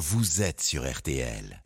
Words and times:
vous 0.00 0.40
êtes 0.40 0.62
sur 0.62 0.90
RTL. 0.90 1.62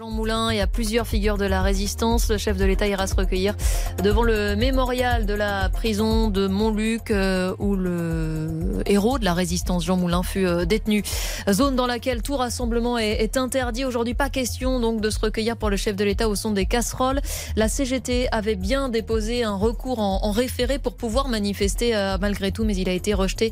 Jean 0.00 0.08
Moulin 0.08 0.48
et 0.48 0.62
à 0.62 0.66
plusieurs 0.66 1.06
figures 1.06 1.36
de 1.36 1.44
la 1.44 1.60
résistance. 1.60 2.30
Le 2.30 2.38
chef 2.38 2.56
de 2.56 2.64
l'État 2.64 2.86
ira 2.86 3.06
se 3.06 3.14
recueillir 3.14 3.54
devant 4.02 4.22
le 4.22 4.56
mémorial 4.56 5.26
de 5.26 5.34
la 5.34 5.68
prison 5.68 6.28
de 6.28 6.46
Montluc 6.46 7.10
euh, 7.10 7.54
où 7.58 7.76
le 7.76 8.82
héros 8.86 9.18
de 9.18 9.26
la 9.26 9.34
résistance, 9.34 9.84
Jean 9.84 9.98
Moulin, 9.98 10.22
fut 10.22 10.46
euh, 10.46 10.64
détenu. 10.64 11.02
Zone 11.50 11.76
dans 11.76 11.86
laquelle 11.86 12.22
tout 12.22 12.34
rassemblement 12.34 12.96
est, 12.96 13.36
interdit. 13.36 13.84
Aujourd'hui, 13.84 14.14
pas 14.14 14.30
question 14.30 14.80
donc 14.80 15.02
de 15.02 15.10
se 15.10 15.18
recueillir 15.18 15.58
pour 15.58 15.68
le 15.68 15.76
chef 15.76 15.96
de 15.96 16.04
l'État 16.04 16.30
au 16.30 16.34
son 16.34 16.52
des 16.52 16.64
casseroles. 16.64 17.20
La 17.54 17.68
CGT 17.68 18.28
avait 18.32 18.56
bien 18.56 18.88
déposé 18.88 19.44
un 19.44 19.54
recours 19.54 19.98
en, 19.98 20.30
référé 20.30 20.78
pour 20.78 20.94
pouvoir 20.94 21.28
manifester 21.28 21.94
euh, 21.94 22.16
malgré 22.18 22.52
tout, 22.52 22.64
mais 22.64 22.74
il 22.74 22.88
a 22.88 22.92
été 22.92 23.12
rejeté 23.12 23.50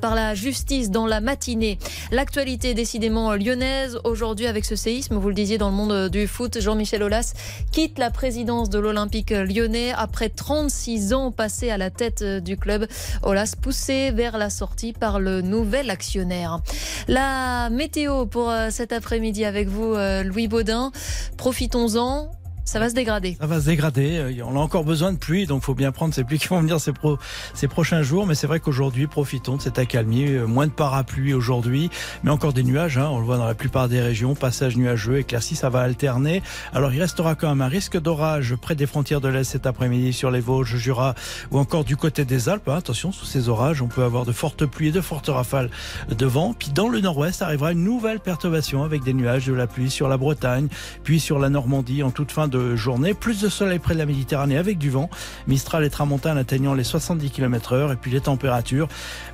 par 0.00 0.14
la 0.14 0.36
justice 0.36 0.92
dans 0.92 1.06
la 1.06 1.20
matinée. 1.20 1.80
L'actualité 2.12 2.74
décidément 2.74 3.34
lyonnaise 3.34 3.98
aujourd'hui 4.04 4.46
avec 4.46 4.64
ce 4.64 4.76
séisme, 4.76 5.16
vous 5.16 5.28
le 5.28 5.34
disiez 5.34 5.58
dans 5.58 5.70
le 5.70 5.74
monde 5.74 5.87
du 6.08 6.26
foot, 6.26 6.60
Jean-Michel 6.60 7.02
Aulas 7.02 7.34
quitte 7.72 7.98
la 7.98 8.10
présidence 8.10 8.70
de 8.70 8.78
l'Olympique 8.78 9.30
lyonnais 9.30 9.92
après 9.96 10.28
36 10.28 11.14
ans 11.14 11.30
passés 11.32 11.70
à 11.70 11.78
la 11.78 11.90
tête 11.90 12.22
du 12.22 12.56
club. 12.56 12.86
Aulas 13.22 13.54
poussé 13.60 14.10
vers 14.10 14.38
la 14.38 14.50
sortie 14.50 14.92
par 14.92 15.20
le 15.20 15.42
nouvel 15.42 15.90
actionnaire. 15.90 16.60
La 17.08 17.70
météo 17.70 18.26
pour 18.26 18.50
euh, 18.50 18.68
cet 18.70 18.92
après-midi 18.92 19.44
avec 19.44 19.68
vous, 19.68 19.94
euh, 19.94 20.22
Louis 20.22 20.48
Baudin. 20.48 20.92
Profitons-en 21.36 22.30
ça 22.68 22.78
va 22.78 22.90
se 22.90 22.94
dégrader. 22.94 23.38
Ça 23.40 23.46
va 23.46 23.60
se 23.60 23.66
dégrader. 23.66 24.18
Euh, 24.18 24.44
on 24.44 24.54
a 24.54 24.60
encore 24.60 24.84
besoin 24.84 25.12
de 25.12 25.16
pluie, 25.16 25.46
donc 25.46 25.62
faut 25.62 25.74
bien 25.74 25.90
prendre 25.90 26.12
ces 26.12 26.22
pluies 26.22 26.38
qui 26.38 26.48
vont 26.48 26.60
venir 26.60 26.78
ces, 26.78 26.92
pro, 26.92 27.18
ces 27.54 27.66
prochains 27.66 28.02
jours. 28.02 28.26
Mais 28.26 28.34
c'est 28.34 28.46
vrai 28.46 28.60
qu'aujourd'hui, 28.60 29.06
profitons 29.06 29.56
de 29.56 29.62
cette 29.62 29.78
accalmie. 29.78 30.26
Euh, 30.26 30.46
moins 30.46 30.66
de 30.66 30.72
parapluie 30.72 31.32
aujourd'hui, 31.32 31.88
mais 32.24 32.30
encore 32.30 32.52
des 32.52 32.62
nuages. 32.62 32.98
Hein. 32.98 33.08
On 33.10 33.20
le 33.20 33.24
voit 33.24 33.38
dans 33.38 33.46
la 33.46 33.54
plupart 33.54 33.88
des 33.88 34.02
régions. 34.02 34.34
Passage 34.34 34.76
nuageux, 34.76 35.18
éclairci, 35.18 35.56
ça 35.56 35.70
va 35.70 35.80
alterner. 35.80 36.42
Alors 36.74 36.92
il 36.92 37.00
restera 37.00 37.34
quand 37.34 37.48
même 37.48 37.62
un 37.62 37.68
risque 37.68 37.98
d'orage 37.98 38.54
près 38.56 38.74
des 38.74 38.86
frontières 38.86 39.22
de 39.22 39.28
l'Est 39.28 39.44
cet 39.44 39.66
après-midi 39.66 40.12
sur 40.12 40.30
les 40.30 40.40
Vosges, 40.40 40.76
Jura 40.76 41.14
ou 41.50 41.58
encore 41.58 41.84
du 41.84 41.96
côté 41.96 42.26
des 42.26 42.50
Alpes. 42.50 42.68
Hein. 42.68 42.76
Attention, 42.76 43.12
sous 43.12 43.24
ces 43.24 43.48
orages, 43.48 43.80
on 43.80 43.88
peut 43.88 44.04
avoir 44.04 44.26
de 44.26 44.32
fortes 44.32 44.66
pluies 44.66 44.88
et 44.88 44.92
de 44.92 45.00
fortes 45.00 45.28
rafales 45.28 45.70
de 46.10 46.26
vent. 46.26 46.54
Puis 46.58 46.68
dans 46.74 46.88
le 46.88 47.00
nord-ouest 47.00 47.40
arrivera 47.40 47.72
une 47.72 47.82
nouvelle 47.84 48.20
perturbation 48.20 48.84
avec 48.84 49.04
des 49.04 49.14
nuages, 49.14 49.46
de 49.46 49.54
la 49.54 49.66
pluie 49.66 49.90
sur 49.90 50.08
la 50.08 50.18
Bretagne, 50.18 50.68
puis 51.02 51.18
sur 51.18 51.38
la 51.38 51.48
Normandie 51.48 52.02
en 52.02 52.10
toute 52.10 52.30
fin 52.30 52.46
de 52.46 52.57
journée. 52.76 53.14
Plus 53.14 53.40
de 53.40 53.48
soleil 53.48 53.78
près 53.78 53.94
de 53.94 53.98
la 53.98 54.06
Méditerranée 54.06 54.56
avec 54.56 54.78
du 54.78 54.90
vent. 54.90 55.10
Mistral 55.46 55.84
et 55.84 55.90
tramontane 55.90 56.38
atteignant 56.38 56.74
les 56.74 56.84
70 56.84 57.30
km 57.30 57.72
heure. 57.72 57.92
Et 57.92 57.96
puis 57.96 58.10
les 58.10 58.20
températures, 58.20 58.88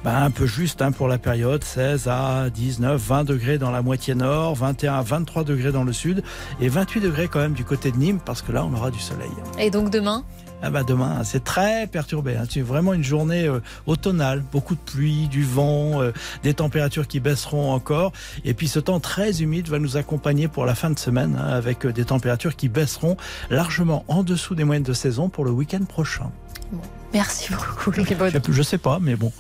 ben, 0.05 0.14
un 0.14 0.30
peu 0.30 0.47
juste 0.47 0.83
hein, 0.83 0.92
pour 0.92 1.08
la 1.08 1.19
période. 1.19 1.64
16 1.64 2.08
à 2.08 2.50
19, 2.50 3.00
20 3.00 3.25
degrés 3.25 3.58
dans 3.58 3.70
la 3.70 3.83
moitié 3.83 4.14
nord, 4.14 4.55
21 4.55 4.95
à 4.95 5.02
23 5.02 5.45
degrés 5.45 5.72
dans 5.72 5.84
le 5.84 5.92
sud 5.92 6.22
et 6.61 6.69
28 6.69 7.00
degrés 7.00 7.28
quand 7.28 7.41
même 7.41 7.55
du 7.55 7.64
côté 7.64 7.91
de 7.91 7.97
Nîmes 7.97 8.20
parce 8.25 8.42
que 8.42 8.52
là 8.52 8.64
on 8.64 8.75
aura 8.75 8.91
du 8.91 8.98
soleil. 8.98 9.30
Et 9.58 9.70
donc 9.70 9.91
demain? 9.91 10.25
Ah 10.65 10.70
bah 10.70 10.83
demain, 10.83 11.23
c'est 11.25 11.45
très 11.45 11.87
perturbé. 11.87 12.37
Hein. 12.37 12.45
C'est 12.48 12.62
vraiment 12.62 12.95
une 12.95 13.05
journée 13.05 13.47
euh, 13.47 13.61
automnale, 13.87 14.43
beaucoup 14.51 14.75
de 14.75 14.81
pluie, 14.81 15.29
du 15.29 15.45
vent, 15.45 16.01
euh, 16.01 16.12
des 16.43 16.55
températures 16.55 17.07
qui 17.07 17.20
baisseront 17.20 17.70
encore. 17.70 18.12
Et 18.47 18.55
puis 18.55 18.67
ce 18.67 18.81
temps 18.81 18.98
très 18.98 19.42
humide 19.42 19.69
va 19.69 19.79
nous 19.79 19.98
accompagner 19.98 20.48
pour 20.48 20.65
la 20.65 20.75
fin 20.75 20.89
de 20.89 20.98
semaine 20.98 21.39
hein, 21.39 21.48
avec 21.48 21.85
euh, 21.85 21.92
des 21.92 22.07
températures 22.07 22.57
qui 22.57 22.70
baisseront 22.70 23.19
largement 23.51 24.07
en 24.09 24.23
dessous 24.23 24.55
des 24.55 24.65
moyennes 24.65 24.85
de 24.85 24.95
saison 24.95 25.29
pour 25.29 25.45
le 25.45 25.51
week-end 25.51 25.85
prochain. 25.85 26.31
Merci 27.12 27.53
beaucoup. 27.53 27.92
Je, 27.92 28.62
sais 28.62 28.79
pas, 28.79 28.98
mais 29.01 29.17
bon. 29.17 29.33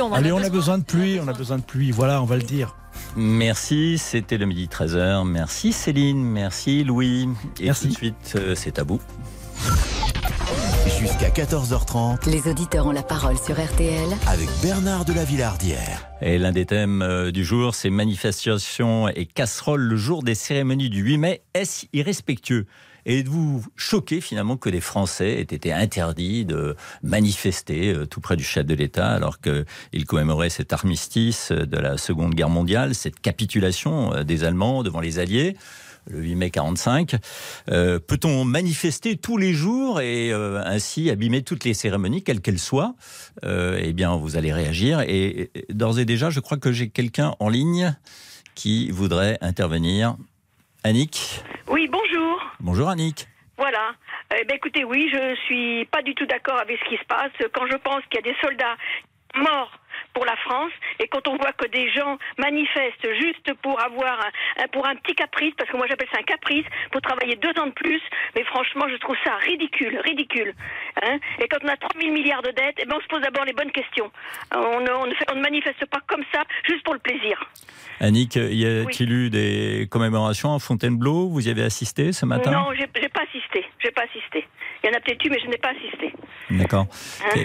on 0.00 0.12
Allez, 0.12 0.30
on 0.30 0.38
a 0.38 0.48
besoin 0.48 0.78
de 0.78 0.84
pluie, 0.84 1.18
on 1.20 1.26
a 1.26 1.32
besoin 1.32 1.58
de 1.58 1.62
pluie. 1.62 1.90
Voilà, 1.90 2.22
on 2.22 2.24
va 2.24 2.36
le 2.36 2.42
dire. 2.42 2.76
Merci, 3.16 3.98
c'était 3.98 4.38
le 4.38 4.46
midi 4.46 4.68
13h. 4.72 5.26
Merci 5.26 5.72
Céline, 5.72 6.22
merci 6.22 6.84
Louis. 6.84 7.28
Et 7.58 7.70
tout 7.72 7.88
de 7.88 7.92
suite, 7.92 8.38
c'est 8.54 8.78
à 8.78 8.84
bout. 8.84 9.00
Jusqu'à 10.98 11.30
14h30. 11.30 12.30
Les 12.30 12.48
auditeurs 12.48 12.86
ont 12.86 12.92
la 12.92 13.02
parole 13.02 13.36
sur 13.38 13.54
RTL. 13.60 14.08
Avec 14.26 14.48
Bernard 14.62 15.04
de 15.04 15.12
la 15.12 15.24
Villardière. 15.24 16.08
Et 16.20 16.38
l'un 16.38 16.52
des 16.52 16.66
thèmes 16.66 17.02
euh, 17.02 17.30
du 17.30 17.44
jour, 17.44 17.74
c'est 17.74 17.90
manifestations 17.90 19.08
et 19.08 19.26
casseroles 19.26 19.82
le 19.82 19.96
jour 19.96 20.22
des 20.22 20.34
cérémonies 20.34 20.90
du 20.90 21.02
8 21.02 21.18
mai. 21.18 21.42
Est-ce 21.54 21.86
irrespectueux? 21.92 22.66
Et 23.04 23.18
êtes-vous 23.18 23.64
choqué 23.74 24.20
finalement 24.20 24.56
que 24.56 24.70
des 24.70 24.80
Français 24.80 25.32
aient 25.32 25.40
été 25.40 25.72
interdits 25.72 26.44
de 26.44 26.76
manifester 27.02 27.92
euh, 27.92 28.06
tout 28.06 28.20
près 28.20 28.36
du 28.36 28.44
chef 28.44 28.64
de 28.64 28.74
l'État 28.74 29.10
alors 29.10 29.38
qu'ils 29.40 30.06
commémoraient 30.06 30.50
cet 30.50 30.72
armistice 30.72 31.50
de 31.50 31.76
la 31.78 31.98
Seconde 31.98 32.34
Guerre 32.34 32.48
mondiale, 32.48 32.94
cette 32.94 33.18
capitulation 33.18 34.14
euh, 34.14 34.22
des 34.22 34.44
Allemands 34.44 34.82
devant 34.82 35.00
les 35.00 35.18
Alliés? 35.18 35.56
Le 36.06 36.20
8 36.20 36.34
mai 36.34 36.50
45. 36.50 37.16
Euh, 37.70 37.98
peut-on 37.98 38.44
manifester 38.44 39.16
tous 39.16 39.36
les 39.36 39.52
jours 39.52 40.00
et 40.00 40.32
euh, 40.32 40.62
ainsi 40.64 41.10
abîmer 41.10 41.42
toutes 41.42 41.64
les 41.64 41.74
cérémonies, 41.74 42.22
quelles 42.22 42.40
qu'elles 42.40 42.58
soient? 42.58 42.94
Euh, 43.44 43.80
Eh 43.82 43.92
bien, 43.92 44.16
vous 44.16 44.36
allez 44.36 44.52
réagir. 44.52 45.00
Et, 45.00 45.50
d'ores 45.70 45.98
et 45.98 46.04
déjà, 46.04 46.30
je 46.30 46.40
crois 46.40 46.58
que 46.58 46.72
j'ai 46.72 46.88
quelqu'un 46.88 47.34
en 47.40 47.48
ligne 47.48 47.94
qui 48.54 48.90
voudrait 48.90 49.38
intervenir. 49.40 50.16
Annick? 50.84 51.42
Oui, 51.68 51.88
bonjour. 51.90 52.40
Bonjour 52.60 52.88
Annick. 52.88 53.28
Voilà. 53.56 53.92
Eh 54.34 54.54
écoutez, 54.54 54.84
oui, 54.84 55.08
je 55.12 55.36
suis 55.46 55.84
pas 55.86 56.02
du 56.02 56.14
tout 56.14 56.26
d'accord 56.26 56.58
avec 56.58 56.78
ce 56.84 56.88
qui 56.88 56.96
se 56.96 57.04
passe. 57.06 57.30
Quand 57.54 57.66
je 57.70 57.76
pense 57.76 58.02
qu'il 58.10 58.20
y 58.24 58.28
a 58.28 58.32
des 58.32 58.36
soldats 58.40 58.76
morts 59.36 59.70
pour 60.14 60.24
la 60.24 60.36
France. 60.36 60.72
Et 61.00 61.08
quand 61.08 61.26
on 61.28 61.36
voit 61.36 61.52
que 61.52 61.66
des 61.68 61.90
gens 61.92 62.18
manifestent 62.38 63.12
juste 63.20 63.52
pour 63.62 63.80
avoir 63.80 64.18
un, 64.20 64.68
pour 64.68 64.86
un 64.86 64.96
petit 64.96 65.14
caprice, 65.14 65.54
parce 65.56 65.70
que 65.70 65.76
moi 65.76 65.86
j'appelle 65.88 66.08
ça 66.12 66.20
un 66.20 66.24
caprice, 66.24 66.66
pour 66.90 67.00
travailler 67.00 67.36
deux 67.36 67.52
ans 67.60 67.66
de 67.66 67.72
plus, 67.72 68.00
mais 68.36 68.44
franchement 68.44 68.86
je 68.88 68.96
trouve 68.96 69.16
ça 69.24 69.36
ridicule, 69.36 69.98
ridicule. 70.04 70.54
Hein 71.02 71.18
et 71.38 71.48
quand 71.48 71.58
on 71.64 71.68
a 71.68 71.76
3 71.76 72.00
000 72.00 72.12
milliards 72.12 72.42
de 72.42 72.50
dettes, 72.50 72.76
eh 72.78 72.84
ben 72.84 72.96
on 72.96 73.00
se 73.00 73.06
pose 73.06 73.22
d'abord 73.22 73.44
les 73.44 73.52
bonnes 73.52 73.72
questions. 73.72 74.10
On 74.54 74.80
ne, 74.80 74.90
on, 74.90 75.06
ne 75.06 75.42
manifeste 75.42 75.84
pas 75.86 76.00
comme 76.06 76.24
ça, 76.32 76.42
juste 76.68 76.84
pour 76.84 76.94
le 76.94 77.00
plaisir. 77.00 77.50
Annick, 78.00 78.36
y 78.36 78.66
a-t-il 78.66 79.12
eu 79.12 79.30
des 79.30 79.86
commémorations 79.90 80.54
à 80.54 80.58
Fontainebleau? 80.58 81.28
Vous 81.28 81.46
y 81.46 81.50
avez 81.50 81.62
assisté 81.62 82.12
ce 82.12 82.26
matin? 82.26 82.50
Non, 82.50 82.72
j'ai 82.74 82.86
pas 82.86 83.22
assisté. 83.22 83.64
J'ai 83.82 83.90
pas 83.90 84.02
assisté. 84.02 84.46
Il 84.82 84.90
y 84.90 84.90
en 84.90 84.96
a 84.96 85.00
peut-être 85.00 85.24
eu, 85.24 85.30
mais 85.30 85.40
je 85.40 85.46
n'ai 85.46 85.58
pas 85.58 85.70
assisté. 85.70 86.12
D'accord. 86.50 86.86
Hein 87.24 87.44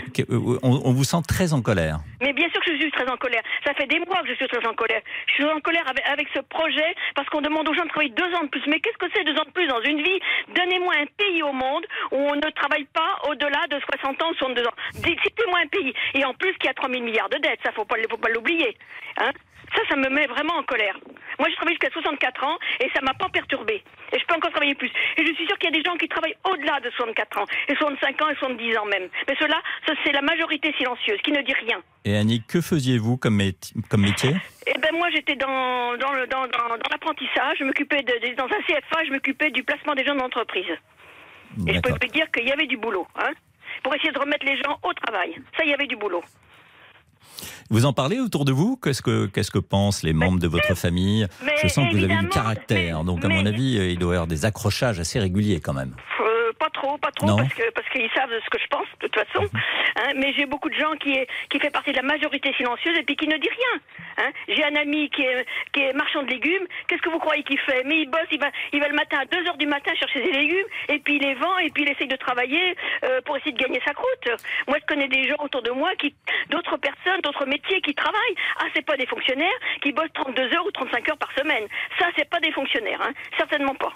on, 0.61 0.91
vous 0.91 1.03
sent 1.03 1.21
très 1.27 1.53
en 1.53 1.61
colère. 1.61 1.99
Mais 2.21 2.33
bien 2.33 2.49
sûr 2.49 2.61
que 2.61 2.73
je 2.73 2.81
suis 2.81 2.91
très 2.91 3.09
en 3.09 3.17
colère. 3.17 3.41
Ça 3.65 3.73
fait 3.73 3.87
des 3.87 3.99
mois 3.99 4.21
que 4.21 4.29
je 4.29 4.35
suis 4.35 4.47
très 4.47 4.65
en 4.67 4.73
colère. 4.73 5.01
Je 5.27 5.33
suis 5.33 5.45
en 5.45 5.59
colère 5.59 5.85
avec, 6.11 6.27
ce 6.33 6.41
projet 6.41 6.95
parce 7.15 7.27
qu'on 7.29 7.41
demande 7.41 7.67
aux 7.69 7.73
gens 7.73 7.83
de 7.83 7.89
travailler 7.89 8.13
deux 8.13 8.31
ans 8.35 8.43
de 8.43 8.49
plus. 8.49 8.61
Mais 8.67 8.79
qu'est-ce 8.79 8.97
que 8.97 9.11
c'est 9.15 9.23
deux 9.23 9.37
ans 9.39 9.45
de 9.45 9.51
plus 9.51 9.67
dans 9.67 9.81
une 9.81 10.01
vie? 10.03 10.19
Donnez-moi 10.55 10.93
un 11.01 11.05
pays 11.17 11.41
au 11.41 11.53
monde 11.53 11.85
où 12.11 12.17
on 12.17 12.35
ne 12.35 12.49
travaille 12.51 12.85
pas 12.85 13.29
au-delà 13.29 13.65
de 13.69 13.79
60 14.01 14.21
ans 14.23 14.31
ou 14.31 14.35
62 14.35 14.63
ans. 14.63 14.77
Citez-moi 14.93 15.59
un 15.63 15.67
pays. 15.67 15.93
Et 16.13 16.25
en 16.25 16.33
plus, 16.33 16.53
qui 16.59 16.67
a 16.67 16.73
3 16.73 16.89
000 16.89 17.03
milliards 17.03 17.29
de 17.29 17.37
dettes. 17.37 17.59
Ça, 17.63 17.71
faut 17.71 17.85
pas, 17.85 17.95
faut 18.09 18.17
pas 18.17 18.29
l'oublier. 18.29 18.77
Hein? 19.17 19.31
Ça, 19.75 19.81
ça 19.89 19.95
me 19.95 20.09
met 20.09 20.27
vraiment 20.27 20.53
en 20.55 20.63
colère. 20.63 20.97
Moi, 21.39 21.49
je 21.49 21.55
travaille 21.55 21.73
jusqu'à 21.75 21.91
64 21.91 22.43
ans 22.43 22.57
et 22.79 22.89
ça 22.95 23.01
m'a 23.01 23.13
pas 23.13 23.29
perturbé. 23.29 23.83
Et 24.11 24.19
je 24.19 24.25
peux 24.25 24.35
encore 24.35 24.51
travailler 24.51 24.75
plus. 24.75 24.89
Et 25.17 25.25
je 25.25 25.33
suis 25.33 25.45
sûre 25.45 25.57
qu'il 25.59 25.69
y 25.69 25.73
a 25.73 25.77
des 25.77 25.83
gens 25.83 25.95
qui 25.97 26.07
travaillent 26.07 26.37
au-delà 26.49 26.79
de 26.79 26.89
64 26.89 27.39
ans, 27.39 27.45
et 27.67 27.75
65 27.75 28.21
ans 28.21 28.29
et 28.29 28.35
70 28.35 28.77
ans 28.77 28.85
même. 28.85 29.07
Mais 29.27 29.35
cela, 29.39 29.61
c'est 30.03 30.11
la 30.13 30.21
majorité 30.21 30.73
silencieuse 30.77 31.19
qui 31.23 31.31
ne 31.31 31.41
dit 31.41 31.53
rien. 31.53 31.81
Et 32.05 32.15
Annick, 32.17 32.47
que 32.47 32.61
faisiez-vous 32.61 33.17
comme, 33.17 33.39
comme 33.89 34.01
métier? 34.01 34.31
Eh 34.65 34.77
ben 34.79 34.91
moi, 34.93 35.09
j'étais 35.13 35.35
dans, 35.35 35.97
dans, 35.97 36.13
dans, 36.27 36.47
dans 36.47 36.75
l'apprentissage. 36.89 37.57
Je 37.59 37.65
m'occupais 37.65 38.01
dans 38.01 38.45
un 38.45 38.61
CFA, 38.65 39.03
je 39.05 39.11
m'occupais 39.11 39.51
du 39.51 39.63
placement 39.63 39.93
des 39.93 40.05
gens 40.05 40.15
d'entreprise. 40.15 40.65
Et 41.67 41.73
je 41.73 41.79
peux 41.79 41.91
vous 41.91 42.11
dire 42.13 42.29
qu'il 42.31 42.47
y 42.47 42.51
avait 42.51 42.67
du 42.67 42.77
boulot, 42.77 43.07
hein, 43.17 43.31
pour 43.83 43.93
essayer 43.95 44.11
de 44.11 44.19
remettre 44.19 44.45
les 44.45 44.57
gens 44.57 44.77
au 44.83 44.93
travail. 44.93 45.35
Ça, 45.57 45.63
il 45.63 45.69
y 45.69 45.73
avait 45.73 45.87
du 45.87 45.95
boulot. 45.95 46.23
Vous 47.69 47.85
en 47.85 47.93
parlez 47.93 48.19
autour 48.19 48.45
de 48.45 48.51
vous 48.51 48.77
Qu'est-ce 48.81 49.01
que 49.01 49.25
qu'est-ce 49.27 49.51
que 49.51 49.59
pensent 49.59 50.03
les 50.03 50.13
membres 50.13 50.39
de 50.39 50.47
votre 50.47 50.75
famille? 50.75 51.27
Je 51.61 51.67
sens 51.67 51.89
que 51.89 51.97
vous 51.97 52.03
avez 52.03 52.17
du 52.17 52.29
caractère, 52.29 53.03
donc 53.03 53.23
à 53.25 53.29
mon 53.29 53.45
avis, 53.45 53.75
il 53.75 53.99
doit 53.99 54.13
y 54.13 54.15
avoir 54.15 54.27
des 54.27 54.45
accrochages 54.45 54.99
assez 54.99 55.19
réguliers 55.19 55.59
quand 55.59 55.73
même 55.73 55.93
trop, 56.77 56.97
pas 56.97 57.11
trop, 57.11 57.35
parce 57.35 57.53
que 57.53 57.69
parce 57.71 57.89
qu'ils 57.89 58.09
savent 58.11 58.29
ce 58.31 58.49
que 58.49 58.59
je 58.59 58.67
pense 58.67 58.87
de 59.01 59.07
toute 59.07 59.15
façon. 59.15 59.43
Mhm. 59.43 59.61
Hein, 59.97 60.11
mais 60.15 60.33
j'ai 60.33 60.45
beaucoup 60.45 60.69
de 60.69 60.75
gens 60.75 60.93
qui 60.99 61.13
est 61.13 61.27
qui 61.49 61.59
fait 61.59 61.69
partie 61.69 61.91
de 61.91 61.97
la 61.97 62.03
majorité 62.03 62.53
silencieuse 62.53 62.97
et 62.97 63.03
puis 63.03 63.15
qui 63.15 63.27
ne 63.27 63.37
dit 63.37 63.49
rien. 63.49 63.81
Hein. 64.19 64.31
J'ai 64.47 64.63
un 64.63 64.75
ami 64.75 65.09
qui 65.09 65.23
est 65.23 65.45
qui 65.73 65.81
est 65.81 65.93
marchand 65.93 66.23
de 66.23 66.29
légumes. 66.29 66.67
Qu'est-ce 66.87 67.01
que 67.01 67.09
vous 67.09 67.19
croyez 67.19 67.43
qu'il 67.43 67.59
fait? 67.59 67.83
Mais 67.85 68.01
il 68.01 68.09
bosse, 68.09 68.29
il 68.31 68.39
va 68.39 68.49
il 68.73 68.79
va 68.79 68.87
le 68.87 68.95
matin 68.95 69.19
à 69.21 69.25
2 69.25 69.47
heures 69.47 69.57
du 69.57 69.67
matin 69.67 69.91
chercher 69.95 70.21
des 70.21 70.31
légumes 70.31 70.67
et 70.89 70.99
puis 70.99 71.15
il 71.15 71.21
les 71.21 71.35
vend 71.35 71.57
et 71.59 71.69
puis 71.69 71.83
il 71.83 71.91
essaye 71.91 72.07
de 72.07 72.15
travailler 72.15 72.75
euh, 73.03 73.21
pour 73.21 73.37
essayer 73.37 73.53
de 73.53 73.59
gagner 73.59 73.81
sa 73.85 73.93
croûte. 73.93 74.29
Moi, 74.67 74.77
je 74.79 74.85
connais 74.85 75.07
des 75.07 75.27
gens 75.27 75.37
autour 75.39 75.61
de 75.61 75.71
moi 75.71 75.95
qui 75.95 76.13
d'autres 76.49 76.77
personnes, 76.77 77.21
d'autres 77.21 77.45
métiers 77.45 77.81
qui 77.81 77.93
travaillent. 77.93 78.37
Ah, 78.59 78.65
c'est 78.75 78.85
pas 78.85 78.97
des 78.97 79.07
fonctionnaires 79.07 79.59
qui 79.81 79.91
bossent 79.91 80.13
32 80.13 80.53
heures 80.53 80.65
ou 80.65 80.71
35 80.71 81.09
heures 81.09 81.17
par 81.17 81.31
semaine. 81.33 81.65
Ça, 81.99 82.07
c'est 82.15 82.29
pas 82.29 82.39
des 82.39 82.51
fonctionnaires, 82.51 83.01
hein. 83.01 83.13
certainement 83.37 83.75
pas. 83.75 83.93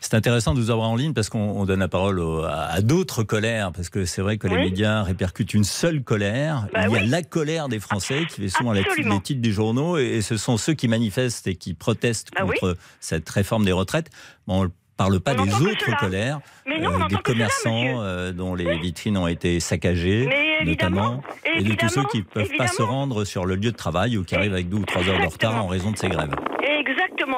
C'est 0.00 0.14
intéressant 0.14 0.54
de 0.54 0.60
vous 0.60 0.70
avoir 0.70 0.90
en 0.90 0.96
ligne 0.96 1.12
parce 1.12 1.28
qu'on 1.28 1.64
donne 1.64 1.80
la 1.80 1.88
parole 1.88 2.22
à, 2.48 2.80
d'autres 2.82 3.22
colères, 3.22 3.72
parce 3.72 3.88
que 3.88 4.04
c'est 4.04 4.22
vrai 4.22 4.36
que 4.36 4.46
les 4.46 4.56
médias 4.56 5.02
répercutent 5.02 5.54
une 5.54 5.64
seule 5.64 6.02
colère. 6.02 6.66
Bah 6.72 6.86
Il 6.88 6.92
y 6.92 6.98
a 6.98 7.02
la 7.06 7.22
colère 7.22 7.68
des 7.68 7.80
Français 7.80 8.26
qui 8.28 8.42
fait 8.42 8.48
souvent 8.48 8.72
la, 8.72 8.80
les 8.80 9.20
titres 9.20 9.40
des 9.40 9.52
journaux, 9.52 9.96
et, 9.98 10.20
ce 10.22 10.36
sont 10.36 10.56
ceux 10.56 10.74
qui 10.74 10.88
manifestent 10.88 11.46
et 11.46 11.54
qui 11.54 11.74
protestent 11.74 12.30
bah 12.34 12.42
contre 12.42 12.76
cette 13.00 13.28
réforme 13.28 13.64
des 13.64 13.72
retraites. 13.72 14.10
Bon, 14.46 14.70
parle 14.96 15.20
pas 15.20 15.34
des 15.34 15.52
autres 15.54 15.96
colères, 15.98 16.40
euh, 16.68 17.08
des 17.08 17.16
commerçants 17.16 18.00
euh, 18.00 18.32
dont 18.32 18.54
les 18.54 18.78
vitrines 18.78 19.16
ont 19.16 19.26
été 19.26 19.60
saccagées, 19.60 20.28
notamment, 20.64 21.22
et 21.56 21.62
de 21.62 21.74
tous 21.74 21.88
ceux 21.88 22.04
qui 22.04 22.18
ne 22.18 22.22
peuvent 22.22 22.56
pas 22.56 22.68
se 22.68 22.82
rendre 22.82 23.24
sur 23.24 23.46
le 23.46 23.56
lieu 23.56 23.72
de 23.72 23.76
travail 23.76 24.16
ou 24.16 24.24
qui 24.24 24.34
arrivent 24.34 24.52
avec 24.52 24.68
deux 24.68 24.78
ou 24.78 24.84
trois 24.84 25.02
heures 25.08 25.20
de 25.20 25.26
retard 25.26 25.64
en 25.64 25.66
raison 25.66 25.90
de 25.90 25.96
ces 25.96 26.08
grèves. 26.08 26.34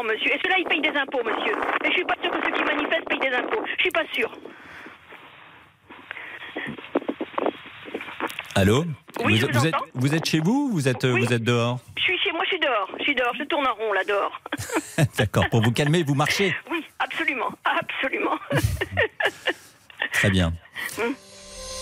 Monsieur. 0.07 0.33
Et 0.35 0.39
ceux-là, 0.43 0.57
ils 0.59 0.65
payent 0.67 0.81
des 0.81 0.97
impôts, 0.97 1.23
monsieur. 1.25 1.55
Et 1.85 1.89
je 1.89 1.93
suis 1.93 2.05
pas 2.05 2.15
sûr 2.23 2.31
que 2.31 2.39
ceux 2.45 2.53
qui 2.53 2.63
manifestent 2.65 3.09
payent 3.09 3.19
des 3.19 3.35
impôts. 3.37 3.63
Je 3.67 3.81
suis 3.83 3.91
pas 3.91 4.05
sûr. 4.13 4.31
Allô 8.55 8.85
oui, 9.25 9.39
vous, 9.39 9.49
vous, 9.53 9.67
êtes, 9.67 9.75
vous, 9.95 10.15
êtes, 10.15 10.25
chez 10.25 10.41
vous 10.41 10.71
vous 10.73 10.89
êtes, 10.89 11.05
vous 11.05 11.33
êtes 11.33 11.43
dehors 11.43 11.79
Je 11.97 12.03
suis 12.03 12.19
chez 12.19 12.33
moi, 12.33 12.41
je 12.45 12.51
suis 12.51 12.59
dehors. 12.59 12.91
Je 12.99 13.03
suis 13.03 13.15
dehors, 13.15 13.35
je 13.39 13.45
tourne 13.45 13.67
en 13.67 13.75
rond 13.75 13.93
là 13.93 14.05
dehors. 14.05 14.41
D'accord, 15.19 15.49
pour 15.51 15.63
vous 15.63 15.73
calmer, 15.73 16.03
vous 16.03 16.15
marchez 16.15 16.55
Oui, 16.71 16.85
absolument, 16.99 17.51
absolument. 17.65 18.39
Très 20.13 20.31
bien. 20.31 20.53
Hmm. 20.99 21.13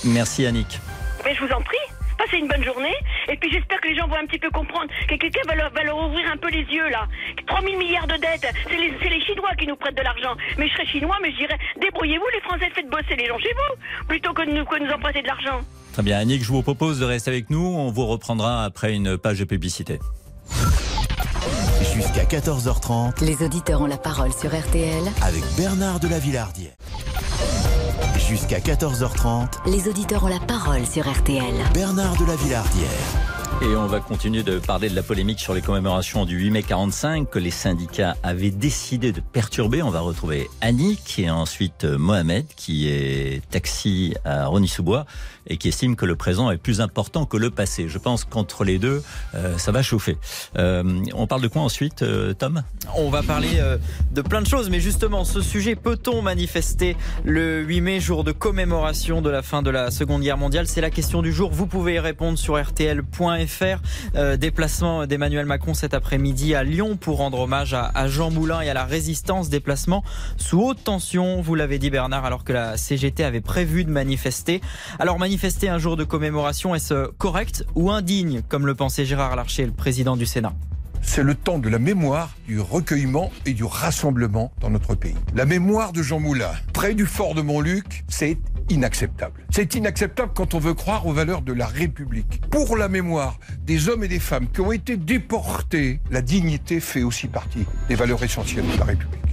Merci 0.05 0.47
Annick. 0.47 0.79
Mais 1.25 1.35
je 1.35 1.45
vous 1.45 1.53
en 1.53 1.61
prie. 1.61 1.77
Passez 2.19 2.39
une 2.39 2.49
bonne 2.49 2.65
journée. 2.65 2.95
Et 3.29 3.37
puis 3.37 3.51
j'espère 3.51 3.81
que 3.81 3.89
les 3.89 3.97
gens 3.97 4.07
vont 4.07 4.17
un 4.17 4.27
petit 4.27 4.39
peu 4.39 4.51
comprendre 4.51 4.89
que 5.09 5.15
quelqu'un 5.17 5.41
va 5.47 5.55
leur, 5.55 5.73
va 5.73 5.83
leur 5.83 5.99
ouvrir 5.99 6.31
un 6.31 6.37
peu 6.37 6.51
les 6.51 6.63
yeux 6.63 6.89
là. 6.91 7.07
3 7.47 7.61
000 7.63 7.79
milliards 7.79 8.07
de 8.07 8.15
dettes, 8.15 8.53
c'est 8.69 8.77
les, 8.77 8.91
les, 8.91 9.21
Chinois 9.21 9.55
qui 9.59 9.67
nous 9.67 9.77
prêtent 9.77 9.97
de 9.97 10.03
l'argent. 10.03 10.35
Mais 10.59 10.69
je 10.69 10.73
serais 10.75 10.87
chinois, 10.87 11.17
mais 11.23 11.31
je 11.33 11.37
dirais 11.39 11.59
débrouillez-vous 11.81 12.27
les 12.35 12.41
Français, 12.41 12.71
faites 12.75 12.89
bosser 12.89 13.17
les 13.17 13.27
gens 13.27 13.39
chez 13.39 13.53
vous, 13.53 14.07
plutôt 14.07 14.33
que 14.33 14.43
de 14.43 14.53
nous, 14.53 14.65
que 14.65 14.83
nous 14.83 14.91
en 14.91 14.99
prêter 14.99 15.23
de 15.23 15.29
l'argent. 15.29 15.61
Très 15.93 16.03
bien, 16.03 16.19
Annick, 16.19 16.43
je 16.43 16.49
vous 16.49 16.63
propose 16.63 16.99
de 16.99 17.05
rester 17.05 17.31
avec 17.31 17.51
nous. 17.51 17.65
On 17.65 17.91
vous 17.91 18.07
reprendra 18.07 18.65
après 18.65 18.95
une 18.95 19.17
page 19.17 19.39
de 19.39 19.45
publicité. 19.45 20.01
Jusqu'à 21.95 22.25
14h30. 22.25 23.25
Les 23.25 23.45
auditeurs 23.45 23.81
ont 23.81 23.87
la 23.87 23.99
parole 23.99 24.33
sur 24.33 24.51
RTL. 24.51 25.05
Avec 25.23 25.45
Bernard 25.57 26.01
de 26.01 26.09
la 26.09 26.19
Villardière. 26.19 26.73
Jusqu'à 28.19 28.59
14h30. 28.59 29.71
Les 29.71 29.89
auditeurs 29.89 30.25
ont 30.25 30.29
la 30.29 30.39
parole 30.39 30.87
sur 30.87 31.11
RTL. 31.11 31.55
Bernard 31.75 32.17
de 32.17 32.25
la 32.25 32.37
Villardière. 32.37 32.89
Et 33.63 33.77
on 33.77 33.87
va 33.87 34.01
continuer 34.01 34.43
de 34.43 34.59
parler 34.59 34.89
de 34.89 34.97
la 34.97 35.03
polémique 35.03 35.39
sur 35.39 35.55
les 35.55 35.63
commémorations 35.63 36.25
du 36.25 36.39
8 36.39 36.51
mai 36.51 36.63
45 36.63 37.31
que 37.31 37.39
les 37.39 37.51
syndicats 37.51 38.17
avaient 38.23 38.51
décidé 38.51 39.13
de 39.13 39.21
perturber. 39.21 39.83
On 39.83 39.91
va 39.91 40.01
retrouver 40.01 40.49
Annick 40.61 41.19
et 41.19 41.31
ensuite 41.31 41.85
Mohamed 41.85 42.47
qui 42.57 42.89
est 42.89 43.43
taxi 43.51 44.15
à 44.25 44.47
Rony-sous-Bois 44.47 45.07
et 45.47 45.57
qui 45.57 45.69
estime 45.69 45.97
que 45.97 46.07
le 46.07 46.17
présent 46.17 46.51
est 46.51 46.59
plus 46.59 46.81
important 46.81 47.27
que 47.27 47.37
le 47.37 47.51
passé. 47.51 47.89
Je 47.89 47.99
pense 47.99 48.25
qu'entre 48.25 48.65
les 48.65 48.79
deux, 48.79 49.03
euh, 49.35 49.59
ça 49.59 49.73
va 49.73 49.83
chauffer. 49.83 50.17
Euh, 50.57 51.03
on 51.15 51.27
parle 51.27 51.43
de 51.43 51.49
quoi 51.49 51.63
ensuite, 51.63 52.03
euh, 52.03 52.33
Tom? 52.35 52.63
On 52.97 53.11
va 53.11 53.23
parler 53.23 53.61
de 54.13 54.23
plein 54.23 54.43
de 54.43 54.47
choses, 54.47 54.71
mais 54.71 54.81
justement, 54.81 55.25
ce 55.25 55.41
sujet, 55.41 55.75
peut-on 55.75 56.23
manifester 56.23 56.97
le 57.25 57.63
8 57.63 57.81
mai, 57.81 58.01
jour 58.01 58.25
de 58.25 58.33
commémoration 58.33 59.23
de 59.23 59.31
la 59.31 59.43
fin 59.43 59.63
de 59.63 59.71
la 59.71 59.91
Seconde 59.91 60.23
Guerre 60.23 60.39
mondiale? 60.39 60.67
C'est 60.67 60.81
la 60.81 60.91
question 60.91 61.23
du 61.23 61.33
jour. 61.33 61.51
Vous 61.51 61.67
pouvez 61.67 61.95
y 61.95 61.99
répondre 61.99 62.39
sur 62.39 62.61
rtl.fr. 62.61 64.37
Déplacement 64.37 65.07
d'Emmanuel 65.07 65.47
Macron 65.47 65.75
cet 65.75 65.95
après-midi 65.95 66.55
à 66.55 66.63
Lyon 66.63 66.97
pour 66.97 67.19
rendre 67.19 67.41
hommage 67.41 67.75
à, 67.75 67.91
à 67.95 68.09
Jean 68.09 68.31
Moulin 68.31 68.61
et 68.61 68.69
à 68.69 68.75
la 68.75 68.85
résistance. 68.85 69.49
Déplacement 69.49 70.05
sous 70.37 70.61
haute 70.61 70.85
tension, 70.85 71.41
vous 71.41 71.55
l'avez 71.55 71.79
dit 71.79 71.91
Bernard, 71.91 72.25
alors 72.25 72.45
que 72.45 72.53
la 72.53 72.77
CGT 72.77 73.25
avait 73.25 73.41
prévu 73.41 73.85
de 73.85 73.91
manifester. 73.91 74.61
Alors 74.99 75.19
manifester 75.19 75.34
un 75.69 75.79
jour 75.79 75.97
de 75.97 76.05
commémoration, 76.05 76.75
est-ce 76.75 77.11
correct 77.13 77.65
ou 77.75 77.91
indigne, 77.91 78.43
comme 78.49 78.67
le 78.67 78.75
pensait 78.75 79.05
Gérard 79.05 79.35
Larcher, 79.35 79.67
le 79.67 79.73
président 79.73 80.17
du 80.17 80.27
Sénat? 80.27 80.53
C'est 81.03 81.23
le 81.23 81.35
temps 81.35 81.59
de 81.59 81.69
la 81.69 81.79
mémoire, 81.79 82.35
du 82.47 82.61
recueillement 82.61 83.31
et 83.45 83.53
du 83.53 83.65
rassemblement 83.65 84.53
dans 84.61 84.71
notre 84.71 84.95
pays. 84.95 85.17
La 85.35 85.45
mémoire 85.45 85.93
de 85.93 86.03
Jean 86.03 86.21
Moulin, 86.21 86.51
près 86.73 86.95
du 86.95 87.05
fort 87.05 87.35
de 87.35 87.43
Montluc, 87.43 88.05
c'est 88.09 88.39
inacceptable. 88.71 89.45
C'est 89.51 89.75
inacceptable 89.75 90.33
quand 90.35 90.55
on 90.55 90.59
veut 90.59 90.75
croire 90.75 91.07
aux 91.07 91.13
valeurs 91.13 91.43
de 91.43 91.53
la 91.53 91.67
République. 91.67 92.41
Pour 92.51 92.77
la 92.77 92.89
mémoire 92.89 93.39
des 93.67 93.89
hommes 93.89 94.05
et 94.05 94.09
des 94.09 94.21
femmes 94.21 94.49
qui 94.49 94.61
ont 94.61 94.73
été 94.73 94.97
déportés, 94.97 96.01
la 96.11 96.23
dignité 96.23 96.81
fait 96.81 97.03
aussi 97.03 97.27
partie 97.27 97.67
des 97.89 97.97
valeurs 97.97 98.23
essentielles 98.23 98.67
de 98.73 98.79
la 98.79 98.85
République. 98.85 99.24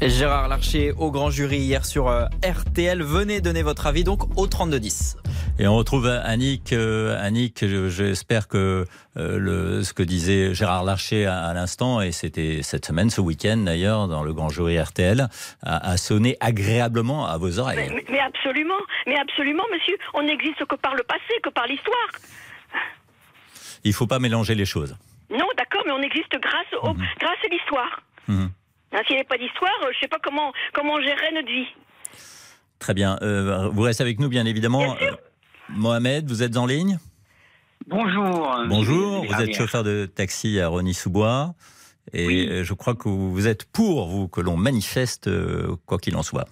Gérard 0.00 0.46
Larcher 0.46 0.92
au 0.96 1.10
grand 1.10 1.28
jury 1.30 1.58
hier 1.58 1.84
sur 1.84 2.06
euh, 2.06 2.26
RTL. 2.44 3.02
Venez 3.02 3.40
donner 3.40 3.64
votre 3.64 3.88
avis 3.88 4.04
donc 4.04 4.38
au 4.38 4.46
3210. 4.46 5.16
Et 5.58 5.66
on 5.66 5.74
retrouve 5.74 6.06
Annick. 6.06 6.72
Euh, 6.72 7.20
Annick, 7.20 7.66
j'espère 7.66 8.46
que 8.46 8.84
euh, 9.16 9.38
le, 9.38 9.82
ce 9.82 9.92
que 9.92 10.04
disait 10.04 10.54
Gérard 10.54 10.84
Larcher 10.84 11.26
à, 11.26 11.52
l'instant, 11.52 12.00
et 12.00 12.12
c'était 12.12 12.60
cette 12.62 12.86
semaine, 12.86 13.10
ce 13.10 13.20
week-end 13.20 13.56
d'ailleurs, 13.56 14.06
dans 14.06 14.22
le 14.22 14.32
grand 14.32 14.50
jury 14.50 14.80
RTL, 14.80 15.26
a, 15.64 15.90
a 15.90 15.96
sonné 15.96 16.36
agréablement 16.38 17.26
à 17.26 17.36
vos 17.36 17.58
oreilles. 17.58 17.90
Mais, 17.92 18.04
mais, 18.08 18.20
absolument, 18.20 18.78
mais 19.08 19.18
absolument, 19.18 19.64
monsieur. 19.72 19.96
On 20.14 20.22
n'existe 20.22 20.64
que 20.64 20.76
par 20.76 20.94
le 20.94 21.02
passé, 21.02 21.40
que 21.42 21.50
par 21.50 21.66
l'histoire. 21.66 22.08
Il 23.82 23.92
faut 23.92 24.06
pas 24.06 24.20
mélanger 24.20 24.54
les 24.54 24.66
choses. 24.66 24.96
Non, 25.28 25.46
d'accord, 25.56 25.82
mais 25.86 25.92
on 25.92 26.02
existe 26.02 26.38
grâce, 26.40 26.72
au, 26.82 26.94
mmh. 26.94 27.06
grâce 27.18 27.38
à 27.44 27.48
l'histoire. 27.48 28.02
Mmh. 28.28 28.46
S'il 28.92 29.16
n'y 29.16 29.20
avait 29.20 29.28
pas 29.28 29.38
d'histoire, 29.38 29.72
je 29.82 29.88
ne 29.88 30.00
sais 30.00 30.08
pas 30.08 30.18
comment, 30.22 30.52
comment 30.72 30.94
on 30.94 31.00
gérerait 31.00 31.32
notre 31.32 31.48
vie. 31.48 31.66
Très 32.78 32.94
bien. 32.94 33.18
Euh, 33.22 33.68
vous 33.68 33.82
restez 33.82 34.02
avec 34.02 34.18
nous, 34.18 34.28
bien 34.28 34.46
évidemment. 34.46 34.94
Bien 34.94 34.96
sûr. 34.96 35.18
Mohamed, 35.70 36.28
vous 36.28 36.42
êtes 36.42 36.56
en 36.56 36.66
ligne 36.66 36.98
Bonjour. 37.86 38.64
Bonjour, 38.66 39.24
vous 39.24 39.42
êtes 39.42 39.54
chauffeur 39.54 39.82
de 39.82 40.06
taxi 40.06 40.60
à 40.60 40.68
Rony-sous-Bois. 40.68 41.54
Et 42.12 42.26
oui. 42.26 42.64
je 42.64 42.74
crois 42.74 42.94
que 42.94 43.08
vous 43.08 43.46
êtes 43.46 43.70
pour, 43.70 44.08
vous, 44.08 44.28
que 44.28 44.40
l'on 44.40 44.56
manifeste, 44.56 45.30
quoi 45.86 45.98
qu'il 45.98 46.16
en 46.16 46.22
soit. 46.22 46.46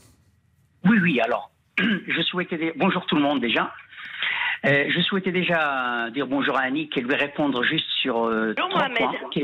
Oui, 0.85 0.99
oui, 1.01 1.21
alors, 1.21 1.51
je 1.79 2.23
souhaitais... 2.23 2.75
Bonjour 2.77 3.05
tout 3.07 3.17
le 3.17 3.23
monde 3.23 3.41
déjà. 3.41 3.73
Euh, 4.65 4.87
je 4.89 5.01
souhaitais 5.03 5.33
déjà 5.33 6.09
dire 6.13 6.27
bonjour 6.27 6.57
à 6.57 6.63
Annick 6.63 6.97
et 6.97 7.01
lui 7.01 7.15
répondre 7.15 7.63
juste 7.63 7.87
sur 8.01 8.25
euh, 8.25 8.55
bonjour, 8.57 8.71
trois 8.71 8.89
Mohamed. 8.89 9.21
points. 9.21 9.41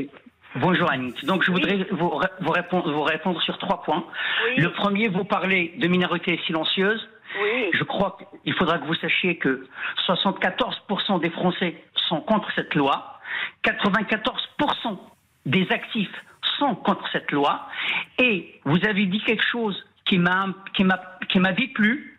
Bonjour 0.57 0.91
Annick. 0.91 1.25
Donc 1.25 1.43
je 1.45 1.51
voudrais 1.51 1.87
vous, 1.91 2.21
vous, 2.41 2.51
répondre, 2.51 2.93
vous 2.93 3.03
répondre 3.03 3.41
sur 3.43 3.57
trois 3.59 3.83
points. 3.83 4.05
Oui. 4.47 4.63
Le 4.63 4.71
premier, 4.73 5.09
vous 5.09 5.25
parlez 5.25 5.75
de 5.79 5.89
minorité 5.89 6.39
silencieuse. 6.47 7.09
Oui. 7.43 7.71
Je 7.73 7.83
crois 7.85 8.19
qu'il 8.45 8.53
faudra 8.55 8.79
que 8.79 8.87
vous 8.87 8.95
sachiez 8.95 9.37
que 9.37 9.67
74% 10.07 11.21
des 11.21 11.31
Français 11.31 11.83
sont 12.09 12.21
contre 12.21 12.49
cette 12.55 12.75
loi, 12.75 13.19
94% 13.65 14.99
des 15.47 15.67
actifs 15.71 16.25
sont 16.59 16.75
contre 16.75 17.09
cette 17.13 17.33
loi, 17.33 17.67
et 18.19 18.61
vous 18.65 18.79
avez 18.87 19.07
dit 19.07 19.21
quelque 19.21 19.45
chose 19.51 19.83
qui 20.05 20.19
m'a 20.19 20.49
qui 20.75 20.85
m'a 20.85 21.01
qui 21.31 21.39
m'a 21.39 21.53
déplu, 21.53 22.12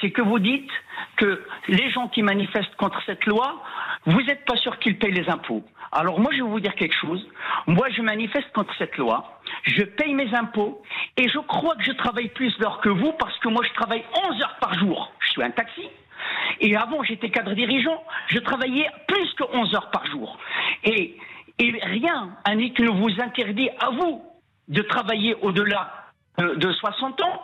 c'est 0.00 0.10
que 0.10 0.22
vous 0.22 0.38
dites 0.38 0.70
que 1.16 1.44
les 1.68 1.90
gens 1.90 2.08
qui 2.08 2.22
manifestent 2.22 2.74
contre 2.76 3.00
cette 3.06 3.24
loi, 3.26 3.62
vous 4.06 4.20
n'êtes 4.22 4.44
pas 4.44 4.56
sûr 4.56 4.78
qu'ils 4.78 4.98
payent 4.98 5.12
les 5.12 5.28
impôts. 5.28 5.64
Alors 5.92 6.18
moi, 6.18 6.32
je 6.32 6.42
vais 6.42 6.48
vous 6.48 6.60
dire 6.60 6.74
quelque 6.74 6.96
chose. 6.96 7.24
Moi, 7.66 7.88
je 7.90 8.02
manifeste 8.02 8.50
contre 8.52 8.74
cette 8.78 8.96
loi. 8.96 9.40
Je 9.62 9.82
paye 9.82 10.12
mes 10.12 10.34
impôts 10.34 10.82
et 11.16 11.28
je 11.28 11.38
crois 11.38 11.76
que 11.76 11.84
je 11.84 11.92
travaille 11.92 12.28
plus 12.28 12.56
d'heures 12.58 12.80
que 12.80 12.88
vous 12.88 13.12
parce 13.12 13.38
que 13.38 13.48
moi, 13.48 13.62
je 13.66 13.72
travaille 13.74 14.04
11 14.30 14.42
heures 14.42 14.56
par 14.60 14.74
jour. 14.78 15.12
Je 15.20 15.30
suis 15.30 15.42
un 15.42 15.50
taxi. 15.50 15.88
Et 16.60 16.76
avant, 16.76 17.02
j'étais 17.04 17.30
cadre 17.30 17.54
dirigeant. 17.54 18.02
Je 18.28 18.38
travaillais 18.38 18.88
plus 19.06 19.32
que 19.34 19.44
11 19.52 19.74
heures 19.74 19.90
par 19.90 20.06
jour. 20.06 20.36
Et, 20.82 21.16
rien, 21.58 22.30
Annick, 22.44 22.80
ne 22.80 22.90
vous 22.90 23.20
interdit 23.20 23.70
à 23.80 23.90
vous 23.90 24.22
de 24.68 24.82
travailler 24.82 25.36
au-delà 25.42 25.92
de, 26.38 26.54
de 26.56 26.72
60 26.72 27.20
ans. 27.22 27.42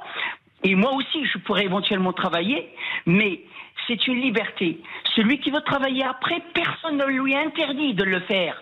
Et 0.63 0.75
moi 0.75 0.93
aussi, 0.93 1.25
je 1.25 1.39
pourrais 1.39 1.65
éventuellement 1.65 2.13
travailler, 2.13 2.69
mais 3.07 3.41
c'est 3.87 4.07
une 4.07 4.21
liberté. 4.21 4.81
Celui 5.17 5.41
qui 5.41 5.51
veut 5.51 5.63
travailler 5.63 6.05
après, 6.05 6.43
personne 6.55 6.99
ne 6.99 7.07
lui 7.07 7.35
interdit 7.35 7.95
de 7.95 8.05
le 8.05 8.21
faire. 8.21 8.61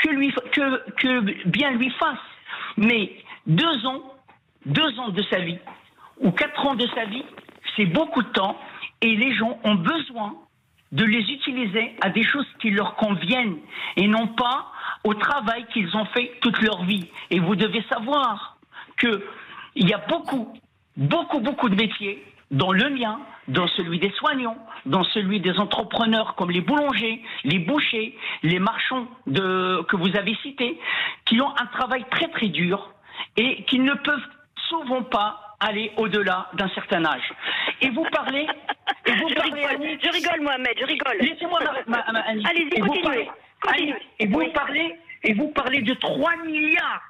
Que, 0.00 0.10
lui, 0.10 0.34
que, 0.52 0.90
que 0.92 1.48
bien 1.48 1.70
lui 1.72 1.90
fasse. 1.90 2.18
Mais 2.76 3.12
deux 3.46 3.86
ans, 3.86 4.02
deux 4.66 4.98
ans 4.98 5.08
de 5.08 5.22
sa 5.22 5.38
vie, 5.38 5.58
ou 6.18 6.30
quatre 6.30 6.66
ans 6.66 6.74
de 6.74 6.86
sa 6.94 7.04
vie, 7.04 7.24
c'est 7.76 7.86
beaucoup 7.86 8.22
de 8.22 8.28
temps, 8.28 8.58
et 9.00 9.14
les 9.14 9.34
gens 9.34 9.58
ont 9.64 9.74
besoin 9.74 10.34
de 10.92 11.04
les 11.04 11.30
utiliser 11.32 11.96
à 12.00 12.10
des 12.10 12.22
choses 12.22 12.46
qui 12.60 12.70
leur 12.70 12.96
conviennent, 12.96 13.58
et 13.96 14.06
non 14.08 14.28
pas 14.28 14.72
au 15.04 15.14
travail 15.14 15.66
qu'ils 15.72 15.96
ont 15.96 16.06
fait 16.06 16.32
toute 16.40 16.60
leur 16.60 16.84
vie. 16.84 17.08
Et 17.30 17.38
vous 17.38 17.56
devez 17.56 17.82
savoir 17.88 18.56
qu'il 18.98 19.20
y 19.76 19.92
a 19.92 19.98
beaucoup, 20.08 20.52
beaucoup, 20.96 21.40
beaucoup 21.40 21.68
de 21.68 21.74
métiers 21.76 22.22
dans 22.50 22.72
le 22.72 22.90
mien, 22.90 23.20
dans 23.48 23.66
celui 23.68 23.98
des 23.98 24.10
soignants, 24.12 24.56
dans 24.86 25.02
celui 25.04 25.40
des 25.40 25.58
entrepreneurs 25.58 26.34
comme 26.36 26.50
les 26.50 26.60
boulangers, 26.60 27.22
les 27.44 27.58
bouchers, 27.58 28.16
les 28.42 28.58
marchands 28.58 29.08
de, 29.26 29.82
que 29.88 29.96
vous 29.96 30.16
avez 30.16 30.34
cités, 30.42 30.78
qui 31.24 31.40
ont 31.40 31.50
un 31.60 31.66
travail 31.66 32.04
très 32.10 32.28
très 32.28 32.48
dur 32.48 32.92
et 33.36 33.64
qui 33.64 33.78
ne 33.80 33.94
peuvent 33.94 34.28
souvent 34.68 35.02
pas 35.02 35.56
aller 35.60 35.90
au-delà 35.96 36.50
d'un 36.54 36.68
certain 36.70 37.04
âge. 37.04 37.32
Et 37.80 37.90
vous 37.90 38.04
parlez. 38.12 38.46
Et 39.06 39.12
vous 39.12 39.28
je, 39.30 39.34
parlez 39.34 39.66
rigole, 39.66 39.98
je 40.02 40.10
rigole, 40.12 40.40
Mohamed, 40.42 40.74
je 40.78 40.84
rigole. 40.86 41.16
Laissez-moi. 41.20 41.60
Allez-y, 42.44 42.80
continuez. 42.80 43.28
Et 44.18 44.26
vous 44.26 44.38
Oui. 44.38 44.50
parlez 44.52 44.94
et 45.24 45.34
vous 45.34 45.48
parlez 45.48 45.82
de 45.82 45.94
3 45.94 46.36
milliards. 46.44 47.02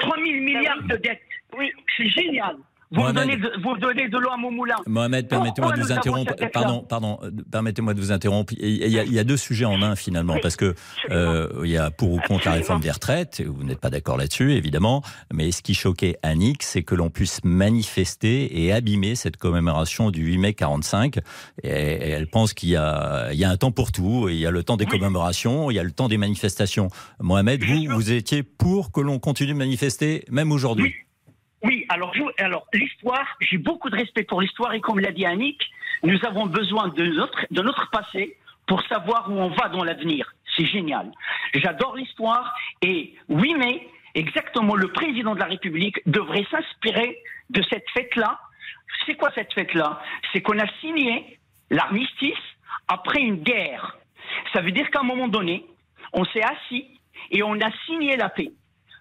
3 0.00 0.16
000 0.16 0.26
milliards 0.26 0.82
de 0.82 0.96
dettes. 0.96 1.22
Oui. 1.56 1.72
C'est 1.96 2.08
génial. 2.10 2.56
Vous 2.90 3.00
Mohamed. 3.00 3.16
donnez, 3.28 3.36
de, 3.36 3.50
vous 3.62 3.76
donnez 3.76 4.08
de 4.08 4.16
l'eau 4.18 4.30
à 4.30 4.36
mon 4.38 4.50
moulin. 4.50 4.76
Mohamed, 4.86 5.28
permettez-moi 5.28 5.70
Pourquoi 5.72 5.76
de 5.76 5.86
vous 5.86 5.92
interrompre. 5.92 6.34
Pardon, 6.52 6.82
pardon. 6.88 7.18
euh, 7.22 7.30
Permettez-moi 7.52 7.92
de 7.94 8.00
vous 8.00 8.12
interrompre. 8.12 8.54
Il 8.58 8.76
y, 8.88 8.98
a, 8.98 9.04
il 9.04 9.12
y 9.12 9.18
a 9.18 9.24
deux 9.24 9.36
sujets 9.36 9.66
en 9.66 9.82
un 9.82 9.94
finalement, 9.94 10.34
Oui, 10.34 10.40
parce 10.42 10.56
que 10.56 10.74
euh, 11.10 11.48
il 11.64 11.70
y 11.70 11.76
a 11.76 11.90
pour 11.90 12.12
ou 12.12 12.20
contre 12.26 12.46
la 12.46 12.52
réforme 12.54 12.80
des 12.80 12.90
retraites. 12.90 13.40
et 13.40 13.44
Vous 13.44 13.62
n'êtes 13.62 13.80
pas 13.80 13.90
d'accord 13.90 14.16
là-dessus, 14.16 14.52
évidemment. 14.54 15.02
Mais 15.32 15.50
ce 15.52 15.60
qui 15.62 15.74
choquait 15.74 16.16
Annick, 16.22 16.62
c'est 16.62 16.82
que 16.82 16.94
l'on 16.94 17.10
puisse 17.10 17.44
manifester 17.44 18.62
et 18.64 18.72
abîmer 18.72 19.14
cette 19.14 19.36
commémoration 19.36 20.10
du 20.10 20.22
8 20.24 20.38
mai 20.38 20.54
45. 20.54 21.18
Et, 21.62 21.68
et 21.68 21.70
elle 22.10 22.28
pense 22.28 22.54
qu'il 22.54 22.70
y 22.70 22.76
a, 22.76 23.28
il 23.32 23.38
y 23.38 23.44
a 23.44 23.50
un 23.50 23.56
temps 23.56 23.70
pour 23.72 23.92
tout. 23.92 24.28
Il 24.28 24.36
y 24.36 24.46
a 24.46 24.50
le 24.50 24.62
temps 24.62 24.76
des 24.76 24.86
commémorations, 24.86 25.70
il 25.70 25.74
y 25.74 25.78
a 25.78 25.82
le 25.82 25.92
temps 25.92 26.08
des 26.08 26.18
manifestations. 26.18 26.88
Mohamed, 27.20 27.62
vous, 27.64 27.84
vous 27.94 28.12
étiez 28.12 28.42
pour 28.42 28.92
que 28.92 29.00
l'on 29.00 29.18
continue 29.18 29.52
de 29.52 29.58
manifester, 29.58 30.24
même 30.30 30.52
aujourd'hui. 30.52 30.84
Oui, 30.84 30.94
je- 31.62 32.42
alors 32.44 32.66
l'histoire, 32.72 33.26
j'ai 33.40 33.58
beaucoup 33.58 33.90
de 33.90 33.96
respect 33.96 34.24
pour 34.24 34.40
l'histoire 34.40 34.72
et 34.74 34.80
comme 34.80 35.00
l'a 35.00 35.12
dit 35.12 35.26
Annick, 35.26 35.70
nous 36.02 36.18
avons 36.24 36.46
besoin 36.46 36.88
de 36.88 37.04
notre, 37.06 37.46
de 37.50 37.62
notre 37.62 37.90
passé 37.90 38.36
pour 38.66 38.82
savoir 38.86 39.30
où 39.30 39.34
on 39.34 39.48
va 39.48 39.68
dans 39.68 39.82
l'avenir. 39.84 40.32
C'est 40.56 40.66
génial. 40.66 41.10
J'adore 41.54 41.96
l'histoire 41.96 42.54
et 42.82 43.14
8 43.28 43.54
mai, 43.54 43.88
exactement, 44.14 44.74
le 44.74 44.88
président 44.92 45.34
de 45.34 45.40
la 45.40 45.46
République 45.46 46.00
devrait 46.06 46.46
s'inspirer 46.50 47.18
de 47.50 47.62
cette 47.70 47.88
fête-là. 47.90 48.38
C'est 49.06 49.14
quoi 49.14 49.30
cette 49.34 49.52
fête-là? 49.52 50.00
C'est 50.32 50.42
qu'on 50.42 50.58
a 50.58 50.66
signé 50.80 51.38
l'armistice 51.70 52.34
après 52.88 53.20
une 53.20 53.42
guerre. 53.42 53.98
Ça 54.52 54.60
veut 54.60 54.72
dire 54.72 54.90
qu'à 54.90 55.00
un 55.00 55.04
moment 55.04 55.28
donné, 55.28 55.64
on 56.12 56.24
s'est 56.26 56.42
assis 56.42 56.86
et 57.30 57.42
on 57.42 57.54
a 57.60 57.70
signé 57.86 58.16
la 58.16 58.28
paix. 58.28 58.50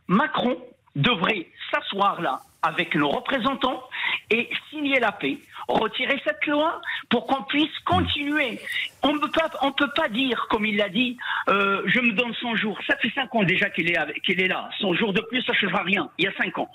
Macron 0.08 0.58
devrait 0.98 1.48
s'asseoir 1.72 2.22
là 2.22 2.42
avec 2.64 2.96
nos 2.96 3.10
représentants 3.10 3.84
et 4.30 4.50
signer 4.70 5.00
la 5.00 5.12
paix, 5.12 5.38
retirer 5.68 6.20
cette 6.26 6.46
loi 6.48 6.82
pour 7.10 7.28
qu'on 7.28 7.44
puisse 7.44 7.78
continuer. 7.86 8.60
On 9.04 9.14
ne 9.14 9.20
peut 9.20 9.90
pas, 9.96 10.10
dire, 10.10 10.48
comme 10.50 10.66
il 10.66 10.78
l'a 10.78 10.90
dit, 10.90 11.18
euh, 11.50 11.84
je 11.86 12.00
me 12.00 12.14
donne 12.14 12.34
100 12.34 12.56
jours. 12.56 12.78
Ça 12.88 12.98
fait 12.98 13.12
5 13.12 13.34
ans 13.36 13.44
déjà 13.44 13.70
qu'il 13.70 13.90
est, 13.90 14.20
qu'il 14.22 14.42
est 14.42 14.48
là. 14.48 14.70
100 14.82 14.94
jours 14.96 15.14
de 15.14 15.22
plus, 15.22 15.42
ça 15.44 15.54
ne 15.54 15.58
changera 15.58 15.84
rien. 15.84 16.10
Il 16.18 16.26
y 16.26 16.28
a 16.28 16.34
5 16.34 16.58
ans. 16.58 16.70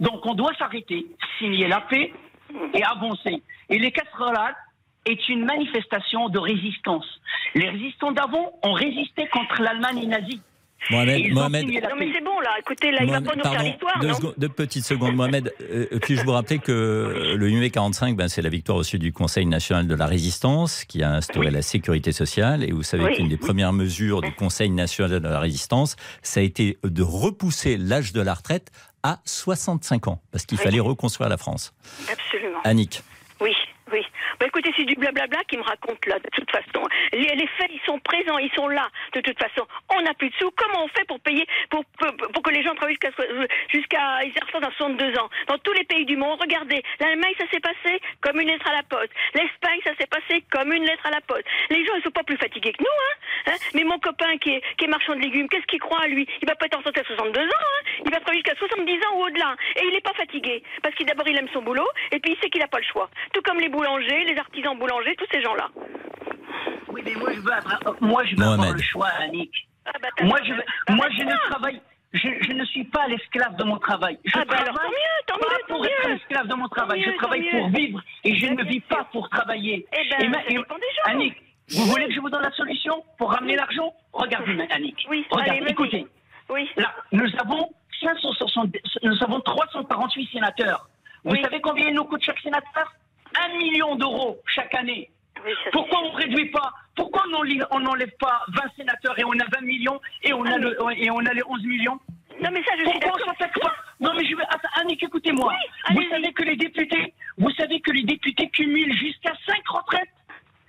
Donc 0.00 0.26
on 0.26 0.34
doit 0.34 0.52
s'arrêter, 0.58 1.06
signer 1.38 1.68
la 1.68 1.80
paix 1.80 2.12
et 2.74 2.82
avancer. 2.82 3.42
Et 3.70 3.78
les 3.78 3.92
casserolades 3.92 4.56
est 5.06 5.28
une 5.28 5.44
manifestation 5.44 6.28
de 6.28 6.38
résistance. 6.38 7.06
Les 7.54 7.68
résistants 7.68 8.12
d'avant 8.12 8.52
ont 8.62 8.72
résisté 8.72 9.26
contre 9.28 9.62
l'Allemagne 9.62 10.06
nazie. 10.06 10.42
Mohamed, 10.90 11.32
Mohamed, 11.32 11.64
Non, 11.66 11.96
mais 11.98 12.08
c'est 12.14 12.24
bon, 12.24 12.40
là. 12.40 12.50
Écoutez, 12.60 12.90
là, 12.92 12.98
il 13.02 13.10
va 13.10 13.20
pas 13.20 13.34
nous 13.36 13.42
faire 13.42 13.52
pardon, 13.52 13.64
l'histoire, 13.68 13.98
deux, 14.00 14.08
non 14.08 14.14
secondes- 14.14 14.34
deux 14.38 14.48
petites 14.48 14.84
secondes. 14.84 15.14
Mohamed, 15.14 15.52
euh, 15.60 15.86
puis-je 16.00 16.24
vous 16.24 16.30
rappeler 16.32 16.58
que 16.60 17.34
le 17.36 17.46
8 17.48 17.56
mai 17.60 17.70
45, 17.70 18.16
ben, 18.16 18.28
c'est 18.28 18.42
la 18.42 18.48
victoire 18.48 18.78
au 18.78 18.82
sud 18.82 19.00
du 19.02 19.12
Conseil 19.12 19.44
national 19.44 19.86
de 19.86 19.94
la 19.94 20.06
résistance 20.06 20.84
qui 20.84 21.02
a 21.02 21.10
instauré 21.12 21.50
la 21.50 21.62
sécurité 21.62 22.12
sociale. 22.12 22.64
Et 22.64 22.70
vous 22.72 22.82
savez 22.84 23.04
Oui. 23.04 23.16
qu'une 23.16 23.28
des 23.28 23.36
premières 23.36 23.72
mesures 23.72 24.22
du 24.22 24.32
Conseil 24.32 24.70
national 24.70 25.20
de 25.20 25.28
la 25.28 25.40
résistance, 25.40 25.96
ça 26.22 26.40
a 26.40 26.42
été 26.42 26.78
de 26.84 27.02
repousser 27.02 27.76
l'âge 27.76 28.12
de 28.12 28.22
la 28.22 28.34
retraite 28.34 28.70
à 29.02 29.18
65 29.24 30.08
ans, 30.08 30.20
parce 30.32 30.46
qu'il 30.46 30.58
Oui. 30.58 30.64
fallait 30.64 30.80
reconstruire 30.80 31.28
la 31.28 31.36
France. 31.36 31.72
Absolument. 32.10 32.58
Annick. 32.64 33.02
Oui. 33.40 33.52
Bah 34.40 34.46
écoutez, 34.46 34.70
c'est 34.76 34.84
du 34.84 34.94
blablabla 34.94 35.42
qui 35.48 35.58
me 35.58 35.62
raconte 35.62 36.04
là, 36.06 36.18
de 36.18 36.30
toute 36.30 36.50
façon. 36.50 36.86
Les, 37.12 37.34
les 37.34 37.46
faits, 37.58 37.70
ils 37.72 37.80
sont 37.84 37.98
présents, 37.98 38.38
ils 38.38 38.52
sont 38.54 38.68
là, 38.68 38.88
de 39.14 39.20
toute 39.20 39.38
façon. 39.38 39.66
On 39.90 40.00
n'a 40.02 40.14
plus 40.14 40.30
de 40.30 40.34
sous. 40.36 40.50
Comment 40.52 40.84
on 40.84 40.88
fait 40.88 41.04
pour 41.06 41.18
payer, 41.20 41.44
pour, 41.70 41.84
pour, 42.32 42.42
que 42.42 42.50
les 42.50 42.62
gens 42.62 42.74
travaillent 42.74 42.94
jusqu'à 42.94 43.10
jusqu'à 43.68 44.24
ils 44.24 44.32
à 44.38 44.70
62 44.70 45.18
ans? 45.18 45.28
Dans 45.48 45.58
tous 45.58 45.72
les 45.72 45.84
pays 45.84 46.04
du 46.04 46.16
monde, 46.16 46.38
regardez, 46.40 46.82
l'Allemagne, 47.00 47.34
ça 47.38 47.46
s'est 47.50 47.60
passé 47.60 48.00
comme 48.20 48.40
une 48.40 48.48
lettre 48.48 48.68
à 48.68 48.74
la 48.74 48.82
poste. 48.84 49.10
L'Espagne, 49.34 49.80
ça 49.82 49.90
s'est 49.98 50.06
passé 50.06 50.44
comme 50.50 50.72
une 50.72 50.84
lettre 50.84 51.06
à 51.06 51.10
la 51.10 51.20
poste. 51.22 51.44
Les 51.70 51.84
gens, 51.84 51.94
ils 51.96 52.02
sont 52.04 52.10
pas 52.10 52.22
plus 52.22 52.36
fatigués 52.36 52.72
que 52.72 52.82
nous, 52.82 52.86
hein, 52.86 53.52
hein 53.52 53.56
Mais 53.74 53.82
mon 53.82 53.98
copain 53.98 54.38
qui 54.38 54.50
est, 54.50 54.62
qui 54.76 54.84
est 54.84 54.88
marchand 54.88 55.16
de 55.16 55.20
légumes, 55.20 55.48
qu'est-ce 55.48 55.66
qu'il 55.66 55.80
croit, 55.80 56.06
lui? 56.06 56.28
Il 56.42 56.48
va 56.48 56.54
pas 56.54 56.66
être 56.66 56.78
en 56.78 56.82
santé 56.82 57.00
à 57.00 57.04
62 57.04 57.40
ans, 57.40 57.44
hein 57.50 57.82
Il 58.04 58.10
va 58.12 58.20
travailler 58.20 58.42
jusqu'à 58.46 58.58
70 58.58 58.92
ans 59.06 59.16
ou 59.16 59.24
au-delà. 59.24 59.56
Et 59.76 59.86
il 59.86 59.92
n'est 59.92 60.00
pas 60.00 60.14
fatigué. 60.14 60.62
Parce 60.82 60.94
qu'il 60.94 61.06
d'abord, 61.06 61.26
il 61.26 61.36
aime 61.36 61.48
son 61.52 61.62
boulot, 61.62 61.88
et 62.12 62.20
puis 62.20 62.32
il 62.32 62.38
sait 62.40 62.50
qu'il 62.50 62.60
n'a 62.60 62.68
pas 62.68 62.78
le 62.78 62.84
choix. 62.84 63.10
Tout 63.32 63.42
comme 63.42 63.58
les 63.58 63.68
boulangers, 63.68 64.27
les 64.28 64.38
artisans 64.38 64.78
boulangers, 64.78 65.16
tous 65.16 65.26
ces 65.32 65.40
gens-là. 65.42 65.68
Oui, 66.88 67.02
mais 67.04 67.14
moi 67.14 67.32
je 67.32 67.40
veux, 67.40 67.52
avoir- 67.52 67.96
moi, 68.00 68.24
je 68.24 68.36
veux 68.36 68.44
avoir 68.44 68.72
le 68.72 68.82
choix, 68.82 69.08
Annick. 69.20 69.52
Ah 69.86 69.92
bah, 70.02 70.08
Moi, 70.22 70.38
je, 70.44 70.52
moi, 70.92 71.06
bah, 71.08 71.14
je 71.18 71.22
ne 71.24 71.50
travaille. 71.50 71.80
Je, 72.14 72.28
je 72.40 72.52
ne 72.52 72.64
suis 72.64 72.84
pas 72.84 73.06
l'esclave 73.06 73.54
de 73.56 73.64
mon 73.64 73.76
travail. 73.78 74.18
Je 74.24 74.32
Ah 74.34 74.44
bah 74.46 74.54
travaille 74.56 74.62
alors, 74.68 74.76
tant 74.80 74.88
mieux, 74.88 74.96
tant 75.26 75.38
pas 75.38 75.46
mieux, 75.54 75.64
pour 75.68 75.84
être 75.86 76.08
l'esclave 76.08 76.46
de 76.46 76.54
mon 76.54 76.68
travail. 76.68 77.00
mieux, 77.00 77.12
je 77.12 77.16
travaille 77.18 77.50
pour 77.50 77.68
vivre 77.68 78.00
et 78.24 78.34
je 78.34 78.44
Mais 78.46 78.50
ne 78.52 78.56
bien 78.62 78.64
vis 78.64 78.80
pas 78.80 78.94
sûr. 78.96 79.06
pour 79.08 79.28
travailler. 79.28 79.86
Eh 79.92 80.08
ben, 80.18 80.30
ma- 80.30 80.42
ça 80.42 80.48
dépend 80.48 80.74
des 80.76 80.80
gens. 80.80 81.02
Annick, 81.12 81.36
vous 81.70 81.84
voulez 81.84 82.06
que 82.06 82.12
je 82.14 82.20
vous 82.20 82.30
donne 82.30 82.42
la 82.42 82.50
solution 82.52 83.04
pour 83.18 83.30
ramener 83.32 83.56
l'argent? 83.56 83.92
Regardez, 84.14 84.66
Annick. 84.70 85.06
Oui, 85.10 85.26
Regardez, 85.30 85.60
allez, 85.60 85.70
écoutez. 85.70 86.06
Oui. 86.48 86.70
Là, 86.76 86.94
nous 87.12 87.28
avons 87.40 87.68
560, 88.00 88.74
nous 89.02 89.22
avons 89.22 89.40
348 89.40 90.30
sénateurs. 90.32 90.88
Vous 91.24 91.32
Oui. 91.32 91.42
savez 91.42 91.60
combien 91.60 91.88
il 91.88 91.94
nous 91.94 92.04
coûte 92.04 92.22
chaque 92.22 92.38
sénateur? 92.40 92.90
Un 93.36 93.56
million 93.58 93.96
d'euros 93.96 94.38
chaque 94.46 94.74
année. 94.74 95.10
Pourquoi 95.72 96.00
on 96.04 96.12
ne 96.12 96.16
réduit 96.16 96.50
pas? 96.50 96.72
Pourquoi 96.96 97.22
on 97.26 97.30
n'enlève- 97.30 97.66
on 97.70 97.84
pas 98.18 98.42
20 98.48 98.62
sénateurs 98.76 99.18
et 99.18 99.24
on 99.24 99.32
a 99.32 99.44
20 99.54 99.60
millions 99.62 100.00
et 100.22 100.32
on 100.32 100.44
a, 100.44 100.54
Ah, 100.54 100.58
le, 100.58 100.76
et 100.96 101.10
on 101.10 101.18
a 101.18 101.32
les 101.32 101.42
11 101.46 101.64
millions? 101.64 101.98
Non, 102.40 102.50
mais 102.52 102.62
ça, 102.64 102.72
je 102.76 102.82
suis 102.88 102.92
Pourquoi 102.92 103.12
on 103.12 103.16
d'accord. 103.18 103.34
s'attaque 103.38 103.60
pas? 103.60 103.74
Non 104.00 104.12
mais 104.14 104.24
je 104.26 104.36
vais... 104.36 104.42
Attends, 104.44 104.68
Annick, 104.80 105.02
écoutez-moi. 105.02 105.52
Oui, 105.90 105.96
vous 105.96 106.08
savez 106.10 106.32
que 106.32 106.42
les 106.44 106.56
députés, 106.56 107.14
vous 107.36 107.50
savez 107.52 107.80
que 107.80 107.90
les 107.92 108.02
députés 108.04 108.48
cumulent 108.50 108.96
jusqu'à 108.96 109.32
5 109.46 109.60
retraites 109.68 110.08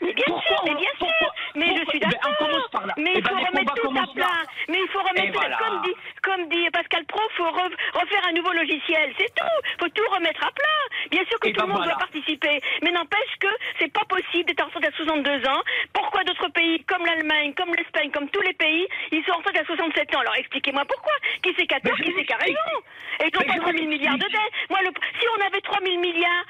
Mais 0.02 0.14
bien 0.14 0.24
Pourquoi 0.28 0.56
sûr, 0.58 0.62
mais 0.66 0.72
on- 0.72 0.76
bien 0.80 0.90
sûr. 0.90 0.98
pourquoi- 1.00 1.34
mais 1.56 1.66
je 1.66 1.72
pourquoi- 1.74 1.92
suis 1.92 2.00
Ben, 2.00 2.10
d'accord. 2.10 2.70
par 2.72 2.86
là. 2.88 2.94
Mais 2.98 3.12
Eh 3.14 3.18
il 3.18 3.24
ben, 3.24 3.30
faut 3.30 3.36
les 3.38 3.46
remettre 3.46 3.74
tout 3.76 3.90
à 3.98 4.14
plat. 4.14 4.42
Mais 4.70 4.80
il 4.80 4.88
faut 4.90 5.00
remettre, 5.00 5.24
Et 5.28 5.32
voilà. 5.32 5.58
comme 5.58 5.82
dit, 5.82 5.96
comme 6.24 6.50
dit 6.50 6.70
Pascal 6.72 7.06
Pro, 7.06 7.20
il 7.30 7.36
faut 7.36 7.50
re- 7.50 7.76
refaire 7.94 8.24
un 8.28 8.32
nouveau 8.34 8.54
logiciel. 8.54 9.14
C'est 9.18 9.34
tout. 9.36 9.58
Il 9.66 9.84
faut 9.84 9.90
tout 9.90 10.10
remettre 10.12 10.46
à 10.46 10.52
plat. 10.52 10.80
Bien 11.12 11.26
sûr 11.26 11.40
que 11.40 11.50
Et 11.50 11.54
tout 11.54 11.60
ben 11.60 11.66
le 11.68 11.74
monde 11.74 11.78
voilà. 11.84 11.94
doit 11.96 12.00
participer. 12.08 12.62
Mais 12.82 12.92
n'empêche 12.92 13.36
que 13.40 13.48
c'est 13.80 13.92
pas 13.92 14.06
possible 14.08 14.46
d'être 14.46 14.62
en 14.64 14.68
retraite 14.68 14.94
à 14.94 14.96
62 14.98 15.46
ans. 15.48 15.62
Pourquoi 15.94 16.24
d'autres 16.24 16.50
pays, 16.50 16.84
comme 16.86 17.06
l'Allemagne, 17.06 17.54
comme 17.56 17.74
l'Espagne, 17.76 18.12
comme 18.12 18.30
tous 18.30 18.42
les 18.42 18.54
pays, 18.54 18.88
ils 19.12 19.24
sont 19.26 19.32
en 19.34 19.38
retraite 19.38 19.58
à 19.62 19.66
67 19.66 20.16
ans? 20.16 20.20
Alors 20.20 20.36
expliquez-moi 20.36 20.86
pourquoi. 20.86 21.14
Qui 21.44 21.54
c'est 21.58 21.68
qui 21.68 21.76
a 21.76 21.80
tort, 21.82 21.96
je 21.98 22.04
qui 22.04 22.10
c'est 22.12 22.16
m'explique. 22.16 22.42
raison? 22.42 22.78
Et 23.22 23.28
ils 23.28 23.36
n'ont 23.36 23.42
pas 23.46 23.54
je 23.54 23.60
3 23.60 23.74
000 23.74 23.86
milliards 23.88 24.18
de 24.18 24.24
dettes. 24.32 24.54
Moi, 24.70 24.80
le- 24.82 24.94
si 25.20 25.26
on 25.38 25.46
avait 25.46 25.62
3 25.62 25.80
000 25.84 25.98
milliards 26.00 26.46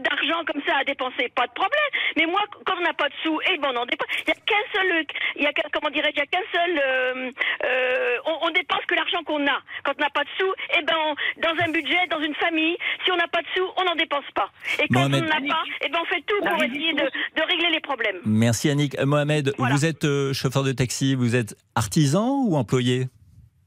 d'argent 0.00 0.42
comme 0.50 0.62
ça 0.66 0.78
à 0.78 0.84
dépenser, 0.84 1.28
pas 1.34 1.46
de 1.46 1.52
problème. 1.52 1.90
Mais 2.16 2.26
moi, 2.26 2.40
quand 2.66 2.74
on 2.80 2.84
n'a 2.88 2.94
pas 2.94 3.08
de 3.08 3.14
sous, 3.22 3.38
eh 3.52 3.58
ben 3.58 3.68
on 3.74 3.78
en 3.82 3.86
dépense. 3.86 4.08
Il 4.26 4.32
n'y 4.32 4.32
a 4.32 4.40
qu'un 4.48 4.64
seul, 4.72 4.88
il 5.36 5.42
y 5.42 5.46
a 5.46 5.52
comment 5.72 5.90
dirais-je, 5.90 6.16
il 6.16 6.18
y 6.18 6.22
a 6.22 6.26
qu'un 6.26 6.46
seul, 6.52 6.72
euh, 6.78 7.30
euh, 7.64 8.16
on, 8.26 8.48
on 8.48 8.50
dépense 8.50 8.84
que 8.88 8.94
l'argent 8.94 9.22
qu'on 9.24 9.44
a. 9.46 9.58
Quand 9.84 9.92
on 9.98 10.02
n'a 10.02 10.10
pas 10.10 10.24
de 10.24 10.32
sous, 10.38 10.52
eh 10.78 10.82
ben 10.82 10.94
on- 11.06 11.16
dans 11.40 11.54
un 11.64 11.70
budget, 11.70 12.00
dans 12.10 12.20
une 12.20 12.34
famille, 12.36 12.76
si 13.04 13.12
on 13.12 13.16
n'a 13.16 13.28
pas 13.28 13.42
de 13.42 13.46
sous, 13.54 13.68
on 13.76 13.84
n'en 13.84 13.94
dépense 13.94 14.24
pas. 14.34 14.50
Et 14.82 14.88
quand 14.88 15.08
Mohamed. 15.08 15.24
on 15.24 15.26
n'en 15.26 15.36
a 15.36 15.54
pas, 15.54 15.62
eh 15.84 15.88
ben 15.88 15.98
on 16.02 16.06
fait 16.06 16.22
tout 16.26 16.40
pour 16.40 16.62
essayer 16.64 16.92
de, 16.94 17.04
régler 17.48 17.70
les 17.72 17.80
problèmes. 17.80 18.18
Merci 18.26 18.68
Annick. 18.70 18.98
Euh, 18.98 19.06
Mohamed, 19.06 19.54
Voilà. 19.58 19.74
vous 19.74 19.84
êtes 19.86 20.04
euh, 20.04 20.32
chauffeur 20.32 20.64
de 20.64 20.72
taxi, 20.72 21.14
vous 21.14 21.34
êtes 21.36 21.56
artisan 21.74 22.42
ou 22.46 22.56
employé? 22.56 23.08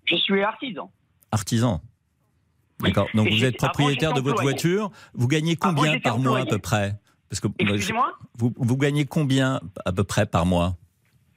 Je 0.06 0.16
suis 0.16 0.42
artisan. 0.44 0.92
Artisan. 1.32 1.82
D'accord. 2.80 3.08
Donc 3.14 3.28
Et 3.28 3.30
vous 3.32 3.46
êtes 3.46 3.58
propriétaire 3.58 4.14
de 4.14 4.22
votre 4.22 4.42
voiture. 4.42 4.90
Vous 5.14 5.28
gagnez 5.28 5.56
combien 5.56 6.00
par 6.00 6.18
mois 6.18 6.40
à 6.40 6.46
peu 6.46 6.60
près? 6.60 6.94
Parce 7.32 7.40
que 7.40 7.48
Excusez-moi 7.60 8.12
vous, 8.38 8.54
vous 8.58 8.78
gagnez 8.78 9.06
combien 9.06 9.62
à 9.86 9.94
peu 9.94 10.04
près 10.04 10.26
par 10.26 10.46
mois? 10.46 10.76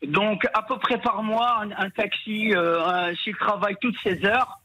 Donc, 0.05 0.45
à 0.53 0.63
peu 0.63 0.77
près 0.79 1.01
par 1.01 1.23
mois, 1.23 1.61
un, 1.63 1.71
un 1.71 1.89
taxi, 1.89 2.53
euh, 2.53 3.15
s'il 3.23 3.37
travaille 3.37 3.77
toutes 3.81 3.97
ses 4.03 4.25
heures, 4.25 4.61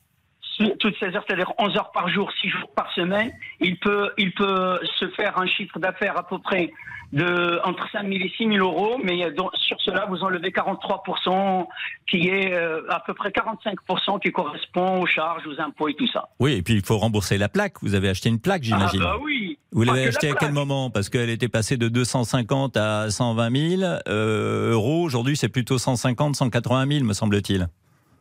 toutes 0.80 0.96
ces 1.00 1.08
heures, 1.08 1.24
c'est-à-dire 1.28 1.51
11 1.58 1.78
heures 1.78 1.92
par 1.92 2.10
jour, 2.10 2.32
6 2.42 2.50
jours 2.50 2.70
par 2.75 2.92
semaine, 2.94 3.32
il 3.60 3.78
peut, 3.80 4.12
il 4.18 4.34
peut 4.34 4.80
se 5.00 5.08
faire 5.10 5.39
un 5.39 5.48
chiffre 5.48 5.80
d'affaires 5.80 6.18
à 6.18 6.28
peu 6.28 6.39
près 6.39 6.72
de 7.12 7.60
entre 7.66 7.89
5 7.92 8.08
000 8.08 8.13
et 8.13 8.32
6 8.38 8.48
000 8.48 8.58
euros, 8.58 9.00
mais 9.04 9.18
sur 9.56 9.82
cela, 9.82 10.06
vous 10.10 10.18
enlevez 10.18 10.50
43%, 10.50 11.66
qui 12.10 12.28
est 12.28 12.54
euh, 12.54 12.82
à 12.89 13.00
peu 13.00 13.13
près 13.13 13.30
45% 13.30 14.20
qui 14.22 14.32
correspond 14.32 15.01
aux 15.01 15.08
charges, 15.08 15.48
aux 15.48 15.60
impôts 15.60 15.88
et 15.88 15.96
tout 15.96 16.08
ça. 16.08 16.30
Oui, 16.39 16.54
et 16.54 16.62
puis 16.62 16.75
il 16.75 16.86
faut 16.86 16.98
rembourser 16.98 17.38
la 17.38 17.50
plaque. 17.50 17.75
Vous 17.82 17.96
avez 17.96 18.10
acheté 18.10 18.30
une 18.30 18.39
plaque, 18.39 18.63
j'imagine. 18.63 19.01
Ah 19.04 19.16
bah 19.16 19.18
oui 19.24 19.58
Vous 19.72 19.84
l'avez 19.84 20.04
la 20.04 20.10
achetée 20.10 20.30
à 20.30 20.36
quel 20.36 20.51
moment? 20.51 20.92
Parce 20.92 21.10
qu'elle 21.10 21.30
était 21.30 21.50
passée 21.50 21.78
de 21.78 21.88
250 21.88 22.78
à 22.78 23.10
120 23.10 23.78
000 23.78 23.92
euh, 24.08 24.72
euros. 24.72 25.04
Aujourd'hui, 25.04 25.36
c'est 25.36 25.50
plutôt 25.50 25.80
150, 25.80 26.36
180 26.36 26.88
000, 26.88 27.06
me 27.06 27.13
semble-t-il. 27.13 27.68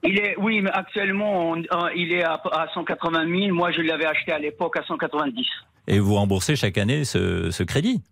Il 0.04 0.18
est, 0.18 0.36
oui, 0.38 0.60
mais 0.60 0.70
actuellement, 0.70 1.50
on- 1.50 1.58
euh, 1.58 1.90
il 1.96 2.12
est 2.12 2.22
à, 2.22 2.40
à 2.52 2.68
180 2.72 3.26
000. 3.46 3.54
Moi, 3.54 3.72
je 3.72 3.80
l'avais 3.82 4.06
acheté 4.06 4.32
à 4.32 4.38
l'époque 4.38 4.76
à 4.76 4.84
190. 4.84 5.46
Et 5.88 5.98
vous 5.98 6.14
remboursez 6.14 6.54
chaque 6.56 6.78
année 6.78 7.04
ce, 7.04 7.50
ce 7.50 7.62
crédit? 7.62 8.02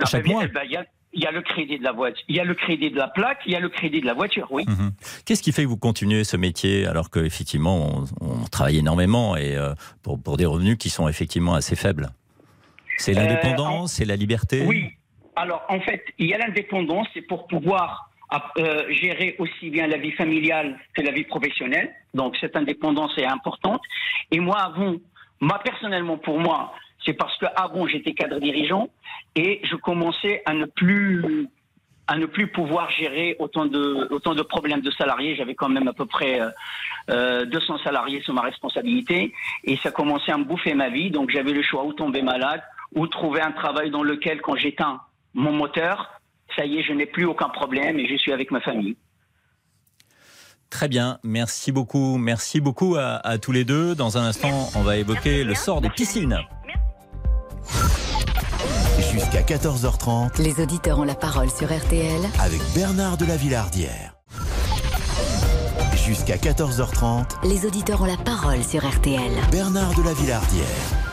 Ah, 0.00 0.06
Chaque 0.06 0.26
mois? 0.26 0.46
ben, 0.46 0.62
Il 0.64 0.72
y, 0.72 0.76
a, 0.76 0.84
il 1.12 1.22
y 1.22 1.26
a 1.26 1.30
le 1.30 1.42
crédit 1.42 1.78
de 1.78 1.84
la 1.84 1.92
voiture, 1.92 2.24
il 2.28 2.36
y 2.36 2.40
a 2.40 2.44
le 2.44 2.54
crédit 2.54 2.90
de 2.90 2.96
la 2.96 3.08
plaque, 3.08 3.40
il 3.46 3.52
y 3.52 3.56
a 3.56 3.60
le 3.60 3.68
crédit 3.68 4.00
de 4.00 4.06
la 4.06 4.14
voiture, 4.14 4.48
oui. 4.50 4.64
Mhm. 4.66 4.92
Qu'est-ce 5.24 5.42
qui 5.42 5.52
fait 5.52 5.62
que 5.62 5.68
vous 5.68 5.76
continuez 5.76 6.24
ce 6.24 6.36
métier 6.36 6.86
alors 6.86 7.10
qu'effectivement 7.10 8.04
on, 8.20 8.26
on 8.26 8.44
travaille 8.50 8.78
énormément 8.78 9.36
et 9.36 9.56
euh, 9.56 9.74
pour, 10.02 10.20
pour 10.22 10.36
des 10.36 10.46
revenus 10.46 10.78
qui 10.78 10.88
sont 10.88 11.06
effectivement 11.08 11.54
assez 11.54 11.76
faibles? 11.76 12.08
C'est 12.96 13.12
Euh, 13.16 13.20
l'indépendance, 13.20 13.92
c'est 13.94 14.04
la 14.04 14.16
liberté? 14.16 14.64
Oui. 14.66 14.86
Alors, 15.36 15.62
en 15.68 15.80
fait, 15.80 16.04
il 16.18 16.26
y 16.26 16.34
a 16.34 16.38
l'indépendance, 16.38 17.06
c'est 17.14 17.22
pour 17.22 17.46
pouvoir 17.46 18.09
euh, 18.58 18.84
gérer 18.90 19.36
aussi 19.38 19.70
bien 19.70 19.86
la 19.86 19.98
vie 19.98 20.12
familiale 20.12 20.78
que 20.94 21.02
la 21.02 21.10
vie 21.10 21.24
professionnelle. 21.24 21.92
Donc, 22.14 22.36
cette 22.40 22.56
indépendance 22.56 23.16
est 23.18 23.26
importante. 23.26 23.82
Et 24.30 24.38
moi, 24.38 24.58
avant, 24.58 24.94
moi, 25.40 25.58
personnellement, 25.64 26.16
pour 26.16 26.38
moi, 26.38 26.72
c'est 27.04 27.14
parce 27.14 27.36
que 27.38 27.46
avant, 27.56 27.86
j'étais 27.86 28.12
cadre 28.12 28.38
dirigeant 28.38 28.88
et 29.34 29.60
je 29.64 29.76
commençais 29.76 30.42
à 30.46 30.54
ne 30.54 30.66
plus 30.66 31.48
à 32.06 32.16
ne 32.16 32.26
plus 32.26 32.48
pouvoir 32.48 32.90
gérer 32.90 33.36
autant 33.38 33.66
de 33.66 34.08
autant 34.10 34.34
de 34.34 34.42
problèmes 34.42 34.80
de 34.80 34.90
salariés. 34.90 35.36
J'avais 35.36 35.54
quand 35.54 35.68
même 35.68 35.86
à 35.86 35.92
peu 35.92 36.06
près 36.06 36.40
euh, 36.40 36.50
euh, 37.10 37.44
200 37.46 37.78
salariés 37.84 38.20
sous 38.22 38.32
ma 38.32 38.42
responsabilité 38.42 39.32
et 39.62 39.76
ça 39.76 39.92
commençait 39.92 40.32
à 40.32 40.38
me 40.38 40.44
bouffer 40.44 40.74
ma 40.74 40.88
vie. 40.88 41.10
Donc 41.10 41.30
j'avais 41.30 41.52
le 41.52 41.62
choix 41.62 41.84
ou 41.84 41.92
tomber 41.92 42.22
malade 42.22 42.62
ou 42.94 43.06
trouver 43.06 43.40
un 43.40 43.52
travail 43.52 43.90
dans 43.90 44.02
lequel, 44.02 44.40
quand 44.40 44.56
j'éteins 44.56 45.00
mon 45.34 45.52
moteur, 45.52 46.19
ça 46.60 46.66
y 46.66 46.78
est, 46.78 46.82
je 46.82 46.92
n'ai 46.92 47.06
plus 47.06 47.24
aucun 47.24 47.48
problème 47.48 47.98
et 47.98 48.06
je 48.06 48.16
suis 48.16 48.32
avec 48.32 48.50
ma 48.50 48.60
famille. 48.60 48.96
Très 50.68 50.88
bien, 50.88 51.18
merci 51.24 51.72
beaucoup. 51.72 52.18
Merci 52.18 52.60
beaucoup 52.60 52.96
à, 52.96 53.26
à 53.26 53.38
tous 53.38 53.50
les 53.50 53.64
deux. 53.64 53.94
Dans 53.94 54.18
un 54.18 54.24
instant, 54.24 54.68
on 54.76 54.82
va 54.82 54.98
évoquer 54.98 55.42
le 55.42 55.54
sort 55.54 55.80
des 55.80 55.88
piscines. 55.88 56.38
Jusqu'à 59.10 59.40
14h30 59.40 60.40
Les 60.42 60.62
auditeurs 60.62 60.98
ont 60.98 61.04
la 61.04 61.14
parole 61.14 61.50
sur 61.50 61.66
RTL 61.74 62.20
avec 62.38 62.60
Bernard 62.74 63.16
de 63.16 63.24
la 63.24 63.36
Villardière. 63.36 64.14
Jusqu'à 66.06 66.36
14h30, 66.36 67.48
Les 67.48 67.64
auditeurs 67.66 68.02
ont 68.02 68.06
la 68.06 68.18
parole 68.18 68.62
sur 68.62 68.86
RTL. 68.86 69.32
Bernard 69.50 69.94
de 69.94 70.02
la 70.02 70.12
Villardière. 70.12 71.09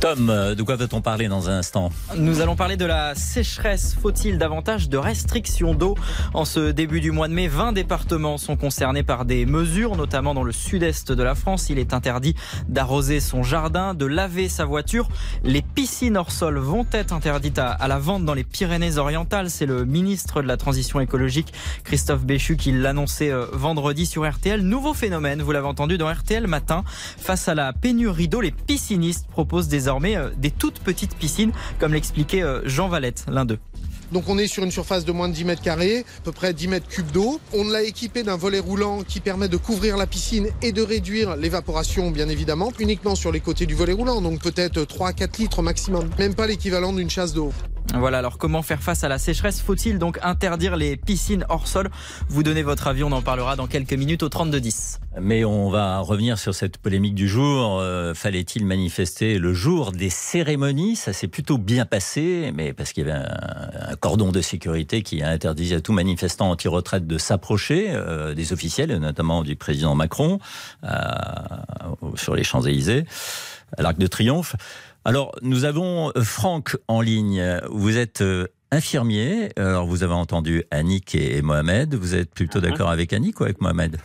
Tom, 0.00 0.30
euh, 0.30 0.54
de 0.54 0.62
quoi 0.62 0.76
va-t-on 0.76 1.02
parler 1.02 1.28
dans 1.28 1.50
un 1.50 1.58
instant 1.58 1.92
Nous 2.16 2.40
allons 2.40 2.56
parler 2.56 2.78
de 2.78 2.86
la 2.86 3.14
sécheresse. 3.14 3.94
Faut-il 4.00 4.38
davantage 4.38 4.88
de 4.88 4.96
restrictions 4.96 5.74
d'eau 5.74 5.94
En 6.32 6.46
ce 6.46 6.70
début 6.70 7.02
du 7.02 7.10
mois 7.10 7.28
de 7.28 7.34
mai, 7.34 7.48
20 7.48 7.72
départements 7.72 8.38
sont 8.38 8.56
concernés 8.56 9.02
par 9.02 9.26
des 9.26 9.44
mesures, 9.44 9.96
notamment 9.96 10.32
dans 10.32 10.42
le 10.42 10.52
sud-est 10.52 11.12
de 11.12 11.22
la 11.22 11.34
France. 11.34 11.68
Il 11.68 11.78
est 11.78 11.92
interdit 11.92 12.34
d'arroser 12.66 13.20
son 13.20 13.42
jardin, 13.42 13.92
de 13.92 14.06
laver 14.06 14.48
sa 14.48 14.64
voiture. 14.64 15.06
Les 15.44 15.60
piscines 15.60 16.16
hors 16.16 16.32
sol 16.32 16.56
vont 16.56 16.86
être 16.92 17.12
interdites 17.12 17.58
à, 17.58 17.86
la 17.86 17.98
vente 17.98 18.24
dans 18.24 18.32
les 18.32 18.44
Pyrénées-Orientales. 18.44 19.50
C'est 19.50 19.66
le 19.66 19.84
ministre 19.84 20.40
de 20.40 20.48
la 20.48 20.56
Transition 20.56 21.00
écologique, 21.00 21.52
Christophe 21.84 22.24
Béchu, 22.24 22.56
qui 22.56 22.72
l'annonçait 22.72 23.32
euh, 23.32 23.44
vendredi 23.52 24.06
sur 24.06 24.26
RTL. 24.26 24.62
Nouveau 24.62 24.94
phénomène, 24.94 25.42
vous 25.42 25.52
l'avez 25.52 25.68
entendu 25.68 25.98
dans 25.98 26.10
RTL 26.10 26.46
matin. 26.46 26.84
Face 26.86 27.48
à 27.48 27.54
la 27.54 27.74
pénurie 27.74 28.28
d'eau, 28.28 28.40
les 28.40 28.50
piscinistes 28.50 29.26
proposent 29.28 29.68
euh, 30.16 30.30
des 30.36 30.50
toutes 30.50 30.80
petites 30.80 31.16
piscines, 31.16 31.52
comme 31.78 31.92
l'expliquait 31.92 32.42
euh, 32.42 32.60
Jean 32.64 32.88
Valette, 32.88 33.24
l'un 33.28 33.44
d'eux. 33.44 33.58
Donc 34.12 34.28
on 34.28 34.38
est 34.38 34.46
sur 34.46 34.64
une 34.64 34.70
surface 34.70 35.04
de 35.04 35.12
moins 35.12 35.28
de 35.28 35.34
10 35.34 35.44
mètres 35.44 35.62
carrés, 35.62 36.04
à 36.18 36.22
peu 36.24 36.32
près 36.32 36.52
10 36.52 36.68
mètres 36.68 36.88
cubes 36.88 37.10
d'eau. 37.10 37.40
On 37.52 37.68
l'a 37.68 37.82
équipé 37.82 38.22
d'un 38.22 38.36
volet 38.36 38.58
roulant 38.58 39.02
qui 39.02 39.20
permet 39.20 39.48
de 39.48 39.56
couvrir 39.56 39.96
la 39.96 40.06
piscine 40.06 40.48
et 40.62 40.72
de 40.72 40.82
réduire 40.82 41.36
l'évaporation 41.36 42.10
bien 42.10 42.28
évidemment, 42.28 42.72
uniquement 42.78 43.14
sur 43.14 43.32
les 43.32 43.40
côtés 43.40 43.66
du 43.66 43.74
volet 43.74 43.92
roulant, 43.92 44.20
donc 44.20 44.40
peut-être 44.40 44.80
3-4 44.82 45.38
litres 45.38 45.58
au 45.60 45.62
maximum, 45.62 46.08
même 46.18 46.34
pas 46.34 46.46
l'équivalent 46.46 46.92
d'une 46.92 47.10
chasse 47.10 47.32
d'eau. 47.34 47.52
Voilà, 47.94 48.18
alors 48.18 48.38
comment 48.38 48.62
faire 48.62 48.82
face 48.82 49.02
à 49.02 49.08
la 49.08 49.18
sécheresse? 49.18 49.60
Faut-il 49.60 49.98
donc 49.98 50.18
interdire 50.22 50.76
les 50.76 50.96
piscines 50.96 51.44
hors 51.48 51.66
sol? 51.66 51.90
Vous 52.28 52.44
donnez 52.44 52.62
votre 52.62 52.86
avis, 52.86 53.02
on 53.02 53.10
en 53.10 53.22
parlera 53.22 53.56
dans 53.56 53.66
quelques 53.66 53.94
minutes 53.94 54.22
au 54.22 54.28
3210. 54.28 55.00
Mais 55.20 55.44
on 55.44 55.70
va 55.70 55.98
revenir 55.98 56.38
sur 56.38 56.54
cette 56.54 56.78
polémique 56.78 57.16
du 57.16 57.26
jour. 57.26 57.78
Euh, 57.80 58.14
Fallait-il 58.14 58.64
manifester 58.64 59.38
le 59.38 59.52
jour 59.54 59.90
des 59.90 60.08
cérémonies? 60.10 60.94
Ça 60.94 61.12
s'est 61.12 61.26
plutôt 61.26 61.58
bien 61.58 61.84
passé, 61.84 62.52
mais 62.54 62.72
parce 62.72 62.92
qu'il 62.92 63.08
y 63.08 63.10
avait 63.10 63.18
un, 63.18 63.90
un 63.90 63.96
cordon 64.00 64.32
de 64.32 64.40
sécurité 64.40 65.02
qui 65.02 65.22
a 65.22 65.28
interdit 65.28 65.74
à 65.74 65.80
tout 65.80 65.92
manifestant 65.92 66.50
anti-retraite 66.50 67.06
de 67.06 67.18
s'approcher 67.18 67.90
euh, 67.90 68.34
des 68.34 68.52
officiels, 68.52 68.96
notamment 68.96 69.42
du 69.42 69.56
président 69.56 69.94
Macron, 69.94 70.40
euh, 70.84 70.88
sur 72.16 72.34
les 72.34 72.42
Champs-Élysées, 72.42 73.04
à 73.76 73.82
l'Arc 73.82 73.98
de 73.98 74.06
Triomphe. 74.06 74.56
Alors, 75.04 75.32
nous 75.42 75.64
avons 75.64 76.10
euh, 76.16 76.22
Franck 76.22 76.76
en 76.88 77.00
ligne. 77.00 77.42
Vous 77.70 77.96
êtes 77.96 78.24
infirmier. 78.72 79.50
Alors, 79.56 79.86
vous 79.86 80.02
avez 80.02 80.14
entendu 80.14 80.64
Annick 80.70 81.14
et 81.14 81.42
Mohamed. 81.42 81.94
Vous 81.94 82.14
êtes 82.14 82.34
plutôt 82.34 82.60
d'accord 82.60 82.90
avec 82.90 83.12
Annick 83.12 83.40
ou 83.40 83.44
avec 83.44 83.60
Mohamed? 83.60 83.98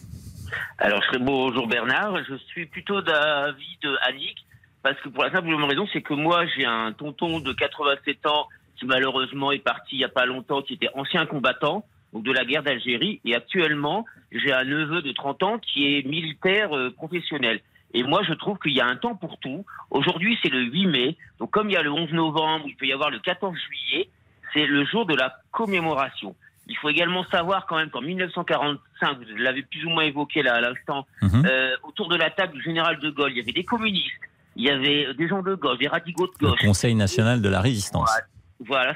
Alors, 0.78 1.02
je 1.02 1.08
serais 1.08 1.20
bonjour 1.20 1.68
Bernard. 1.68 2.18
Je 2.28 2.36
suis 2.36 2.66
plutôt 2.66 3.02
d'avis 3.02 3.78
de 3.82 3.96
Annick, 4.08 4.46
parce 4.84 5.00
que 5.02 5.10
pour 5.10 5.24
la 5.24 5.32
simple 5.32 5.54
raison, 5.54 5.88
c'est 5.94 6.02
que 6.02 6.14
moi, 6.14 6.46
j'ai 6.56 6.66
un 6.66 6.92
tonton 6.92 7.40
de 7.40 7.54
87 7.54 8.26
ans 8.28 8.48
qui 8.78 8.86
malheureusement 8.86 9.52
est 9.52 9.60
parti 9.60 9.96
il 9.96 10.00
n'y 10.00 10.04
a 10.06 10.10
pas 10.10 10.26
longtemps, 10.26 10.62
qui 10.62 10.74
était 10.74 10.90
ancien 10.96 11.26
combattant 11.26 11.86
donc 12.14 12.24
de 12.24 12.32
la 12.32 12.46
guerre 12.46 12.64
d'Algérie, 12.64 13.20
et 13.26 13.36
actuellement, 13.36 14.06
j'ai 14.32 14.54
un 14.54 14.64
neveu 14.64 15.02
de 15.02 15.12
30 15.12 15.44
ans 15.44 15.60
qui 15.60 15.98
est 15.98 16.08
militaire 16.08 16.74
euh, 16.76 16.90
professionnel. 16.90 17.60
Et 17.94 18.04
moi, 18.04 18.22
je 18.28 18.34
trouve 18.34 18.58
qu'il 18.60 18.72
y 18.74 18.80
a 18.80 18.86
un 18.86 18.96
temps 18.96 19.16
pour 19.16 19.38
tout. 19.40 19.66
Aujourd'hui, 19.92 20.38
c'est 20.42 20.50
le 20.50 20.62
8 20.62 20.88
mai. 20.88 21.18
Donc, 21.40 21.52
comme 21.52 21.70
il 21.70 21.74
y 21.74 21.78
a 21.78 21.82
le 21.82 21.92
11 21.92 22.12
novembre, 22.14 22.66
il 22.68 22.76
peut 22.78 22.86
y 22.86 22.94
avoir 22.94 23.10
le 23.10 23.20
14 23.20 23.54
juillet, 23.58 24.10
c'est 24.54 24.66
le 24.66 24.86
jour 24.86 25.06
de 25.06 25.14
la 25.14 25.34
commémoration. 25.52 26.36
Il 26.68 26.78
faut 26.78 26.90
également 26.90 27.26
savoir 27.26 27.66
quand 27.68 27.76
même 27.76 27.90
qu'en 27.90 28.02
1945, 28.02 29.18
vous 29.18 29.24
l'avez 29.38 29.64
plus 29.64 29.86
ou 29.86 29.90
moins 29.90 30.04
évoqué 30.04 30.42
là 30.42 30.56
à 30.56 30.62
l'instant, 30.62 31.06
Mhm. 31.22 31.46
euh, 31.46 31.76
autour 31.84 32.08
de 32.10 32.16
la 32.16 32.30
table 32.30 32.54
du 32.54 32.62
général 32.64 33.00
de 33.00 33.10
Gaulle, 33.10 33.32
il 33.32 33.38
y 33.38 33.42
avait 33.42 33.52
des 33.52 33.64
communistes, 33.66 34.14
il 34.56 34.64
y 34.64 34.70
avait 34.70 35.14
des 35.14 35.28
gens 35.28 35.42
de 35.42 35.56
gauche, 35.56 35.78
des 35.80 35.88
radicaux 35.88 36.28
de 36.28 36.32
Le 36.40 36.48
gauche. 36.50 36.62
Conseil 36.62 36.96
national 36.96 37.42
de 37.42 37.50
la 37.50 37.60
résistance. 37.62 38.10
Voilà, 38.10 38.26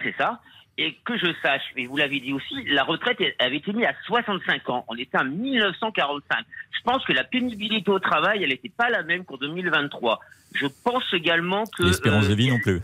c'est 0.03 0.15
ça. 0.17 0.39
Et 0.77 0.95
que 1.03 1.17
je 1.17 1.27
sache, 1.41 1.63
mais 1.75 1.85
vous 1.87 1.97
l'avez 1.97 2.21
dit 2.21 2.31
aussi, 2.31 2.55
la 2.67 2.83
retraite 2.83 3.17
avait 3.39 3.57
été 3.57 3.73
mise 3.73 3.85
à 3.85 3.93
65 4.05 4.69
ans. 4.69 4.85
On 4.87 4.95
était 4.95 5.17
en 5.17 5.25
1945. 5.25 6.45
Je 6.71 6.81
pense 6.83 7.03
que 7.05 7.11
la 7.11 7.25
pénibilité 7.25 7.91
au 7.91 7.99
travail, 7.99 8.41
elle 8.43 8.49
n'était 8.49 8.69
pas 8.69 8.89
la 8.89 9.03
même 9.03 9.25
qu'en 9.25 9.35
2023. 9.35 10.19
Je 10.55 10.67
pense 10.85 11.03
également 11.13 11.65
que... 11.65 11.83
L'espérance 11.83 12.25
euh, 12.25 12.29
de 12.29 12.35
vie 12.35 12.49
non 12.49 12.59
plus. 12.59 12.79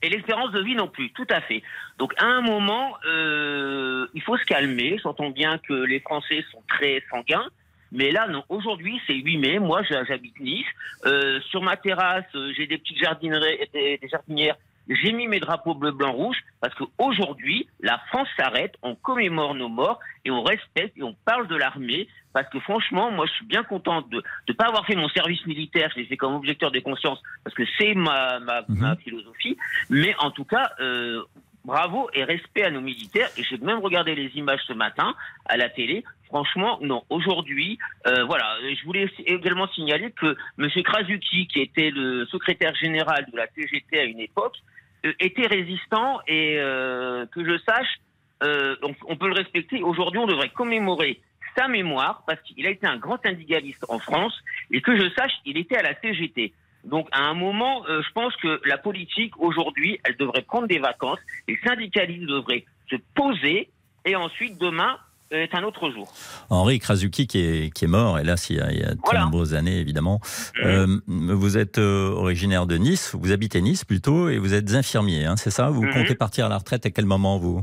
et 0.00 0.08
l'espérance 0.08 0.52
de 0.52 0.60
vie 0.62 0.74
non 0.74 0.88
plus, 0.88 1.10
tout 1.12 1.26
à 1.28 1.42
fait. 1.42 1.62
Donc 1.98 2.14
à 2.16 2.24
un 2.24 2.40
moment, 2.40 2.96
euh, 3.04 4.06
il 4.14 4.22
faut 4.22 4.38
se 4.38 4.44
calmer. 4.44 4.98
J'entends 5.02 5.30
bien 5.30 5.58
que 5.58 5.74
les 5.74 6.00
Français 6.00 6.42
sont 6.50 6.62
très 6.66 7.02
sanguins. 7.10 7.46
Mais 7.94 8.10
là, 8.10 8.26
non. 8.26 8.42
Aujourd'hui, 8.48 8.98
c'est 9.06 9.12
8 9.14 9.36
mai. 9.36 9.58
Moi, 9.58 9.82
j'ha- 9.82 10.04
j'habite 10.04 10.40
Nice. 10.40 10.64
Euh, 11.04 11.40
sur 11.50 11.60
ma 11.60 11.76
terrasse, 11.76 12.24
euh, 12.34 12.50
j'ai 12.56 12.66
des 12.66 12.78
petites 12.78 12.96
jardineries, 12.98 13.58
des, 13.74 13.98
des 13.98 14.08
jardinières. 14.08 14.56
J'ai 14.88 15.12
mis 15.12 15.28
mes 15.28 15.40
drapeaux 15.40 15.74
bleu, 15.74 15.92
blanc, 15.92 16.12
rouge 16.12 16.36
parce 16.60 16.74
qu'aujourd'hui, 16.74 17.68
la 17.80 17.98
France 18.08 18.28
s'arrête, 18.36 18.74
on 18.82 18.94
commémore 18.94 19.54
nos 19.54 19.68
morts 19.68 20.00
et 20.24 20.30
on 20.30 20.42
respecte 20.42 20.96
et 20.96 21.02
on 21.02 21.14
parle 21.24 21.46
de 21.48 21.56
l'armée 21.56 22.08
parce 22.32 22.48
que 22.48 22.58
franchement, 22.60 23.10
moi, 23.10 23.26
je 23.26 23.32
suis 23.32 23.46
bien 23.46 23.62
contente 23.62 24.08
de 24.10 24.22
ne 24.48 24.54
pas 24.54 24.66
avoir 24.66 24.86
fait 24.86 24.96
mon 24.96 25.08
service 25.08 25.44
militaire. 25.46 25.90
Je 25.94 26.00
l'ai 26.00 26.06
fait 26.06 26.16
comme 26.16 26.34
objecteur 26.34 26.70
de 26.70 26.80
conscience 26.80 27.20
parce 27.44 27.54
que 27.54 27.62
c'est 27.78 27.94
ma, 27.94 28.40
ma, 28.40 28.62
ma 28.68 28.96
philosophie. 28.96 29.56
Mais 29.90 30.14
en 30.18 30.30
tout 30.30 30.44
cas, 30.44 30.70
euh, 30.80 31.22
bravo 31.64 32.08
et 32.14 32.24
respect 32.24 32.64
à 32.64 32.70
nos 32.70 32.80
militaires. 32.80 33.28
Et 33.36 33.42
j'ai 33.42 33.58
même 33.58 33.78
regardé 33.78 34.14
les 34.14 34.30
images 34.36 34.60
ce 34.66 34.72
matin 34.72 35.14
à 35.46 35.56
la 35.56 35.68
télé. 35.68 36.04
Franchement, 36.26 36.78
non. 36.80 37.04
Aujourd'hui, 37.10 37.78
euh, 38.06 38.24
voilà. 38.24 38.56
Je 38.62 38.84
voulais 38.84 39.08
également 39.26 39.68
signaler 39.68 40.10
que 40.12 40.34
M. 40.58 40.68
Krasuki, 40.82 41.46
qui 41.46 41.60
était 41.60 41.90
le 41.90 42.26
secrétaire 42.26 42.74
général 42.74 43.26
de 43.30 43.36
la 43.36 43.46
TGT 43.46 43.98
à 43.98 44.04
une 44.04 44.20
époque, 44.20 44.56
euh, 45.04 45.12
était 45.20 45.46
résistant 45.46 46.20
et 46.26 46.56
euh, 46.58 47.26
que 47.26 47.44
je 47.44 47.58
sache, 47.58 48.00
on, 48.44 48.94
on 49.06 49.16
peut 49.16 49.28
le 49.28 49.34
respecter. 49.34 49.82
Aujourd'hui, 49.82 50.18
on 50.18 50.26
devrait 50.26 50.48
commémorer 50.48 51.20
sa 51.56 51.68
mémoire 51.68 52.24
parce 52.26 52.40
qu'il 52.42 52.66
a 52.66 52.70
été 52.70 52.86
un 52.86 52.96
grand 52.96 53.20
syndicaliste 53.22 53.84
en 53.88 53.98
France 53.98 54.34
et 54.70 54.80
que 54.80 54.96
je 54.98 55.08
sache, 55.14 55.32
il 55.44 55.58
était 55.58 55.76
à 55.76 55.82
la 55.82 55.94
CGT. 56.00 56.52
Donc 56.84 57.08
à 57.12 57.20
un 57.22 57.34
moment, 57.34 57.84
euh, 57.88 58.02
je 58.06 58.12
pense 58.12 58.34
que 58.36 58.60
la 58.66 58.78
politique 58.78 59.38
aujourd'hui, 59.40 59.98
elle 60.04 60.16
devrait 60.16 60.42
prendre 60.42 60.66
des 60.66 60.78
vacances. 60.78 61.18
Les 61.48 61.58
syndicalistes 61.64 62.26
devraient 62.26 62.64
se 62.90 62.96
poser 63.14 63.70
et 64.04 64.16
ensuite 64.16 64.58
demain 64.60 64.96
euh, 65.32 65.44
est 65.44 65.54
un 65.54 65.62
autre 65.62 65.90
jour. 65.90 66.12
Henri 66.50 66.78
Krasuki 66.80 67.26
qui 67.26 67.38
est, 67.38 67.70
qui 67.74 67.84
est 67.84 67.88
mort, 67.88 68.18
hélas, 68.18 68.50
il 68.50 68.56
y 68.56 68.60
a, 68.60 68.72
il 68.72 68.80
y 68.80 68.82
a 68.82 68.94
de 68.94 69.18
nombreuses 69.24 69.54
années, 69.54 69.78
évidemment. 69.78 70.20
Mhm. 70.56 70.64
Euh, 70.66 71.34
vous 71.34 71.56
êtes 71.56 71.78
euh, 71.78 72.10
originaire 72.10 72.66
de 72.66 72.76
Nice, 72.76 73.14
vous 73.14 73.30
habitez 73.32 73.60
Nice 73.62 73.84
plutôt, 73.84 74.28
et 74.28 74.38
vous 74.38 74.52
êtes 74.52 74.74
infirmier, 74.74 75.24
hein, 75.24 75.36
c'est 75.36 75.50
ça? 75.50 75.70
Vous 75.70 75.82
Mhm. 75.84 75.92
comptez 75.92 76.14
partir 76.16 76.46
à 76.46 76.48
la 76.48 76.58
retraite 76.58 76.84
à 76.84 76.90
quel 76.90 77.06
moment, 77.06 77.38
vous? 77.38 77.62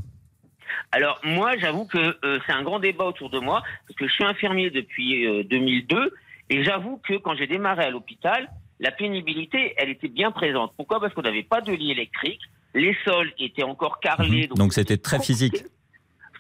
Alors 0.91 1.19
moi, 1.23 1.55
j'avoue 1.59 1.85
que 1.85 2.17
euh, 2.25 2.39
c'est 2.47 2.53
un 2.53 2.63
grand 2.63 2.79
débat 2.79 3.03
autour 3.05 3.29
de 3.29 3.37
moi, 3.39 3.61
parce 3.87 3.97
que 3.99 4.07
je 4.07 4.13
suis 4.13 4.23
infirmier 4.23 4.69
depuis 4.71 5.27
euh, 5.27 5.43
2002, 5.43 6.11
et 6.49 6.63
j'avoue 6.63 6.97
que 7.07 7.15
quand 7.17 7.35
j'ai 7.35 7.45
démarré 7.45 7.83
à 7.83 7.89
l'hôpital, 7.91 8.49
la 8.79 8.91
pénibilité, 8.91 9.73
elle 9.77 9.89
était 9.89 10.07
bien 10.07 10.31
présente. 10.31 10.73
Pourquoi? 10.77 10.99
Parce 10.99 11.13
qu'on 11.13 11.21
n'avait 11.21 11.43
pas 11.43 11.61
de 11.61 11.71
lit 11.73 11.91
électrique, 11.91 12.41
les 12.73 12.95
sols 13.03 13.31
étaient 13.39 13.63
encore 13.63 13.99
carrelés. 13.99 14.47
Mhm. 14.49 14.55
Donc 14.57 14.73
c'était 14.73 14.97
très 14.97 15.19
physique. 15.19 15.63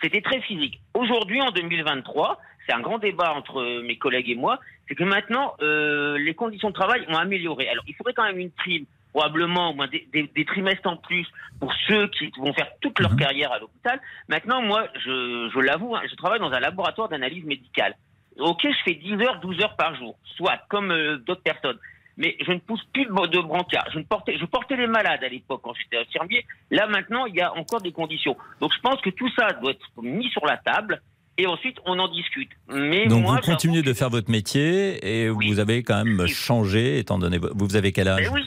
C'était 0.01 0.21
très 0.21 0.39
physique. 0.41 0.79
Aujourd'hui, 0.93 1.41
en 1.41 1.51
2023, 1.51 2.39
c'est 2.65 2.73
un 2.73 2.79
grand 2.79 2.99
débat 2.99 3.33
entre 3.33 3.59
euh, 3.59 3.81
mes 3.83 3.97
collègues 3.97 4.29
et 4.29 4.35
moi, 4.35 4.59
c'est 4.87 4.95
que 4.95 5.03
maintenant, 5.03 5.55
euh, 5.61 6.17
les 6.17 6.33
conditions 6.33 6.69
de 6.69 6.73
travail 6.73 7.03
ont 7.09 7.17
amélioré. 7.17 7.67
Alors, 7.67 7.83
il 7.87 7.95
faudrait 7.95 8.13
quand 8.13 8.23
même 8.23 8.39
une 8.39 8.51
prime, 8.51 8.85
probablement 9.11 9.71
au 9.71 9.73
moins 9.73 9.87
des, 9.87 10.07
des- 10.13 10.29
des 10.33 10.45
trimestres 10.45 10.87
en 10.87 10.95
plus 10.97 11.27
pour 11.59 11.73
ceux 11.87 12.07
qui 12.09 12.31
vont 12.37 12.53
faire 12.53 12.69
toute 12.79 12.99
leur 12.99 13.15
carrière 13.17 13.51
à 13.51 13.59
l'hôpital. 13.59 13.99
Maintenant, 14.29 14.61
moi, 14.61 14.87
je, 15.03 15.49
je 15.53 15.59
l'avoue, 15.59 15.95
hein, 15.95 16.01
je 16.09 16.15
travaille 16.15 16.39
dans 16.39 16.51
un 16.51 16.59
laboratoire 16.61 17.09
d'analyse 17.09 17.43
médicale. 17.43 17.95
Ok, 18.37 18.61
je 18.63 18.83
fais 18.85 18.93
10 18.95 19.13
heures, 19.21 19.39
12 19.41 19.59
heures 19.61 19.75
par 19.75 19.95
jour, 19.95 20.15
soit 20.37 20.59
comme 20.69 20.91
euh, 20.91 21.17
d'autres 21.17 21.43
personnes. 21.43 21.77
Mais 22.19 22.35
je 22.45 22.51
ne 22.51 22.59
pousse 22.59 22.83
plus 22.93 23.05
de, 23.05 23.41
brancard. 23.41 23.87
Je, 23.93 23.97
ne 23.97 24.03
portais, 24.03 24.37
je 24.37 24.45
portais 24.45 24.75
les 24.75 24.87
malades 24.87 25.23
à 25.23 25.29
l'époque 25.29 25.61
quand 25.63 25.73
j'étais 25.73 25.97
infirmier. 26.05 26.45
Là, 26.69 26.85
maintenant, 26.85 27.25
il 27.25 27.33
y 27.35 27.41
a 27.41 27.51
encore 27.55 27.81
des 27.81 27.93
conditions. 27.93 28.35
Donc, 28.59 28.71
je 28.75 28.79
pense 28.81 28.99
que 29.01 29.09
tout 29.09 29.29
ça 29.39 29.53
doit 29.53 29.71
être 29.71 29.87
mis 30.03 30.29
sur 30.29 30.45
la 30.45 30.57
table 30.57 31.01
et 31.37 31.47
ensuite, 31.47 31.77
on 31.85 31.97
en 31.97 32.09
discute. 32.09 32.49
Mais 32.67 33.07
Donc 33.07 33.23
moi, 33.23 33.35
vous 33.41 33.51
continuez 33.51 33.81
de 33.81 33.93
faire 33.93 34.09
votre 34.09 34.29
métier 34.29 34.99
et 35.23 35.29
vous 35.29 35.59
avez 35.59 35.81
quand 35.81 36.03
même 36.03 36.27
changé, 36.27 36.99
étant 36.99 37.17
donné... 37.17 37.39
Vous 37.39 37.75
avez 37.77 37.93
quel 37.93 38.09
âge? 38.09 38.25
Ben 38.25 38.33
oui. 38.33 38.43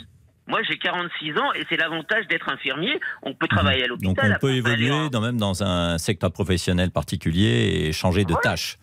Moi, 0.48 0.60
j'ai 0.68 0.76
46 0.76 1.38
ans 1.38 1.52
et 1.54 1.64
c'est 1.70 1.76
l'avantage 1.76 2.26
d'être 2.28 2.50
infirmier. 2.50 3.00
On 3.22 3.32
peut 3.32 3.48
travailler 3.48 3.84
à 3.84 3.88
Donc 3.88 4.02
l'hôpital. 4.02 4.28
peut 4.32 4.36
on 4.36 4.38
peut 4.50 4.54
évoluer 4.54 4.90
en- 4.90 5.06
dans, 5.08 5.20
même 5.22 5.38
dans 5.38 5.62
un 5.62 5.96
secteur 5.96 6.30
professionnel 6.30 6.90
particulier 6.90 7.86
et 7.86 7.92
changer 7.92 8.24
de 8.24 8.34
tâche 8.42 8.76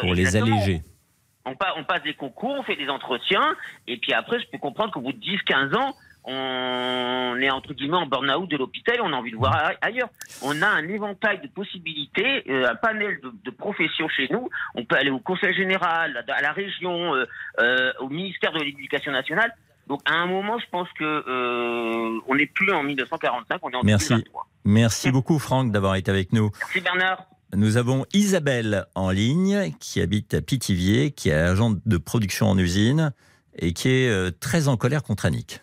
pour 0.00 0.14
les 0.14 0.20
Exactement. 0.22 0.56
alléger. 0.62 0.82
On, 1.48 1.54
pa- 1.56 1.74
on 1.76 1.84
passe 1.84 2.02
des 2.02 2.14
concours, 2.14 2.56
on 2.58 2.62
fait 2.62 2.76
des 2.76 2.88
entretiens, 2.88 3.54
et 3.86 3.96
puis 3.96 4.12
après, 4.12 4.38
je 4.40 4.46
peux 4.50 4.58
comprendre 4.58 4.92
qu'au 4.92 5.00
bout 5.00 5.12
de 5.12 5.18
10-15 5.18 5.74
ans, 5.76 5.94
on 6.24 7.36
est 7.40 7.48
entre 7.50 7.72
guillemets 7.72 7.96
en 7.96 8.06
burn-out 8.06 8.50
de 8.50 8.56
l'hôpital 8.58 8.96
on 9.00 9.12
a 9.14 9.16
envie 9.16 9.30
de 9.30 9.36
voir 9.36 9.72
ailleurs. 9.80 10.08
On 10.42 10.60
a 10.60 10.66
un 10.68 10.86
éventail 10.88 11.40
de 11.40 11.48
possibilités, 11.48 12.44
euh, 12.50 12.68
un 12.70 12.74
panel 12.74 13.18
de, 13.22 13.32
de 13.44 13.50
professions 13.50 14.08
chez 14.08 14.28
nous. 14.30 14.50
On 14.74 14.84
peut 14.84 14.96
aller 14.96 15.10
au 15.10 15.20
Conseil 15.20 15.54
général, 15.54 16.22
à, 16.28 16.34
à 16.34 16.42
la 16.42 16.52
région, 16.52 17.14
euh, 17.14 17.24
euh, 17.60 17.92
au 18.00 18.08
ministère 18.10 18.52
de 18.52 18.60
l'Éducation 18.60 19.10
nationale. 19.12 19.54
Donc 19.86 20.00
à 20.04 20.14
un 20.14 20.26
moment, 20.26 20.58
je 20.58 20.66
pense 20.70 20.88
que 20.98 21.04
euh, 21.04 22.20
on 22.28 22.34
n'est 22.34 22.46
plus 22.46 22.70
en 22.72 22.82
1945, 22.82 23.60
on 23.62 23.70
est 23.70 23.76
en 23.76 23.82
Merci. 23.82 24.08
2023. 24.10 24.46
Merci 24.64 25.10
beaucoup 25.10 25.38
Franck 25.38 25.72
d'avoir 25.72 25.94
été 25.94 26.10
avec 26.10 26.32
nous. 26.34 26.50
Merci 26.60 26.80
Bernard. 26.82 27.24
Nous 27.56 27.78
avons 27.78 28.04
Isabelle 28.12 28.84
en 28.94 29.10
ligne 29.10 29.72
qui 29.80 30.02
habite 30.02 30.34
à 30.34 30.42
Pithiviers, 30.42 31.12
qui 31.12 31.30
est 31.30 31.34
agente 31.34 31.78
de 31.86 31.96
production 31.96 32.46
en 32.46 32.58
usine 32.58 33.12
et 33.56 33.72
qui 33.72 33.88
est 33.88 34.10
euh, 34.10 34.30
très 34.30 34.68
en 34.68 34.76
colère 34.76 35.02
contre 35.02 35.24
Annick. 35.24 35.62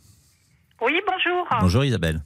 Oui, 0.82 1.00
bonjour. 1.08 1.48
Bonjour 1.62 1.86
Isabelle. 1.86 2.21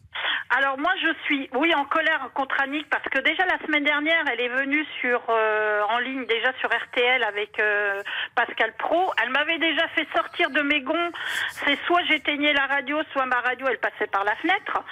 Alors 0.51 0.79
moi 0.79 0.91
je 0.99 1.13
suis 1.25 1.47
oui 1.53 1.71
en 1.75 1.85
colère 1.85 2.27
contre 2.33 2.59
Annick 2.59 2.89
parce 2.89 3.03
que 3.03 3.19
déjà 3.19 3.45
la 3.45 3.59
semaine 3.59 3.83
dernière 3.83 4.23
elle 4.31 4.41
est 4.41 4.49
venue 4.49 4.83
sur 4.99 5.21
euh, 5.29 5.83
en 5.89 5.99
ligne 5.99 6.25
déjà 6.25 6.51
sur 6.59 6.69
RTL 6.69 7.23
avec 7.23 7.59
euh, 7.59 8.01
Pascal 8.33 8.73
Pro. 8.79 9.13
Elle 9.21 9.29
m'avait 9.29 9.59
déjà 9.59 9.87
fait 9.89 10.07
sortir 10.15 10.49
de 10.49 10.61
mes 10.63 10.81
gonds. 10.81 11.11
C'est 11.51 11.77
soit 11.85 12.01
j'éteignais 12.05 12.53
la 12.53 12.65
radio, 12.65 12.97
soit 13.13 13.27
ma 13.27 13.39
radio 13.41 13.67
elle 13.69 13.77
passait 13.77 14.07
par 14.07 14.23
la 14.23 14.35
fenêtre. 14.37 14.83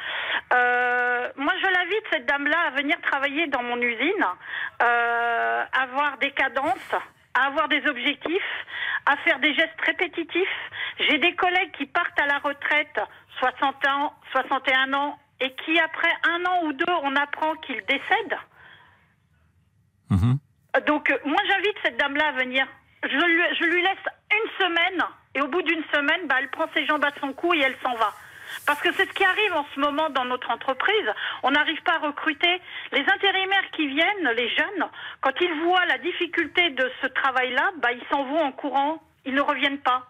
Euh, 0.54 1.30
moi 1.38 1.54
je 1.60 1.68
l'invite 1.68 2.04
cette 2.12 2.28
dame 2.28 2.46
là 2.46 2.58
à 2.68 2.70
venir 2.80 2.96
travailler 3.02 3.48
dans 3.48 3.64
mon 3.64 3.82
usine, 3.82 4.26
euh, 4.84 5.64
avoir 5.74 6.20
des 6.20 6.32
cadences 6.32 6.96
à 7.34 7.48
avoir 7.48 7.68
des 7.68 7.86
objectifs, 7.88 8.66
à 9.06 9.18
faire 9.18 9.40
des 9.40 9.54
gestes 9.56 9.82
répétitifs. 9.86 10.72
J'ai 11.00 11.18
des 11.18 11.36
collègues 11.36 11.72
qui 11.78 11.86
partent 11.86 12.20
à 12.20 12.26
la 12.26 12.40
retraite, 12.40 13.00
60 13.40 13.88
ans, 13.88 14.14
61 14.32 14.94
ans, 14.94 15.18
et 15.40 15.54
qui 15.54 15.80
après 15.80 16.12
un 16.24 16.46
an 16.46 16.64
ou 16.66 16.74
deux, 16.74 16.94
on 17.04 17.16
apprend 17.16 17.54
qu'ils 17.56 17.84
décèdent. 17.86 18.40
Mhm. 20.10 20.40
Donc 20.86 21.10
euh, 21.10 21.18
moi 21.26 21.42
j'invite 21.48 21.76
cette 21.84 21.98
dame-là 21.98 22.28
à 22.30 22.32
venir. 22.34 22.66
Je 23.04 23.10
lui, 23.10 23.44
je 23.60 23.64
lui 23.66 23.82
laisse 23.82 24.06
une 24.32 24.66
semaine, 24.66 25.04
et 25.36 25.42
au 25.42 25.48
bout 25.48 25.62
d'une 25.62 25.84
semaine, 25.94 26.28
bah, 26.28 26.36
elle 26.40 26.50
prend 26.50 26.66
ses 26.74 26.86
jambes 26.86 27.06
à 27.06 27.12
son 27.20 27.32
cou 27.34 27.54
et 27.54 27.60
elle 27.60 27.78
s'en 27.84 27.96
va. 27.96 28.14
Parce 28.66 28.82
que 28.82 28.92
c'est 28.94 29.08
ce 29.08 29.14
qui 29.14 29.24
arrive 29.24 29.54
en 29.54 29.66
ce 29.76 29.80
moment 29.80 30.10
dans 30.10 30.26
notre 30.26 30.50
entreprise. 30.50 31.14
On 31.44 31.52
n'arrive 31.52 31.82
pas 31.84 31.96
à 31.96 32.00
recruter. 32.00 32.62
Les 32.92 33.02
intérimaires 33.02 33.70
qui 33.74 33.88
viennent, 33.88 34.30
les 34.36 34.50
jeunes, 34.50 34.88
quand 35.22 35.34
ils 35.40 35.54
voient 35.64 35.86
la 35.86 35.98
difficulté 36.00 36.70
de 36.72 36.92
ce 37.02 37.08
travail-là, 37.08 37.72
bah, 37.78 37.92
ils 37.92 38.04
s'en 38.10 38.24
vont 38.24 38.42
en 38.42 38.52
courant. 38.52 39.04
Ils 39.26 39.34
ne 39.34 39.42
reviennent 39.42 39.80
pas. 39.80 40.08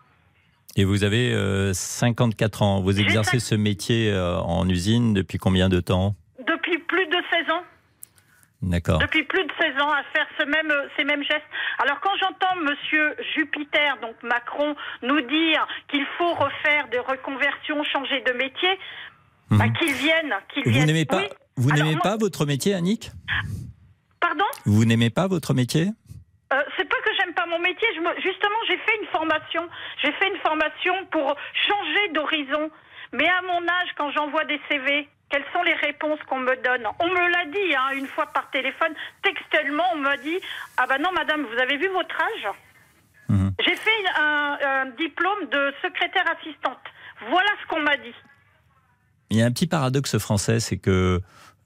Et 0.76 0.84
vous 0.84 1.04
avez 1.04 1.34
euh, 1.34 1.74
54 1.74 2.62
ans. 2.62 2.82
Vous 2.82 3.00
exercez 3.00 3.40
ce 3.40 3.56
métier 3.56 4.12
euh, 4.12 4.38
en 4.40 4.68
usine 4.70 5.14
depuis 5.14 5.38
combien 5.38 5.70
de 5.70 5.80
temps? 5.80 6.16
Depuis 6.46 6.78
plus 6.80 7.06
de 7.08 7.18
16 7.32 7.50
ans. 7.52 7.64
D'accord. 8.62 9.00
Depuis 9.00 9.24
plus 9.24 9.44
de 9.44 9.52
16 9.60 9.82
ans 9.82 9.92
à 9.92 10.04
faire 10.14 10.26
ce 10.40 10.44
même, 10.46 10.72
ces 10.98 11.04
mêmes 11.04 11.24
gestes. 11.24 11.42
Alors 11.80 12.00
quand 12.02 12.12
j'entends 12.20 12.56
Monsieur 12.62 13.16
Jupiter, 13.36 13.98
donc 14.02 14.16
Macron, 14.24 14.76
nous 15.04 15.22
dire 15.22 15.68
qu'il 15.90 16.06
faut 16.18 16.34
refaire 16.34 16.88
des 16.92 17.00
reconversions, 17.00 17.84
changer 17.84 18.22
de 18.26 18.34
métier, 18.34 18.70
bah, 19.52 19.70
qu'il 19.80 19.94
vienne, 19.94 20.34
qu'il 20.54 20.64
Vous 20.66 20.72
vienne. 20.72 20.86
n'aimez 20.88 21.06
pas, 21.06 21.18
Oui. 21.20 21.28
vous 21.56 21.72
n'aimez 21.72 21.94
moi- 21.94 22.02
pas 22.04 22.18
votre 22.18 22.46
métier, 22.48 22.74
Annick? 22.74 23.12
Pardon? 24.20 24.46
Vous 24.66 24.86
n'aimez 24.86 25.12
pas 25.12 25.28
votre 25.28 25.54
métier? 25.54 25.90
Euh, 26.52 26.62
c'est 26.78 26.90
pas 26.90 26.97
j'aime 27.28 27.34
pas 27.36 27.46
mon 27.46 27.60
métier. 27.60 27.88
Je 27.96 28.00
me- 28.02 28.16
justement, 28.22 28.56
j'ai 28.68 28.78
fait 28.78 28.98
une 29.02 29.08
formation. 29.08 29.68
J'ai 30.02 30.12
fait 30.14 30.28
une 30.30 30.40
formation 30.40 30.94
pour 31.12 31.36
changer 31.68 32.08
d'horizon. 32.14 32.72
Mais 33.14 33.28
à 33.28 33.42
mon 33.42 33.62
âge, 33.68 33.90
quand 33.98 34.12
j'envoie 34.12 34.46
des 34.46 34.60
CV, 34.70 35.08
quelles 35.30 35.46
sont 35.54 35.64
les 35.64 35.74
réponses 35.74 36.20
qu'on 36.28 36.40
me 36.40 36.56
donne? 36.64 36.86
On 37.00 37.08
me 37.08 37.30
l'a 37.32 37.46
dit 37.46 37.76
hein, 37.76 37.90
une 37.96 38.08
fois 38.08 38.28
par 38.28 38.50
téléphone, 38.52 38.94
textuellement, 39.24 39.84
on 39.94 39.98
m'a 39.98 40.18
dit 40.18 40.38
Ah 40.78 40.86
ben 40.88 41.02
non, 41.02 41.12
madame, 41.14 41.44
vous 41.46 41.60
avez 41.60 41.78
vu 41.78 41.88
votre 41.90 42.16
âge? 42.22 42.48
J'ai 43.60 43.76
fait 43.76 44.04
un, 44.20 44.58
un 44.62 44.86
diplôme 44.98 45.50
de 45.52 45.74
secrétaire 45.82 46.26
assistante. 46.40 46.80
Voilà 47.30 47.50
ce 47.62 47.68
qu'on 47.68 47.82
m'a 47.82 47.98
dit. 47.98 48.14
Il 49.30 49.38
y 49.38 49.42
a 49.42 49.46
un 49.46 49.52
petit 49.52 49.68
paradoxe 49.68 50.18
français, 50.18 50.60
c'est 50.62 50.78
que 50.78 51.20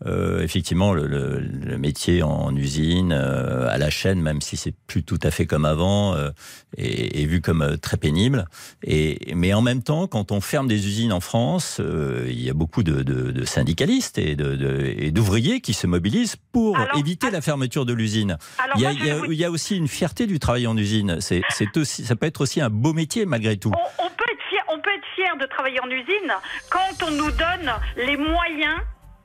euh, 0.06 0.42
effectivement 0.42 0.94
le, 0.94 1.06
le- 1.08 1.40
le 1.40 1.78
métier 1.78 2.24
en 2.24 2.56
usine, 2.56 3.12
euh, 3.14 3.70
à 3.70 3.78
la 3.78 3.90
chaîne, 3.90 4.22
même 4.22 4.42
si 4.42 4.58
c'est 4.58 4.74
plus 4.88 5.04
tout 5.04 5.20
à 5.24 5.32
fait 5.32 5.46
comme 5.46 5.66
avant, 5.66 6.16
euh, 6.16 6.30
est, 6.78 7.22
est 7.22 7.26
vu 7.26 7.42
comme 7.42 7.62
euh, 7.62 7.78
très 7.78 7.98
pénible. 7.98 8.46
Et 8.84 9.34
mais 9.36 9.54
en 9.54 9.62
même 9.62 9.84
temps, 9.84 10.08
quand 10.08 10.32
on 10.32 10.42
ferme 10.42 10.68
des 10.68 10.88
usines 10.88 11.14
en 11.14 11.20
France, 11.20 11.78
euh, 11.80 12.26
il 12.28 12.42
y 12.42 12.50
a 12.50 12.54
beaucoup 12.54 12.84
de, 12.84 13.04
de- 13.04 13.32
de 13.32 13.46
syndicalistes 13.46 14.18
et 14.18 14.36
de- 14.36 14.56
de- 14.56 14.94
et 14.98 15.12
d'ouvriers 15.12 15.62
qui 15.62 15.74
se 15.74 15.86
mobilisent 15.88 16.36
pour 16.52 16.78
éviter 16.98 17.30
la 17.32 17.42
fermeture 17.42 17.86
de 17.86 17.94
l'usine. 17.94 18.38
alors 18.58 18.78
Il 18.78 18.82
il 19.00 19.06
y 19.06 19.10
a- 19.10 19.14
vais 19.16 19.20
vous- 19.20 19.32
il 19.32 19.38
y 19.40 19.46
a 19.46 19.52
aussi 19.52 19.78
une 19.78 19.88
fierté 19.88 20.28
du 20.28 20.40
travail 20.40 20.66
en 20.68 20.76
usine. 20.78 21.18
C'est 21.22 21.42
c'est 21.50 21.76
aussi, 21.78 22.04
ça 22.06 22.16
peut 22.16 22.26
être 22.26 22.42
aussi 22.42 22.60
un 22.62 22.70
beau 22.70 22.94
métier 22.94 23.26
malgré 23.26 23.58
tout. 23.58 23.72
On 24.00 24.10
peut 24.10 24.24
être 24.32 24.44
fier, 24.50 24.62
on 24.74 24.80
peut 24.82 24.90
être 24.96 25.06
fier 25.16 25.38
de 25.40 25.46
travailler 25.46 25.80
en 25.82 25.90
usine 25.90 26.32
quand 26.70 27.06
on 27.08 27.12
nous 27.12 27.32
donne 27.32 27.72
les 27.98 28.18
moyens, 28.18 28.80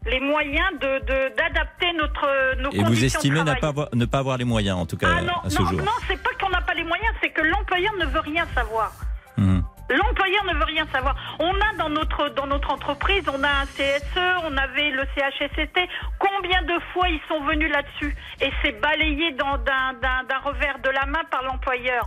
les 0.06 0.20
moyens 0.20 0.72
de 0.80 0.98
de- 1.00 1.36
d'adapter 1.36 1.92
notre 1.96 2.56
nos 2.62 2.70
Et 2.70 2.78
vous 2.78 2.84
conditions 2.84 3.06
estimez 3.20 3.40
de 3.40 3.44
n'a 3.44 3.54
travail. 3.56 3.60
pas 3.60 3.68
avoir- 3.68 3.88
ne 3.94 4.04
pas 4.04 4.18
avoir 4.18 4.36
les 4.38 4.44
moyens, 4.44 4.78
en 4.78 4.86
tout 4.86 4.96
cas, 4.96 5.08
Ah 5.18 5.22
non, 5.22 5.32
à 5.44 5.50
ce 5.50 5.60
non, 5.60 5.68
jour. 5.68 5.78
non, 5.82 5.92
c'est 6.08 6.20
pas 6.22 6.30
qu'on 6.40 6.50
n'a 6.50 6.60
pas 6.62 6.74
les 6.74 6.84
moyens, 6.84 7.12
c'est 7.22 7.30
que 7.30 7.42
l'employeur 7.42 7.92
ne 7.98 8.06
veut 8.06 8.20
rien 8.20 8.46
savoir. 8.54 8.92
Mhm. 9.36 9.62
L'employeur 9.88 10.44
ne 10.44 10.54
veut 10.54 10.64
rien 10.64 10.86
savoir. 10.92 11.14
On 11.38 11.52
a 11.54 11.76
dans 11.78 11.88
notre 11.88 12.28
dans 12.30 12.46
notre 12.46 12.70
entreprise, 12.70 13.22
on 13.28 13.42
a 13.44 13.48
un 13.48 13.66
CSE, 13.66 14.44
on 14.44 14.56
avait 14.56 14.90
le 14.90 15.04
CHSCT. 15.14 15.78
Combien 16.18 16.62
de 16.62 16.78
fois 16.92 17.08
ils 17.08 17.20
sont 17.28 17.40
venus 17.44 17.70
là-dessus? 17.70 18.16
Et 18.40 18.50
c'est 18.62 18.80
balayé 18.80 19.32
dans- 19.32 19.58
d'un 19.58 20.38
revers 20.44 20.78
de 20.84 20.90
la 20.90 21.06
main 21.06 21.22
par 21.30 21.42
l'employeur. 21.44 22.06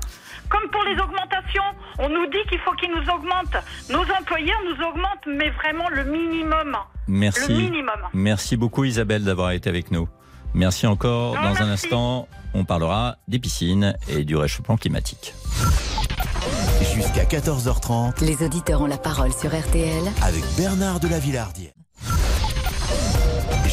Comme 0.49 0.69
pour 0.71 0.83
les 0.83 0.99
augmentations, 0.99 1.63
on 1.99 2.09
nous 2.09 2.25
dit 2.27 2.43
qu'il 2.49 2.59
faut 2.59 2.73
qu'ils 2.73 2.91
nous 2.91 3.09
augmentent. 3.13 3.57
Nos 3.89 4.01
employeurs 4.19 4.59
nous 4.65 4.85
augmentent, 4.85 5.25
mais 5.27 5.49
vraiment 5.51 5.87
le 5.89 6.03
minimum. 6.03 6.75
Merci. 7.07 7.51
Le 7.53 7.59
minimum. 7.59 7.99
Merci 8.13 8.57
beaucoup 8.57 8.83
Isabelle 8.83 9.23
d'avoir 9.23 9.51
été 9.51 9.69
avec 9.69 9.91
nous. 9.91 10.07
Merci 10.53 10.85
encore. 10.87 11.35
Non, 11.35 11.41
Dans 11.53 11.61
un 11.61 11.69
instant, 11.69 12.27
on 12.53 12.65
parlera 12.65 13.15
des 13.27 13.39
piscines 13.39 13.95
et 14.09 14.23
du 14.25 14.35
réchauffement 14.35 14.77
climatique. 14.77 15.33
Jusqu'à 16.99 17.23
14h30 17.23 18.25
Les 18.25 18.43
auditeurs 18.45 18.81
ont 18.81 18.85
la 18.85 18.97
parole 18.97 19.31
sur 19.31 19.57
RTL 19.57 20.03
avec 20.21 20.43
Bernard 20.57 20.99
de 20.99 21.07
la 21.07 21.17
Villardière. 21.17 21.71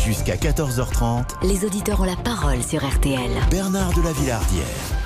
Jusqu'à 0.04 0.36
14h30 0.36 1.24
Les 1.42 1.64
auditeurs 1.64 2.00
ont 2.02 2.04
la 2.04 2.14
parole 2.14 2.62
sur 2.62 2.88
RTL. 2.88 3.32
Bernard 3.50 3.92
de 3.94 4.02
la 4.02 4.12
Villardière. 4.12 5.05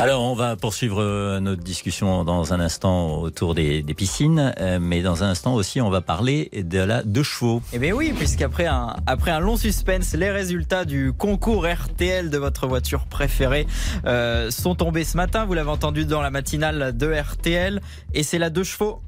Alors, 0.00 0.22
on 0.22 0.34
va 0.34 0.56
poursuivre 0.56 1.00
euh, 1.00 1.38
notre 1.38 1.62
discussion 1.62 2.24
dans 2.24 2.52
un 2.52 2.58
instant 2.58 3.20
autour 3.20 3.54
des, 3.54 3.82
piscines, 3.96 4.52
euh, 4.58 4.78
mais 4.80 5.02
dans 5.02 5.22
un 5.22 5.28
instant 5.28 5.54
aussi, 5.54 5.80
on 5.80 5.88
va 5.88 6.00
parler 6.00 6.50
de 6.52 6.80
la 6.80 7.04
deux 7.04 7.22
chevaux. 7.22 7.62
Eh 7.72 7.78
bien 7.78 7.92
oui, 7.92 8.12
puisqu'après 8.12 8.66
un, 8.66 8.96
après 9.06 9.30
un 9.30 9.38
long 9.38 9.56
suspense, 9.56 10.14
les 10.14 10.32
résultats 10.32 10.84
du 10.84 11.12
concours 11.12 11.64
RTL 11.64 12.28
de 12.28 12.38
votre 12.38 12.66
voiture 12.66 13.06
préférée 13.06 13.68
euh, 14.04 14.50
sont 14.50 14.74
tombés 14.74 15.04
ce 15.04 15.16
matin. 15.16 15.44
Vous 15.44 15.54
l'avez 15.54 15.70
entendu 15.70 16.04
dans 16.04 16.20
la 16.20 16.30
matinale 16.30 16.96
de 16.96 17.12
RTL, 17.12 17.80
et 18.14 18.24
c'est 18.24 18.38
la 18.38 18.50
deux 18.50 18.64
chevaux 18.64 19.00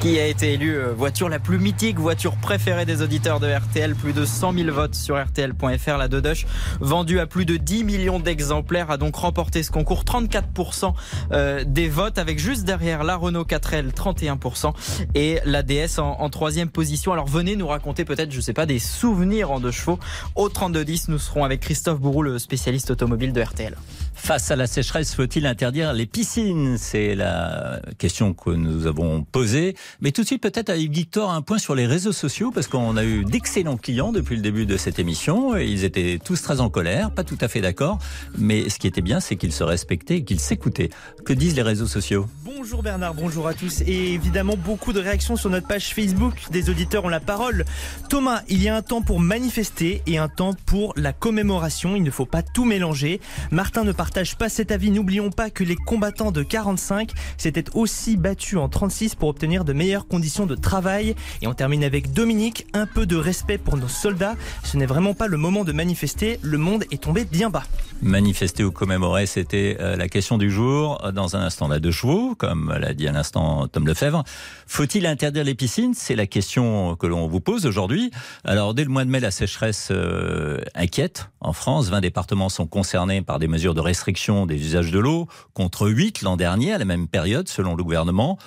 qui 0.00 0.20
a 0.20 0.26
été 0.26 0.52
élue 0.52 0.76
euh, 0.76 0.92
voiture 0.92 1.28
la 1.28 1.38
plus 1.38 1.58
mythique, 1.58 1.98
voiture 1.98 2.36
préférée 2.36 2.84
des 2.84 3.02
auditeurs 3.02 3.40
de 3.40 3.48
RTL. 3.48 3.94
Plus 3.94 4.12
de 4.12 4.24
100 4.24 4.52
000 4.52 4.70
votes 4.72 4.94
sur 4.94 5.20
RTL.fr. 5.20 5.96
La 5.96 6.08
Dodoche, 6.08 6.46
vendue 6.80 7.18
à 7.18 7.26
plus 7.26 7.44
de 7.44 7.56
10 7.56 7.84
millions 7.84 8.20
d'exemplaires, 8.20 8.90
a 8.90 8.96
donc 8.96 9.16
remporté 9.16 9.62
ce 9.62 9.70
concours. 9.70 10.04
34% 10.04 10.92
euh, 11.32 11.64
des 11.66 11.88
votes, 11.88 12.18
avec 12.18 12.38
juste 12.38 12.64
derrière 12.64 13.02
la 13.02 13.16
Renault 13.16 13.44
4L, 13.44 13.92
31%, 13.92 14.72
et 15.14 15.40
la 15.44 15.62
DS 15.62 15.98
en, 15.98 16.20
en 16.20 16.30
troisième 16.30 16.70
position. 16.70 17.12
Alors 17.12 17.26
venez 17.26 17.56
nous 17.56 17.66
raconter 17.66 18.04
peut-être, 18.04 18.30
je 18.30 18.40
sais 18.40 18.52
pas, 18.52 18.66
des 18.66 18.78
souvenirs 18.78 19.50
en 19.50 19.58
deux 19.58 19.72
chevaux. 19.72 19.98
Au 20.36 20.48
3210, 20.48 21.08
nous 21.08 21.18
serons 21.18 21.44
avec 21.44 21.60
Christophe 21.60 21.98
Bourou, 21.98 22.22
le 22.22 22.38
spécialiste 22.38 22.90
automobile 22.90 23.32
de 23.32 23.40
RTL. 23.40 23.74
Face 24.14 24.50
à 24.50 24.56
la 24.56 24.66
sécheresse, 24.66 25.14
faut-il 25.14 25.46
interdire 25.46 25.92
les 25.92 26.04
piscines? 26.04 26.76
C'est 26.76 27.14
la 27.14 27.80
question 27.98 28.34
que 28.34 28.50
nous 28.50 28.86
avons 28.86 29.22
posée. 29.22 29.74
Mais 30.00 30.12
tout 30.12 30.22
de 30.22 30.26
suite, 30.26 30.42
peut-être 30.42 30.70
avec 30.70 30.90
Victor, 30.90 31.30
un 31.30 31.42
point 31.42 31.58
sur 31.58 31.74
les 31.74 31.86
réseaux 31.86 32.12
sociaux, 32.12 32.50
parce 32.50 32.66
qu'on 32.66 32.96
a 32.96 33.04
eu 33.04 33.24
d'excellents 33.24 33.76
clients 33.76 34.12
depuis 34.12 34.36
le 34.36 34.42
début 34.42 34.66
de 34.66 34.76
cette 34.76 34.98
émission. 34.98 35.56
Ils 35.56 35.84
étaient 35.84 36.18
tous 36.22 36.40
très 36.42 36.60
en 36.60 36.70
colère, 36.70 37.10
pas 37.10 37.24
tout 37.24 37.38
à 37.40 37.48
fait 37.48 37.60
d'accord. 37.60 37.98
Mais 38.36 38.68
ce 38.68 38.78
qui 38.78 38.86
était 38.86 39.00
bien, 39.00 39.20
c'est 39.20 39.36
qu'ils 39.36 39.52
se 39.52 39.64
respectaient 39.64 40.18
et 40.18 40.24
qu'ils 40.24 40.40
s'écoutaient. 40.40 40.90
Que 41.24 41.32
disent 41.32 41.56
les 41.56 41.62
réseaux 41.62 41.86
sociaux? 41.86 42.26
Bonjour 42.44 42.82
Bernard, 42.82 43.14
bonjour 43.14 43.46
à 43.46 43.54
tous. 43.54 43.82
Et 43.82 44.14
évidemment, 44.14 44.56
beaucoup 44.56 44.92
de 44.92 45.00
réactions 45.00 45.36
sur 45.36 45.48
notre 45.48 45.66
page 45.66 45.94
Facebook. 45.94 46.34
Des 46.50 46.70
auditeurs 46.70 47.04
ont 47.04 47.08
la 47.08 47.20
parole. 47.20 47.64
Thomas, 48.08 48.42
il 48.48 48.62
y 48.62 48.68
a 48.68 48.76
un 48.76 48.82
temps 48.82 49.02
pour 49.02 49.20
manifester 49.20 50.02
et 50.06 50.18
un 50.18 50.28
temps 50.28 50.54
pour 50.66 50.92
la 50.96 51.12
commémoration. 51.12 51.94
Il 51.96 52.02
ne 52.02 52.10
faut 52.10 52.26
pas 52.26 52.42
tout 52.42 52.64
mélanger. 52.64 53.20
Martin 53.50 53.84
ne 53.84 53.92
partage 53.92 54.36
pas 54.36 54.48
cet 54.48 54.72
avis. 54.72 54.90
N'oublions 54.90 55.30
pas 55.30 55.50
que 55.50 55.64
les 55.64 55.76
combattants 55.76 56.32
de 56.32 56.42
45 56.42 57.12
s'étaient 57.36 57.64
aussi 57.74 58.16
battus 58.16 58.58
en 58.58 58.68
36 58.68 59.14
pour 59.14 59.28
obtenir 59.28 59.64
de 59.64 59.72
meilleures 59.78 60.06
conditions 60.06 60.44
de 60.44 60.54
travail. 60.54 61.14
Et 61.40 61.46
on 61.46 61.54
termine 61.54 61.84
avec 61.84 62.12
Dominique. 62.12 62.66
Un 62.74 62.86
peu 62.86 63.06
de 63.06 63.16
respect 63.16 63.56
pour 63.56 63.76
nos 63.76 63.88
soldats. 63.88 64.34
Ce 64.64 64.76
n'est 64.76 64.86
vraiment 64.86 65.14
pas 65.14 65.28
le 65.28 65.36
moment 65.36 65.64
de 65.64 65.72
manifester. 65.72 66.38
Le 66.42 66.58
monde 66.58 66.84
est 66.90 67.02
tombé 67.02 67.24
bien 67.24 67.48
bas. 67.48 67.62
Manifester 68.02 68.64
ou 68.64 68.70
commémorer, 68.70 69.26
c'était 69.26 69.76
euh, 69.80 69.96
la 69.96 70.08
question 70.08 70.36
du 70.36 70.50
jour. 70.50 71.10
Dans 71.14 71.36
un 71.36 71.40
instant, 71.40 71.68
la 71.68 71.78
deux 71.80 71.90
chevaux, 71.92 72.34
comme 72.34 72.76
l'a 72.78 72.92
dit 72.92 73.08
à 73.08 73.12
l'instant 73.12 73.68
Tom 73.68 73.86
Lefebvre. 73.86 74.24
Faut-il 74.66 75.06
interdire 75.06 75.44
les 75.44 75.54
piscines? 75.54 75.94
C'est 75.94 76.16
la 76.16 76.26
question 76.26 76.96
que 76.96 77.06
l'on 77.06 77.26
vous 77.26 77.40
pose 77.40 77.64
aujourd'hui. 77.64 78.10
Alors, 78.44 78.74
dès 78.74 78.84
le 78.84 78.90
mois 78.90 79.04
de 79.04 79.10
mai, 79.10 79.20
la 79.20 79.30
sécheresse 79.30 79.88
euh, 79.90 80.58
inquiète. 80.74 81.30
En 81.40 81.52
France, 81.52 81.88
20 81.88 82.00
départements 82.00 82.48
sont 82.48 82.66
concernés 82.66 83.22
par 83.22 83.38
des 83.38 83.48
mesures 83.48 83.74
de 83.74 83.80
restriction 83.80 84.46
des 84.46 84.56
usages 84.56 84.90
de 84.90 84.98
l'eau, 84.98 85.28
contre 85.54 85.88
8 85.88 86.22
l'an 86.22 86.36
dernier, 86.36 86.72
à 86.72 86.78
la 86.78 86.84
même 86.84 87.06
période, 87.08 87.48
selon 87.48 87.76
le 87.76 87.84
gouvernement. 87.84 88.38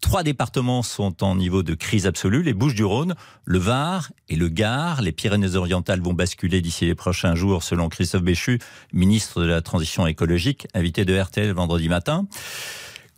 Trois 0.00 0.22
départements 0.22 0.82
sont 0.82 1.22
en 1.22 1.36
niveau 1.36 1.62
de 1.62 1.74
crise 1.74 2.06
absolue, 2.06 2.42
les 2.42 2.54
Bouches-du-Rhône, 2.54 3.14
le 3.44 3.58
Var 3.58 4.10
et 4.28 4.36
le 4.36 4.48
Gard. 4.48 5.02
Les 5.02 5.12
Pyrénées-Orientales 5.12 6.00
vont 6.00 6.14
basculer 6.14 6.60
d'ici 6.60 6.86
les 6.86 6.94
prochains 6.94 7.34
jours, 7.34 7.62
selon 7.62 7.88
Christophe 7.88 8.22
Béchu, 8.22 8.58
ministre 8.92 9.42
de 9.42 9.46
la 9.46 9.60
Transition 9.60 10.06
écologique, 10.06 10.66
invité 10.74 11.04
de 11.04 11.18
RTL 11.18 11.52
vendredi 11.52 11.88
matin. 11.88 12.26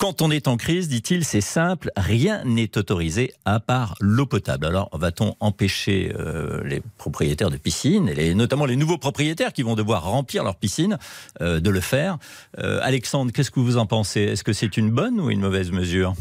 Quand 0.02 0.20
on 0.20 0.32
est 0.32 0.48
en 0.48 0.56
crise, 0.56 0.88
dit-il, 0.88 1.24
c'est 1.24 1.40
simple, 1.40 1.92
rien 1.96 2.42
n'est 2.44 2.76
autorisé 2.76 3.32
à 3.44 3.60
part 3.60 3.94
l'eau 4.00 4.26
potable. 4.26 4.66
Alors, 4.66 4.90
va-t-on 4.92 5.36
empêcher 5.38 6.12
euh, 6.18 6.60
les 6.64 6.82
propriétaires 6.98 7.50
de 7.50 7.56
piscines, 7.56 8.08
et 8.16 8.34
notamment 8.34 8.66
les 8.66 8.74
nouveaux 8.74 8.98
propriétaires 8.98 9.52
qui 9.52 9.62
vont 9.62 9.76
devoir 9.76 10.02
remplir 10.02 10.42
leur 10.42 10.56
piscine, 10.56 10.98
euh, 11.40 11.60
de 11.60 11.70
le 11.70 11.80
faire? 11.80 12.18
Euh, 12.58 12.80
Alexandre, 12.82 13.30
qu'est-ce 13.30 13.52
que 13.52 13.60
vous 13.60 13.76
en 13.76 13.86
pensez? 13.86 14.22
Est-ce 14.22 14.42
que 14.42 14.52
c'est 14.52 14.76
une 14.76 14.90
bonne 14.90 15.20
ou 15.20 15.30
une 15.30 15.40
mauvaise 15.40 15.70
mesure? 15.70 16.14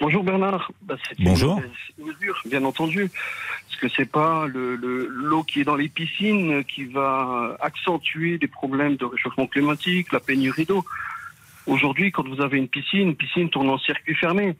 Bonjour 0.00 0.22
Bernard. 0.22 0.70
Bah, 0.82 0.96
c'est 1.08 1.18
Bonjour. 1.22 1.60
Une 1.98 2.06
mesure, 2.06 2.40
bien 2.44 2.64
entendu, 2.64 3.10
parce 3.68 3.80
que 3.80 3.88
c'est 3.88 4.10
pas 4.10 4.46
le- 4.46 4.76
le- 4.76 5.06
l'eau 5.08 5.42
qui 5.42 5.60
est 5.60 5.64
dans 5.64 5.74
les 5.76 5.88
piscines 5.88 6.64
qui 6.64 6.84
va 6.84 7.56
accentuer 7.60 8.38
les 8.40 8.48
problèmes 8.48 8.96
de 8.96 9.04
réchauffement 9.06 9.46
climatique, 9.46 10.12
la 10.12 10.20
pénurie 10.20 10.66
d'eau. 10.66 10.84
Aujourd'hui, 11.66 12.12
quand 12.12 12.28
vous 12.28 12.40
avez 12.42 12.58
une 12.58 12.68
piscine, 12.68 13.08
une 13.08 13.16
piscine 13.16 13.48
tourne 13.48 13.70
en 13.70 13.78
circuit 13.78 14.14
fermé. 14.14 14.54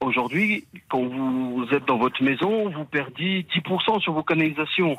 Aujourd'hui, 0.00 0.64
quand 0.88 1.02
vous 1.02 1.66
êtes 1.72 1.86
dans 1.86 1.98
votre 1.98 2.22
maison, 2.22 2.68
vous 2.70 2.84
perdez 2.84 3.46
10% 3.54 4.00
sur 4.00 4.12
vos 4.12 4.22
canalisations. 4.22 4.96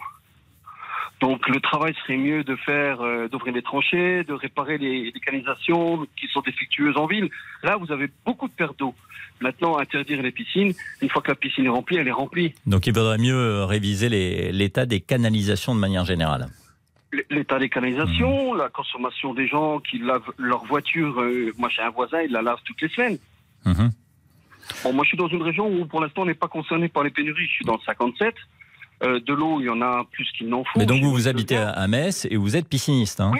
Donc 1.21 1.47
le 1.47 1.59
travail 1.59 1.93
serait 2.01 2.17
mieux 2.17 2.43
de 2.43 2.55
faire, 2.55 3.01
euh, 3.01 3.27
d'ouvrir 3.27 3.53
les 3.53 3.61
tranchées, 3.61 4.23
de 4.23 4.33
réparer 4.33 4.79
les, 4.79 5.11
les 5.11 5.19
canalisations 5.19 6.07
qui 6.19 6.27
sont 6.27 6.41
défectueuses 6.41 6.97
en 6.97 7.05
ville. 7.05 7.29
Là, 7.63 7.77
vous 7.77 7.91
avez 7.91 8.09
beaucoup 8.25 8.47
de 8.47 8.53
pertes 8.53 8.77
d'eau. 8.79 8.95
Maintenant, 9.39 9.77
interdire 9.77 10.21
les 10.21 10.31
piscines, 10.31 10.73
une 11.01 11.09
fois 11.09 11.21
que 11.21 11.29
la 11.29 11.35
piscine 11.35 11.65
est 11.65 11.69
remplie, 11.69 11.97
elle 11.97 12.07
est 12.07 12.11
remplie. 12.11 12.53
Donc 12.65 12.87
il 12.87 12.93
vaudrait 12.93 13.19
mieux 13.19 13.35
euh, 13.35 13.65
réviser 13.65 14.09
l'état 14.09 14.85
des 14.85 14.99
canalisations 14.99 15.75
de 15.75 15.79
manière 15.79 16.05
générale. 16.05 16.47
L'état 17.29 17.59
des 17.59 17.69
canalisations, 17.69 18.53
la 18.53 18.69
consommation 18.69 19.33
des 19.33 19.47
gens 19.47 19.79
qui 19.79 19.99
lavent 19.99 20.31
leur 20.37 20.63
voiture. 20.65 21.19
euh, 21.21 21.51
moi, 21.57 21.69
j'ai 21.69 21.81
un 21.81 21.89
voisin, 21.89 22.21
il 22.21 22.31
la 22.31 22.41
lave 22.41 22.59
toutes 22.65 22.81
les 22.81 22.89
semaines. 22.89 23.17
Bon, 24.83 24.93
moi, 24.93 25.03
je 25.03 25.09
suis 25.09 25.17
dans 25.17 25.27
une 25.27 25.41
région 25.41 25.67
où, 25.67 25.85
pour 25.85 26.01
l'instant, 26.01 26.21
on 26.21 26.25
n'est 26.25 26.33
pas 26.33 26.47
concerné 26.47 26.87
par 26.87 27.03
les 27.03 27.09
pénuries. 27.09 27.45
Je 27.47 27.51
suis 27.51 27.65
dans 27.65 27.73
le 27.75 27.81
57. 27.85 28.33
Euh, 29.03 29.19
de 29.19 29.33
l'eau, 29.33 29.59
il 29.59 29.65
y 29.65 29.69
en 29.69 29.81
a 29.81 30.05
plus 30.11 30.29
qu'il 30.37 30.47
n'en 30.47 30.63
faut. 30.63 30.77
Mais 30.79 30.85
donc 30.85 31.01
vous 31.01 31.11
vous 31.11 31.27
habitez 31.27 31.55
bien. 31.55 31.67
à 31.69 31.87
Metz 31.87 32.27
et 32.29 32.35
vous 32.37 32.55
êtes 32.55 32.67
pisciniste. 32.67 33.19
Hein 33.19 33.31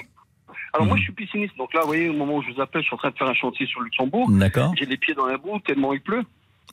Alors 0.74 0.86
Mhm. 0.86 0.88
moi, 0.90 0.98
je 0.98 1.04
suis 1.04 1.14
pisciniste. 1.14 1.56
Donc 1.58 1.74
là, 1.74 1.82
vous 1.82 1.88
voyez, 1.88 2.10
au 2.10 2.14
moment 2.14 2.38
où 2.38 2.42
je 2.44 2.52
vous 2.52 2.62
appelle, 2.62 2.82
je 2.82 2.88
suis 2.88 2.96
en 2.96 2.98
train 2.98 3.12
de 3.12 3.16
faire 3.18 3.28
un 3.28 3.34
chantier 3.34 3.68
sur 3.68 3.82
Luxembourg. 3.82 4.30
D'accord. 4.32 4.74
J'ai 4.78 4.86
les 4.86 4.98
pieds 4.98 5.14
dans 5.14 5.26
la 5.28 5.38
boue 5.38 5.60
tellement 5.60 5.94
il 5.94 6.02
pleut. 6.02 6.24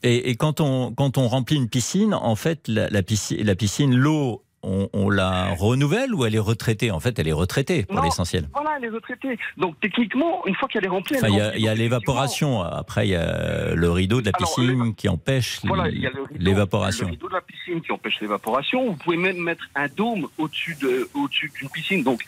Et, 0.03 0.31
et 0.31 0.37
quand 0.37 0.61
on 0.61 0.92
quand 0.92 1.18
on 1.18 1.27
remplit 1.29 1.57
une 1.57 1.68
piscine, 1.68 2.14
en 2.14 2.37
fait, 2.37 2.68
la, 2.68 2.88
la 2.88 3.03
piscine, 3.03 3.42
la 3.44 3.55
piscine, 3.57 3.94
l'eau, 3.94 4.42
on, 4.62 4.88
on 4.92 5.11
la 5.11 5.55
renouvelle 5.55 6.14
ou 6.14 6.25
elle 6.25 6.35
est 6.35 6.38
retraitée? 6.40 6.90
En 6.90 7.01
fait, 7.01 7.18
elle 7.18 7.29
est 7.29 7.33
retraitée 7.33 7.85
pour 7.85 8.03
l'essentiel. 8.03 8.49
Voilà, 8.55 8.71
elle 8.79 8.85
est 8.87 8.88
retraitée. 8.90 9.38
Donc 9.57 9.79
techniquement, 9.81 10.44
une 10.47 10.55
fois 10.55 10.68
qu'elle 10.68 10.85
est 10.85 10.88
remplie, 10.88 11.16
Enfin, 11.16 11.29
il 11.29 11.35
est 11.35 11.38
y 11.38 11.40
a, 11.40 11.44
remplie. 11.47 11.59
il 11.61 11.64
y 11.64 11.68
a 11.68 11.71
Donc, 11.73 11.79
l'évaporation. 11.79 12.62
Après, 12.62 13.07
il 13.07 13.11
y 13.11 13.16
a 13.16 13.75
le 13.75 13.90
rideau 13.90 14.21
de 14.21 14.27
la 14.27 14.33
Alors, 14.35 14.55
piscine 14.55 14.94
qui 14.94 15.09
empêche 15.09 15.61
Voilà, 15.64 15.85
a 15.85 15.88
le 15.88 16.11
l'évaporation. 16.38 17.07
Le 17.07 17.12
rideau 17.12 17.29
de 17.29 17.35
la 17.35 17.40
piscine 17.40 17.81
qui 17.81 17.92
empêche 17.92 18.21
l'évaporation. 18.21 18.87
Vous 18.90 18.97
pouvez 18.97 19.16
même 19.16 19.38
mettre 19.38 19.64
un 19.75 19.87
dôme 19.88 20.27
au-dessus 20.38 20.77
de, 20.81 21.09
au-dessus 21.14 21.51
d'une 21.59 21.68
piscine. 21.71 22.03
Donc, 22.03 22.23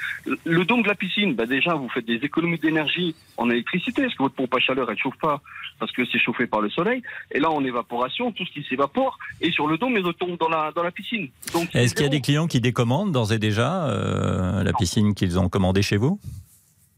le- 0.44 0.64
dôme 0.64 0.82
de 0.82 0.88
la 0.88 0.94
piscine, 0.94 1.34
bah 1.34 1.46
déjà, 1.46 1.74
vous 1.74 1.88
faites 1.88 2.04
des 2.06 2.16
économies 2.16 2.58
d'énergie 2.58 3.14
en 3.38 3.50
électricité, 3.50 4.02
parce 4.02 4.14
que 4.14 4.22
votre 4.22 4.34
pompe 4.36 4.54
à 4.54 4.60
chaleur, 4.60 4.88
elle 4.90 4.98
chauffe 4.98 5.16
pas, 5.20 5.40
parce 5.80 5.90
que 5.90 6.02
c'est 6.06 6.18
chauffé 6.18 6.46
par 6.46 6.60
le 6.60 6.70
soleil. 6.70 7.02
Et 7.32 7.40
là, 7.40 7.50
en 7.50 7.64
évaporation, 7.64 8.30
tout 8.30 8.44
ce 8.46 8.52
qui 8.52 8.62
s'évapore, 8.68 9.18
et 9.40 9.50
sur 9.50 9.66
le 9.66 9.78
dôme, 9.78 9.94
il 9.96 10.04
retombe 10.04 10.38
dans 10.38 10.48
la, 10.48 10.70
dans 10.72 10.82
la 10.82 10.90
piscine. 10.92 11.28
Donc, 11.52 11.74
Est-ce 11.74 11.94
qu'il 11.94 12.04
y 12.04 12.06
a 12.06 12.10
des 12.10 12.20
clients 12.30 12.46
qui 12.46 12.60
décommandent 12.60 13.10
d'ores 13.10 13.32
et 13.32 13.40
déjà 13.40 13.86
euh, 13.86 14.62
la 14.62 14.72
piscine 14.72 15.14
qu'ils 15.14 15.36
ont 15.40 15.48
commandée 15.48 15.82
chez 15.82 15.96
vous? 15.96 16.20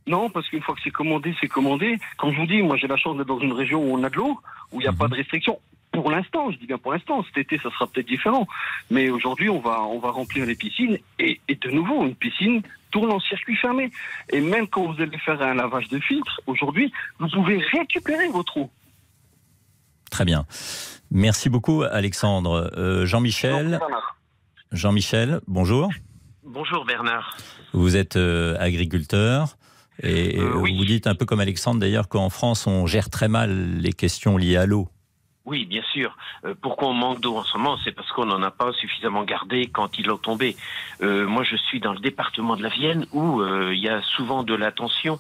Non, 0.07 0.29
parce 0.29 0.47
qu'une 0.49 0.61
fois 0.61 0.75
que 0.75 0.83
c'est 0.85 0.91
commandé, 0.91 1.35
c'est 1.41 1.49
commandé. 1.49 1.99
Comme 2.19 2.33
je 2.33 2.39
vous 2.39 2.47
dis, 2.47 2.61
moi 2.61 2.77
j'ai 2.77 2.87
la 2.87 2.99
chance 2.99 3.17
d'être 3.17 3.29
dans 3.29 3.41
une 3.41 3.55
région 3.55 3.83
où 3.83 3.97
on 3.97 4.03
a 4.05 4.11
de 4.11 4.17
l'eau, 4.17 4.39
où 4.73 4.81
il 4.81 4.85
n'y 4.85 4.89
a 4.89 4.93
pas 4.93 5.09
de 5.09 5.15
restrictions. 5.15 5.59
Pour 5.91 6.11
l'instant, 6.11 6.51
je 6.51 6.59
dis 6.59 6.67
bien 6.67 6.77
pour 6.77 6.93
l'instant, 6.93 7.25
cet 7.25 7.39
été 7.39 7.59
ça 7.63 7.71
sera 7.71 7.87
peut-être 7.87 8.09
différent. 8.09 8.47
Mais 8.91 9.09
aujourd'hui, 9.09 9.49
on 9.49 9.61
va, 9.61 9.83
on 9.85 10.01
va 10.01 10.11
remplir 10.11 10.45
les 10.45 10.55
piscines 10.55 10.99
et, 11.19 11.41
et 11.49 11.55
de 11.55 11.71
nouveau, 11.71 12.05
une 12.05 12.15
piscine 12.15 12.61
tourne 12.91 13.11
en 13.11 13.21
circuit 13.21 13.57
fermé. 13.57 13.91
Et 14.29 14.43
même 14.43 14.67
quand 14.67 14.85
vous 14.85 15.01
allez 15.01 15.17
faire 15.19 15.41
un 15.41 15.55
lavage 15.55 15.89
de 15.89 15.99
filtre, 15.99 16.43
aujourd'hui, 16.47 16.93
vous 17.19 17.29
pouvez 17.29 17.59
récupérer 17.73 18.29
votre 18.29 18.59
eau. 18.59 18.71
Très 20.11 20.27
bien. 20.27 20.45
Merci 21.11 21.49
beaucoup, 21.49 21.85
Alexandre. 21.85 22.71
Euh, 22.77 23.07
Jean-Michel. 23.07 23.81
Jean-Michel, 24.73 25.41
bonjour. 25.47 25.91
Bonjour 26.45 26.85
Bernard. 26.85 27.37
Vous 27.73 27.97
êtes 27.97 28.17
euh, 28.17 28.57
agriculteur 28.59 29.57
et 30.03 30.39
Euh, 30.39 30.55
oui. 30.57 30.77
vous 30.77 30.85
dites 30.85 31.07
un 31.07 31.15
peu 31.15 31.27
comme 31.27 31.41
Alexandre 31.41 31.81
d'ailleurs 31.81 32.09
qu'en 32.09 32.31
France 32.31 32.67
on 32.67 32.87
gère 32.87 33.11
très 33.11 33.29
mal 33.29 33.79
les 33.79 33.93
questions 33.93 34.37
liées 34.37 34.57
à 34.57 34.67
l'eau. 34.67 34.89
Oui, 35.45 35.67
bien 35.67 35.83
sûr. 35.93 36.17
Euh, 36.45 36.55
pourquoi 36.61 36.89
on 36.89 36.93
manque 36.95 37.21
d'eau 37.21 37.37
en 37.37 37.43
ce 37.43 37.59
moment? 37.59 37.77
C'est 37.85 37.91
parce 37.93 38.11
qu'on 38.13 38.27
n'en 38.27 38.43
a 38.43 38.53
pas 38.53 38.73
suffisamment 38.75 39.25
gardé 39.25 39.67
quand 39.67 39.99
il 39.99 40.09
a 40.09 40.17
tombé. 40.17 40.57
Euh, 41.03 41.27
moi, 41.27 41.43
je 41.43 41.57
suis 41.57 41.81
dans 41.81 41.93
le 41.93 41.99
département 41.99 42.55
de 42.57 42.63
la 42.63 42.69
Vienne 42.69 43.07
où 43.13 43.41
euh, 43.41 43.75
il 43.75 43.81
y 43.83 43.89
a 43.89 44.01
souvent 44.03 44.45
de 44.45 44.55
la 44.55 44.71
tension 44.71 45.19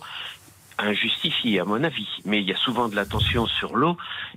injustifiée 0.83 1.61
à 1.61 1.64
mon 1.64 1.83
avis, 1.85 2.09
mais 2.25 2.40
il 2.40 2.49
y 2.49 2.53
a 2.53 2.57
souvent 2.57 2.88
de 2.88 2.97
la 2.97 3.07
tension 3.07 3.47
sur 3.47 3.77
l'eau. 3.77 3.97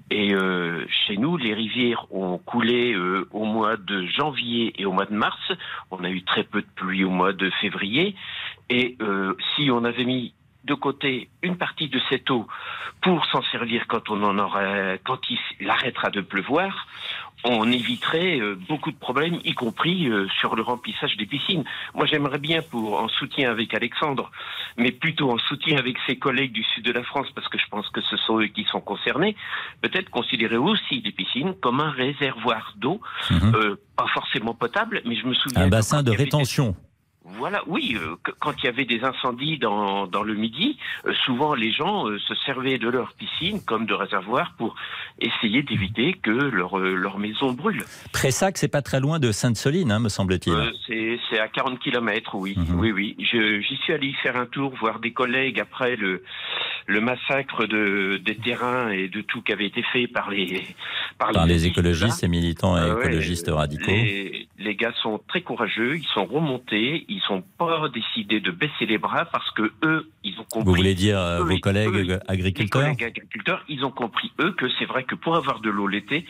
Et 0.10 0.34
euh, 0.34 0.86
chez 0.88 1.18
nous, 1.18 1.38
les 1.38 1.54
rivières 1.54 2.06
ont 2.12 2.38
coulé 2.38 2.94
euh, 2.94 3.28
au 3.32 3.46
mois 3.46 3.78
de 3.78 4.06
janvier 4.06 4.74
et 4.78 4.86
au 4.86 4.92
mois 4.92 5.06
de 5.06 5.16
mars. 5.16 5.52
On 5.92 6.04
a 6.04 6.10
eu 6.10 6.24
très 6.24 6.44
peu 6.44 6.62
de 6.62 6.68
pluie 6.76 7.04
au 7.04 7.10
mois 7.10 7.34
de 7.34 7.50
février. 7.62 8.16
Et 8.70 8.98
euh, 9.02 9.36
si 9.56 9.70
on 9.72 9.84
avait 9.84 10.06
mis 10.06 10.34
de 10.64 10.74
côté 10.74 11.30
une 11.44 11.58
partie 11.58 11.90
de 11.90 12.00
cette 12.10 12.30
eau 12.32 12.48
pour 13.02 13.26
s'en 13.28 13.44
servir 13.44 13.86
quand 13.88 14.10
on 14.10 14.24
en 14.24 14.50
quand 15.04 15.20
il 15.30 15.70
arrêtera 15.70 16.10
de 16.10 16.22
pleuvoir, 16.22 16.88
on 17.44 17.72
éviterait 17.72 18.40
euh, 18.40 18.56
beaucoup 18.68 18.92
de 18.92 18.98
problèmes, 18.98 19.40
y 19.44 19.54
compris 19.54 20.10
euh, 20.10 20.28
sur 20.40 20.56
le 20.56 20.64
remplissage 20.64 21.16
des 21.18 21.26
piscines. 21.26 21.64
Moi, 21.94 22.06
j'aimerais 22.08 22.40
bien, 22.40 22.62
pour 22.62 23.00
en 23.00 23.08
soutien 23.08 23.52
avec 23.52 23.74
Alexandre, 23.74 24.32
mais 24.78 24.92
plutôt 24.92 25.32
en 25.32 25.38
soutien 25.38 25.78
avec 25.78 25.98
ses 26.08 26.18
collègues 26.18 26.54
du 26.54 26.64
sud 26.64 26.86
de 26.86 26.92
la 26.92 27.04
France, 27.04 27.28
parce 27.36 27.48
que 27.48 27.58
je 27.60 27.66
pense 27.70 27.88
que 27.90 28.02
ce 28.02 28.18
sont 28.18 28.40
eux 28.40 28.48
qui 28.48 28.64
sont 28.66 28.82
concernés, 28.82 29.36
peut-être 29.82 30.10
considérer 30.10 30.58
aussi 30.58 31.02
les 31.02 31.12
piscines 31.12 31.54
comme 31.62 31.82
un 31.82 31.92
réservoir 31.92 32.74
d'eau, 32.78 33.00
euh, 33.32 33.76
pas 33.96 34.08
forcément 34.14 34.54
potable, 34.56 35.02
mais 35.06 35.16
je 35.16 35.26
me 35.28 35.34
souviens 35.36 35.64
Un 35.64 35.68
bassin 35.70 36.02
de 36.02 36.12
des- 36.12 36.18
rétention. 36.18 36.76
Voilà, 37.26 37.62
oui, 37.68 37.98
euh, 38.00 38.16
quand 38.40 38.54
il 38.62 38.66
y 38.66 38.70
avait 38.70 38.86
des 38.86 39.04
incendies 39.04 39.58
dans, 39.58 40.06
dans 40.08 40.22
le 40.24 40.36
Midi, 40.36 40.78
euh, 41.06 41.14
souvent 41.26 41.56
les 41.56 41.72
gens 41.72 42.08
euh, 42.08 42.20
se 42.20 42.36
servaient 42.46 42.78
de 42.78 42.88
leur 42.88 43.14
piscine 43.14 43.62
comme 43.66 43.86
de 43.88 43.94
réservoir 43.96 44.54
pour 44.58 44.76
essayer 45.20 45.64
d'éviter 45.64 46.14
que 46.14 46.30
leur, 46.30 46.78
euh, 46.78 46.94
leur 46.96 47.18
maison 47.18 47.52
brûle. 47.52 47.84
Pressac, 48.14 48.58
c'est 48.58 48.68
pas 48.68 48.82
très 48.84 49.00
loin 49.00 49.18
de 49.20 49.32
Sainte-Soline, 49.32 49.92
hein, 49.92 50.00
me 50.00 50.10
semble-t-il. 50.10 50.54
Euh, 50.56 50.72
c'est 50.88 51.20
c'est 51.30 51.40
à 51.40 51.48
40 51.48 51.80
kilomètres, 51.80 52.36
oui, 52.36 52.56
oui, 52.76 52.92
oui. 52.92 53.16
Je- 53.20 53.60
J'y 53.62 53.76
suis 53.78 53.94
allé 53.94 54.14
faire 54.22 54.38
un 54.38 54.46
tour, 54.46 54.74
voir 54.80 55.00
des 55.00 55.12
collègues 55.12 55.60
après 55.60 55.96
le, 55.96 56.24
le 56.88 57.02
massacre 57.02 57.66
de, 57.66 58.18
des 58.24 58.36
terrains 58.36 58.90
et 58.90 59.08
de 59.08 59.22
tout 59.22 59.42
qui 59.42 59.52
avait 59.52 59.66
été 59.66 59.82
fait 59.92 60.08
par 60.08 60.30
les 60.30 60.64
par, 61.18 61.32
Par 61.32 61.46
les 61.46 61.66
écologistes 61.66 62.24
et 62.24 62.28
militants 62.28 62.78
et 62.78 62.82
Ah 62.82 62.96
ouais, 62.96 63.06
écologistes 63.06 63.50
radicaux. 63.50 63.92
Les, 63.92 64.48
les 64.58 64.76
gars 64.76 64.94
sont 65.02 65.20
très 65.28 65.42
courageux, 65.42 65.98
ils 65.98 66.08
sont 66.14 66.26
remontés, 66.26 67.06
ils 67.08 67.22
sont 67.22 67.44
pas 67.58 67.88
décidé 67.90 68.40
de 68.40 68.52
baisser 68.52 68.86
les 68.86 68.98
bras 68.98 69.26
parce 69.26 69.50
que 69.52 69.72
eux, 69.84 70.12
ils 70.24 70.34
ont 70.40 70.46
compris. 70.50 70.66
Vous 70.66 70.76
voulez 70.76 70.96
dire 70.96 71.20
euh, 71.20 71.40
Eux, 71.40 71.44
vos 71.44 71.60
collègues 71.60 71.90
eux, 71.90 72.20
Les 72.30 72.70
collègues 72.70 73.04
agriculteurs, 73.04 73.64
ils 73.68 73.84
ont 73.86 73.92
compris 73.92 74.32
eux 74.40 74.52
que 74.52 74.68
c'est 74.78 74.86
vrai 74.86 75.04
que 75.04 75.16
pour 75.16 75.36
avoir 75.36 75.62
de 75.62 75.70
l'eau 75.70 75.88
l'été, 75.88 76.26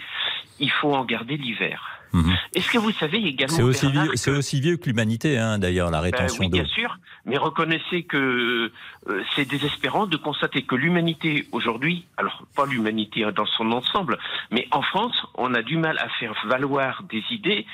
il 0.60 0.72
faut 0.72 0.94
en 0.94 1.04
garder 1.06 1.38
l'hiver. 1.38 1.95
Est-ce 2.54 2.70
que 2.70 2.78
vous 2.78 2.92
savez 2.92 3.18
également 3.18 3.54
Mhm. 3.54 3.58
C'est 3.58 3.64
aussi, 3.64 3.86
Bernard, 3.88 4.04
vieux, 4.06 4.16
c'est 4.16 4.32
aussi 4.32 4.62
vieux 4.62 4.78
que 4.78 4.86
l'humanité, 4.86 5.38
hein, 5.38 5.60
d'ailleurs, 5.60 5.92
la 5.92 6.00
ben 6.00 6.04
rétention 6.12 6.44
oui, 6.44 6.50
d'eau. 6.50 6.58
bien 6.58 6.66
sûr, 6.66 6.98
mais 7.26 7.38
reconnaissez 7.38 8.04
que 8.04 8.72
euh, 9.08 9.24
c'est 9.36 9.46
désespérant 9.48 10.08
de 10.08 10.18
constater 10.18 10.64
que 10.64 10.76
l'humanité 10.76 11.48
aujourd'hui, 11.52 12.06
alors 12.18 12.44
pas 12.56 12.66
l'humanité 12.66 13.26
dans 13.36 13.46
son 13.46 13.72
ensemble, 13.72 14.18
mais 14.52 14.68
en 14.72 14.82
France, 14.82 15.16
on 15.36 15.54
a 15.54 15.62
du 15.62 15.78
mal 15.78 15.98
à 16.00 16.10
faire 16.20 16.34
valoir 16.46 17.04
des 17.10 17.24
idées 17.32 17.66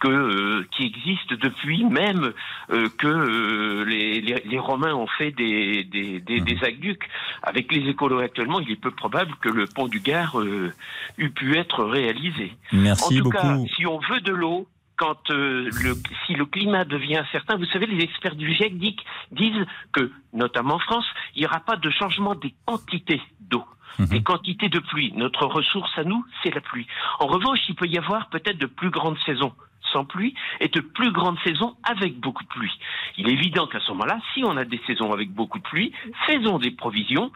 que, 0.00 0.08
euh, 0.08 0.66
qui 0.72 0.84
existent 0.86 1.34
depuis 1.40 1.84
même 1.84 2.32
euh, 2.70 2.88
que 2.98 3.06
euh, 3.06 3.84
les, 3.84 4.20
les- 4.20 4.42
les 4.44 4.58
Romains 4.58 4.94
ont 4.94 5.06
fait 5.06 5.30
des, 5.30 5.84
des, 5.84 6.20
des, 6.20 6.40
des 6.40 6.64
aqueducs. 6.64 7.08
Avec 7.42 7.70
les 7.72 7.88
écolos 7.88 8.18
actuellement, 8.18 8.60
il 8.60 8.70
est 8.70 8.80
peu 8.80 8.90
probable 8.90 9.34
que 9.40 9.48
le 9.48 9.66
pont 9.66 9.88
du 9.88 10.00
Gard 10.00 10.40
euh, 10.40 10.72
eût 11.18 11.30
pu 11.30 11.56
être 11.56 11.84
réalisé. 11.84 12.52
Merci 12.72 13.04
en 13.04 13.08
tout 13.18 13.24
beaucoup. 13.24 13.36
Cas, 13.36 13.56
si 13.76 13.86
on 13.86 13.98
veut 13.98 14.20
de 14.20 14.32
l'eau, 14.32 14.66
quand 14.96 15.30
euh, 15.30 15.70
le, 15.82 15.94
si 16.26 16.34
le 16.34 16.44
climat 16.46 16.84
devient 16.84 17.16
incertain, 17.18 17.56
vous 17.56 17.64
savez, 17.66 17.86
les 17.86 18.02
experts 18.02 18.36
du 18.36 18.52
GIEC 18.54 18.78
disent, 18.78 18.96
disent 19.32 19.66
que, 19.92 20.10
notamment 20.32 20.74
en 20.74 20.78
France, 20.80 21.06
il 21.34 21.40
n'y 21.40 21.46
aura 21.46 21.60
pas 21.60 21.76
de 21.76 21.90
changement 21.90 22.34
des 22.34 22.54
quantités 22.66 23.20
d'eau. 23.40 23.64
Des 23.98 24.22
quantités 24.22 24.70
de 24.70 24.78
pluie. 24.78 25.12
Notre 25.14 25.44
ressource 25.44 25.90
à 25.98 26.04
nous, 26.04 26.24
c'est 26.42 26.54
la 26.54 26.62
pluie. 26.62 26.86
En 27.18 27.26
revanche, 27.26 27.58
il 27.68 27.74
peut 27.74 27.86
y 27.86 27.98
avoir 27.98 28.30
peut-être 28.30 28.56
de 28.56 28.64
plus 28.64 28.88
grandes 28.88 29.18
saisons 29.26 29.52
sans 29.92 30.04
pluie 30.04 30.34
et 30.60 30.68
de 30.68 30.80
plus 30.80 31.12
grandes 31.12 31.38
saisons 31.44 31.76
avec 31.82 32.18
beaucoup 32.18 32.42
de 32.42 32.48
pluie. 32.48 32.72
Il 33.16 33.28
est 33.28 33.32
évident 33.32 33.66
qu'à 33.66 33.80
ce 33.80 33.90
moment-là, 33.92 34.18
si 34.34 34.44
on 34.44 34.56
a 34.56 34.64
des 34.64 34.80
saisons 34.86 35.12
avec 35.12 35.30
beaucoup 35.32 35.58
de 35.58 35.64
pluie, 35.64 35.92
faisons 36.26 36.58
des 36.58 36.70
provisions. 36.70 37.30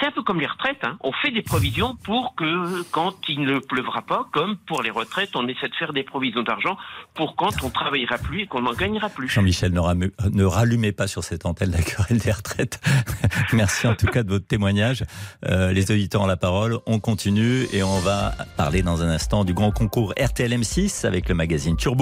C'est 0.00 0.06
un 0.06 0.10
peu 0.10 0.22
comme 0.22 0.40
les 0.40 0.46
retraites. 0.46 0.82
Hein. 0.82 0.98
On 1.02 1.12
fait 1.12 1.30
des 1.30 1.42
provisions 1.42 1.96
pour 2.02 2.34
que 2.34 2.82
quand 2.90 3.14
il 3.28 3.42
ne 3.42 3.60
pleuvra 3.60 4.02
pas, 4.02 4.26
comme 4.32 4.56
pour 4.66 4.82
les 4.82 4.90
retraites, 4.90 5.30
on 5.36 5.46
essaie 5.46 5.68
de 5.68 5.74
faire 5.74 5.92
des 5.92 6.02
provisions 6.02 6.42
d'argent 6.42 6.76
pour 7.14 7.36
quand 7.36 7.62
on 7.62 7.70
travaillera 7.70 8.18
plus 8.18 8.42
et 8.42 8.46
qu'on 8.46 8.62
n'en 8.62 8.72
gagnera 8.72 9.08
plus. 9.08 9.28
Jean-Michel, 9.28 9.72
ne, 9.72 10.44
rallumez 10.44 10.90
pas 10.90 11.06
sur 11.06 11.22
cette 11.22 11.46
antenne 11.46 11.70
la 11.70 11.82
querelle 11.82 12.18
des 12.18 12.32
retraites. 12.32 12.80
Merci 13.52 13.86
en 13.86 13.94
tout 13.94 14.06
cas 14.06 14.24
de 14.24 14.30
votre 14.30 14.46
témoignage. 14.46 15.04
Euh, 15.46 15.72
les 15.72 15.90
auditeurs 15.92 16.22
ont 16.22 16.26
la 16.26 16.36
parole. 16.36 16.78
On 16.86 16.98
continue 16.98 17.66
et 17.72 17.84
on 17.84 18.00
va 18.00 18.32
parler 18.56 18.82
dans 18.82 19.02
un 19.02 19.08
instant 19.08 19.44
du 19.44 19.54
grand 19.54 19.70
concours 19.70 20.12
RTL 20.20 20.50
M6 20.50 21.06
avec 21.06 21.28
le 21.28 21.36
magazine 21.36 21.76
Turbo. 21.76 21.93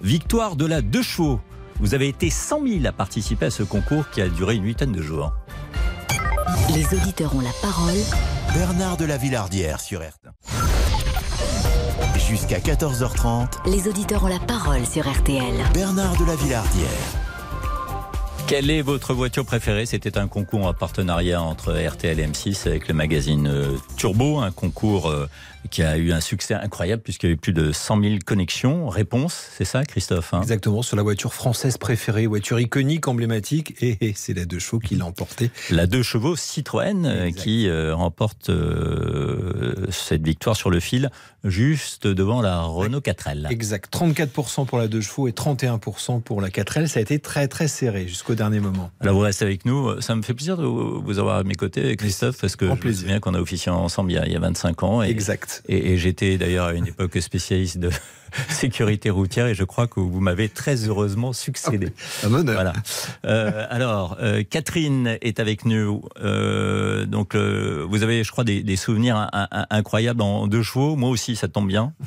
Victoire 0.00 0.56
de 0.56 0.66
la 0.66 0.82
deux 0.82 1.02
chevaux. 1.02 1.40
Vous 1.80 1.94
avez 1.94 2.08
été 2.08 2.30
100 2.30 2.66
000 2.66 2.86
à 2.86 2.92
participer 2.92 3.46
à 3.46 3.50
ce 3.50 3.62
concours 3.62 4.10
qui 4.10 4.20
a 4.20 4.28
duré 4.28 4.56
une 4.56 4.64
huitaine 4.64 4.92
de 4.92 5.02
jours. 5.02 5.32
Les 6.74 6.84
auditeurs 6.96 7.34
ont 7.34 7.40
la 7.40 7.52
parole. 7.62 7.98
Bernard 8.54 8.96
de 8.96 9.04
la 9.04 9.16
Villardière 9.16 9.80
sur 9.80 10.00
RTL. 10.00 10.32
Jusqu'à 12.28 12.58
14h30, 12.58 13.70
Les 13.70 13.88
auditeurs 13.88 14.24
ont 14.24 14.28
la 14.28 14.38
parole 14.38 14.84
sur 14.84 15.08
RTL. 15.10 15.54
Bernard 15.72 16.16
de 16.18 16.26
la 16.26 16.36
Villardière. 16.36 16.88
Quelle 18.48 18.70
est 18.70 18.80
votre 18.80 19.12
voiture 19.12 19.44
préférée? 19.44 19.84
C'était 19.84 20.16
un 20.16 20.26
concours 20.26 20.66
en 20.66 20.72
partenariat 20.72 21.42
entre 21.42 21.72
RTL 21.72 22.18
et 22.18 22.26
M6 22.26 22.66
avec 22.66 22.88
le 22.88 22.94
magazine 22.94 23.46
euh, 23.46 23.76
Turbo, 23.96 24.38
un 24.40 24.50
concours 24.52 25.10
euh, 25.10 25.28
qui 25.70 25.82
a 25.82 25.96
eu 25.96 26.12
un 26.12 26.20
succès 26.20 26.54
incroyable 26.54 27.02
puisqu'il 27.02 27.26
y 27.26 27.30
a 27.30 27.32
eu 27.34 27.36
plus 27.36 27.52
de 27.52 27.72
100 27.72 28.02
000 28.02 28.14
connexions. 28.24 28.88
Réponse, 28.88 29.48
c'est 29.56 29.64
ça 29.64 29.84
Christophe 29.84 30.34
hein? 30.34 30.40
Exactement, 30.42 30.82
sur 30.82 30.96
la 30.96 31.02
voiture 31.02 31.34
française 31.34 31.78
préférée, 31.78 32.26
voiture 32.26 32.60
iconique, 32.60 33.08
emblématique, 33.08 33.74
et, 33.80 33.96
et 34.00 34.12
c'est 34.16 34.34
la 34.34 34.44
deux 34.44 34.58
chevaux 34.58 34.78
qui 34.78 34.96
l'a 34.96 35.06
emporté. 35.06 35.50
La 35.70 35.86
deux 35.86 36.02
chevaux 36.02 36.36
Citroën 36.36 37.04
euh, 37.04 37.30
qui 37.30 37.68
euh, 37.68 37.94
remporte 37.94 38.50
euh, 38.50 39.86
cette 39.90 40.24
victoire 40.24 40.56
sur 40.56 40.70
le 40.70 40.80
fil 40.80 41.10
juste 41.44 42.06
devant 42.06 42.40
la 42.40 42.62
Renault 42.62 43.00
4L. 43.00 43.50
Exact, 43.50 43.92
34% 43.92 44.66
pour 44.66 44.78
la 44.78 44.88
deux 44.88 45.00
chevaux 45.00 45.28
et 45.28 45.32
31% 45.32 46.20
pour 46.22 46.40
la 46.40 46.48
4L. 46.48 46.86
Ça 46.86 46.98
a 46.98 47.02
été 47.02 47.18
très 47.18 47.48
très 47.48 47.68
serré 47.68 48.08
jusqu'au 48.08 48.34
dernier 48.34 48.60
moment. 48.60 48.90
Alors 49.00 49.14
vous 49.14 49.20
restez 49.20 49.44
avec 49.44 49.64
nous. 49.64 50.00
Ça 50.00 50.14
me 50.16 50.22
fait 50.22 50.34
plaisir 50.34 50.56
de 50.56 50.64
vous 50.64 51.18
avoir 51.18 51.36
à 51.36 51.44
mes 51.44 51.54
côtés, 51.54 51.96
Christophe, 51.96 52.40
parce 52.40 52.56
que 52.56 52.66
je 52.66 52.86
me 52.86 52.92
souviens 52.92 53.20
qu'on 53.20 53.34
a 53.34 53.40
officié 53.40 53.70
ensemble 53.70 54.12
il 54.12 54.14
y 54.14 54.18
a, 54.18 54.26
il 54.26 54.32
y 54.32 54.36
a 54.36 54.40
25 54.40 54.82
ans. 54.82 55.02
Et, 55.02 55.08
exact. 55.08 55.57
Et, 55.68 55.92
et 55.92 55.96
j'étais 55.98 56.38
d'ailleurs 56.38 56.66
à 56.66 56.74
une 56.74 56.86
époque 56.86 57.16
spécialiste 57.20 57.78
de 57.78 57.90
sécurité 58.48 59.10
routière 59.10 59.46
et 59.46 59.54
je 59.54 59.64
crois 59.64 59.86
que 59.86 60.00
vous 60.00 60.20
m'avez 60.20 60.48
très 60.48 60.88
heureusement 60.88 61.32
succédé. 61.32 61.88
Un 62.24 62.32
honneur. 62.34 62.54
Voilà. 62.54 62.72
Euh, 63.24 63.66
alors, 63.70 64.16
euh, 64.20 64.42
Catherine 64.48 65.16
est 65.22 65.40
avec 65.40 65.64
nous. 65.64 66.02
Euh, 66.22 67.06
donc, 67.06 67.34
euh, 67.34 67.84
vous 67.88 68.02
avez, 68.02 68.24
je 68.24 68.30
crois, 68.30 68.44
des, 68.44 68.62
des 68.62 68.76
souvenirs 68.76 69.16
in- 69.32 69.48
in- 69.50 69.66
incroyables 69.70 70.22
en 70.22 70.46
deux 70.46 70.62
chevaux. 70.62 70.96
Moi 70.96 71.10
aussi, 71.10 71.36
ça 71.36 71.48
tombe 71.48 71.68
bien. 71.68 71.92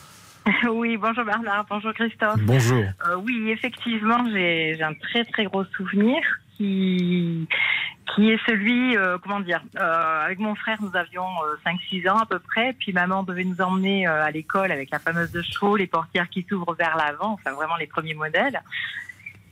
Oui, 0.73 0.97
bonjour 0.97 1.23
Bernard, 1.23 1.65
bonjour 1.69 1.93
Christophe. 1.93 2.39
Bonjour. 2.41 2.83
Euh, 3.07 3.15
oui, 3.23 3.51
effectivement, 3.51 4.25
j'ai 4.33 4.73
j'ai 4.75 4.83
un 4.83 4.95
très 4.95 5.23
très 5.25 5.45
gros 5.45 5.63
souvenir 5.77 6.17
qui 6.57 8.31
est 8.31 8.39
celui, 8.45 8.97
euh, 8.97 9.17
comment 9.21 9.39
dire, 9.39 9.61
euh, 9.79 10.25
avec 10.25 10.39
mon 10.39 10.55
frère, 10.55 10.77
nous 10.81 10.95
avions 10.95 11.27
euh, 11.45 11.55
5-6 11.65 12.09
ans 12.09 12.17
à 12.17 12.25
peu 12.25 12.39
près, 12.39 12.73
puis 12.73 12.91
maman 12.91 13.23
devait 13.23 13.43
nous 13.43 13.61
emmener 13.61 14.07
euh, 14.07 14.23
à 14.23 14.31
l'école 14.31 14.71
avec 14.71 14.89
la 14.91 14.99
fameuse 14.99 15.31
de 15.31 15.41
chevaux, 15.41 15.75
les 15.75 15.87
portières 15.87 16.29
qui 16.29 16.45
s'ouvrent 16.47 16.75
vers 16.75 16.97
l'avant, 16.97 17.33
enfin 17.33 17.51
vraiment 17.51 17.77
les 17.77 17.87
premiers 17.87 18.13
modèles. 18.13 18.61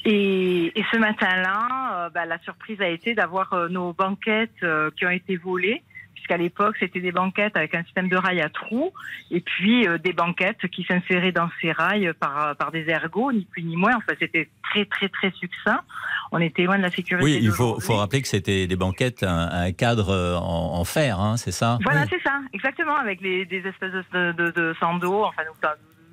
Et, 0.05 0.73
ce 0.91 0.97
matin-là, 0.97 2.09
bah, 2.13 2.25
la 2.25 2.39
surprise 2.39 2.79
a 2.81 2.87
été 2.87 3.13
d'avoir 3.15 3.69
nos 3.69 3.91
banquettes 3.91 4.65
qui 4.95 5.05
ont 5.05 5.09
été 5.09 5.35
volées, 5.35 5.83
puisqu'à 6.19 6.37
l'époque, 6.37 6.75
c'était 6.79 6.99
des 6.99 7.11
banquettes 7.13 7.55
avec 7.55 7.73
un 7.73 7.83
système 7.83 8.09
de 8.09 8.17
rails 8.17 8.41
à 8.41 8.49
trous, 8.49 8.91
et 9.31 9.39
puis 9.41 9.87
euh, 9.87 9.97
des 9.97 10.13
banquettes 10.13 10.67
qui 10.67 10.83
s'inséraient 10.83 11.31
dans 11.31 11.49
ces 11.61 11.71
rails 11.71 12.11
par, 12.19 12.55
par 12.57 12.71
des 12.71 12.89
ergots, 12.89 13.31
ni 13.31 13.45
plus 13.45 13.63
ni 13.63 13.75
moins. 13.75 13.95
Enfin, 13.95 14.13
c'était 14.19 14.49
très, 14.69 14.85
très, 14.85 15.07
très 15.09 15.31
succinct. 15.31 15.81
On 16.31 16.39
était 16.39 16.63
loin 16.63 16.77
de 16.77 16.83
la 16.83 16.91
sécurité. 16.91 17.23
Oui, 17.25 17.39
il 17.41 17.51
faut, 17.51 17.75
rappeler 17.95 18.21
que 18.21 18.27
c'était 18.27 18.67
des 18.67 18.75
banquettes, 18.75 19.23
un, 19.23 19.49
un 19.51 19.71
cadre 19.71 20.09
euh, 20.09 20.35
en, 20.37 20.79
en 20.79 20.83
fer, 20.85 21.19
hein, 21.19 21.37
c'est 21.37 21.51
ça? 21.51 21.79
Voilà, 21.83 22.05
c'est 22.09 22.21
ça, 22.21 22.39
exactement, 22.53 22.95
avec 22.97 23.21
les, 23.21 23.45
des 23.45 23.65
espèces 23.65 23.93
de, 24.13 24.31
de, 24.33 24.51
de 24.51 24.75
sando, 24.79 25.23
enfin, 25.23 25.43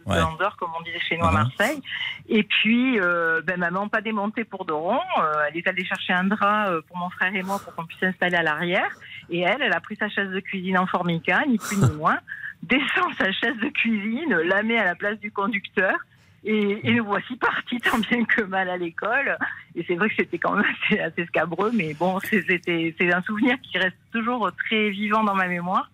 Ouais. 0.06 0.20
landeur, 0.20 0.56
comme 0.56 0.70
on 0.78 0.82
disait 0.82 1.00
chez 1.00 1.16
nous 1.18 1.24
à 1.24 1.32
Mhm. 1.32 1.34
Marseille. 1.34 1.82
Et 2.28 2.44
puis, 2.44 3.00
euh, 3.00 3.42
ben, 3.44 3.58
maman, 3.58 3.88
pas 3.88 4.00
démontée 4.00 4.44
pour 4.44 4.64
Doron. 4.64 5.00
Euh, 5.18 5.32
elle 5.48 5.56
est 5.56 5.66
allée 5.66 5.84
chercher 5.84 6.12
un 6.12 6.22
drap 6.22 6.68
euh, 6.68 6.80
pour 6.86 6.96
mon 6.96 7.10
frère 7.10 7.34
et 7.34 7.42
moi 7.42 7.58
pour 7.58 7.74
qu'on 7.74 7.84
puisse 7.86 7.98
s'installer 7.98 8.36
à 8.36 8.44
l'arrière. 8.44 8.88
Et 9.30 9.40
elle, 9.40 9.62
elle 9.62 9.72
a 9.72 9.80
pris 9.80 9.96
sa 9.96 10.08
chaise 10.08 10.30
de 10.30 10.40
cuisine 10.40 10.78
en 10.78 10.86
formica, 10.86 11.42
ni 11.46 11.58
plus 11.58 11.78
ni 11.78 11.90
moins, 11.92 12.18
descend 12.62 13.12
sa 13.18 13.30
chaise 13.32 13.56
de 13.56 13.68
cuisine, 13.68 14.34
la 14.34 14.62
met 14.62 14.78
à 14.78 14.84
la 14.84 14.94
place 14.94 15.18
du 15.20 15.30
conducteur. 15.30 15.96
Et, 16.44 16.88
et 16.88 16.94
nous 16.94 17.04
voici 17.04 17.34
partis 17.36 17.80
tant 17.90 17.98
bien 17.98 18.24
que 18.24 18.42
mal 18.42 18.68
à 18.68 18.76
l'école. 18.76 19.36
Et 19.74 19.84
c'est 19.86 19.96
vrai 19.96 20.08
que 20.08 20.14
c'était 20.16 20.38
quand 20.38 20.54
même 20.54 20.64
assez, 20.84 21.00
assez 21.00 21.26
scabreux, 21.26 21.72
mais 21.74 21.94
bon, 21.94 22.18
c'est 22.20 23.12
un 23.12 23.22
souvenir 23.22 23.56
qui 23.62 23.78
reste 23.78 23.96
toujours 24.12 24.50
très 24.66 24.90
vivant 24.90 25.24
dans 25.24 25.34
ma 25.34 25.48
mémoire. 25.48 25.90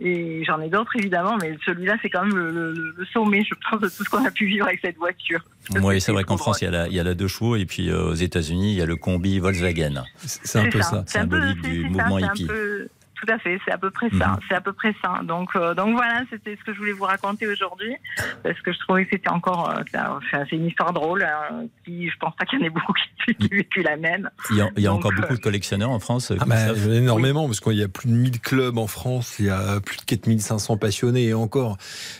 Et 0.00 0.42
j'en 0.44 0.60
ai 0.60 0.68
d'autres 0.68 0.90
évidemment, 0.96 1.36
mais 1.40 1.56
celui-là 1.64 1.96
c'est 2.02 2.10
quand 2.10 2.24
même 2.26 2.36
le, 2.36 2.50
le- 2.50 2.94
le 2.96 3.04
sommet, 3.12 3.44
je 3.44 3.54
pense, 3.70 3.80
de 3.80 3.86
tout 3.88 4.04
ce 4.04 4.10
qu'on 4.10 4.24
a 4.24 4.30
pu 4.30 4.46
vivre 4.46 4.66
avec 4.66 4.80
cette 4.82 4.96
voiture. 4.96 5.40
Oui, 5.82 6.00
c'est 6.00 6.12
vrai 6.12 6.24
qu'en 6.24 6.36
France, 6.36 6.60
il 6.60 6.64
y, 6.64 6.68
a 6.68 6.70
la, 6.72 6.88
il 6.88 6.94
y 6.94 7.00
a 7.00 7.04
la 7.04 7.14
deux 7.14 7.28
chevaux, 7.28 7.56
et 7.56 7.64
puis 7.64 7.88
euh, 7.90 8.10
aux 8.10 8.14
États-Unis, 8.14 8.72
il 8.72 8.78
y 8.78 8.82
a 8.82 8.86
le 8.86 8.96
combi 8.96 9.38
Volkswagen. 9.38 10.02
C'est 10.16 10.58
un 10.58 10.68
peu 10.68 10.82
ça. 10.82 10.96
Un 10.96 11.02
peu- 11.02 11.06
symbolique 11.10 11.62
du 11.62 11.84
mouvement 11.84 12.18
ça, 12.18 12.26
un 12.26 12.32
hippie. 12.34 12.46
peu- 12.46 12.88
Tout 13.14 13.32
à 13.32 13.38
fait, 13.38 13.58
c'est 13.64 13.72
à 13.72 13.78
peu 13.78 13.90
près 13.90 14.10
ça. 14.18 14.28
Mhm. 14.28 14.38
C'est 14.48 14.54
à 14.54 14.60
peu 14.60 14.72
près 14.72 14.94
ça. 15.02 15.20
Donc, 15.22 15.50
euh, 15.56 15.74
donc 15.74 15.94
voilà, 15.94 16.22
c'était 16.30 16.56
ce 16.56 16.64
que 16.64 16.72
je 16.72 16.78
voulais 16.78 16.92
vous 16.92 17.04
raconter 17.04 17.46
aujourd'hui, 17.46 17.94
parce 18.42 18.60
que 18.60 18.72
je 18.72 18.78
trouvais 18.80 19.04
que 19.04 19.10
c'était 19.12 19.30
encore, 19.30 19.70
euh, 19.70 20.20
c'est 20.30 20.56
une 20.56 20.66
histoire 20.66 20.92
drôle, 20.92 21.22
hein, 21.22 21.66
qui, 21.84 22.08
je 22.08 22.16
pense 22.18 22.34
pas 22.36 22.44
qu'il 22.44 22.58
y 22.58 22.62
en 22.62 22.66
ait 22.66 22.70
beaucoup 22.70 22.92
qui, 23.26 23.48
vécu 23.48 23.82
la 23.82 23.96
même. 23.96 24.30
Il 24.50 24.56
y 24.56 24.60
a, 24.60 24.70
il 24.76 24.82
y 24.82 24.86
a 24.86 24.90
Donc, 24.90 25.00
encore 25.00 25.12
euh, 25.12 25.20
beaucoup 25.20 25.34
de 25.34 25.40
collectionneurs 25.40 25.90
en 25.90 26.00
France. 26.00 26.32
Ah 26.38 26.44
bah, 26.44 26.72
énormément, 26.74 27.46
parce 27.46 27.60
qu'il 27.60 27.74
y 27.74 27.82
a 27.82 27.88
plus 27.88 28.08
de 28.08 28.14
1000 28.14 28.40
clubs 28.40 28.78
en 28.78 28.86
France, 28.86 29.36
il 29.38 29.46
y 29.46 29.50
a 29.50 29.80
plus 29.80 29.96
de 29.98 30.02
4500 30.02 30.76
passionnés 30.76 31.24
et 31.24 31.34
encore. 31.34 31.76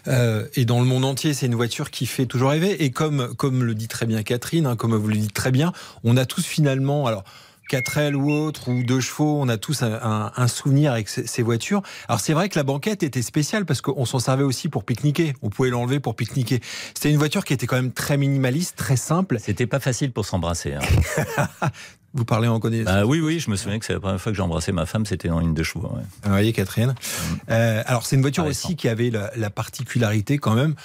Euh, 0.09 0.47
et 0.55 0.64
dans 0.64 0.80
le 0.80 0.86
monde 0.86 1.05
entier, 1.05 1.34
c'est 1.34 1.47
une 1.47 1.55
voiture 1.55 1.90
qui 1.90 2.07
fait 2.07 2.26
toujours 2.26 2.51
rêver. 2.51 2.84
Et 2.84 2.90
comme, 2.90 3.34
comme 3.36 3.64
le 3.64 3.74
dit 3.74 3.88
très 3.88 4.07
bien 4.07 4.22
Catherine, 4.22 4.66
hein, 4.66 4.76
comme 4.76 4.95
vous 4.95 5.09
le 5.09 5.16
dites 5.16 5.34
très 5.34 5.51
bien, 5.51 5.72
on 6.05 6.16
a 6.16 6.26
tous 6.26 6.47
finalement, 6.47 7.07
alors 7.07 7.24
4L 7.70 8.14
ou 8.14 8.30
autre, 8.30 8.68
ou 8.70 8.82
deux 8.82 9.00
chevaux, 9.00 9.38
on 9.40 9.48
a 9.48 9.56
tous 9.56 9.82
un, 9.82 9.92
un- 10.02 10.32
un 10.36 10.48
souvenir 10.48 10.92
avec 10.92 11.08
ces, 11.08 11.26
ces 11.26 11.42
voitures. 11.42 11.82
Alors 12.08 12.20
c'est 12.20 12.32
vrai 12.34 12.48
que 12.48 12.58
la 12.58 12.62
banquette 12.64 13.02
était 13.02 13.22
spéciale 13.22 13.64
parce 13.64 13.80
qu'on 13.80 14.04
s'en 14.04 14.18
servait 14.18 14.44
aussi 14.44 14.68
pour 14.68 14.84
pique-niquer. 14.84 15.34
On 15.42 15.50
pouvait 15.50 15.70
l'enlever 15.70 16.00
pour 16.00 16.14
pique-niquer. 16.16 16.60
C'était 16.94 17.10
une 17.10 17.18
voiture 17.18 17.44
qui 17.44 17.52
était 17.52 17.66
quand 17.66 17.76
même 17.76 17.92
très 17.92 18.16
minimaliste, 18.16 18.76
très 18.76 18.96
simple. 18.96 19.38
C'était 19.40 19.66
pas 19.66 19.80
facile 19.80 20.12
pour 20.12 20.26
s'embrasser. 20.26 20.74
hein. 20.74 20.80
Vous 22.16 22.24
parlez 22.24 22.46
en 22.46 22.60
connaissance 22.60 22.94
Bah 22.94 23.04
oui, 23.04 23.18
oui, 23.20 23.40
je 23.40 23.50
me 23.50 23.56
souviens 23.56 23.80
que 23.80 23.84
c'est 23.84 23.92
la 23.92 23.98
première 23.98 24.20
fois 24.20 24.30
que 24.30 24.36
j'ai 24.36 24.42
embrassé 24.42 24.70
ma 24.70 24.86
femme, 24.86 25.04
c'était 25.04 25.26
dans 25.26 25.40
une 25.40 25.52
de 25.52 25.62
chevaux. 25.64 25.88
ouais. 25.96 26.02
Vous 26.22 26.30
voyez, 26.30 26.52
Catherine. 26.52 26.90
Mm. 26.90 27.34
Euh, 27.50 27.82
alors, 27.86 28.06
c'est 28.06 28.14
une 28.14 28.22
voiture 28.22 28.44
aussi 28.44 28.76
qui 28.76 28.88
avait 28.88 29.10
la, 29.10 29.32
la 29.34 29.50
particularité 29.50 30.38
quand 30.38 30.54
même. 30.54 30.76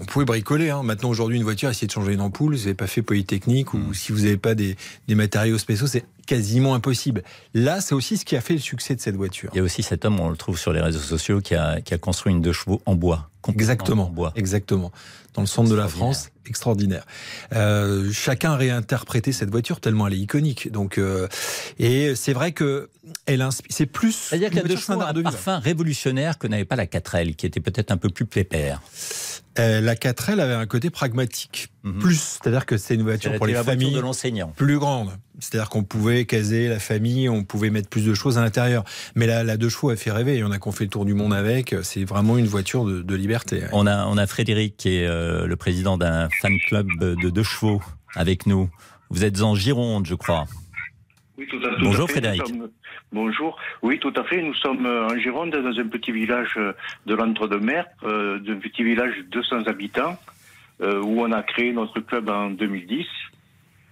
On 0.00 0.04
pouvait 0.04 0.24
bricoler. 0.24 0.70
Hein. 0.70 0.82
Maintenant, 0.82 1.08
aujourd'hui, 1.10 1.36
une 1.36 1.42
voiture, 1.42 1.68
essayer 1.68 1.86
de 1.86 1.92
changer 1.92 2.12
une 2.12 2.20
ampoule, 2.20 2.54
vous 2.54 2.60
n'avez 2.60 2.74
pas 2.74 2.86
fait 2.86 3.02
Polytechnique 3.02 3.72
Mm. 3.74 3.88
ou 3.88 3.94
si 3.94 4.12
vous 4.12 4.20
n'avez 4.20 4.36
pas 4.36 4.54
des, 4.54 4.76
des 5.08 5.14
matériaux 5.14 5.58
spéciaux, 5.58 5.86
c'est 5.86 6.04
quasiment 6.26 6.74
impossible. 6.74 7.22
Là, 7.54 7.80
c'est 7.80 7.94
aussi 7.94 8.16
ce 8.16 8.24
qui 8.24 8.36
a 8.36 8.40
fait 8.40 8.52
le 8.54 8.60
succès 8.60 8.94
de 8.94 9.00
cette 9.00 9.16
voiture. 9.16 9.50
Il 9.54 9.56
y 9.56 9.60
a 9.60 9.62
aussi 9.62 9.82
cet 9.82 10.04
homme, 10.04 10.20
on 10.20 10.28
le 10.28 10.36
trouve 10.36 10.58
sur 10.58 10.72
les 10.72 10.80
réseaux 10.80 10.98
sociaux, 11.00 11.40
qui 11.40 11.54
a, 11.54 11.80
qui 11.80 11.94
a 11.94 11.98
construit 11.98 12.32
une 12.32 12.42
deux 12.42 12.52
chevaux 12.52 12.80
en 12.86 12.94
bois. 12.94 13.30
Exactement. 13.48 14.08
En 14.08 14.10
bois. 14.10 14.32
Exactement. 14.36 14.92
Dans 15.38 15.42
le 15.42 15.46
centre 15.46 15.70
de 15.70 15.76
la 15.76 15.86
France, 15.86 16.30
extraordinaire. 16.48 17.04
Euh, 17.54 18.10
chacun 18.12 18.54
a 18.54 18.56
réinterprété 18.56 19.30
cette 19.30 19.50
voiture 19.50 19.80
tellement 19.80 20.08
elle 20.08 20.14
est 20.14 20.18
iconique. 20.18 20.72
Donc, 20.72 20.98
euh, 20.98 21.28
et 21.78 22.16
c'est 22.16 22.32
vrai 22.32 22.50
que 22.50 22.90
elle 23.26 23.46
c'est 23.68 23.86
plus. 23.86 24.10
C'est-à-dire 24.10 24.50
que 24.50 24.56
une 24.56 24.62
la 24.62 24.68
deux 24.68 24.74
voiture 24.74 24.94
chevaux 24.94 25.00
a 25.00 25.10
un 25.10 25.12
de 25.12 25.18
vie. 25.20 25.22
parfum 25.22 25.58
révolutionnaire 25.60 26.38
que 26.38 26.48
n'avait 26.48 26.64
pas 26.64 26.74
la 26.74 26.86
4L, 26.86 27.36
qui 27.36 27.46
était 27.46 27.60
peut-être 27.60 27.92
un 27.92 27.96
peu 27.98 28.08
plus 28.08 28.26
pépère. 28.26 28.82
Euh, 29.60 29.80
la 29.80 29.94
4L 29.94 30.40
avait 30.40 30.54
un 30.54 30.66
côté 30.66 30.90
pragmatique, 30.90 31.68
plus, 31.92 32.18
c'est-à-dire 32.40 32.66
que 32.66 32.76
c'est 32.76 32.94
une 32.94 33.02
voiture 33.02 33.34
pour 33.36 33.46
les 33.46 33.52
la 33.52 33.62
voiture 33.62 33.80
familles 33.80 33.94
de 33.96 34.00
l'enseignant. 34.00 34.48
plus 34.56 34.78
grande. 34.78 35.10
C'est-à-dire 35.40 35.68
qu'on 35.68 35.84
pouvait 35.84 36.24
caser 36.24 36.68
la 36.68 36.78
famille, 36.80 37.28
on 37.28 37.44
pouvait 37.44 37.70
mettre 37.70 37.88
plus 37.88 38.04
de 38.04 38.12
choses 38.14 38.38
à 38.38 38.42
l'intérieur. 38.42 38.84
Mais 39.14 39.26
la, 39.26 39.44
la 39.44 39.56
deux 39.56 39.68
chevaux 39.68 39.90
a 39.90 39.96
fait 39.96 40.10
rêver. 40.10 40.34
Il 40.34 40.40
y 40.40 40.44
en 40.44 40.50
a 40.50 40.58
qui 40.58 40.66
ont 40.68 40.72
fait 40.72 40.84
le 40.84 40.90
tour 40.90 41.04
du 41.04 41.14
monde 41.14 41.32
avec. 41.32 41.74
C'est 41.82 42.04
vraiment 42.04 42.38
une 42.38 42.46
voiture 42.46 42.84
de, 42.84 43.02
de 43.02 43.14
liberté. 43.14 43.62
On 43.72 43.86
a, 43.86 44.06
on 44.06 44.16
a 44.18 44.26
Frédéric, 44.26 44.76
qui 44.76 44.96
est 44.96 45.06
euh, 45.06 45.46
le 45.46 45.56
président 45.56 45.96
d'un 45.96 46.28
fan 46.42 46.56
club 46.66 46.88
de 46.98 47.30
deux 47.30 47.42
chevaux, 47.44 47.80
avec 48.16 48.46
nous. 48.46 48.68
Vous 49.10 49.24
êtes 49.24 49.40
en 49.42 49.54
Gironde, 49.54 50.06
je 50.06 50.14
crois. 50.16 50.46
Oui, 51.38 51.46
tout 51.48 51.56
à, 51.64 51.68
tout 51.76 51.82
Bonjour, 51.84 52.04
à 52.04 52.06
fait. 52.08 52.12
Frédéric. 52.14 52.46
Sommes- 52.48 52.68
Bonjour. 53.12 53.56
Oui, 53.82 53.98
tout 54.00 54.12
à 54.16 54.24
fait. 54.24 54.42
Nous 54.42 54.54
sommes 54.54 54.84
euh, 54.84 55.06
en 55.06 55.16
Gironde, 55.18 55.50
dans 55.52 55.80
un 55.80 55.86
petit 55.88 56.12
village 56.12 56.50
euh, 56.58 56.72
de 57.06 57.14
l'Entre-deux-Mers, 57.14 57.86
euh, 58.02 58.38
d'un 58.40 58.56
petit 58.56 58.82
village 58.82 59.16
de 59.18 59.22
200 59.30 59.62
habitants, 59.66 60.18
euh, 60.80 61.00
où 61.02 61.20
on 61.20 61.32
a 61.32 61.42
créé 61.42 61.72
notre 61.72 62.00
club 62.00 62.28
en 62.30 62.50
2010. 62.50 63.06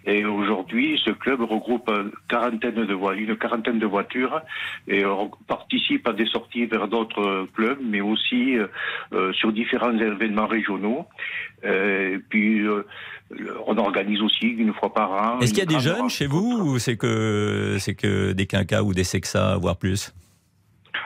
Et 0.08 0.24
aujourd'hui, 0.24 1.00
ce 1.04 1.10
club 1.10 1.40
regroupe 1.42 1.88
une 1.90 2.12
quarantaine 2.28 2.86
de, 2.86 2.94
vo- 2.94 3.12
une 3.12 3.36
quarantaine 3.36 3.80
de 3.80 3.86
voitures 3.86 4.40
et 4.86 5.04
on 5.04 5.32
participe 5.48 6.06
à 6.06 6.12
des 6.12 6.26
sorties 6.26 6.64
vers 6.66 6.86
d'autres 6.86 7.20
euh, 7.26 7.46
clubs, 7.56 7.80
mais 7.82 8.00
aussi 8.00 8.56
euh, 8.56 8.68
euh, 9.12 9.32
sur 9.32 9.52
différents 9.52 9.98
événements 9.98 10.46
régionaux. 10.46 11.06
Euh, 11.64 12.14
et 12.14 12.18
puis, 12.20 12.60
euh, 12.60 12.84
on 13.66 13.76
organise 13.78 14.22
aussi 14.22 14.46
une 14.46 14.72
fois 14.74 14.94
par 14.94 15.10
an. 15.10 15.40
Est-ce 15.40 15.52
qu'il 15.52 15.58
y 15.58 15.62
a 15.62 15.66
des 15.66 15.80
jeunes 15.80 16.08
chez 16.08 16.28
vous 16.28 16.56
ou 16.56 16.78
c'est 16.78 16.96
que, 16.96 17.76
c'est 17.80 17.96
que 17.96 18.30
des 18.30 18.46
quinquas 18.46 18.82
ou 18.82 18.94
des 18.94 19.02
sexas, 19.02 19.58
voire 19.58 19.76
plus? 19.76 20.14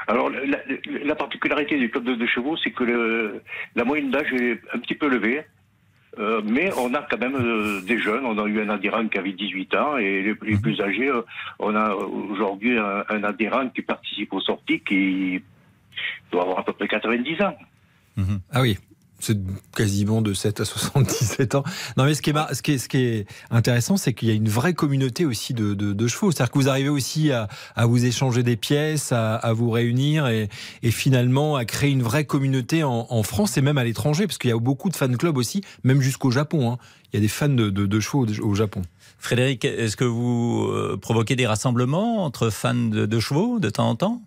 Alors, 0.09 0.29
la, 0.29 0.41
la- 0.45 0.59
la 1.05 1.15
particularité 1.15 1.79
du 1.79 1.89
club 1.91 2.05
de, 2.05 2.15
de 2.17 2.27
chevaux, 2.27 2.57
c'est 2.63 2.71
que 2.73 2.85
le- 2.85 3.41
la 3.77 3.85
moyenne 3.85 4.11
d'âge 4.11 4.31
est 4.35 4.61
un 4.75 4.79
petit 4.79 4.95
peu 4.95 5.09
levée. 5.09 5.41
Euh, 6.19 6.43
mais 6.45 6.73
on 6.77 6.93
a 6.95 7.03
quand 7.03 7.19
même 7.19 7.37
euh, 7.37 7.81
des 7.83 7.99
jeunes. 7.99 8.25
On 8.25 8.39
a 8.39 8.47
eu 8.47 8.61
un 8.61 8.69
adhérent 8.69 9.07
qui 9.07 9.19
avait 9.19 9.33
18 9.33 9.75
ans 9.77 9.97
et 9.97 10.23
les, 10.23 10.35
les 10.43 10.59
plus 10.59 10.81
âgés, 10.81 11.09
euh, 11.09 11.23
on 11.59 11.75
a 11.77 11.95
aujourd'hui 11.95 12.77
un, 12.77 13.05
un 13.09 13.25
adhérent 13.25 13.69
qui 13.69 13.83
participe 13.83 14.33
aux 14.33 14.41
sorties 14.41 14.81
qui 14.81 15.43
doit 16.33 16.43
avoir 16.43 16.59
à 16.59 16.65
peu 16.65 16.73
près 16.73 16.89
90 16.89 17.43
ans. 17.43 17.57
Ah 18.53 18.61
oui. 18.61 18.77
C'est 19.21 19.39
quasiment 19.77 20.23
de 20.23 20.33
7 20.33 20.61
à 20.61 20.65
77 20.65 21.55
ans. 21.55 21.65
Non, 21.97 22.05
mais 22.05 22.15
ce 22.15 22.23
qui 22.23 22.31
est, 22.31 22.79
ce 22.79 22.89
qui 22.89 22.99
est, 22.99 23.27
intéressant, 23.51 23.97
c'est 23.97 24.15
qu'il 24.15 24.29
y 24.29 24.31
a 24.31 24.35
une 24.35 24.49
vraie 24.49 24.75
communauté 24.75 25.27
aussi 25.27 25.55
de, 25.55 26.07
chevaux. 26.09 26.31
C'est-à-dire 26.33 26.51
que 26.51 26.59
vous 26.59 26.69
arrivez 26.69 26.89
aussi 26.89 27.31
à, 27.31 27.49
vous 27.87 28.05
échanger 28.05 28.43
des 28.43 28.57
pièces, 28.57 29.13
à, 29.13 29.53
vous 29.53 29.71
réunir 29.71 30.27
et, 30.27 30.49
finalement 30.91 31.57
à 31.57 31.65
créer 31.65 31.91
une 31.91 32.03
vraie 32.03 32.25
communauté 32.25 32.83
en, 32.83 33.23
France 33.23 33.57
et 33.59 33.63
même 33.63 33.79
à 33.79 33.85
l'étranger, 33.85 34.27
parce 34.27 34.39
qu'il 34.39 34.51
y 34.51 34.53
a 34.53 34.59
beaucoup 34.59 34.89
de 34.89 34.97
fan 34.97 35.17
clubs 35.17 35.37
aussi, 35.37 35.63
même 35.85 36.01
jusqu'au 36.01 36.31
Japon. 36.31 36.73
hein. 36.73 36.79
Il 37.13 37.17
y 37.17 37.19
a 37.19 37.23
des 37.23 37.29
fans 37.29 37.49
de, 37.49 37.71
de, 37.71 38.01
chevaux 38.01 38.25
au, 38.43 38.55
Japon. 38.55 38.83
Frédéric, 39.19 39.65
est-ce 39.65 39.97
que 39.97 40.05
vous 40.05 40.69
euh, 40.71 40.97
provoquez 40.97 41.35
des 41.37 41.47
rassemblements 41.47 42.25
entre 42.25 42.51
fans 42.51 42.75
de 42.75 43.21
chevaux 43.21 43.59
de 43.59 43.69
temps 43.69 43.89
en 43.89 43.97
temps? 43.97 44.23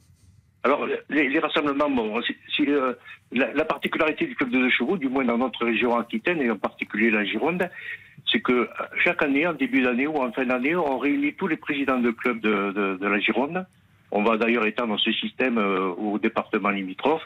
Alors, 0.64 0.88
les, 1.09 1.28
les 1.30 1.39
rassemblements, 1.39 1.89
bon, 1.89 2.20
euh, 2.20 2.93
la, 3.34 3.53
la 3.53 3.66
particularité 3.66 4.26
du 4.26 4.36
club 4.36 4.49
de 4.49 4.59
deux 4.59 4.70
chevaux, 4.70 4.97
du 4.97 5.09
moins 5.09 5.26
dans 5.26 5.38
notre 5.38 5.66
région 5.66 5.97
Aquitaine 5.97 6.41
et 6.41 6.49
en 6.49 6.57
particulier 6.57 7.11
la 7.11 7.26
Gironde, 7.26 7.70
c'est 8.32 8.39
que 8.41 8.53
euh, 8.53 8.68
chaque 9.03 9.22
année, 9.22 9.45
en 9.45 9.53
début 9.53 9.82
d'année 9.82 10.07
ou 10.07 10.16
en 10.18 10.32
fin 10.32 10.45
d'année, 10.45 10.76
on 10.76 10.97
réunit 10.97 11.34
tous 11.34 11.47
les 11.47 11.57
présidents 11.57 11.99
de 11.99 12.11
clubs 12.11 12.39
de, 12.39 12.72
de- 12.72 12.97
de 12.97 13.07
la 13.07 13.20
Gironde. 13.20 13.66
On 14.11 14.24
va 14.24 14.38
d'ailleurs 14.38 14.66
étendre 14.66 14.97
ce 14.99 15.11
système 15.11 15.57
euh, 15.57 15.88
au 15.97 16.18
département 16.20 16.70
limitrophe 16.70 17.26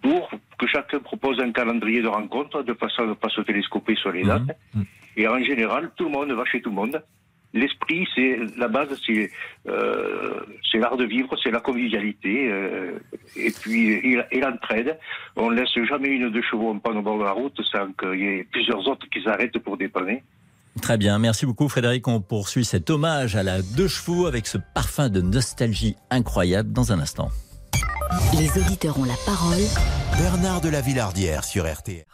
pour 0.00 0.30
que 0.58 0.66
chacun 0.66 1.00
propose 1.00 1.40
un 1.40 1.52
calendrier 1.52 2.00
de 2.00 2.08
rencontres 2.08 2.62
de 2.62 2.72
façon 2.74 3.02
à 3.02 3.06
ne 3.06 3.14
pas 3.14 3.28
se 3.28 3.40
télescoper 3.42 3.96
sur 3.96 4.12
les 4.12 4.22
dates. 4.22 4.56
Et 5.16 5.26
en 5.28 5.38
général, 5.42 5.90
tout 5.96 6.04
le 6.04 6.10
monde 6.10 6.30
va 6.32 6.44
chez 6.44 6.60
tout 6.62 6.70
le 6.70 6.76
monde. 6.76 7.02
L'esprit, 7.56 8.06
c'est 8.14 8.38
la 8.56 8.68
base, 8.68 8.88
c'est 9.06 9.30
euh, 9.66 10.40
c'est 10.70 10.78
l'art 10.78 10.96
de 10.96 11.04
vivre, 11.04 11.34
c'est 11.42 11.50
la 11.50 11.60
convivialité, 11.60 12.50
euh, 12.50 12.98
et 13.34 13.50
puis 13.50 13.92
et, 13.92 14.20
et 14.30 14.40
l'entraide. 14.40 14.98
On 15.36 15.50
laisse 15.50 15.76
jamais 15.88 16.08
une 16.08 16.30
de 16.30 16.42
chevaux 16.42 16.70
en 16.70 16.78
panne 16.78 16.98
au 16.98 17.02
bord 17.02 17.18
de 17.18 17.24
la 17.24 17.32
route 17.32 17.58
sans 17.72 17.92
qu'il 17.92 18.20
y 18.20 18.26
ait 18.26 18.46
plusieurs 18.50 18.86
autres 18.86 19.06
qui 19.10 19.22
s'arrêtent 19.22 19.58
pour 19.58 19.76
dépanner. 19.76 20.22
Très 20.82 20.98
bien, 20.98 21.18
merci 21.18 21.46
beaucoup 21.46 21.68
Frédéric. 21.68 22.06
On 22.06 22.20
poursuit 22.20 22.64
cet 22.64 22.90
hommage 22.90 23.34
à 23.34 23.42
la 23.42 23.62
deux 23.62 23.88
chevaux 23.88 24.26
avec 24.26 24.46
ce 24.46 24.58
parfum 24.74 25.08
de 25.08 25.20
nostalgie 25.20 25.96
incroyable 26.10 26.72
dans 26.72 26.92
un 26.92 27.00
instant. 27.00 27.30
Les 28.38 28.48
auditeurs 28.60 28.98
ont 28.98 29.04
la 29.04 29.16
parole. 29.24 29.64
Bernard 30.18 30.60
de 30.60 30.68
la 30.68 30.80
Villardière 30.80 31.44
sur 31.44 31.64
RTL. 31.64 32.04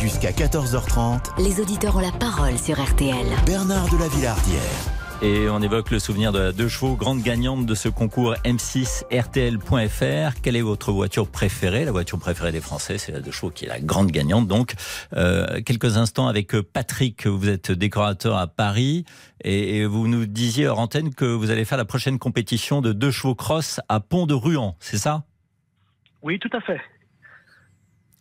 Jusqu'à 0.00 0.30
14h30, 0.30 1.42
Les 1.42 1.60
auditeurs 1.60 1.96
ont 1.96 2.00
la 2.00 2.12
parole 2.12 2.56
sur 2.56 2.80
RTL. 2.80 3.26
Bernard 3.44 3.90
de 3.90 3.98
la 3.98 4.06
Villardière. 4.06 4.62
Et 5.22 5.48
on 5.50 5.60
évoque 5.60 5.90
le 5.90 5.98
souvenir 5.98 6.30
de 6.30 6.38
la 6.38 6.52
deux 6.52 6.68
chevaux, 6.68 6.94
grande 6.94 7.20
gagnante 7.20 7.66
de 7.66 7.74
ce 7.74 7.88
concours 7.88 8.34
M6 8.44 9.02
RTL.fr. 9.12 10.40
Quelle 10.40 10.54
est 10.54 10.62
votre 10.62 10.92
voiture 10.92 11.28
préférée? 11.28 11.84
La 11.84 11.90
voiture 11.90 12.20
préférée 12.20 12.52
des 12.52 12.60
Français, 12.60 12.96
c'est 12.96 13.10
la 13.10 13.18
deux 13.18 13.32
chevaux 13.32 13.50
qui 13.50 13.64
est 13.64 13.68
la 13.68 13.80
grande 13.80 14.12
gagnante. 14.12 14.46
Donc, 14.46 14.74
euh, 15.14 15.60
quelques 15.62 15.96
instants 15.96 16.28
avec 16.28 16.52
Patrick, 16.60 17.26
vous 17.26 17.48
êtes 17.48 17.72
décorateur 17.72 18.36
à 18.36 18.46
Paris 18.46 19.04
et, 19.42 19.78
et 19.78 19.84
vous 19.84 20.06
nous 20.06 20.26
disiez 20.26 20.68
hors 20.68 20.78
antenne 20.78 21.12
que 21.12 21.24
vous 21.24 21.50
allez 21.50 21.64
faire 21.64 21.78
la 21.78 21.84
prochaine 21.84 22.20
compétition 22.20 22.82
de 22.82 22.92
deux 22.92 23.10
chevaux 23.10 23.34
cross 23.34 23.80
à 23.88 23.98
Pont 23.98 24.26
de 24.26 24.34
Ruan, 24.34 24.76
c'est 24.78 24.98
ça? 24.98 25.24
Oui, 26.22 26.38
tout 26.38 26.50
à 26.56 26.60
fait. 26.60 26.80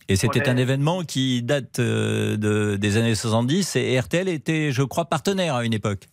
Et 0.10 0.16
c'était 0.16 0.48
un 0.48 0.58
événement 0.58 1.04
qui 1.04 1.44
date 1.44 1.80
euh, 1.80 2.38
de, 2.38 2.78
des 2.78 2.98
années 2.98 3.16
70 3.16 3.76
et 3.76 4.00
RTL 4.00 4.30
était, 4.30 4.72
je 4.72 4.84
crois, 4.84 5.06
partenaire 5.06 5.56
à 5.56 5.66
une 5.66 5.74
époque. 5.74 6.08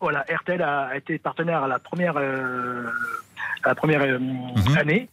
Voilà, 0.00 0.24
RTL 0.30 0.62
a 0.62 0.96
été 0.96 1.18
partenaire 1.18 1.62
à 1.62 1.68
la 1.68 1.78
première, 1.78 2.16
euh, 2.16 2.86
à 3.64 3.68
la 3.68 3.74
première 3.74 4.00
euh, 4.02 4.18
année, 4.78 5.10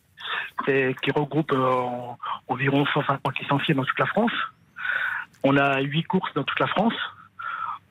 et 0.67 0.95
qui 1.03 1.11
regroupe 1.11 1.51
euh, 1.51 1.83
environ 2.47 2.85
150 2.93 3.39
licenciés 3.39 3.73
dans 3.73 3.83
toute 3.83 3.99
la 3.99 4.05
France. 4.05 4.31
On 5.43 5.57
a 5.57 5.81
huit 5.81 6.03
courses 6.03 6.33
dans 6.35 6.43
toute 6.43 6.59
la 6.59 6.67
France. 6.67 6.93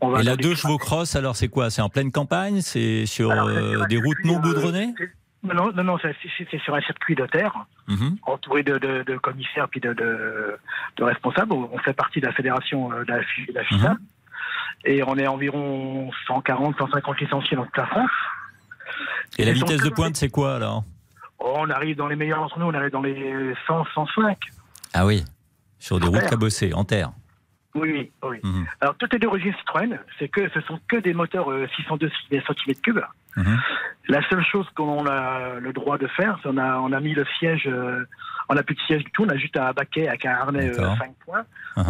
On 0.00 0.08
va 0.08 0.20
Et 0.20 0.24
la 0.24 0.36
deux 0.36 0.54
chevaux 0.54 0.78
cross, 0.78 1.16
alors 1.16 1.36
c'est 1.36 1.48
quoi? 1.48 1.68
C'est 1.70 1.82
en 1.82 1.90
pleine 1.90 2.10
campagne? 2.10 2.60
C'est 2.62 3.04
sur 3.04 3.30
Alors, 3.30 3.86
des 3.88 3.96
routes 3.98 4.24
non 4.24 4.40
goudronnées? 4.40 4.94
Non, 5.54 5.72
non, 5.72 5.84
non, 5.84 5.98
c'est 5.98 6.58
sur 6.60 6.74
un 6.74 6.80
circuit 6.80 7.14
de 7.14 7.26
terre, 7.26 7.54
Mhm. 7.88 8.16
entouré 8.22 8.62
de, 8.62 8.78
de, 8.78 9.02
de 9.04 9.16
commissaires 9.18 9.68
puis 9.68 9.80
de, 9.80 9.94
responsables. 10.98 11.52
On 11.52 11.78
fait 11.78 11.92
partie 11.92 12.20
de 12.20 12.26
la 12.26 12.32
fédération 12.32 12.92
euh, 12.92 13.04
de 13.04 13.12
la, 13.12 13.62
FISA. 13.64 13.90
Mhm. 13.92 13.98
Et 14.84 15.02
on 15.02 15.16
est 15.16 15.26
environ 15.26 16.10
140, 16.26 16.76
150 16.78 17.20
licenciés 17.20 17.56
dans 17.56 17.64
toute 17.64 17.76
la 17.76 17.86
France. 17.86 18.10
Et 19.38 19.44
la 19.44 19.52
vitesse 19.52 19.82
de 19.82 19.90
pointe, 19.90 20.16
c'est 20.16 20.30
quoi 20.30 20.56
alors? 20.56 20.84
Oh, 21.38 21.54
on 21.58 21.70
arrive 21.70 21.96
dans 21.96 22.06
les 22.06 22.16
meilleurs 22.16 22.40
d'entre 22.40 22.58
nous, 22.58 22.66
on 22.66 22.74
arrive 22.74 22.90
dans 22.90 23.02
les 23.02 23.54
100, 23.66 23.84
105. 23.94 24.38
Ah 24.94 25.04
oui, 25.04 25.24
sur 25.78 25.98
des 26.00 26.06
En 26.06 26.10
routes 26.10 26.20
terre. 26.20 26.30
cabossées, 26.30 26.72
en 26.72 26.84
terre. 26.84 27.10
Oui, 27.74 28.10
oui. 28.22 28.38
Mhm. 28.42 28.66
Alors, 28.80 28.94
tout 28.96 29.14
est 29.14 29.18
d'origine 29.18 29.52
Citroën, 29.58 29.98
c'est 30.18 30.28
que 30.28 30.48
ce 30.50 30.60
sont 30.62 30.80
que 30.88 30.96
des 30.96 31.12
moteurs 31.12 31.50
euh, 31.50 31.68
602 31.76 32.10
cm3. 32.30 33.02
Mhm. 33.36 33.58
La 34.08 34.20
seule 34.28 34.44
chose 34.44 34.66
qu'on 34.76 35.04
a 35.06 35.58
le 35.60 35.72
droit 35.72 35.98
de 35.98 36.06
faire, 36.06 36.38
c'est 36.42 36.48
on 36.48 36.56
a, 36.58 36.78
on 36.78 36.92
a 36.92 37.00
mis 37.00 37.12
le 37.12 37.24
siège, 37.38 37.66
euh, 37.66 38.04
on 38.48 38.54
n'a 38.54 38.62
plus 38.62 38.76
de 38.76 38.80
siège 38.86 39.02
du 39.04 39.10
tout, 39.10 39.24
on 39.24 39.28
a 39.28 39.36
juste 39.36 39.56
un 39.56 39.72
baquet 39.72 40.06
avec 40.08 40.24
un 40.26 40.30
harnais 40.34 40.70
euh, 40.70 40.76
D'accord. 40.76 40.96
5 40.98 41.12
points 41.24 41.44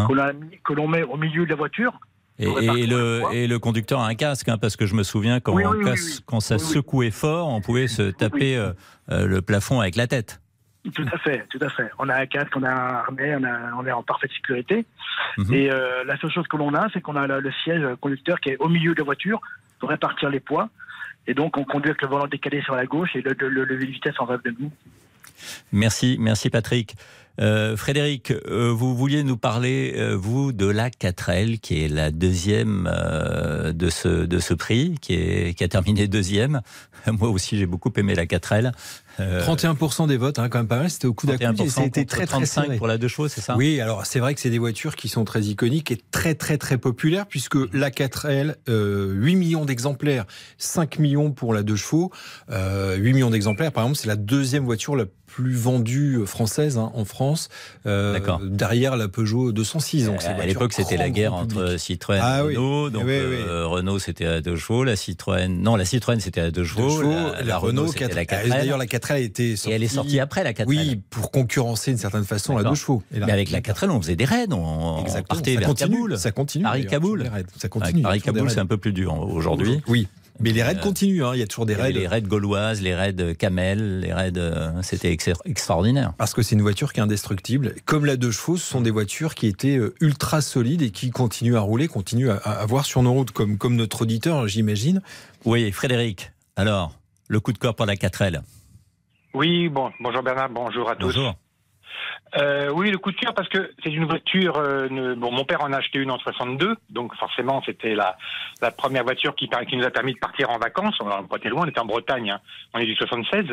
qu'on 0.06 0.18
a 0.18 0.32
mis- 0.32 0.58
que 0.64 0.72
l'on 0.72 0.88
met 0.88 1.02
au 1.02 1.16
milieu 1.18 1.44
de 1.44 1.50
la 1.50 1.56
voiture. 1.56 1.98
Et, 2.38 2.86
le, 2.86 3.22
et 3.32 3.46
le 3.46 3.58
conducteur 3.58 4.00
a 4.00 4.06
un 4.08 4.14
casque, 4.14 4.48
hein, 4.48 4.58
parce 4.58 4.76
que 4.76 4.84
je 4.86 4.94
me 4.94 5.02
souviens 5.02 5.40
quand, 5.40 5.54
Oui, 5.54 5.64
on 5.66 5.70
oui, 5.70 5.76
oui, 5.78 5.84
casse- 5.84 6.18
oui. 6.18 6.24
quand 6.26 6.40
ça 6.40 6.58
secouait 6.58 7.10
fort, 7.10 7.48
on 7.48 7.60
pouvait 7.62 7.86
se 7.86 8.10
taper 8.10 8.56
euh, 8.58 8.72
euh, 9.10 9.26
le 9.26 9.40
plafond 9.42 9.80
avec 9.80 9.96
la 9.96 10.06
tête. 10.06 10.40
Tout 10.94 11.06
à 11.12 11.18
fait, 11.18 11.44
tout 11.50 11.58
à 11.62 11.68
fait. 11.70 11.90
On 11.98 12.08
a 12.08 12.14
un 12.14 12.26
casque, 12.26 12.52
on 12.56 12.62
a 12.62 12.70
un 12.70 12.94
harnais, 12.96 13.36
on, 13.36 13.44
a- 13.44 13.74
on 13.78 13.86
est 13.86 13.92
en 13.92 14.02
parfaite 14.02 14.30
sécurité. 14.32 14.86
Mhm. 15.38 15.52
Et 15.54 15.70
euh, 15.70 16.04
la 16.04 16.16
seule 16.18 16.30
chose 16.30 16.46
que 16.48 16.56
l'on 16.56 16.74
a, 16.74 16.86
c'est 16.92 17.00
qu'on 17.00 17.16
a 17.16 17.26
le 17.26 17.52
siège 17.64 17.82
conducteur 18.00 18.38
qui 18.40 18.50
est 18.50 18.56
au 18.58 18.68
milieu 18.68 18.94
de 18.94 18.98
la 19.00 19.04
voiture 19.04 19.40
pour 19.80 19.88
répartir 19.90 20.28
les 20.30 20.40
poids. 20.40 20.68
Et 21.26 21.34
donc, 21.34 21.56
on 21.56 21.64
conduit 21.64 21.90
avec 21.90 22.02
le 22.02 22.08
volant 22.08 22.26
décalé 22.26 22.62
sur 22.62 22.74
la 22.74 22.86
gauche 22.86 23.10
et 23.14 23.22
le, 23.22 23.34
le, 23.48 23.64
le 23.64 23.76
vitesse 23.84 24.14
en 24.18 24.24
rêve 24.24 24.42
de 24.44 24.54
nous. 24.58 24.70
Merci, 25.72 26.16
merci 26.18 26.50
Patrick. 26.50 26.96
Euh, 27.38 27.76
Frédéric, 27.76 28.30
euh, 28.30 28.72
vous 28.72 28.96
vouliez 28.96 29.22
nous 29.22 29.36
parler, 29.36 29.94
euh, 29.96 30.16
vous, 30.16 30.52
de 30.52 30.66
la 30.66 30.88
4L, 30.88 31.58
qui 31.58 31.84
est 31.84 31.88
la 31.88 32.10
deuxième 32.10 32.90
de, 33.74 33.90
ce, 33.90 34.24
de 34.24 34.38
ce 34.38 34.54
prix, 34.54 34.94
qui, 35.00 35.14
est, 35.14 35.54
qui 35.54 35.64
a 35.64 35.68
terminé 35.68 36.08
deuxième. 36.08 36.62
Moi 37.06 37.28
aussi, 37.28 37.58
j'ai 37.58 37.66
beaucoup 37.66 37.92
aimé 37.96 38.14
la 38.14 38.24
4L. 38.24 38.72
Euh, 39.20 39.44
31% 39.44 40.06
des 40.08 40.16
votes, 40.16 40.38
hein, 40.38 40.48
quand 40.48 40.58
même 40.58 40.68
pas 40.68 40.78
mal. 40.78 40.90
C'était 40.90 41.06
au 41.06 41.14
coup 41.14 41.26
d'à 41.26 41.36
coup. 41.38 41.44
31% 41.44 41.68
Ça 41.68 41.80
a 41.80 41.84
été 41.84 42.00
contre 42.02 42.10
très, 42.16 42.26
très 42.26 42.38
35 42.38 42.64
serré. 42.64 42.76
pour 42.76 42.86
la 42.86 42.98
deux 42.98 43.08
chevaux, 43.08 43.28
c'est 43.28 43.40
ça? 43.40 43.56
Oui, 43.56 43.80
alors 43.80 44.04
c'est 44.06 44.18
vrai 44.20 44.34
que 44.34 44.40
c'est 44.40 44.50
des 44.50 44.58
voitures 44.58 44.96
qui 44.96 45.08
sont 45.08 45.24
très 45.24 45.42
iconiques 45.42 45.90
et 45.90 45.98
très 46.10 46.34
très 46.34 46.58
très 46.58 46.78
populaires 46.78 47.26
puisque 47.26 47.56
la 47.72 47.90
4L, 47.90 48.56
euh, 48.68 49.12
8 49.14 49.36
millions 49.36 49.64
d'exemplaires, 49.64 50.24
5 50.58 50.98
millions 50.98 51.30
pour 51.30 51.54
la 51.54 51.62
2 51.62 51.76
chevaux, 51.76 52.10
euh, 52.50 52.96
8 52.96 53.12
millions 53.14 53.30
d'exemplaires 53.30 53.72
par 53.72 53.84
exemple, 53.84 53.98
c'est 53.98 54.08
la 54.08 54.16
deuxième 54.16 54.64
voiture 54.64 54.96
la 54.96 55.04
plus 55.26 55.54
vendue 55.54 56.20
française 56.24 56.78
hein, 56.78 56.90
en 56.94 57.04
France, 57.04 57.48
euh, 57.84 58.18
derrière 58.42 58.96
la 58.96 59.08
Peugeot 59.08 59.52
206. 59.52 60.06
Donc 60.06 60.24
à 60.24 60.46
l'époque, 60.46 60.72
c'était 60.72 60.96
la 60.96 61.10
guerre 61.10 61.34
entre. 61.34 61.76
Citroën 61.78 62.20
Ah 62.22 62.38
et 62.38 62.42
oui. 62.42 62.56
Renault. 62.56 62.90
Donc, 62.90 63.02
Oui, 63.04 63.12
euh, 63.12 63.66
Renault, 63.66 63.98
c'était 63.98 64.24
à 64.24 64.40
deux 64.40 64.56
chevaux. 64.56 64.84
La 64.84 64.96
Citroën, 64.96 65.48
non, 65.48 65.76
la 65.76 65.84
Citroën, 65.84 66.20
c'était 66.20 66.40
à 66.40 66.50
deux 66.50 66.64
chevaux. 66.64 67.02
la, 67.02 67.42
la 67.42 67.58
Renault, 67.58 67.88
c'était 67.88 68.06
4L. 68.06 68.14
la 68.14 68.24
4L. 68.24 68.48
D'ailleurs, 68.48 68.78
la 68.78 68.86
4L 69.06 69.12
a 69.14 69.18
été 69.18 69.52
Et 69.52 69.70
elle 69.70 69.82
est 69.82 69.88
sortie 69.88 70.20
après 70.20 70.44
la 70.44 70.52
4L. 70.52 70.64
Oui, 70.66 71.00
pour 71.10 71.30
concurrencer 71.30 71.90
d'une 71.90 71.98
certaine 71.98 72.24
façon 72.24 72.56
la. 72.56 72.68
2 72.68 72.74
chevaux. 72.74 73.02
Et 73.14 73.18
là- 73.20 73.26
Mais 73.26 73.32
avec 73.32 73.50
la 73.50 73.60
4L, 73.60 73.90
on 73.90 74.00
faisait 74.00 74.16
des 74.16 74.24
raids. 74.24 74.46
On, 74.52 75.04
partait 75.28 75.54
Ça 75.54 75.60
vers 75.60 75.68
continue, 75.68 75.94
Kaboul. 75.96 76.18
ça 76.18 76.30
continue, 76.32 76.64
Paris-Kaboul. 76.64 77.22
raids. 77.22 77.44
Ça 77.58 77.68
continue, 77.68 78.02
Paris-Kaboul, 78.02 78.48
c'est 78.50 78.56
raids. 78.56 78.62
un 78.62 78.66
peu 78.66 78.76
plus 78.78 78.92
dur 78.92 79.12
aujourd'hui. 79.18 79.80
Oui. 79.88 80.08
Mais 80.38 80.52
les 80.52 80.62
raids 80.62 80.76
Euh, 80.76 80.82
continuent, 80.82 81.24
hein. 81.24 81.30
il 81.32 81.38
y 81.38 81.42
a 81.42 81.46
toujours 81.46 81.64
des 81.64 81.74
raids. 81.74 81.92
les 81.92 82.06
raids 82.06 82.20
gauloises, 82.20 82.82
les 82.82 82.94
raids 82.94 83.34
camel, 83.38 84.00
les 84.00 84.12
raids. 84.12 84.32
euh, 84.36 84.70
C'était 84.82 85.10
ex- 85.10 85.30
extraordinaire. 85.46 86.12
Parce 86.18 86.34
que 86.34 86.42
c'est 86.42 86.54
une 86.54 86.60
voiture 86.60 86.92
qui 86.92 87.00
est 87.00 87.02
indestructible. 87.02 87.74
Comme 87.86 88.04
la 88.04 88.16
deux 88.18 88.30
chevaux, 88.32 88.58
ce 88.58 88.66
sont 88.66 88.82
des 88.82 88.90
voitures 88.90 89.34
qui 89.34 89.46
étaient 89.46 89.78
euh, 89.78 89.94
ultra 90.02 90.42
solides 90.42 90.82
et 90.82 90.90
qui 90.90 91.08
continuent 91.08 91.56
à 91.56 91.60
rouler, 91.60 91.88
continuent 91.88 92.28
à, 92.28 92.36
à 92.36 92.50
avoir 92.60 92.84
sur 92.84 93.02
nos 93.02 93.14
routes, 93.14 93.30
comme, 93.30 93.56
comme 93.56 93.76
notre 93.76 94.02
auditeur, 94.02 94.46
j'imagine. 94.46 95.00
Oui, 95.46 95.72
Frédéric. 95.72 96.32
Alors, 96.56 96.94
le 97.28 97.40
coup 97.40 97.54
de 97.54 97.58
corps 97.58 97.74
pour 97.74 97.86
la 97.86 97.96
4L. 97.96 98.42
Oui, 99.36 99.68
bon, 99.68 99.92
bonjour 100.00 100.22
Bernard, 100.22 100.48
bonjour 100.48 100.88
à 100.88 100.96
tous. 100.96 101.14
Bonjour. 101.14 101.34
Euh, 102.38 102.70
oui, 102.72 102.90
le 102.90 102.96
coup 102.96 103.10
de 103.12 103.16
cœur 103.16 103.34
parce 103.34 103.50
que 103.50 103.70
c'est 103.84 103.90
une 103.92 104.06
voiture. 104.06 104.56
euh, 104.56 104.88
ne- 104.88 105.14
bon, 105.14 105.30
mon 105.30 105.44
père 105.44 105.60
en 105.62 105.74
a 105.74 105.76
acheté 105.76 105.98
une 105.98 106.10
en 106.10 106.18
62, 106.18 106.74
donc 106.88 107.14
forcément 107.16 107.62
c'était 107.66 107.94
la, 107.94 108.16
la 108.62 108.70
première 108.70 109.04
voiture 109.04 109.34
qui, 109.34 109.50
qui 109.68 109.76
nous 109.76 109.84
a 109.84 109.90
permis 109.90 110.14
de 110.14 110.18
partir 110.18 110.48
en 110.48 110.56
vacances. 110.58 110.94
On 111.00 111.04
pas 111.24 111.36
été 111.36 111.50
loin, 111.50 111.64
on 111.66 111.68
était 111.68 111.80
en 111.80 111.84
Bretagne. 111.84 112.30
hein. 112.30 112.40
On 112.72 112.78
est 112.78 112.86
du 112.86 112.94
76. 112.94 113.44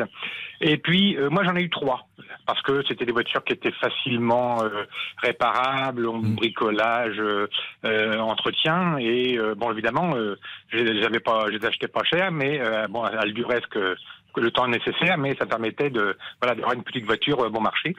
Et 0.62 0.78
puis 0.78 1.18
euh, 1.18 1.28
moi 1.28 1.44
j'en 1.44 1.54
ai 1.54 1.62
eu 1.64 1.68
trois 1.70 2.08
parce 2.46 2.62
que 2.62 2.82
c'était 2.88 3.04
des 3.04 3.12
voitures 3.12 3.44
qui 3.44 3.52
étaient 3.52 3.72
facilement 3.72 4.62
euh, 4.64 4.84
réparables, 5.18 6.08
en 6.08 6.18
bricolage, 6.20 7.18
euh, 7.18 7.46
euh, 7.84 8.18
entretien. 8.20 8.96
Et 8.98 9.38
bon, 9.56 9.70
évidemment, 9.70 10.12
je 10.68 10.78
les 10.78 11.04
avais 11.04 11.20
pas, 11.20 11.44
je 11.48 11.58
les 11.58 11.66
achetais 11.66 11.88
pas 11.88 12.04
cher, 12.04 12.32
mais 12.32 12.58
bon, 12.88 13.04
elles 13.06 13.34
duraient 13.34 13.60
ce 13.60 13.66
que 13.68 13.96
le 14.36 14.50
temps 14.50 14.66
nécessaire, 14.68 15.18
mais 15.18 15.34
ça 15.36 15.46
permettait 15.46 15.90
de 15.90 16.16
voilà 16.40 16.54
d'avoir 16.54 16.74
une 16.74 16.82
petite 16.82 17.04
voiture 17.06 17.40
euh, 17.40 17.48
bon 17.50 17.60
marché. 17.60 17.94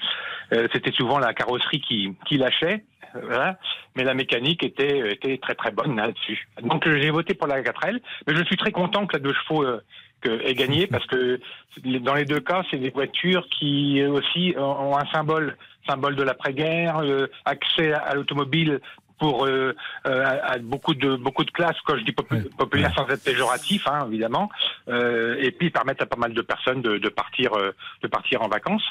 Euh, 0.54 0.68
C'était 0.74 0.92
souvent 0.92 1.20
la 1.20 1.34
carrosserie 1.34 1.82
qui, 1.82 2.16
qui 2.26 2.38
lâchait, 2.38 2.84
euh, 3.16 3.20
voilà, 3.24 3.58
mais 3.96 4.04
la 4.04 4.14
mécanique 4.14 4.64
était 4.64 5.12
était 5.14 5.38
très 5.38 5.56
très 5.56 5.72
bonne 5.72 5.96
là-dessus. 5.98 6.48
Donc 6.62 6.86
euh, 6.88 7.00
j'ai 7.02 7.10
voté 7.12 7.34
pour 7.34 7.48
la 7.48 7.62
4L, 7.62 8.00
mais 8.28 8.36
je 8.36 8.44
suis 8.44 8.58
très 8.58 8.72
content 8.72 9.06
que 9.08 9.18
la 9.18 9.20
deux 9.24 9.34
chevaux 9.34 9.64
euh, 9.64 9.82
que, 10.22 10.42
ait 10.46 10.54
gagné 10.56 10.88
parce 10.88 11.06
que 11.08 11.40
dans 11.84 12.16
les 12.16 12.26
deux 12.26 12.40
cas, 12.40 12.64
c'est 12.72 12.78
des 12.78 12.90
voitures 12.90 13.48
qui 13.50 14.02
euh, 14.02 14.10
aussi 14.12 14.54
ont- 14.58 14.98
un 14.98 15.06
symbole, 15.12 15.58
symbole 15.88 16.16
de 16.16 16.24
l'après-guerre, 16.24 17.00
euh, 17.04 17.28
accès 17.46 17.94
à 17.94 18.16
l'automobile 18.16 18.80
pour 19.20 19.45
euh, 19.45 19.76
euh, 20.07 20.26
à, 20.26 20.53
à 20.53 20.57
beaucoup 20.59 20.93
de 20.93 21.16
beaucoup 21.16 21.43
de 21.43 21.51
classes, 21.51 21.78
quand 21.86 21.97
je 21.97 22.03
dis 22.03 22.11
popu- 22.11 22.49
populaire 22.57 22.93
sans 22.95 23.07
être 23.09 23.24
péjoratif, 23.24 23.88
hein, 23.88 24.05
évidemment, 24.07 24.49
euh, 24.89 25.38
et 25.39 25.51
puis 25.51 25.70
permettre 25.70 26.03
à 26.03 26.05
pas 26.05 26.18
mal 26.18 26.34
de 26.34 26.41
personnes 26.41 26.82
de, 26.82 26.97
de 26.97 27.09
partir 27.09 27.53
euh, 27.53 27.72
de 28.01 28.07
partir 28.07 28.41
en 28.41 28.47
vacances. 28.47 28.84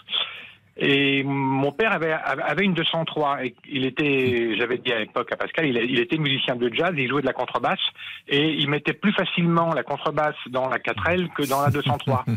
Et 0.77 1.23
mon 1.23 1.71
père 1.71 1.93
avait, 1.93 2.11
avait 2.13 2.65
une 2.65 2.75
203. 2.75 3.45
Et 3.45 3.55
il 3.71 3.87
était, 3.87 4.57
j'avais 4.59 4.79
dit 4.79 4.93
à 4.93 4.99
l'époque 4.99 5.31
à 5.31 5.37
Pascal, 5.37 5.67
il, 5.69 5.77
il 5.77 6.01
était 6.01 6.19
musicien 6.19 6.57
de 6.57 6.69
jazz, 6.75 6.93
il 6.97 7.09
jouait 7.09 7.21
de 7.23 7.27
la 7.27 7.33
contrebasse 7.33 7.79
et 8.27 8.55
il 8.55 8.69
mettait 8.69 8.93
plus 8.93 9.13
facilement 9.13 9.73
la 9.73 9.85
contrebasse 9.85 10.35
dans 10.51 10.69
la 10.69 10.79
4L 10.79 11.29
que 11.33 11.49
dans 11.49 11.63
la 11.63 11.71
203. 11.71 12.25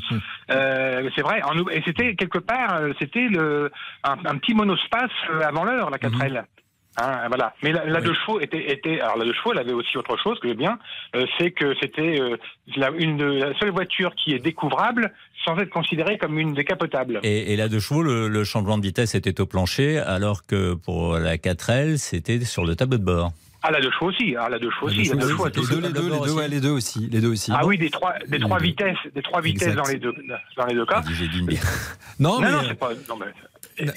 Euh, 0.49 1.09
c'est 1.13 1.23
vrai. 1.23 1.41
En 1.43 1.67
et 1.67 1.81
c'était 1.83 2.15
quelque 2.15 2.37
part, 2.37 2.75
euh, 2.75 2.93
c'était 2.99 3.27
le 3.27 3.69
un, 4.05 4.13
un 4.23 4.37
petit 4.37 4.53
monospace 4.53 5.11
avant 5.43 5.65
l'heure, 5.65 5.89
la 5.89 5.97
4L. 5.97 6.45
Hein, 6.97 7.27
voilà. 7.27 7.53
Mais 7.63 7.71
la, 7.71 7.85
la 7.85 8.01
deux 8.01 8.13
chevaux 8.13 8.39
était, 8.39 8.71
était, 8.71 8.99
alors 8.99 9.17
la 9.17 9.25
deux 9.25 9.33
chevaux, 9.33 9.53
elle 9.53 9.59
avait 9.59 9.73
aussi 9.73 9.97
autre 9.97 10.17
chose 10.17 10.39
que 10.39 10.51
bien, 10.53 10.79
euh, 11.15 11.25
c'est 11.37 11.51
que 11.51 11.75
c'était 11.79 12.19
euh, 12.19 12.37
la, 12.75 12.89
une 12.91 13.17
de, 13.17 13.25
la 13.25 13.57
seule 13.59 13.69
voiture 13.69 14.15
qui 14.15 14.33
est 14.33 14.39
découvrable 14.39 15.11
sans 15.45 15.57
être 15.59 15.69
considérée 15.69 16.17
comme 16.17 16.39
une 16.39 16.53
décapotable. 16.53 17.19
Et, 17.23 17.53
et 17.53 17.55
là, 17.55 17.69
de 17.69 17.79
chevaux, 17.79 18.01
le, 18.01 18.27
le 18.27 18.43
changement 18.43 18.77
de 18.77 18.83
vitesse 18.83 19.13
était 19.13 19.39
au 19.39 19.45
plancher, 19.45 19.99
alors 19.99 20.45
que 20.45 20.73
pour 20.73 21.17
la 21.19 21.37
4L, 21.37 21.97
c'était 21.97 22.43
sur 22.43 22.65
le 22.65 22.75
tableau 22.75 22.97
de 22.97 23.03
bord. 23.03 23.31
Ah, 23.63 23.71
la 23.71 23.81
deux 23.81 23.91
chevaux 23.91 24.07
aussi. 24.07 24.35
Ah, 24.39 24.49
la 24.49 24.59
deux 24.59 24.69
chevaux 24.71 24.87
aussi. 24.87 24.97
Les 24.97 25.09
La 25.09 25.15
deux 25.15 25.27
les 25.27 25.35
deux, 25.35 25.81
les 25.81 25.89
deux, 25.89 26.09
les 26.09 26.19
deux, 26.19 26.33
ouais, 26.33 26.47
les 26.47 26.61
deux 26.61 26.69
aussi, 26.69 27.09
les 27.11 27.19
deux 27.19 27.31
aussi. 27.31 27.51
Ah 27.53 27.65
oui, 27.65 27.77
des 27.77 27.89
trois, 27.89 28.13
des 28.27 28.39
trois 28.39 28.59
vitesses, 28.59 28.97
des 29.13 29.21
trois 29.21 29.41
vitesses 29.41 29.75
dans 29.75 29.83
les 29.83 29.97
deux, 29.97 30.13
dans 30.55 30.65
les 30.65 30.75
deux 30.75 30.85
cas. 30.85 31.01
J'ai 31.11 31.27
dit 31.27 31.39
une 31.39 31.49
Non, 32.19 32.39
non, 32.39 32.41
mais 32.41 32.51
non, 32.51 32.61
c'est 32.67 32.79
pas. 32.79 32.89
Non, 33.09 33.17
mais, 33.19 33.25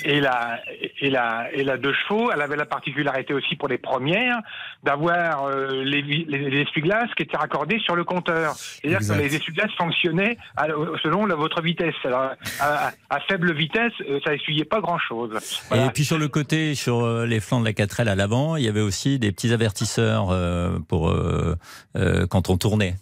et, 0.05 0.21
la 0.21 0.61
et 1.01 1.11
la 1.11 1.47
et 1.53 1.63
la 1.65 1.77
deux 1.77 1.93
chevaux, 1.95 2.31
elle 2.33 2.43
avait 2.43 2.57
la 2.57 2.67
particularité 2.67 3.33
aussi 3.35 3.57
pour 3.57 3.69
les 3.69 3.79
premières 3.79 4.39
d'avoir 4.83 5.45
euh, 5.45 5.83
les, 5.85 6.03
les, 6.03 6.25
les 6.25 6.61
essuie-glaces 6.63 7.11
qui 7.17 7.23
étaient 7.25 7.37
raccordés 7.37 7.79
sur 7.81 7.97
le 7.97 8.05
compteur. 8.05 8.55
C'est-à-dire 8.55 9.01
que 9.01 9.15
les 9.21 9.37
essuie-glaces 9.37 9.73
fonctionnaient 9.79 10.37
à- 10.57 10.67
selon 11.03 11.27
la- 11.27 11.35
votre 11.35 11.63
vitesse. 11.63 11.95
Alors, 12.05 12.33
à, 12.61 13.21
faible 13.29 13.53
vitesse, 13.55 13.93
euh, 14.09 14.19
ça 14.25 14.35
essuyait 14.35 14.65
pas 14.65 14.81
grand-chose. 14.81 15.39
Voilà. 15.69 15.87
Et 15.87 15.91
puis 15.91 16.05
sur 16.05 16.19
le 16.19 16.29
côté, 16.29 16.75
sur 16.75 17.05
euh, 17.05 17.27
les 17.27 17.41
flancs 17.41 17.61
de 17.61 17.65
la 17.67 17.73
4L 17.73 18.09
à 18.09 18.15
l'avant, 18.15 18.57
il 18.57 18.65
y 18.65 18.69
avait 18.69 18.81
aussi 18.81 19.19
des 19.19 19.33
petits 19.33 19.53
avertisseurs 19.53 20.29
euh, 20.31 20.79
pour 20.89 21.11
euh, 21.11 21.57
euh, 21.97 22.27
quand 22.27 22.51
on 22.51 22.57
tournait. 22.57 22.95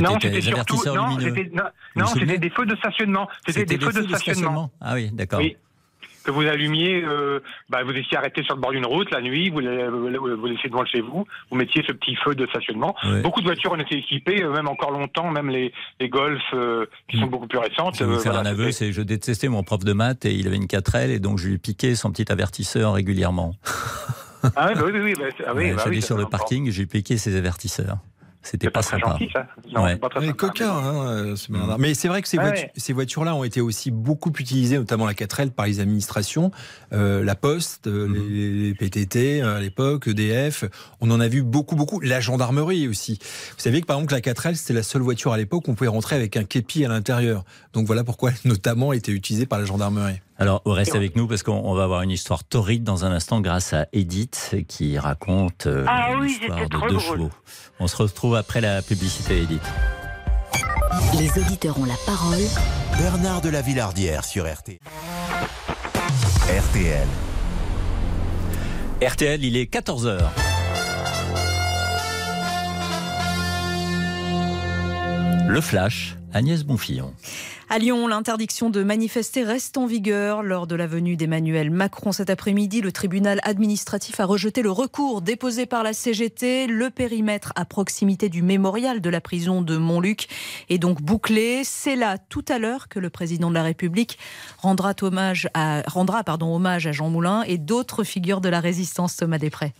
Non, 0.00 0.16
des 0.16 0.28
c'était 0.28 0.40
surtout 0.40 0.74
avertisseurs 0.74 0.94
non, 0.94 1.64
non, 1.96 2.06
c'était 2.06 2.38
des 2.38 2.50
feux 2.50 2.66
de 2.66 2.76
stationnement. 2.76 3.28
C'était 3.46 3.64
des, 3.64 3.78
feux 3.78 3.92
de 3.92 4.06
stationnement. 4.08 4.70
Ah 4.80 4.94
oui, 4.94 5.10
d'accord. 5.12 5.40
Oui. 5.40 5.56
Que 6.24 6.30
vous 6.30 6.40
allumiez, 6.40 7.04
euh, 7.04 7.40
bah, 7.68 7.84
vous 7.84 7.90
étiez 7.90 8.16
arrêté 8.16 8.42
sur 8.44 8.54
le 8.54 8.60
bord 8.62 8.70
d'une 8.70 8.86
route 8.86 9.10
la 9.10 9.20
nuit, 9.20 9.50
vous, 9.50 9.56
vous, 9.56 10.08
la- 10.08 10.18
vous 10.18 10.46
laissiez 10.46 10.70
devant 10.70 10.86
chez 10.86 11.02
vous, 11.02 11.26
vous 11.50 11.56
mettiez 11.56 11.84
ce 11.86 11.92
petit 11.92 12.16
feu 12.16 12.34
de 12.34 12.46
stationnement. 12.46 12.96
Ouais. 13.04 13.20
Beaucoup 13.20 13.42
de 13.42 13.44
voitures 13.44 13.72
en 13.72 13.78
étaient 13.78 13.98
équipées, 13.98 14.42
euh, 14.42 14.50
même 14.50 14.66
encore 14.66 14.90
longtemps, 14.90 15.30
même 15.30 15.50
les, 15.50 15.70
les 16.00 16.08
Golf 16.08 16.40
euh, 16.54 16.86
qui 17.10 17.20
sont 17.20 17.26
beaucoup 17.26 17.46
plus 17.46 17.58
récentes. 17.58 17.96
Je 17.96 18.04
vais 18.04 18.10
vous 18.10 18.16
euh, 18.16 18.20
faire 18.20 18.32
voilà, 18.32 18.48
un 18.48 18.52
aveu, 18.52 18.72
c'est 18.72 18.90
je 18.90 19.02
détestais 19.02 19.48
mon 19.48 19.62
prof 19.64 19.84
de 19.84 19.92
maths 19.92 20.24
et 20.24 20.32
il 20.32 20.46
avait 20.46 20.56
une 20.56 20.64
4L 20.64 21.10
et 21.10 21.18
donc 21.18 21.36
je 21.36 21.46
lui 21.46 21.58
piquais 21.58 21.94
son 21.94 22.10
petit 22.10 22.32
avertisseur 22.32 22.94
régulièrement. 22.94 23.54
Ah 24.56 24.68
oui, 24.68 24.74
bah 24.74 24.82
oui, 24.86 25.00
oui, 25.02 25.14
bah, 25.18 25.24
ah 25.46 25.52
oui, 25.54 25.72
bah 25.72 25.84
oui, 25.88 26.00
sur 26.02 26.16
le 26.16 26.26
parking, 26.26 26.70
j'ai 26.70 26.86
piqué 26.86 27.18
ses 27.18 27.36
avertisseurs. 27.36 27.98
C'était 28.44 28.70
pas, 28.70 28.82
très 28.82 29.00
sympa. 29.00 29.12
gentil, 29.12 29.30
ça. 29.32 29.46
Non, 29.72 29.82
Ouais. 29.84 29.92
c'est 29.94 30.00
pas 30.00 30.08
très 30.10 30.20
Ouais, 30.20 30.26
sympa. 30.26 30.36
coquin, 30.38 30.70
hein, 30.70 31.06
euh, 31.08 31.36
ce 31.36 31.50
Bernard. 31.50 31.78
Mais 31.78 31.94
c'est 31.94 32.08
vrai 32.08 32.20
que 32.22 32.28
ces, 32.28 32.36
Ouais, 32.38 32.44
voitu- 32.44 32.60
ouais. 32.62 32.72
ces 32.76 32.92
voitures-là 32.92 33.34
ont 33.34 33.42
été 33.42 33.60
aussi 33.62 33.90
beaucoup 33.90 34.30
utilisées, 34.38 34.76
notamment 34.78 35.06
la 35.06 35.14
4L, 35.14 35.50
par 35.50 35.66
les 35.66 35.80
administrations, 35.80 36.50
euh, 36.92 37.24
la 37.24 37.34
Poste, 37.34 37.86
euh, 37.86 38.06
Mhm. 38.06 38.14
les, 38.28 38.52
les 38.68 38.74
PTT 38.74 39.40
à 39.42 39.58
l'époque, 39.60 40.08
EDF. 40.08 40.64
On 41.00 41.10
en 41.10 41.20
a 41.20 41.26
vu 41.28 41.42
beaucoup, 41.42 41.74
beaucoup. 41.74 42.00
La 42.00 42.20
gendarmerie 42.20 42.86
aussi. 42.86 43.18
Vous 43.56 43.60
savez 43.62 43.80
que 43.80 43.86
par 43.86 43.96
exemple 43.96 44.12
la 44.12 44.20
4L, 44.20 44.56
c'était 44.56 44.74
la 44.74 44.82
seule 44.82 45.02
voiture 45.02 45.32
à 45.32 45.38
l'époque 45.38 45.66
où 45.66 45.70
on 45.70 45.74
pouvait 45.74 45.88
rentrer 45.88 46.14
avec 46.16 46.36
un 46.36 46.44
képi 46.44 46.84
à 46.84 46.88
l'intérieur. 46.88 47.44
Donc 47.72 47.86
voilà 47.86 48.04
pourquoi 48.04 48.30
elle, 48.44 48.50
notamment 48.50 48.92
été 48.92 49.10
utilisée 49.10 49.46
par 49.46 49.58
la 49.58 49.64
gendarmerie. 49.64 50.20
Alors, 50.36 50.62
reste 50.66 50.96
avec 50.96 51.14
nous 51.14 51.28
parce 51.28 51.42
qu'on 51.44 51.52
on 51.64 51.74
va 51.74 51.84
avoir 51.84 52.02
une 52.02 52.10
histoire 52.10 52.42
torride 52.42 52.82
dans 52.82 53.04
un 53.04 53.12
instant 53.12 53.40
grâce 53.40 53.72
à 53.72 53.86
Edith 53.92 54.56
qui 54.66 54.98
raconte 54.98 55.66
euh, 55.68 55.84
Ah 55.86 56.14
l'histoire 56.20 56.58
de 56.58 56.64
deux 56.68 56.78
drôle. 56.78 57.00
chevaux. 57.00 57.30
On 57.78 57.86
se 57.86 57.96
retrouve 57.96 58.34
après 58.34 58.60
la 58.60 58.82
publicité, 58.82 59.42
Edith. 59.42 59.62
Les 61.18 61.30
auditeurs 61.40 61.78
ont 61.78 61.84
la 61.84 61.94
parole. 62.04 62.40
Bernard 62.98 63.42
de 63.42 63.48
la 63.48 63.62
Villardière 63.62 64.24
sur 64.24 64.44
RT. 64.44 64.78
RTL. 66.48 67.06
RTL, 69.02 69.44
il 69.44 69.56
est 69.56 69.72
14h. 69.72 70.18
Le 75.46 75.60
flash, 75.60 76.16
Agnès 76.34 76.64
Bonfillon. 76.64 77.14
À 77.70 77.78
Lyon, 77.78 78.08
l'interdiction 78.08 78.68
de 78.68 78.82
manifester 78.82 79.44
reste 79.44 79.78
en 79.78 79.86
vigueur. 79.86 80.42
Lors 80.42 80.66
de 80.66 80.74
la 80.74 80.88
venue 80.88 81.16
d'Emmanuel 81.16 81.70
Macron 81.70 82.10
cet 82.10 82.28
après-midi, 82.28 82.80
le 82.80 82.90
tribunal 82.90 83.40
administratif 83.44 84.18
a 84.18 84.26
rejeté 84.26 84.60
le 84.60 84.70
recours 84.70 85.22
déposé 85.22 85.64
par 85.64 85.84
la 85.84 85.92
CGT. 85.92 86.66
Le 86.66 86.90
périmètre 86.90 87.52
à 87.54 87.64
proximité 87.64 88.28
du 88.28 88.42
mémorial 88.42 89.00
de 89.00 89.08
la 89.08 89.20
prison 89.20 89.62
de 89.62 89.76
Montluc 89.76 90.28
est 90.68 90.78
donc 90.78 91.00
bouclé. 91.00 91.62
C'est 91.64 91.96
là, 91.96 92.18
tout 92.18 92.44
à 92.48 92.58
l'heure, 92.58 92.88
que 92.88 92.98
le 92.98 93.10
président 93.10 93.48
de 93.48 93.54
la 93.54 93.62
République 93.62 94.18
rendra 94.58 94.92
hommage 95.02 95.48
à, 95.54 95.82
Jean 96.92 97.10
Moulin 97.10 97.44
et 97.46 97.58
d'autres 97.58 98.02
figures 98.02 98.40
de 98.40 98.48
la 98.48 98.58
résistance, 98.58 99.16
Thomas 99.16 99.38
Després. 99.38 99.72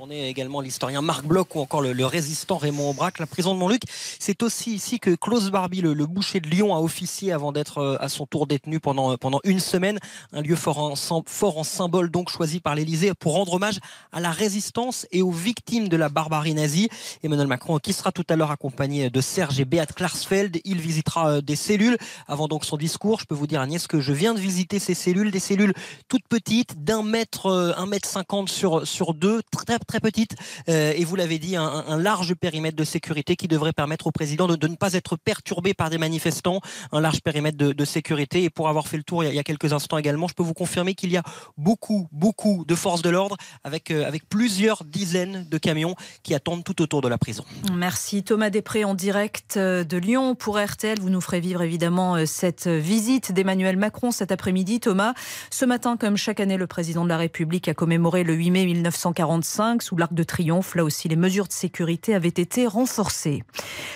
Journée 0.00 0.28
également 0.28 0.62
l'historien 0.62 1.02
Marc 1.02 1.26
Bloch 1.26 1.54
ou 1.54 1.60
encore 1.60 1.82
le, 1.82 2.06
résistant 2.06 2.56
Raymond 2.56 2.88
Aubrac. 2.88 3.18
La 3.18 3.26
prison 3.26 3.52
de 3.52 3.58
Montluc, 3.58 3.82
c'est 4.18 4.42
aussi 4.42 4.72
ici 4.72 4.98
que 4.98 5.14
Klaus 5.14 5.50
Barbie, 5.50 5.82
le, 5.82 6.06
boucher 6.06 6.40
de 6.40 6.48
Lyon, 6.48 6.74
a 6.74 6.78
officié 6.78 7.32
avant 7.32 7.52
d'être 7.52 7.76
euh, 7.82 7.96
à 8.00 8.08
son 8.08 8.24
tour 8.24 8.46
détenu 8.46 8.80
pendant, 8.80 9.18
pendant 9.18 9.40
une 9.44 9.60
semaine. 9.60 9.98
Un 10.32 10.40
lieu 10.40 10.56
fort 10.56 10.78
en, 10.78 11.64
symbole 11.64 12.10
donc 12.10 12.30
choisi 12.30 12.60
par 12.60 12.74
l'Élysée 12.74 13.12
pour 13.12 13.34
rendre 13.34 13.52
hommage 13.52 13.78
à 14.10 14.20
la 14.20 14.30
résistance 14.30 15.06
et 15.12 15.20
aux 15.20 15.30
victimes 15.30 15.90
de 15.90 15.98
la 15.98 16.08
barbarie 16.08 16.54
nazie. 16.54 16.88
Emmanuel 17.22 17.48
Macron, 17.48 17.78
qui 17.78 17.92
sera 17.92 18.10
tout 18.10 18.24
à 18.30 18.36
l'heure 18.36 18.52
accompagné 18.52 19.10
de 19.10 19.20
Serge 19.20 19.60
et 19.60 19.66
Beat 19.66 19.92
Klarsfeld, 19.92 20.60
il 20.64 20.80
visitera 20.80 21.28
euh, 21.30 21.40
des 21.42 21.56
cellules 21.56 21.98
avant 22.26 22.48
donc 22.48 22.64
son 22.64 22.78
discours. 22.78 23.20
Je 23.20 23.26
peux 23.26 23.34
vous 23.34 23.46
dire 23.46 23.60
Agnès 23.60 23.86
que 23.86 24.00
je 24.00 24.14
viens 24.14 24.32
de 24.32 24.40
visiter 24.40 24.78
ces 24.78 24.94
cellules, 24.94 25.30
des 25.30 25.40
cellules 25.40 25.74
toutes 26.08 26.26
petites, 26.26 26.82
d'un 26.84 27.02
mètre, 27.02 27.48
euh, 27.48 27.74
un 27.76 27.84
mètre 27.84 28.08
cinquante 28.08 28.48
sur, 28.48 28.86
sur 28.86 29.12
deux, 29.12 29.42
très 29.52 29.78
très 29.90 30.00
petites. 30.00 30.36
Euh, 30.68 30.92
et 30.96 31.04
vous 31.04 31.16
l'avez 31.16 31.40
dit, 31.40 31.56
un, 31.56 31.98
large 31.98 32.34
périmètre 32.34 32.76
de 32.76 32.84
sécurité 32.84 33.34
qui 33.34 33.48
devrait 33.48 33.72
permettre 33.72 34.06
au 34.06 34.12
président 34.12 34.46
de, 34.46 34.68
ne 34.68 34.76
pas 34.76 34.92
être 34.94 35.16
perturbé 35.16 35.74
par 35.74 35.90
des 35.90 35.98
manifestants. 35.98 36.60
Un 36.92 37.00
large 37.00 37.22
périmètre 37.22 37.58
de, 37.58 37.84
sécurité. 37.84 38.44
Et 38.44 38.50
pour 38.50 38.68
avoir 38.68 38.86
fait 38.86 38.98
le 38.98 39.02
tour 39.02 39.24
il 39.24 39.34
y 39.34 39.38
a, 39.38 39.42
quelques 39.42 39.72
instants 39.72 39.98
également, 39.98 40.28
je 40.28 40.34
peux 40.34 40.44
vous 40.44 40.54
confirmer 40.54 40.94
qu'il 40.94 41.10
y 41.10 41.16
a 41.16 41.24
beaucoup, 41.56 42.06
beaucoup 42.12 42.64
de 42.68 42.74
forces 42.76 43.02
de 43.02 43.10
l'ordre 43.10 43.36
avec, 43.64 43.90
euh, 43.90 44.06
avec 44.06 44.28
plusieurs 44.28 44.84
dizaines 44.84 45.44
de 45.50 45.58
camions 45.58 45.96
qui 46.22 46.34
attendent 46.34 46.62
tout 46.62 46.80
autour 46.82 47.00
de 47.00 47.08
la 47.08 47.18
prison. 47.18 47.44
Merci 47.74 48.22
Thomas 48.22 48.50
Després 48.50 48.84
en 48.84 48.94
direct 48.94 49.56
euh, 49.56 49.82
de 49.82 49.96
Lyon 49.96 50.36
pour 50.36 50.60
RTL. 50.60 51.00
Vous 51.00 51.10
nous 51.10 51.20
ferez 51.20 51.40
vivre 51.40 51.62
évidemment 51.62 52.24
cette 52.26 52.68
visite 52.68 53.32
d'Emmanuel 53.32 53.76
Macron 53.76 54.12
cet 54.12 54.30
après-midi. 54.30 54.78
Thomas, 54.78 55.14
ce 55.50 55.64
matin, 55.64 55.96
comme 55.96 56.16
chaque 56.16 56.38
année, 56.38 56.56
le 56.56 56.68
président 56.68 57.02
de 57.02 57.08
la 57.08 57.16
République 57.16 57.66
a 57.66 57.74
commémoré 57.74 58.22
le 58.22 58.34
8 58.34 58.50
mai 58.52 58.66
1945 58.66 59.69
sous 59.78 59.96
l'Arc 59.96 60.12
de 60.12 60.24
Triomphe. 60.24 60.74
Là 60.74 60.82
aussi, 60.82 61.08
les 61.08 61.16
mesures 61.16 61.46
de 61.46 61.52
sécurité 61.52 62.14
avaient 62.14 62.28
été 62.28 62.66
renforcées. 62.66 63.44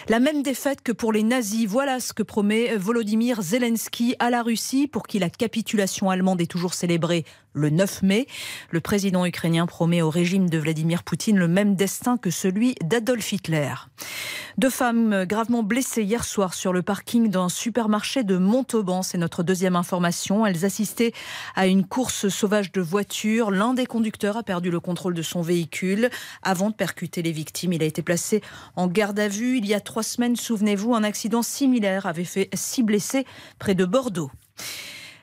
La 0.08 0.20
même 0.20 0.42
défaite 0.42 0.82
que 0.82 0.92
pour 0.92 1.12
les 1.12 1.24
nazis. 1.24 1.66
Voilà 1.66 1.98
ce 1.98 2.12
que 2.12 2.22
promet 2.22 2.76
Volodymyr 2.76 3.42
Zelensky 3.42 4.14
à 4.20 4.30
la 4.30 4.42
Russie 4.42 4.86
pour 4.86 5.06
qui 5.06 5.18
la 5.18 5.30
capitulation 5.30 6.10
allemande 6.10 6.40
est 6.40 6.50
toujours 6.50 6.74
célébrée 6.74 7.24
le 7.54 7.70
9 7.70 8.02
mai. 8.02 8.26
Le 8.70 8.80
président 8.80 9.24
ukrainien 9.24 9.66
promet 9.66 10.02
au 10.02 10.10
régime 10.10 10.50
de 10.50 10.58
Vladimir 10.58 11.02
Poutine 11.02 11.38
le 11.38 11.48
même 11.48 11.74
destin 11.76 12.18
que 12.18 12.30
celui 12.30 12.74
d'Adolf 12.82 13.32
Hitler. 13.32 13.74
Deux 14.58 14.70
femmes 14.70 15.24
gravement 15.24 15.62
blessées 15.62 16.02
hier 16.02 16.24
soir 16.24 16.54
sur 16.54 16.72
le 16.72 16.82
parking 16.82 17.28
d'un 17.28 17.48
supermarché 17.48 18.22
de 18.22 18.36
Montauban. 18.36 19.02
C'est 19.02 19.18
notre 19.18 19.42
deuxième 19.42 19.74
information. 19.74 20.46
Elles 20.46 20.64
assistaient 20.64 21.12
à 21.56 21.66
une 21.66 21.84
course 21.84 22.28
sauvage 22.28 22.70
de 22.70 22.80
voitures. 22.80 23.50
L'un 23.50 23.74
des 23.74 23.86
conducteurs 23.86 24.36
a 24.36 24.42
perdu 24.42 24.70
le 24.70 24.80
contrôle 24.80 25.14
de 25.14 25.22
son 25.22 25.42
véhicule 25.42 26.10
avant 26.42 26.70
de 26.70 26.74
percuter 26.74 27.22
les 27.22 27.32
victimes. 27.32 27.72
Il 27.72 27.82
a 27.82 27.86
été 27.86 28.02
placé 28.02 28.42
en 28.76 28.86
garde 28.86 29.18
à 29.18 29.28
vue. 29.28 29.58
Il 29.58 29.66
y 29.66 29.74
a 29.74 29.80
trois 29.80 30.02
semaines, 30.02 30.36
souvenez-vous, 30.36 30.94
un 30.94 31.04
accident 31.04 31.42
similaire 31.42 32.06
avait 32.06 32.24
fait 32.24 32.48
six 32.54 32.82
blessés 32.82 33.26
près 33.58 33.74
de 33.74 33.84
Bordeaux. 33.84 34.30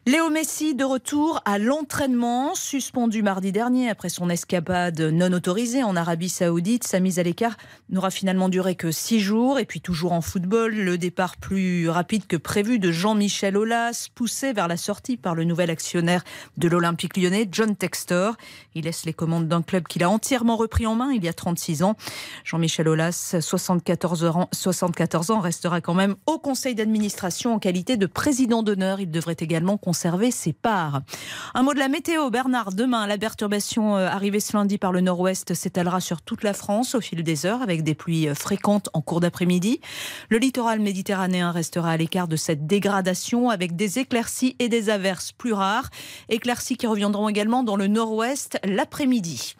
Léo 0.07 0.31
Messi 0.31 0.73
de 0.73 0.83
retour 0.83 1.43
à 1.45 1.59
l'entraînement, 1.59 2.55
suspendu 2.55 3.21
mardi 3.21 3.51
dernier 3.51 3.87
après 3.87 4.09
son 4.09 4.31
escapade 4.31 4.99
non 4.99 5.31
autorisée 5.31 5.83
en 5.83 5.95
Arabie 5.95 6.27
Saoudite. 6.27 6.85
Sa 6.85 6.99
mise 6.99 7.19
à 7.19 7.23
l'écart 7.23 7.55
n'aura 7.91 8.09
finalement 8.09 8.49
duré 8.49 8.73
que 8.73 8.91
six 8.91 9.19
jours. 9.19 9.59
Et 9.59 9.65
puis 9.65 9.79
toujours 9.79 10.13
en 10.13 10.21
football, 10.21 10.73
le 10.73 10.97
départ 10.97 11.37
plus 11.37 11.87
rapide 11.87 12.25
que 12.25 12.35
prévu 12.35 12.79
de 12.79 12.91
Jean-Michel 12.91 13.55
Aulas, 13.55 14.07
poussé 14.15 14.53
vers 14.53 14.67
la 14.67 14.75
sortie 14.75 15.17
par 15.17 15.35
le 15.35 15.43
nouvel 15.43 15.69
actionnaire 15.69 16.23
de 16.57 16.67
l'Olympique 16.67 17.15
lyonnais, 17.15 17.47
John 17.51 17.75
Textor. 17.75 18.37
Il 18.73 18.85
laisse 18.85 19.05
les 19.05 19.13
commandes 19.13 19.47
d'un 19.47 19.61
club 19.61 19.83
qu'il 19.87 20.01
a 20.01 20.09
entièrement 20.09 20.57
repris 20.57 20.87
en 20.87 20.95
main 20.95 21.11
il 21.11 21.23
y 21.23 21.29
a 21.29 21.33
36 21.33 21.83
ans. 21.83 21.95
Jean-Michel 22.43 22.87
Aulas, 22.87 23.35
74 23.39 24.23
ans, 24.23 24.49
74 24.51 25.29
ans, 25.29 25.41
restera 25.41 25.79
quand 25.79 25.93
même 25.93 26.15
au 26.25 26.39
conseil 26.39 26.73
d'administration 26.73 27.53
en 27.53 27.59
qualité 27.59 27.97
de 27.97 28.07
président 28.07 28.63
d'honneur. 28.63 28.99
Il 28.99 29.11
devrait 29.11 29.37
également 29.39 29.77
conserver 29.91 30.31
ses 30.31 30.53
parts. 30.53 31.01
Un 31.53 31.63
mot 31.63 31.73
de 31.73 31.79
la 31.79 31.89
météo, 31.89 32.29
Bernard. 32.29 32.71
Demain, 32.71 33.07
la 33.07 33.17
perturbation 33.17 33.97
euh, 33.97 34.07
arrivée 34.07 34.39
ce 34.39 34.55
lundi 34.55 34.77
par 34.77 34.93
le 34.93 35.01
nord-ouest 35.01 35.53
s'étalera 35.53 35.99
sur 35.99 36.21
toute 36.21 36.43
la 36.43 36.53
France 36.53 36.95
au 36.95 37.01
fil 37.01 37.21
des 37.23 37.45
heures 37.45 37.61
avec 37.61 37.83
des 37.83 37.93
pluies 37.93 38.29
euh, 38.29 38.33
fréquentes 38.33 38.87
en 38.93 39.01
cours 39.01 39.19
d'après-midi. 39.19 39.81
Le 40.29 40.37
littoral 40.37 40.79
méditerranéen 40.79 41.51
restera 41.51 41.91
à 41.91 41.97
l'écart 41.97 42.29
de 42.29 42.37
cette 42.37 42.65
dégradation 42.65 43.49
avec 43.49 43.75
des 43.75 43.99
éclaircies 43.99 44.55
et 44.59 44.69
des 44.69 44.89
averses 44.89 45.33
plus 45.33 45.51
rares. 45.51 45.89
Éclaircies 46.29 46.77
qui 46.77 46.87
reviendront 46.87 47.27
également 47.27 47.63
dans 47.63 47.75
le 47.75 47.87
nord-ouest 47.87 48.59
l'après-midi. 48.63 49.55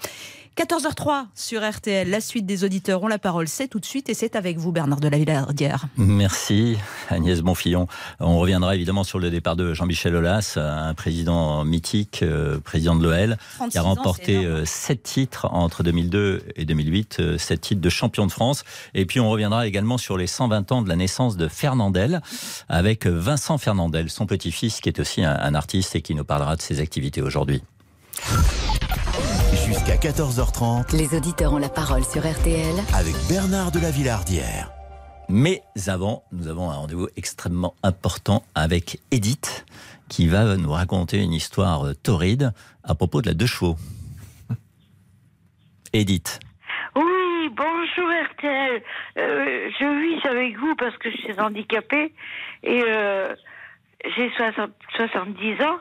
14h03 0.58 1.28
sur 1.34 1.68
RTL, 1.68 2.10
la 2.10 2.20
suite 2.20 2.46
des 2.46 2.66
auditeurs 2.66 3.02
ont 3.02 3.08
la 3.08 3.18
parole, 3.18 3.48
c'est 3.48 3.70
tout 3.70 3.80
de 3.80 3.86
suite 3.86 4.10
et 4.10 4.14
c'est 4.14 4.36
avec 4.36 4.58
vous 4.58 4.74
Bernard 4.74 5.00
de 5.00 5.08
la 5.08 5.18
Villardière. 5.18 5.86
Merci 5.96 6.78
Agnès 7.10 7.40
Bonfillon. 7.42 7.88
On 8.20 8.38
reviendra 8.38 8.76
évidemment 8.76 9.06
sur 9.06 9.18
le 9.18 9.30
départ 9.30 9.56
de 9.56 9.74
Jean-Michel 9.74 10.14
Aulas, 10.14 10.58
un 10.58 10.94
président 10.94 11.64
mythique, 11.64 12.20
euh, 12.22 12.60
président 12.60 12.96
de 12.96 13.04
l'OL, 13.04 13.38
36 13.56 13.72
qui 13.72 13.78
a 13.78 13.82
ans, 13.82 13.86
remporté 13.86 14.34
énorme. 14.34 14.56
euh, 14.58 14.66
sept 14.66 15.04
titres 15.04 15.48
entre 15.52 15.84
2002 15.84 16.44
et 16.58 16.66
2008, 16.66 17.18
euh, 17.22 17.38
sept 17.38 17.62
titres 17.62 17.82
de 17.82 17.90
champion 17.90 18.26
de 18.28 18.32
France. 18.32 18.66
Et 18.94 19.06
puis 19.06 19.22
on 19.22 19.30
reviendra 19.30 19.66
également 19.68 19.98
sur 19.98 20.18
les 20.18 20.28
120 20.28 20.72
ans 20.74 20.82
de 20.82 20.90
la 20.90 20.98
naissance 20.98 21.38
de 21.38 21.48
Fernandel, 21.48 22.22
avec 22.68 23.08
Vincent 23.08 23.58
Fernandel, 23.58 24.10
son 24.10 24.26
petit-fils, 24.26 24.82
qui 24.82 24.90
est 24.90 25.00
aussi 25.00 25.24
un, 25.24 25.34
un 25.34 25.56
artiste 25.56 25.96
et 25.96 26.02
qui 26.02 26.14
nous 26.14 26.26
parlera 26.26 26.58
de 26.58 26.62
ses 26.62 26.82
activités 26.82 27.22
aujourd'hui. 27.22 27.64
Jusqu'à 29.66 29.96
14h30 29.96 30.96
Les 30.96 31.16
auditeurs 31.18 31.54
ont 31.54 31.58
la 31.58 31.70
parole 31.70 32.04
sur 32.04 32.22
RTL. 32.22 32.76
avec 32.94 33.14
Bernard 33.30 33.72
de 33.72 33.80
la 33.80 33.92
Villardière. 33.92 34.70
Mais 35.30 35.62
avant, 35.88 36.24
nous 36.32 36.48
avons 36.48 36.70
un 36.70 36.74
rendez-vous 36.76 37.08
extrêmement 37.16 37.74
important 37.84 38.44
avec 38.56 39.00
Edith, 39.12 39.66
qui 40.10 40.28
va 40.28 40.58
nous 40.58 40.72
raconter 40.72 41.22
une 41.24 41.34
histoire 41.34 41.86
euh, 41.88 41.94
torride 41.94 42.52
à 42.84 42.96
propos 42.96 43.22
de 43.22 43.28
la 43.28 43.34
deux 43.34 43.46
chevaux. 43.46 43.76
Edith. 45.94 46.40
Oui, 46.96 47.50
bonjour 47.56 48.10
RTL. 48.34 48.82
Euh, 49.18 49.70
je 49.80 50.02
vis 50.02 50.28
avec 50.28 50.58
vous 50.58 50.76
parce 50.76 50.98
que 50.98 51.10
je 51.12 51.18
suis 51.18 51.40
handicapée 51.40 52.14
et 52.64 52.84
euh, 52.88 53.34
j'ai 54.16 54.30
60 54.36 54.72
70 54.98 55.62
ans. 55.64 55.78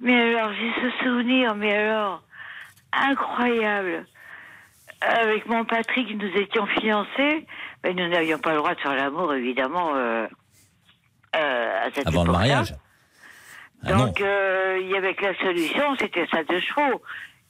Mais 0.00 0.34
alors, 0.34 0.50
j'ai 0.52 0.70
ce 0.82 1.04
souvenir, 1.04 1.54
mais 1.54 1.72
alors, 1.74 2.22
incroyable. 3.02 4.06
Avec 5.00 5.46
mon 5.46 5.64
Patrick, 5.64 6.08
nous 6.16 6.40
étions 6.40 6.66
fiancés, 6.66 7.46
mais 7.84 7.94
nous 7.94 8.08
n'avions 8.08 8.38
pas 8.38 8.52
le 8.52 8.58
droit 8.58 8.74
de 8.74 8.80
faire 8.80 8.94
l'amour, 8.94 9.34
évidemment, 9.34 9.94
euh, 9.94 10.26
euh, 11.36 11.86
à 11.86 11.90
cette 11.94 12.08
Avant 12.08 12.24
le 12.24 12.32
mariage 12.32 12.74
Ah. 13.84 13.92
Donc, 13.92 14.20
euh, 14.20 14.78
il 14.80 14.88
y 14.88 14.96
avait 14.96 15.14
que 15.14 15.26
la 15.26 15.38
solution, 15.38 15.96
c'était 16.00 16.26
ça 16.32 16.42
de 16.44 16.58
chevaux. 16.60 17.02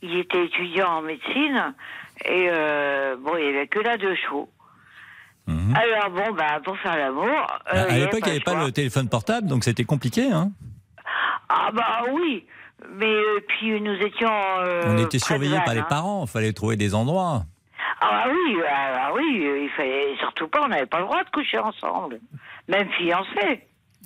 il 0.03 0.18
était 0.18 0.44
étudiant 0.44 0.88
en 0.99 1.03
médecine 1.03 1.74
et 2.24 2.49
bon, 3.18 3.36
il 3.38 3.51
n'y 3.51 3.57
avait 3.57 3.68
que 3.68 3.78
là 3.78 3.97
deux 3.97 4.14
chevaux. 4.16 4.51
Alors 5.49 6.11
bon, 6.11 6.32
bah, 6.32 6.61
pour 6.64 6.76
faire 6.78 6.97
l'amour. 6.97 7.24
Mhm. 7.24 7.78
à 7.78 7.99
l'époque, 7.99 8.20
il 8.22 8.24
n'y 8.24 8.30
avait 8.30 8.40
pas 8.40 8.53
choix. 8.53 8.64
le 8.64 8.72
téléphone 8.72 9.09
portable, 9.09 9.47
donc 9.47 9.64
c'était 9.64 9.84
compliqué. 9.84 10.30
Hein 10.32 10.51
Ah 11.49 11.70
bah 11.72 12.03
oui, 12.12 12.44
mais 12.91 13.07
euh, 13.12 13.41
puis 13.49 13.81
nous 13.81 13.95
étions. 13.95 14.31
euh, 14.61 14.83
On 14.87 14.99
était 14.99 15.18
surveillés 15.18 15.59
par 15.64 15.74
les 15.74 15.81
hein. 15.81 15.87
parents, 15.89 16.24
il 16.27 16.31
fallait 16.31 16.53
trouver 16.53 16.77
des 16.77 16.95
endroits. 16.95 17.45
Ah 18.01 18.24
bah 18.27 18.31
oui, 18.31 18.57
ah 18.68 18.93
bah 18.95 19.12
oui, 19.14 19.47
euh, 19.47 19.62
il 19.64 19.70
fallait 19.70 20.16
surtout 20.18 20.49
pas, 20.49 20.62
on 20.64 20.68
n'avait 20.68 20.87
pas 20.87 20.99
le 20.99 21.05
droit 21.07 21.24
de 21.24 21.31
coucher 21.31 21.59
ensemble, 21.59 22.20
même 22.68 22.89
fiancés. 22.91 23.62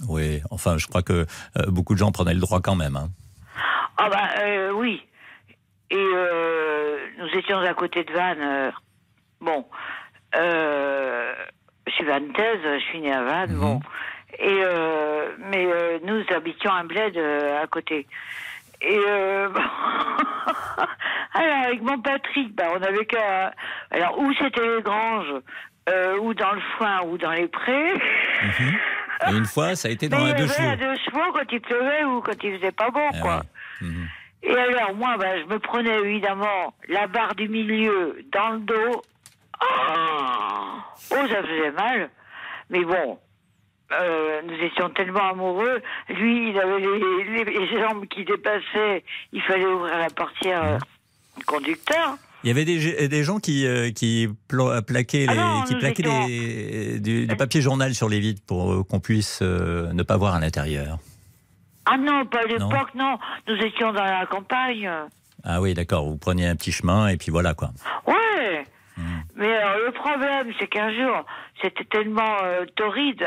Oui, 0.09 0.41
enfin, 0.51 0.79
je 0.79 0.87
crois 0.87 1.03
que 1.03 1.13
euh, 1.59 1.67
beaucoup 1.69 1.95
de 1.95 1.99
gens 1.99 2.13
prenaient 2.13 2.35
le 2.35 2.41
droit 2.41 2.61
quand 2.61 2.77
même. 2.77 2.97
hein. 2.97 3.09
Ah 3.99 4.09
bah 4.09 4.29
euh, 4.43 4.71
oui. 4.73 5.03
Et 5.91 5.97
euh, 5.97 6.99
nous 7.19 7.27
étions 7.39 7.59
à 7.59 7.75
côté 7.75 8.05
de 8.05 8.13
Vannes. 8.13 8.39
euh, 8.41 8.71
bon, 9.41 9.67
euh, 10.37 11.35
je 11.87 11.93
suis 11.93 12.05
vantaise, 12.05 12.61
je 12.63 12.85
suis 12.91 13.01
née 13.01 13.13
à 13.13 13.25
Vannes, 13.25 13.57
bon. 13.59 13.81
Et 14.39 14.61
euh, 14.63 15.33
mais 15.51 15.67
euh, 15.67 15.99
nous 16.05 16.23
habitions 16.35 16.71
un 16.73 16.85
bled 16.85 17.17
euh, 17.17 17.63
à 17.63 17.67
côté. 17.67 18.07
Et 18.83 18.99
euh, 19.09 19.49
bon. 19.55 19.61
alors 21.35 21.65
avec 21.67 21.83
mon 21.83 22.01
Patrick, 22.01 22.55
bah, 22.55 22.65
on 22.75 22.83
avait 22.83 23.05
qu'à 23.07 23.53
alors 23.91 24.19
où 24.19 24.33
c'était 24.35 24.77
les 24.77 24.83
granges, 24.83 25.35
euh, 25.89 26.19
ou 26.19 26.35
dans 26.35 26.53
le 26.53 26.61
foin, 26.79 27.03
ou 27.07 27.19
dans 27.19 27.33
les 27.33 27.49
prés. 27.49 27.95
Et 29.29 29.33
une 29.37 29.45
fois, 29.45 29.75
ça 29.77 29.89
a 29.89 29.91
été 29.91 30.09
dans 30.09 30.19
Mais 30.19 30.33
la 30.33 30.39
deux 30.39 30.45
avait 30.45 30.55
chevaux. 30.55 30.77
deux 30.77 30.97
chevaux 31.05 31.33
quand 31.33 31.53
il 31.53 31.61
pleuvait 31.61 32.05
ou 32.05 32.21
quand 32.23 32.43
il 32.43 32.57
faisait 32.59 32.73
pas 32.73 32.91
beau, 32.91 33.01
Ah 33.13 33.19
quoi. 33.21 33.43
Et 34.43 34.57
alors, 34.57 34.95
moi, 34.95 35.17
ben, 35.19 35.43
je 35.43 35.53
me 35.53 35.59
prenais 35.59 35.99
évidemment 35.99 36.73
la 36.89 37.07
barre 37.07 37.35
du 37.35 37.49
milieu 37.49 38.19
dans 38.33 38.51
le 38.51 38.59
dos. 38.61 39.03
Oh, 39.63 40.79
oh 41.11 41.27
ça 41.29 41.43
faisait 41.43 41.71
mal. 41.73 42.09
Mais 42.71 42.83
bon, 42.85 43.19
euh, 43.93 44.41
nous 44.47 44.55
étions 44.67 44.91
tellement 44.91 45.31
amoureux. 45.31 45.81
Lui, 46.09 46.51
il 46.51 46.59
avait 46.59 46.79
les, 46.81 47.45
les- 47.45 47.59
les 47.59 47.81
jambes 47.81 48.07
qui 48.07 48.25
dépassaient. 48.25 49.03
Il 49.33 49.43
fallait 49.43 49.67
ouvrir 49.67 49.99
la 49.99 50.11
portière 50.11 50.65
euh, 50.65 50.79
du 51.39 51.45
conducteur. 51.45 52.17
Il 52.43 52.49
y 52.49 52.51
avait 52.51 52.65
des, 52.65 53.09
des 53.09 53.23
gens 53.23 53.39
qui, 53.39 53.67
euh, 53.67 53.91
qui 53.91 54.29
pla- 54.49 54.81
plaquaient, 54.81 55.27
les, 55.27 55.29
Ah 55.29 55.35
non, 55.35 55.63
qui 55.65 55.75
plaquaient 55.75 56.03
étions- 56.03 56.27
les- 56.27 57.01
du, 57.01 57.27
du 57.27 57.37
papier 57.37 57.61
journal 57.61 57.95
sur 57.95 58.09
les 58.09 58.19
vitres 58.21 58.43
pour 58.47 58.73
euh, 58.73 58.83
qu'on 58.83 58.99
puisse 59.01 59.41
euh, 59.43 59.93
ne 59.93 60.03
pas 60.03 60.17
voir 60.17 60.35
à 60.35 60.41
l'intérieur. 60.41 60.99
Ah 61.85 61.99
non, 61.99 62.25
pas 62.27 62.39
à 62.41 62.47
l'époque, 62.47 62.95
non. 62.95 63.19
Nous 63.49 63.57
étions 63.57 63.93
dans 63.93 64.05
la 64.05 64.25
campagne. 64.27 64.91
Ah 65.45 65.61
oui, 65.61 65.75
d'accord, 65.75 66.05
vous 66.07 66.17
preniez 66.19 66.47
un 66.47 66.57
petit 66.57 66.73
chemin 66.73 67.09
et 67.09 67.17
puis 67.17 67.31
voilà 67.31 67.55
quoi. 67.55 67.71
Ouais. 68.07 68.65
Mais 69.37 69.53
alors, 69.57 69.79
le 69.87 69.93
problème, 69.93 70.53
c'est 70.59 70.67
qu'un 70.69 70.93
jour, 70.93 71.25
c'était 71.63 71.85
tellement 71.85 72.37
euh, 72.43 72.65
torride 72.77 73.27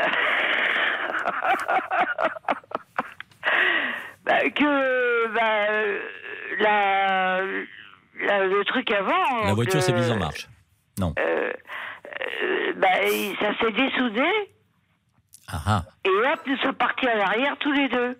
bah, 4.24 4.40
que 4.50 5.34
bah, 5.34 5.40
euh, 5.70 5.98
la, 6.60 7.40
la- 8.26 8.46
le 8.46 8.64
truc 8.64 8.90
avant. 8.90 9.44
La 9.44 9.54
voiture 9.54 9.82
s'est 9.82 9.92
mise 9.92 10.10
en 10.10 10.16
marche. 10.18 10.48
Non. 10.98 11.12
euh, 11.18 11.52
euh, 12.42 12.72
bah, 12.76 12.88
ça 13.40 13.52
s'est 13.58 13.72
dessoudé 13.72 14.24
Ah 15.48 15.60
ah. 15.66 15.82
et 16.04 16.08
hop, 16.10 16.40
nous 16.46 16.56
sommes 16.58 16.74
partis 16.74 17.08
à 17.08 17.16
l'arrière 17.16 17.56
tous 17.58 17.72
les 17.72 17.88
deux. 17.88 18.16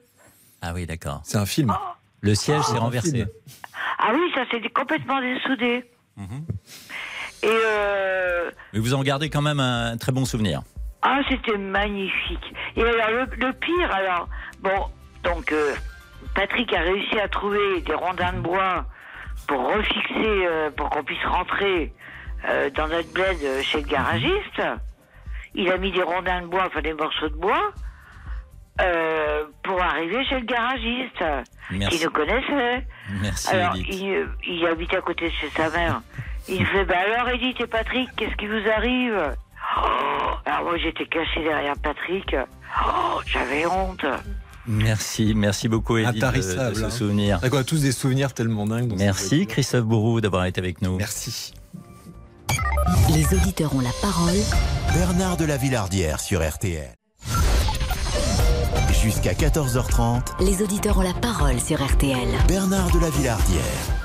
Ah 0.61 0.73
oui, 0.75 0.87
d'accord. 0.87 1.21
C'est 1.25 1.39
un 1.39 1.47
film. 1.47 1.73
Le 2.21 2.35
siège 2.35 2.63
Oh. 2.69 2.73
s'est 2.73 2.79
renversé. 2.79 3.25
Ah 3.99 4.11
oui, 4.15 4.33
ça 4.35 4.45
s'est 4.51 4.61
complètement 4.71 5.21
dessoudé. 5.21 5.85
Mhm. 6.17 6.47
Et 7.45 7.49
euh, 7.51 8.51
Mais 8.73 8.79
vous 8.81 8.95
en 8.95 9.03
gardez 9.03 9.29
quand 9.31 9.43
même 9.43 9.61
un 9.61 9.97
très 9.97 10.13
bon 10.13 10.25
souvenir. 10.25 10.63
Ah, 11.03 11.21
c'était 11.29 11.59
magnifique. 11.59 12.55
Et 12.77 12.83
alors, 12.83 13.11
le, 13.11 13.47
le 13.47 13.53
pire, 13.53 13.93
alors, 13.93 14.29
bon, 14.61 14.87
donc, 15.23 15.53
euh, 15.53 15.75
Patrick 16.35 16.73
a 16.73 16.81
réussi 16.81 17.19
à 17.21 17.29
trouver 17.29 17.81
des 17.83 17.95
rondins 17.95 18.33
de 18.33 18.41
bois 18.41 18.87
pour 19.47 19.61
refixer, 19.75 20.47
euh, 20.47 20.71
pour 20.71 20.89
qu'on 20.91 21.05
puisse 21.05 21.25
rentrer 21.27 21.93
dans 22.77 22.89
notre 22.89 23.11
bled 23.15 23.39
chez 23.63 23.81
le 23.81 23.87
garagiste. 23.89 24.61
Il 25.55 25.71
a 25.71 25.79
mis 25.79 25.93
des 25.93 26.03
rondins 26.03 26.43
de 26.43 26.47
bois, 26.47 26.65
enfin 26.67 26.83
des 26.83 26.93
morceaux 26.93 27.31
de 27.31 27.37
bois, 27.37 27.73
euh, 28.83 29.45
pour 29.63 29.81
arriver 29.81 30.23
chez 30.27 30.41
le 30.41 30.45
garagiste, 30.47 31.25
Merci. 31.71 31.99
qui 31.99 32.05
nous 32.05 32.11
connaissait. 32.11 32.87
Merci, 33.23 33.49
Alors, 33.55 33.77
il, 33.77 34.27
il 34.47 34.67
habitait 34.67 34.97
à 34.97 35.01
côté 35.01 35.27
de 35.29 35.33
chez 35.33 35.49
sa 35.57 35.71
mère. 35.71 36.03
Il 36.49 36.65
fait, 36.73 36.85
bah 36.85 36.97
alors 36.99 37.29
Edith 37.31 37.61
et 37.61 37.67
Patrick, 37.67 38.09
qu'est-ce 38.17 38.37
qui 38.37 38.47
vous 38.47 38.69
arrive? 38.77 39.35
Oh, 39.79 39.81
Alors 40.45 40.65
moi 40.65 40.77
j'étais 40.79 41.07
caché 41.07 41.43
derrière 41.43 41.75
Patrick. 41.83 42.37
Oh, 42.85 43.21
j'avais 43.27 43.67
honte. 43.67 44.05
Merci, 44.67 45.35
merci 45.35 45.69
beaucoup 45.69 45.97
Edith 45.99 46.23
de, 46.23 46.37
de 46.71 46.75
ce 46.75 46.85
hein. 46.85 46.91
souvenir. 46.91 47.41
On 47.43 47.57
a 47.57 47.65
tous 47.65 47.83
des 47.83 47.93
souvenirs 47.93 48.33
tellement 48.33 48.67
dingues. 48.67 48.95
Merci. 48.97 49.47
Christophe 49.47 49.85
Bourou 49.85 50.21
d'avoir 50.21 50.47
été 50.47 50.61
avec 50.61 50.81
nous. 50.83 50.97
Merci. 50.97 51.53
Les 53.15 53.35
auditeurs 53.35 53.75
ont 53.75 53.81
la 53.81 53.93
parole. 54.01 54.35
Bernard 54.95 55.37
de 55.37 55.45
la 55.45 55.57
Villardière 55.57 56.21
sur 56.21 56.47
RTL. 56.47 56.95
Jusqu'à 59.03 59.33
14h30, 59.33 60.43
Les 60.43 60.63
auditeurs 60.63 60.99
ont 60.99 61.03
la 61.03 61.13
parole 61.13 61.61
sur 61.61 61.85
RTL. 61.85 62.29
Bernard 62.49 62.91
de 62.93 63.01
la 63.01 63.11
Villardière. 63.11 64.04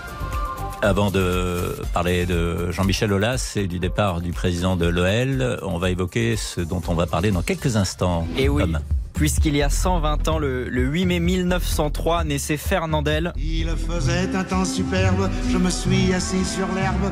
Avant 0.81 1.11
de 1.11 1.75
parler 1.93 2.25
de 2.25 2.71
Jean-Michel 2.71 3.11
Aulas 3.11 3.53
et 3.57 3.67
du 3.67 3.79
départ 3.79 4.21
du 4.21 4.31
président 4.31 4.77
de 4.77 4.85
l'OL, 4.87 5.59
on 5.63 5.77
va 5.77 5.89
évoquer 5.89 6.37
ce 6.37 6.61
dont 6.61 6.81
on 6.87 6.93
va 6.93 7.05
parler 7.05 7.31
dans 7.31 7.41
quelques 7.41 7.75
instants. 7.75 8.25
Et 8.37 8.47
oui, 8.47 8.63
Tom. 8.63 8.79
puisqu'il 9.13 9.57
y 9.57 9.61
a 9.61 9.69
120 9.69 10.27
ans, 10.29 10.39
le, 10.39 10.69
le 10.69 10.83
8 10.83 11.05
mai 11.05 11.19
1903, 11.19 12.23
naissait 12.23 12.55
Fernandel. 12.55 13.33
Il 13.37 13.67
faisait 13.75 14.33
un 14.33 14.43
temps 14.45 14.63
superbe, 14.63 15.29
je 15.51 15.57
me 15.57 15.69
suis 15.69 16.13
assis 16.13 16.45
sur 16.45 16.67
l'herbe. 16.73 17.11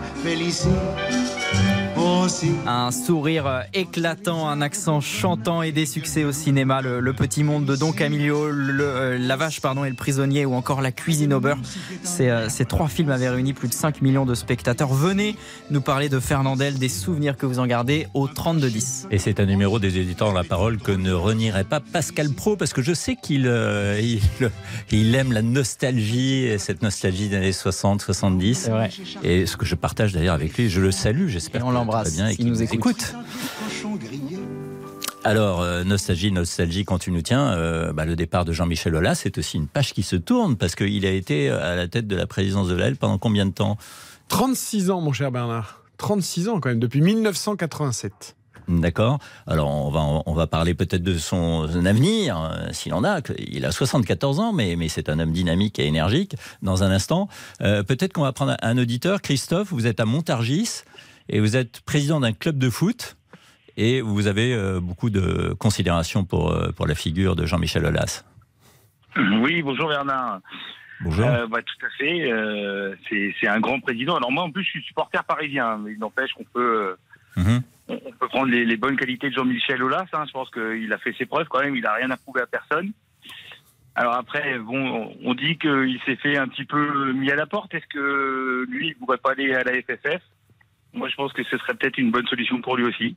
Un 2.66 2.92
sourire 2.92 3.48
euh, 3.48 3.62
éclatant, 3.74 4.48
un 4.48 4.62
accent 4.62 5.02
chantant 5.02 5.62
et 5.62 5.74
des 5.74 5.86
succès 5.86 6.24
au 6.24 6.32
cinéma. 6.32 6.82
Le, 6.82 7.02
le 7.02 7.14
petit 7.14 7.44
monde 7.44 7.66
de 7.66 7.76
Don 7.76 7.92
Camillo, 7.92 8.50
le, 8.50 8.84
euh, 8.84 9.18
La 9.18 9.36
vache 9.36 9.60
pardon, 9.60 9.84
et 9.84 9.90
le 9.90 9.96
prisonnier 9.96 10.46
ou 10.46 10.54
encore 10.54 10.82
La 10.82 10.94
cuisine 10.94 11.34
au 11.34 11.42
beurre. 11.42 11.58
Ces, 12.04 12.30
euh, 12.30 12.48
ces 12.48 12.64
trois 12.64 12.88
films 12.88 13.10
avaient 13.10 13.28
réuni 13.30 13.52
plus 13.52 13.68
de 13.68 13.74
5 13.74 14.02
millions 14.02 14.26
de 14.26 14.36
spectateurs. 14.36 14.94
Venez 14.94 15.36
nous 15.70 15.82
parler 15.82 16.08
de 16.08 16.20
Fernandel, 16.20 16.80
des 16.80 16.90
souvenirs 16.90 17.36
que 17.36 17.46
vous 17.46 17.60
en 17.60 17.68
gardez 17.68 18.08
au 18.14 18.28
3210. 18.28 19.08
Et 19.12 19.18
c'est 19.18 19.42
un 19.42 19.46
numéro 19.46 19.78
des 19.78 19.98
éditeurs 19.98 20.30
de 20.30 20.36
la 20.36 20.46
parole 20.46 20.78
que 20.78 20.94
ne 20.94 21.12
renierait 21.12 21.66
pas 21.66 21.82
Pascal 21.82 22.30
Pro 22.32 22.56
parce 22.56 22.72
que 22.72 22.82
je 22.82 22.94
sais 22.94 23.18
qu'il 23.22 23.48
euh, 23.48 24.00
il, 24.02 24.22
il 24.92 25.14
aime 25.14 25.34
la 25.34 25.42
nostalgie, 25.42 26.46
et 26.46 26.58
cette 26.58 26.82
nostalgie 26.82 27.28
des 27.28 27.36
années 27.36 27.52
60, 27.52 28.02
70. 28.02 28.70
Et 29.24 29.46
ce 29.46 29.58
que 29.58 29.66
je 29.66 29.76
partage 29.76 30.14
d'ailleurs 30.14 30.36
avec 30.36 30.58
lui, 30.58 30.70
je 30.70 30.80
le 30.80 30.92
salue, 30.92 31.28
j'espère 31.28 31.66
on 31.68 31.72
l'embrasse, 31.72 31.97
très 32.04 32.12
bien 32.12 32.28
et 32.28 32.30
s'il 32.32 32.38
qu'il 32.38 32.48
nous 32.48 32.62
écoute. 32.62 32.76
écoute. 32.78 33.16
Alors, 35.24 35.62
euh, 35.62 35.84
nostalgie, 35.84 36.32
nostalgie, 36.32 36.86
quand 36.86 37.00
tu 37.00 37.12
nous 37.12 37.22
tiens, 37.22 37.52
euh, 37.52 37.92
bah, 37.92 38.06
le 38.06 38.16
départ 38.16 38.46
de 38.46 38.54
Jean-Michel 38.54 38.96
Aulas, 38.96 39.16
c'est 39.16 39.38
aussi 39.38 39.58
une 39.58 39.68
page 39.68 39.94
qui 39.94 40.04
se 40.04 40.16
tourne 40.16 40.56
parce 40.56 40.76
qu'il 40.76 41.06
a 41.06 41.12
été 41.12 41.50
à 41.50 41.76
la 41.76 41.88
tête 41.88 42.08
de 42.08 42.16
la 42.16 42.28
présidence 42.28 42.68
de 42.70 42.76
l'AL 42.76 42.96
pendant 42.96 43.18
combien 43.18 43.46
de 43.46 43.52
temps? 43.52 43.78
36 44.30 44.90
ans, 44.90 45.02
mon 45.02 45.12
cher 45.14 45.32
Bernard. 45.32 45.82
36 45.98 46.48
ans 46.50 46.60
quand 46.60 46.70
même, 46.70 46.80
depuis 46.80 47.02
1987. 47.02 48.36
D'accord. 48.70 49.20
Alors 49.48 49.70
on 49.70 49.90
va 49.92 50.02
on 50.26 50.34
va 50.34 50.46
parler 50.46 50.74
peut-être 50.74 51.02
de 51.02 51.18
son 51.18 51.70
avenir, 51.86 52.38
euh, 52.38 52.68
s'il 52.74 52.94
en 52.94 53.06
a. 53.06 53.22
Il 53.48 53.66
a 53.66 53.72
74 53.72 54.42
ans, 54.42 54.52
mais 54.52 54.76
mais 54.76 54.90
c'est 54.90 55.08
un 55.08 55.20
homme 55.20 55.32
dynamique 55.32 55.80
et 55.80 55.86
énergique. 55.86 56.36
Dans 56.62 56.84
un 56.84 56.92
instant, 56.92 57.30
Euh, 57.62 57.84
peut-être 57.84 58.12
qu'on 58.12 58.24
va 58.24 58.34
prendre 58.34 58.58
un 58.62 58.78
auditeur. 58.78 59.22
Christophe, 59.22 59.70
vous 59.72 59.88
êtes 59.88 60.02
à 60.02 60.06
Montargis 60.06 60.84
et 61.30 61.40
vous 61.40 61.56
êtes 61.56 61.82
président 61.82 62.20
d'un 62.20 62.34
club 62.34 62.58
de 62.58 62.70
foot 62.70 63.18
et 63.76 64.02
vous 64.02 64.28
avez 64.28 64.54
euh, 64.54 64.80
beaucoup 64.80 65.10
de 65.10 65.54
considération 65.60 66.24
pour 66.26 66.52
euh, 66.52 66.72
pour 66.72 66.88
la 66.88 66.96
figure 66.96 67.36
de 67.36 67.46
Jean-Michel 67.46 67.86
Aulas. 67.86 68.24
Oui, 69.42 69.62
bonjour 69.62 69.90
Bernard. 69.90 70.40
Bonjour. 71.02 71.28
Euh, 71.28 71.48
bah, 71.48 71.60
tout 71.62 71.86
à 71.86 71.90
fait. 71.98 72.32
euh, 72.32 72.96
c'est 73.10 73.34
c'est 73.40 73.48
un 73.48 73.60
grand 73.60 73.80
président. 73.80 74.16
Alors 74.16 74.32
moi, 74.32 74.44
en 74.44 74.52
plus, 74.52 74.64
je 74.64 74.70
suis 74.70 74.84
supporter 74.84 75.24
parisien, 75.24 75.78
mais 75.78 75.92
il 75.94 76.00
n'empêche 76.00 76.34
qu'on 76.34 76.44
peut, 76.46 76.98
euh, 77.38 77.42
Mhm. 77.42 77.62
on 77.90 78.00
on 78.06 78.12
peut 78.12 78.28
prendre 78.28 78.52
les, 78.52 78.66
les 78.66 78.78
bonnes 78.78 78.98
qualités 78.98 79.30
de 79.30 79.36
Jean-Michel 79.36 79.82
Aulas. 79.84 80.06
hein. 80.14 80.24
Je 80.28 80.32
pense 80.32 80.50
qu'il 80.50 80.92
a 80.92 80.98
fait 80.98 81.14
ses 81.18 81.26
preuves 81.26 81.48
quand 81.50 81.62
même. 81.62 81.76
Il 81.76 81.86
a 81.86 81.94
rien 81.94 82.10
à 82.12 82.18
prouver 82.18 82.42
à 82.42 82.48
personne. 82.48 82.92
Alors 83.96 84.14
après, 84.16 84.58
bon, 84.60 84.78
on- 84.78 85.18
on 85.24 85.34
dit 85.34 85.58
qu'il 85.58 86.00
s'est 86.06 86.16
fait 86.18 86.38
un 86.38 86.48
petit 86.48 86.66
peu 86.66 87.12
mis 87.14 87.32
à 87.32 87.36
la 87.36 87.46
porte. 87.48 87.74
Est-ce 87.74 87.88
que 87.88 88.66
lui, 88.70 88.88
il 88.88 88.90
ne 88.90 88.96
pourrait 89.06 89.18
pas 89.18 89.32
aller 89.32 89.54
à 89.54 89.64
la 89.64 89.74
FFF 89.74 90.22
Moi, 90.94 91.10
je 91.10 91.16
pense 91.16 91.34
que 91.34 91.44
ce 91.44 91.58
serait 91.58 91.76
peut-être 91.76 91.98
une 91.98 92.12
bonne 92.12 92.28
solution 92.28 92.62
pour 92.62 92.78
lui 92.78 92.86
aussi. 92.86 93.16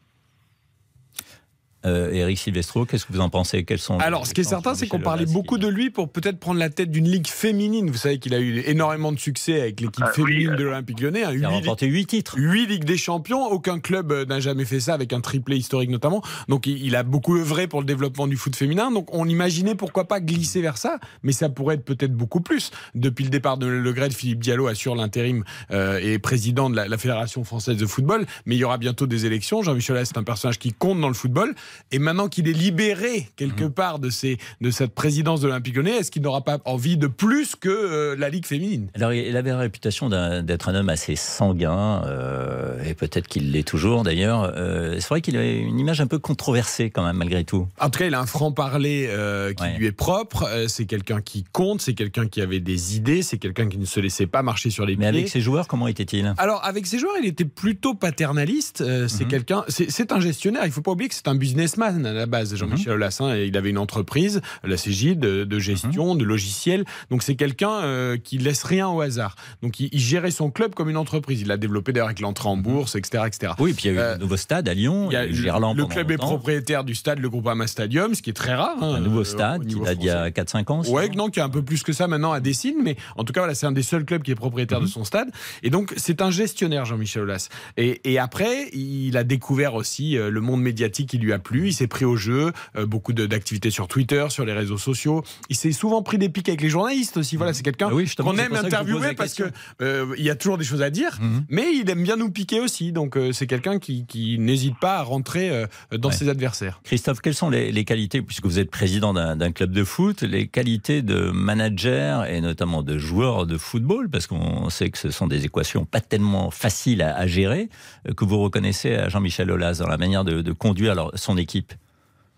Euh, 1.86 2.12
Eric 2.12 2.38
Silvestro, 2.38 2.84
qu'est-ce 2.84 3.06
que 3.06 3.12
vous 3.12 3.20
en 3.20 3.30
pensez? 3.30 3.64
Quels 3.64 3.78
sont 3.78 3.98
Alors, 3.98 4.26
ce 4.26 4.34
qui 4.34 4.42
est 4.42 4.44
certain, 4.44 4.74
c'est 4.74 4.86
qu'on 4.86 5.00
parlait 5.00 5.24
beaucoup 5.26 5.56
de 5.56 5.66
lui 5.66 5.88
pour 5.90 6.10
peut-être 6.10 6.38
prendre 6.38 6.58
la 6.60 6.68
tête 6.68 6.90
d'une 6.90 7.08
ligue 7.08 7.26
féminine. 7.26 7.90
Vous 7.90 7.96
savez 7.96 8.18
qu'il 8.18 8.34
a 8.34 8.38
eu 8.38 8.58
énormément 8.66 9.12
de 9.12 9.18
succès 9.18 9.60
avec 9.62 9.80
l'équipe 9.80 10.04
Ah, 10.06 10.12
féminine 10.12 10.50
oui, 10.50 10.56
de 10.58 10.64
l'Olympique 10.64 11.00
lyonnais. 11.00 11.24
hein. 11.24 11.32
Il 11.32 11.44
a 11.44 11.48
Huit 11.48 11.54
remporté 11.56 11.86
8 11.86 12.06
titres. 12.06 12.34
8 12.38 12.66
Ligues 12.66 12.84
des 12.84 12.98
Champions. 12.98 13.46
Aucun 13.46 13.78
club 13.80 14.12
euh, 14.12 14.24
n'a 14.26 14.40
jamais 14.40 14.64
fait 14.66 14.80
ça 14.80 14.92
avec 14.92 15.12
un 15.14 15.20
triplé 15.20 15.56
historique 15.56 15.90
notamment. 15.90 16.22
Donc, 16.48 16.66
il 16.66 16.84
il 16.84 16.96
a 16.96 17.02
beaucoup 17.02 17.36
œuvré 17.36 17.66
pour 17.66 17.80
le 17.80 17.86
développement 17.86 18.26
du 18.26 18.36
foot 18.36 18.54
féminin. 18.56 18.90
Donc, 18.90 19.14
on 19.14 19.26
imaginait 19.26 19.74
pourquoi 19.74 20.06
pas 20.06 20.20
glisser 20.20 20.60
vers 20.60 20.76
ça. 20.76 20.98
Mais 21.22 21.32
ça 21.32 21.48
pourrait 21.48 21.76
être 21.76 21.84
peut-être 21.84 22.14
beaucoup 22.14 22.40
plus. 22.40 22.72
Depuis 22.94 23.24
le 23.24 23.30
départ 23.30 23.56
de 23.56 23.66
Le 23.66 23.92
Gret, 23.92 24.10
Philippe 24.10 24.40
Diallo 24.40 24.66
assure 24.66 24.94
l'intérim 24.96 25.44
euh, 25.70 25.98
et 26.02 26.18
président 26.18 26.68
de 26.68 26.76
la, 26.76 26.88
la 26.88 26.98
Fédération 26.98 27.42
française 27.44 27.76
de 27.78 27.86
football. 27.86 28.26
Mais 28.44 28.56
il 28.56 28.58
y 28.58 28.64
aura 28.64 28.76
bientôt 28.76 29.06
des 29.06 29.24
élections. 29.24 29.62
Jean-Michel 29.62 30.04
c'est 30.04 30.18
un 30.18 30.22
personnage 30.24 30.58
qui 30.58 30.72
compte 30.72 31.00
dans 31.00 31.08
le 31.08 31.14
football. 31.14 31.54
Et 31.92 31.98
maintenant 31.98 32.28
qu'il 32.28 32.48
est 32.48 32.52
libéré 32.52 33.28
quelque 33.36 33.64
Mhm. 33.64 33.72
part 33.72 33.98
de, 33.98 34.10
ces, 34.10 34.38
de 34.60 34.70
cette 34.70 34.94
présidence 34.94 35.40
de 35.40 35.48
l'Olympique 35.48 35.76
lyonnais, 35.76 35.96
est-ce 35.98 36.10
qu'il 36.10 36.22
n'aura 36.22 36.42
pas 36.44 36.58
envie 36.64 36.96
de 36.96 37.06
plus 37.06 37.56
que 37.56 37.68
euh, 37.68 38.16
la 38.16 38.28
Ligue 38.28 38.46
féminine? 38.46 38.88
Alors, 38.94 39.12
il 39.12 39.36
avait 39.36 39.50
la 39.50 39.58
réputation 39.58 40.08
d'être 40.08 40.68
un 40.68 40.74
homme 40.74 40.88
assez 40.88 41.16
sanguin, 41.16 42.02
euh, 42.06 42.82
et 42.84 42.94
peut-être 42.94 43.28
qu'il 43.28 43.52
l'est 43.52 43.66
toujours 43.66 44.02
d'ailleurs. 44.02 44.52
Euh, 44.56 44.94
c'est 45.00 45.08
vrai 45.08 45.20
qu'il 45.20 45.36
a 45.36 45.44
une 45.44 45.78
image 45.78 46.00
un 46.00 46.06
peu 46.06 46.18
controversée 46.18 46.90
quand 46.90 47.04
même, 47.04 47.16
malgré 47.16 47.44
tout. 47.44 47.66
En 47.80 47.90
tout 47.90 47.98
cas, 47.98 48.06
il 48.06 48.14
a 48.14 48.20
un 48.20 48.26
franc-parler 48.26 49.06
euh, 49.08 49.52
qui 49.54 49.64
lui 49.78 49.86
est 49.86 49.92
propre. 49.92 50.48
C'est 50.68 50.86
quelqu'un 50.86 51.20
qui 51.20 51.44
compte, 51.52 51.80
c'est 51.80 51.94
quelqu'un 51.94 52.26
qui 52.28 52.40
avait 52.40 52.60
des 52.60 52.96
idées, 52.96 53.22
c'est 53.22 53.38
quelqu'un 53.38 53.68
qui 53.68 53.78
ne 53.78 53.84
se 53.84 54.00
laissait 54.00 54.26
pas 54.26 54.42
marcher 54.42 54.70
sur 54.70 54.84
les 54.86 54.96
Mais 54.96 55.10
pieds. 55.10 55.20
avec 55.20 55.28
ses 55.30 55.40
joueurs, 55.40 55.66
comment 55.68 55.88
était-il? 55.88 56.34
Alors, 56.38 56.64
avec 56.64 56.86
ses 56.86 56.98
joueurs, 56.98 57.14
il 57.20 57.26
était 57.26 57.44
plutôt 57.44 57.94
paternaliste. 57.94 58.84
C'est 59.08 59.24
Mhm. 59.24 59.30
quelqu'un, 59.30 59.64
c'est 59.68 60.12
un 60.12 60.20
gestionnaire. 60.20 60.62
Il 60.64 60.72
faut 60.72 60.82
pas 60.82 60.92
oublier 60.92 61.08
que 61.08 61.14
c'est 61.14 61.28
un 61.28 61.34
businessman 61.64 62.06
à 62.06 62.12
la 62.12 62.26
base, 62.26 62.54
Jean-Michel 62.56 62.92
Aulas. 62.94 63.18
hein. 63.20 63.36
il 63.36 63.56
avait 63.56 63.70
une 63.70 63.78
entreprise, 63.78 64.40
la 64.64 64.76
CJ, 64.76 65.16
de, 65.16 65.44
de 65.44 65.58
gestion, 65.58 66.14
de 66.14 66.24
logiciels. 66.24 66.84
Donc, 67.10 67.22
c'est 67.22 67.34
quelqu'un 67.34 67.82
euh, 67.82 68.16
qui 68.16 68.38
laisse 68.38 68.62
rien 68.62 68.88
au 68.88 69.00
hasard. 69.00 69.36
Donc, 69.62 69.78
il, 69.80 69.88
il 69.92 70.00
gérait 70.00 70.30
son 70.30 70.50
club 70.50 70.74
comme 70.74 70.88
une 70.88 70.96
entreprise. 70.96 71.40
Il 71.42 71.48
l'a 71.48 71.56
développé 71.56 71.92
d'ailleurs 71.92 72.06
avec 72.08 72.20
l'entrée 72.20 72.48
en 72.48 72.56
bourse, 72.56 72.96
etc., 72.96 73.24
etc. 73.26 73.52
Oui, 73.58 73.72
puis 73.74 73.88
il 73.88 73.94
y 73.94 73.98
a 73.98 74.00
eu 74.00 74.14
un 74.14 74.18
nouveau 74.18 74.36
stade 74.36 74.68
à 74.68 74.74
Lyon, 74.74 75.08
il 75.10 75.14
y 75.14 75.16
a 75.16 75.24
il 75.26 75.32
y 75.32 75.34
a 75.34 75.34
eu 75.34 75.36
le- 75.36 75.42
Gerland 75.42 75.74
le 75.76 75.82
pendant 75.82 75.94
club 75.94 76.10
est 76.12 76.16
propriétaire 76.16 76.84
du 76.84 76.94
stade, 76.94 77.18
le 77.18 77.28
Groupama 77.28 77.66
Stadium, 77.66 78.14
ce 78.14 78.22
qui 78.22 78.30
est 78.30 78.34
très 78.34 78.54
rare. 78.54 78.76
hein, 78.82 78.94
Un 78.94 79.00
nouveau 79.00 79.20
euh, 79.20 79.24
stade 79.24 79.66
qui 79.66 79.78
date 79.78 79.98
d'il 79.98 80.06
y 80.06 80.10
a 80.10 80.30
4-5 80.30 80.70
ans. 80.72 80.82
Ouais, 80.88 81.08
non, 81.10 81.28
qui 81.28 81.40
a 81.40 81.44
un 81.44 81.48
peu 81.50 81.62
plus 81.62 81.82
que 81.82 81.92
ça 81.92 82.06
maintenant 82.08 82.32
à 82.32 82.40
Dessine, 82.40 82.76
mais 82.82 82.96
en 83.16 83.24
tout 83.24 83.32
cas, 83.32 83.40
voilà, 83.40 83.54
c'est 83.54 83.66
un 83.66 83.72
des 83.72 83.82
seuls 83.82 84.04
clubs 84.04 84.22
qui 84.22 84.30
est 84.30 84.34
propriétaire 84.36 84.80
de 84.80 84.86
son 84.86 85.04
stade. 85.04 85.28
Et 85.62 85.70
donc, 85.70 85.92
c'est 85.96 86.22
un 86.22 86.30
gestionnaire, 86.30 86.84
Jean-Michel 86.84 87.22
Aulas. 87.22 87.48
Et, 87.76 88.00
et 88.10 88.18
après, 88.18 88.68
il 88.72 89.16
a 89.16 89.24
découvert 89.24 89.74
aussi 89.74 90.16
euh, 90.16 90.30
le 90.30 90.40
monde 90.40 90.62
médiatique 90.62 91.10
qui 91.10 91.18
lui 91.18 91.32
a 91.32 91.38
plu. 91.38 91.49
Il 91.58 91.74
s'est 91.74 91.86
pris 91.86 92.04
au 92.04 92.16
jeu, 92.16 92.52
euh, 92.76 92.86
beaucoup 92.86 93.12
d'activités 93.12 93.70
sur 93.70 93.88
Twitter, 93.88 94.26
sur 94.30 94.44
les 94.44 94.52
réseaux 94.52 94.78
sociaux. 94.78 95.22
Il 95.48 95.56
s'est 95.56 95.72
souvent 95.72 96.02
pris 96.02 96.18
des 96.18 96.28
pics 96.28 96.48
avec 96.48 96.60
les 96.62 96.68
journalistes 96.70 97.16
aussi. 97.16 97.36
Voilà, 97.36 97.52
c'est 97.52 97.62
quelqu'un 97.62 97.88
Ah 97.90 97.94
oui, 97.94 98.10
qu'on 98.16 98.36
aime 98.38 98.50
que 98.52 98.56
interviewer 98.66 99.14
parce 99.14 99.34
question. 99.34 99.50
euh, 99.82 100.14
y 100.18 100.30
a 100.30 100.34
toujours 100.36 100.58
des 100.58 100.64
choses 100.64 100.82
à 100.82 100.90
dire, 100.90 101.18
mais 101.48 101.66
il 101.74 101.88
aime 101.90 102.02
bien 102.02 102.16
nous 102.16 102.30
piquer 102.30 102.60
aussi. 102.60 102.92
Donc, 102.92 103.16
euh, 103.16 103.32
c'est 103.32 103.46
quelqu'un 103.46 103.78
qui, 103.78 104.06
qui 104.06 104.38
n'hésite 104.38 104.78
pas 104.80 104.98
à 104.98 105.02
rentrer 105.02 105.50
dans 105.92 106.08
Ouais. 106.10 106.14
ses 106.14 106.28
adversaires. 106.28 106.80
Christophe, 106.84 107.20
quelles 107.20 107.34
sont 107.34 107.50
les, 107.50 107.70
les 107.72 107.84
qualités, 107.84 108.22
puisque 108.22 108.46
vous 108.46 108.58
êtes 108.58 108.70
président 108.70 109.12
d'un 109.14 109.52
club 109.52 109.70
de 109.72 109.84
foot, 109.84 110.22
les 110.22 110.46
qualités 110.48 111.02
de 111.02 111.30
manager 111.30 112.24
et 112.26 112.40
notamment 112.40 112.82
de 112.82 112.98
joueur 112.98 113.46
de 113.46 113.58
football, 113.58 114.08
parce 114.08 114.26
qu'on 114.26 114.70
sait 114.70 114.90
que 114.90 114.98
ce 114.98 115.10
sont 115.10 115.26
des 115.26 115.44
équations 115.44 115.84
pas 115.84 116.00
tellement 116.00 116.50
faciles 116.50 117.02
à, 117.02 117.16
à 117.16 117.26
gérer, 117.26 117.68
que 118.16 118.24
vous 118.24 118.38
reconnaissez 118.38 118.94
à 118.94 119.08
Jean-Michel 119.08 119.50
Aulas 119.50 119.78
dans 119.80 119.88
la 119.88 119.96
manière 119.98 120.24
de, 120.24 120.40
de 120.42 120.52
conduire 120.52 120.94
leur- 120.94 121.12
son 121.16 121.36
équipe 121.40 121.72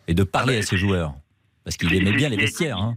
et 0.09 0.14
de 0.14 0.24
parler 0.24 0.59
à 0.59 0.62
ses 0.62 0.76
joueurs 0.78 1.14
Parce 1.64 1.76
qu'il 1.76 1.94
aimait 1.94 2.12
bien 2.12 2.28
les 2.28 2.36
vestiaires. 2.36 2.78
hein. 2.78 2.96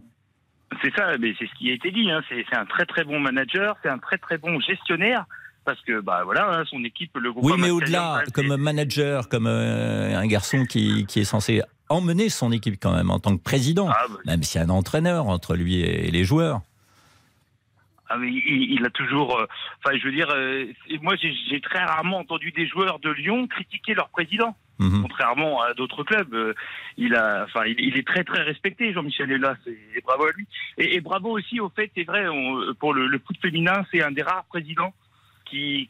C'est 0.82 0.94
ça, 0.96 1.18
mais 1.20 1.34
c'est 1.38 1.48
ce 1.48 1.54
qui 1.56 1.70
a 1.70 1.74
été 1.74 1.92
dit. 1.92 2.10
Hein. 2.10 2.22
C'est 2.30 2.46
un 2.56 2.66
très 2.66 2.86
très 2.86 3.04
bon 3.04 3.20
manager, 3.20 3.76
c'est 3.84 3.90
un 3.90 3.98
très 4.00 4.18
très 4.18 4.38
bon 4.38 4.60
gestionnaire. 4.60 5.26
Parce 5.64 5.82
que 5.82 6.00
bah 6.00 6.22
voilà, 6.24 6.48
hein, 6.52 6.64
son 6.70 6.84
équipe, 6.84 7.18
le 7.18 7.32
groupe. 7.32 7.44
Oui, 7.44 7.54
mais 7.58 7.72
au-delà, 7.72 8.24
comme 8.34 8.56
manager, 8.56 9.28
comme 9.30 9.48
euh, 9.48 10.16
un 10.16 10.28
garçon 10.28 10.64
qui, 10.66 11.06
qui 11.08 11.22
est 11.22 11.24
censé 11.26 11.62
emmener 11.90 12.30
son 12.30 12.52
équipe 12.52 12.76
quand 12.80 12.94
même 12.96 13.10
en 13.10 13.20
tant 13.20 13.36
que 13.36 13.42
président, 13.42 13.90
Ah, 13.90 14.06
bah. 14.10 14.16
même 14.26 14.42
a 14.56 14.60
un 14.60 14.70
entraîneur 14.70 15.28
entre 15.28 15.56
lui 15.56 15.82
et 15.82 16.12
les 16.12 16.24
joueurs. 16.24 16.62
Ah, 18.10 18.18
mais 18.18 18.30
il, 18.32 18.74
il 18.78 18.86
a 18.86 18.90
toujours. 18.92 19.40
euh, 19.40 19.48
Enfin, 19.84 19.98
je 19.98 20.04
veux 20.06 20.12
dire, 20.14 20.30
euh, 20.30 20.66
moi 21.02 21.16
j'ai 21.16 21.62
très 21.62 21.84
rarement 21.84 22.20
entendu 22.20 22.52
des 22.52 22.68
joueurs 22.68 23.00
de 23.00 23.10
Lyon 23.10 23.48
critiquer 23.48 23.96
leur 23.96 24.10
président. 24.10 24.56
Mhm. 24.80 25.04
Contrairement 25.04 25.62
à 25.62 25.74
d'autres 25.74 26.04
clubs, 26.04 26.34
euh, 26.34 26.54
il 26.98 27.16
a, 27.16 27.46
enfin, 27.46 27.66
il, 27.66 27.98
est 27.98 28.06
très 28.06 28.24
très 28.24 28.42
respecté, 28.42 28.92
Jean-Michel 28.92 29.32
Aulas, 29.32 29.56
et, 29.68 30.02
bravo 30.02 30.26
à 30.26 30.32
lui. 30.32 30.48
Et, 30.78 31.00
bravo 31.00 31.32
aussi 31.38 31.60
au 31.60 31.70
fait, 31.70 31.92
c'est 31.96 32.04
vrai, 32.04 32.28
on- 32.28 32.74
pour 32.76 32.94
le, 32.94 33.20
foot 33.20 33.38
féminin, 33.42 33.86
c'est 33.92 34.04
un 34.04 34.12
des 34.12 34.22
rares 34.22 34.46
présidents 34.46 34.94
qui, 35.46 35.88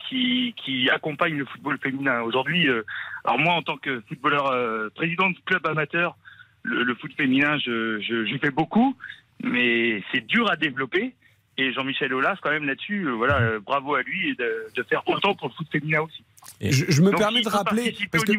accompagne 0.92 1.38
le 1.38 1.46
football 1.46 1.80
féminin. 1.80 2.22
Aujourd'hui, 2.22 2.70
euh, 2.70 2.84
alors 3.24 3.40
moi 3.40 3.54
en 3.56 3.64
tant 3.64 3.78
que 3.78 4.02
footballeur, 4.08 4.52
euh, 4.52 4.90
président 4.94 5.32
de 5.32 5.38
club 5.46 5.66
amateur, 5.66 6.16
le, 6.62 6.94
foot 6.96 7.12
féminin, 7.18 7.58
je, 7.58 8.00
je, 8.02 8.38
fais 8.38 8.52
beaucoup, 8.52 8.96
mais 9.44 10.04
c'est 10.12 10.26
dur 10.26 10.50
à 10.50 10.56
développer. 10.56 11.16
Et 11.58 11.74
Jean-Michel 11.74 12.14
Aulas, 12.14 12.38
quand 12.42 12.52
même 12.52 12.66
là-dessus, 12.66 13.08
euh, 13.08 13.14
voilà, 13.14 13.40
euh, 13.40 13.60
bravo 13.60 13.96
à 13.96 14.04
lui 14.04 14.36
de 14.36 14.84
faire 14.84 15.08
autant 15.08 15.34
pour 15.34 15.48
le 15.48 15.54
foot 15.54 15.68
féminin 15.72 16.02
aussi. 16.02 16.24
Je, 16.62 16.86
je 16.88 17.02
me 17.02 17.12
Donc, 17.12 17.20
permets 17.20 17.42
de 17.42 17.50
rappeler 17.50 17.96
parce 18.12 18.24
que 18.24 18.32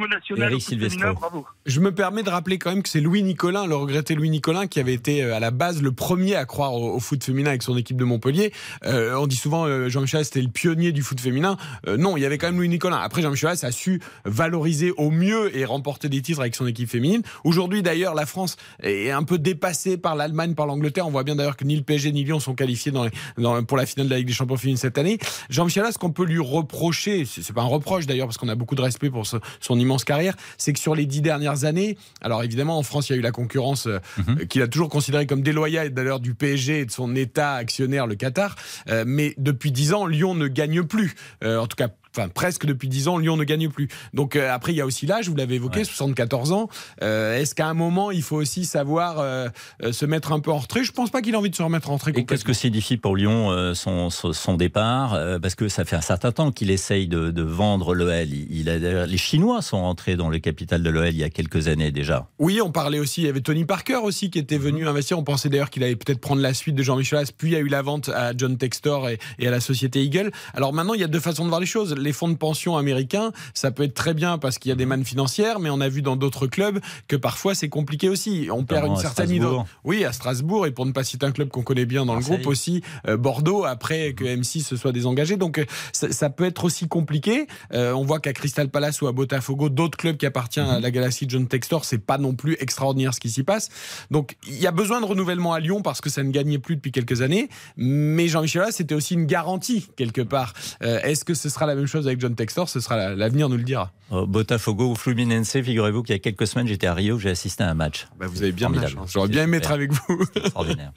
national 0.81 1.15
bravo. 1.15 1.47
Je 1.67 1.81
me 1.81 1.93
permets 1.93 2.23
de 2.23 2.31
rappeler 2.31 2.59
quand 2.59 2.71
même 2.71 2.83
que 2.83 2.89
c'est 2.89 3.01
Louis 3.01 3.23
Nicolin, 3.23 3.67
le 3.67 3.77
regretté 3.77 4.15
Louis 4.15 4.31
Nicolin, 4.31 4.67
qui 4.67 4.81
avait 4.81 4.95
été 4.95 5.23
euh, 5.23 5.35
à 5.37 5.41
la 5.41 5.51
base 5.51 5.83
le 5.83 5.93
premier 5.93 6.35
à 6.35 6.45
croire 6.47 6.75
au, 6.75 6.95
au 6.95 7.01
foot 7.01 7.23
féminin 7.23 7.51
avec 7.51 7.63
son 7.63 7.77
équipe 7.77 7.97
de 7.97 8.05
Montpellier. 8.05 8.53
Euh, 8.85 9.15
on 9.17 9.27
dit 9.27 9.37
souvent 9.37 9.67
euh, 9.67 9.89
Jean-Michel 9.89 10.25
c'était 10.25 10.41
le 10.41 10.49
pionnier 10.49 10.93
du 10.93 11.03
foot 11.03 11.21
féminin. 11.21 11.57
Euh, 11.87 11.97
non, 11.97 12.17
il 12.17 12.23
y 12.23 12.27
avait 12.27 12.39
quand 12.39 12.47
même 12.47 12.57
Louis 12.57 12.69
Nicolin. 12.69 12.97
Après 12.97 13.23
Jean-Michel 13.23 13.51
a 13.61 13.73
su 13.73 14.01
valoriser 14.25 14.93
au 14.97 15.11
mieux 15.11 15.57
et 15.57 15.65
remporter 15.65 16.09
des 16.09 16.23
titres 16.23 16.41
avec 16.41 16.55
son 16.55 16.67
équipe 16.67 16.89
féminine. 16.89 17.23
Aujourd'hui 17.45 17.83
d'ailleurs, 17.83 18.15
la 18.15 18.27
France 18.27 18.57
est 18.83 19.11
un 19.11 19.23
peu 19.25 19.39
dépassée 19.39 19.97
par 19.99 20.17
l'Allemagne, 20.17 20.55
par 20.55 20.67
l'Angleterre. 20.67 21.07
On 21.07 21.11
voit 21.11 21.25
bien 21.25 21.37
d'ailleurs 21.37 21.57
que 21.57 21.65
ni 21.65 21.77
le 21.77 21.83
PSG 21.83 22.13
ni 22.13 22.25
Lyon 22.25 22.41
sont 22.41 22.55
qualifiés 22.55 22.93
dans 22.93 23.05
les- 23.05 23.11
dans- 23.39 23.63
pour 23.65 23.77
la 23.77 23.87
finale 23.87 24.07
de 24.09 24.13
la 24.13 24.19
Ligue 24.19 24.27
des 24.29 24.33
Champions 24.33 24.57
féminine 24.57 24.79
cette 24.79 24.99
année. 24.99 25.19
Jean-Michel 25.51 25.85
ce 25.93 25.99
qu'on 25.99 26.11
peut 26.11 26.25
lui 26.25 26.39
reprocher, 26.41 27.25
c'est 27.27 27.53
pas 27.53 27.63
un 27.63 27.67
reproche 27.67 27.96
d'ailleurs 28.05 28.27
parce 28.27 28.37
qu'on 28.37 28.49
a 28.51 28.55
beaucoup 28.55 28.75
de 28.75 28.83
respect 28.83 29.09
pour 29.09 29.27
ce- 29.27 29.39
son 29.61 29.79
immense 29.79 30.05
carrière, 30.05 30.35
c'est 30.59 30.75
que 30.75 30.79
sur 30.79 30.95
les 30.95 31.07
dix 31.07 31.23
dernières 31.23 31.65
années, 31.65 31.97
alors 32.21 32.43
évidemment 32.45 32.77
en 32.77 32.83
France 32.83 33.09
il 33.09 33.13
y 33.13 33.17
a 33.17 33.19
eu 33.19 33.23
la 33.23 33.31
concurrence 33.33 33.87
euh, 33.87 33.99
Mhm. 34.19 34.47
qu'il 34.49 34.61
a 34.61 34.69
toujours 34.69 34.91
considérée 34.91 35.27
comme 35.27 35.41
déloyale 35.43 35.95
d'ailleurs 35.95 36.21
du 36.21 36.35
PSG 36.35 36.81
et 36.81 36.85
de 36.85 36.91
son 36.91 37.17
État 37.17 37.55
actionnaire 37.55 38.07
le 38.07 38.17
Qatar, 38.17 38.57
Euh, 38.89 39.05
mais 39.07 39.35
depuis 39.39 39.71
dix 39.73 39.95
ans 39.95 40.05
Lyon 40.07 40.35
ne 40.35 40.49
gagne 40.49 40.83
plus, 40.83 41.15
Euh, 41.45 41.59
en 41.59 41.67
tout 41.69 41.77
cas. 41.77 41.89
Enfin, 42.17 42.29
presque 42.29 42.65
depuis 42.65 42.89
10 42.89 43.09
ans, 43.09 43.19
Lyon 43.19 43.37
ne 43.37 43.45
gagne 43.45 43.69
plus. 43.69 43.89
Donc 44.15 44.37
euh, 44.37 44.53
après, 44.53 44.73
il 44.73 44.77
y 44.77 44.81
a 44.81 44.87
aussi 44.87 45.07
l'âge, 45.07 45.29
vous 45.29 45.37
l'avez 45.37 45.57
évoqué, 45.57 45.85
74 45.85 46.53
ans. 46.53 46.69
Euh, 47.03 47.39
Est-ce 47.39 47.55
qu'à 47.55 47.67
un 47.67 47.75
moment, 47.75 48.11
il 48.11 48.23
faut 48.23 48.37
aussi 48.37 48.65
savoir 48.65 49.19
euh, 49.19 49.49
se 49.93 50.07
mettre 50.07 50.33
un 50.33 50.41
peu 50.41 50.51
en 50.51 50.59
retrait? 50.59 50.85
Je 50.85 50.93
pense 50.93 51.11
pas 51.11 51.21
qu'il 51.21 51.35
a 51.35 51.39
envie 51.39 51.51
de 51.51 51.55
se 51.55 51.63
remettre 51.63 51.91
en 51.91 51.95
retrait 51.95 52.13
Et 52.17 52.25
qu'est-ce 52.25 52.45
que 52.45 52.53
c'est 52.53 52.71
difficile 52.71 53.01
pour 53.01 53.17
Lyon, 53.17 53.75
son, 53.75 54.11
son, 54.11 54.55
départ? 54.55 55.19
Parce 55.43 55.55
que 55.55 55.69
ça 55.69 55.85
fait 55.85 55.97
un 55.97 56.01
certain 56.01 56.33
temps 56.33 56.53
qu'il 56.53 56.71
essaye 56.71 57.09
de, 57.09 57.31
de 57.31 57.43
vendre 57.43 57.95
l'OL. 57.95 58.29
Il, 58.31 58.71
a, 58.71 59.07
les 59.07 59.17
Chinois 59.19 59.61
sont 59.61 59.83
rentrés 59.83 60.17
dans 60.17 60.31
le 60.31 60.39
capital 60.39 60.83
de 60.83 60.91
l'OL 60.91 61.09
il 61.09 61.17
y 61.17 61.25
a 61.25 61.31
quelques 61.31 61.69
années 61.69 61.91
déjà. 61.91 62.29
Oui, 62.39 62.61
on 62.63 62.71
parlait 62.71 62.99
aussi, 62.99 63.23
il 63.23 63.27
y 63.27 63.29
avait 63.29 63.41
Tony 63.41 63.65
Parker 63.65 64.01
aussi 64.03 64.31
qui 64.31 64.39
était 64.39 64.59
venu 64.59 64.89
investir. 64.89 65.19
On 65.19 65.25
pensait 65.25 65.49
d'ailleurs 65.49 65.71
qu'il 65.71 65.85
allait 65.85 65.97
peut-être 65.97 66.21
prendre 66.21 66.41
la 66.41 66.55
suite 66.55 66.75
de 66.75 66.83
Jean-Michel 66.83 67.27
puis 67.37 67.51
il 67.51 67.53
y 67.53 67.57
a 67.57 67.61
eu 67.61 67.69
la 67.69 67.83
vente 67.83 68.09
à 68.11 68.33
John 68.37 68.57
Textor 68.57 69.09
et, 69.09 69.19
et 69.39 69.49
à 69.49 69.51
la 69.51 69.61
société 69.61 70.03
Eagle. 70.03 70.31
Alors 70.55 70.73
maintenant, 70.73 70.95
il 70.95 71.01
y 71.01 71.05
a 71.05 71.09
deux 71.09 71.21
façons 71.21 71.45
de 71.45 71.49
voir 71.49 71.61
les 71.61 71.67
choses. 71.67 71.95
Les 72.07 72.13
fonds 72.13 72.29
de 72.29 72.37
pension 72.37 72.77
américains, 72.77 73.33
ça 73.53 73.73
peut 73.73 73.83
être 73.83 73.95
très 73.95 74.15
bien 74.15 74.39
parce 74.39 74.59
qu'il 74.59 74.69
y 74.69 74.73
a 74.73 74.77
des 74.77 74.87
mannes 74.87 75.05
financières, 75.05 75.59
mais 75.59 75.71
on 75.71 75.81
a 75.81 75.89
vu 75.89 76.03
dans 76.03 76.15
d'autres 76.15 76.47
clubs 76.47 76.79
que 77.09 77.17
parfois 77.17 77.57
c'est 77.57 77.69
compliqué 77.69 78.09
aussi. 78.09 78.49
On 78.53 78.65
perd 78.65 78.87
une 78.87 78.95
certaine 78.95 79.31
idée. 79.31 79.59
Oui, 79.83 80.05
à 80.05 80.13
Strasbourg, 80.13 80.67
et 80.67 80.71
pour 80.71 80.87
ne 80.87 80.93
pas 80.93 81.03
citer 81.03 81.27
un 81.27 81.33
club 81.33 81.49
qu'on 81.49 81.63
connaît 81.63 81.85
bien 81.85 82.07
dans 82.07 82.15
le 82.15 82.21
groupe 82.23 82.47
aussi, 82.47 82.83
euh, 83.09 83.17
Bordeaux, 83.17 83.65
après 83.65 84.13
que 84.13 84.25
M6 84.25 84.63
se 84.63 84.77
soit 84.77 84.93
désengagé. 84.93 85.37
Donc 85.37 85.59
euh, 85.59 85.65
ça, 85.93 86.13
ça 86.13 86.31
peut 86.31 86.45
être 86.45 86.63
aussi 86.65 86.87
compliqué. 86.87 87.49
Euh, 87.73 87.93
on 87.93 88.05
voit 88.05 88.21
qu'à 88.21 88.33
Crystal 88.33 88.69
Palace 88.69 89.03
ou 89.03 89.09
à 89.09 89.13
Botafogo, 89.13 89.69
d'autres 89.69 89.99
clubs 89.99 90.17
qui 90.17 90.27
appartiennent 90.27 90.69
à 90.69 90.79
la 90.79 90.91
galaxie 90.93 91.27
de 91.27 91.31
John 91.33 91.49
Textor, 91.49 91.85
c'est 91.85 91.99
pas 91.99 92.19
non 92.19 92.35
plus 92.35 92.57
extraordinaire 92.61 93.15
ce 93.15 93.21
qui 93.21 93.31
s'y 93.31 93.43
passe. 93.43 93.69
Donc 94.13 94.37
il 94.47 94.61
y 94.61 94.69
a 94.69 94.73
besoin 94.73 95.01
de 95.01 95.07
renouvellement 95.07 95.55
à 95.55 95.59
Lyon 95.59 95.83
parce 95.83 96.01
que 96.01 96.09
ça 96.09 96.23
ne 96.23 96.31
gagnait 96.31 96.59
plus 96.59 96.77
depuis 96.77 96.93
quelques 96.93 97.23
années. 97.23 97.49
Mais 97.77 98.29
Jean-Michel 98.29 98.67
c'était 98.71 98.95
aussi 98.95 99.15
une 99.15 99.27
garantie 99.27 99.89
quelque 99.97 100.21
part. 100.21 100.53
Euh, 100.83 101.01
Est-ce 101.01 101.25
que 101.25 101.35
ce 101.35 101.49
sera 101.49 101.67
la 101.67 101.75
même 101.75 101.87
chose 101.87 101.96
avec 102.05 102.21
John 102.21 102.35
Textor 102.35 102.69
Ce 102.69 102.81
sera 102.81 102.97
la- 102.97 103.15
l'avenir 103.15 103.49
nous 103.49 103.57
le 103.57 103.63
dira. 103.63 103.93
Euh, 104.13 104.27
Botafogo 104.27 104.91
ou 104.91 104.95
Fluminense, 104.95 105.53
figurez-vous 105.53 106.03
qu'il 106.03 106.15
y 106.15 106.17
a 106.17 106.19
quelques 106.19 106.47
semaines, 106.47 106.67
j'étais 106.67 106.87
à 106.87 106.95
Rio, 106.95 107.19
j'ai 107.19 107.31
assisté 107.31 107.65
à 107.65 107.71
un 107.71 107.75
match. 107.75 108.07
Bah, 108.19 108.27
vous 108.29 108.43
avez 108.43 108.53
bien. 108.53 108.71
J'aurais 109.07 109.29
bien 109.29 109.45
aimé 109.45 109.57
être 109.59 109.71
avec 109.73 109.93
vous. 109.93 110.25
Extraordinaire. 110.37 110.93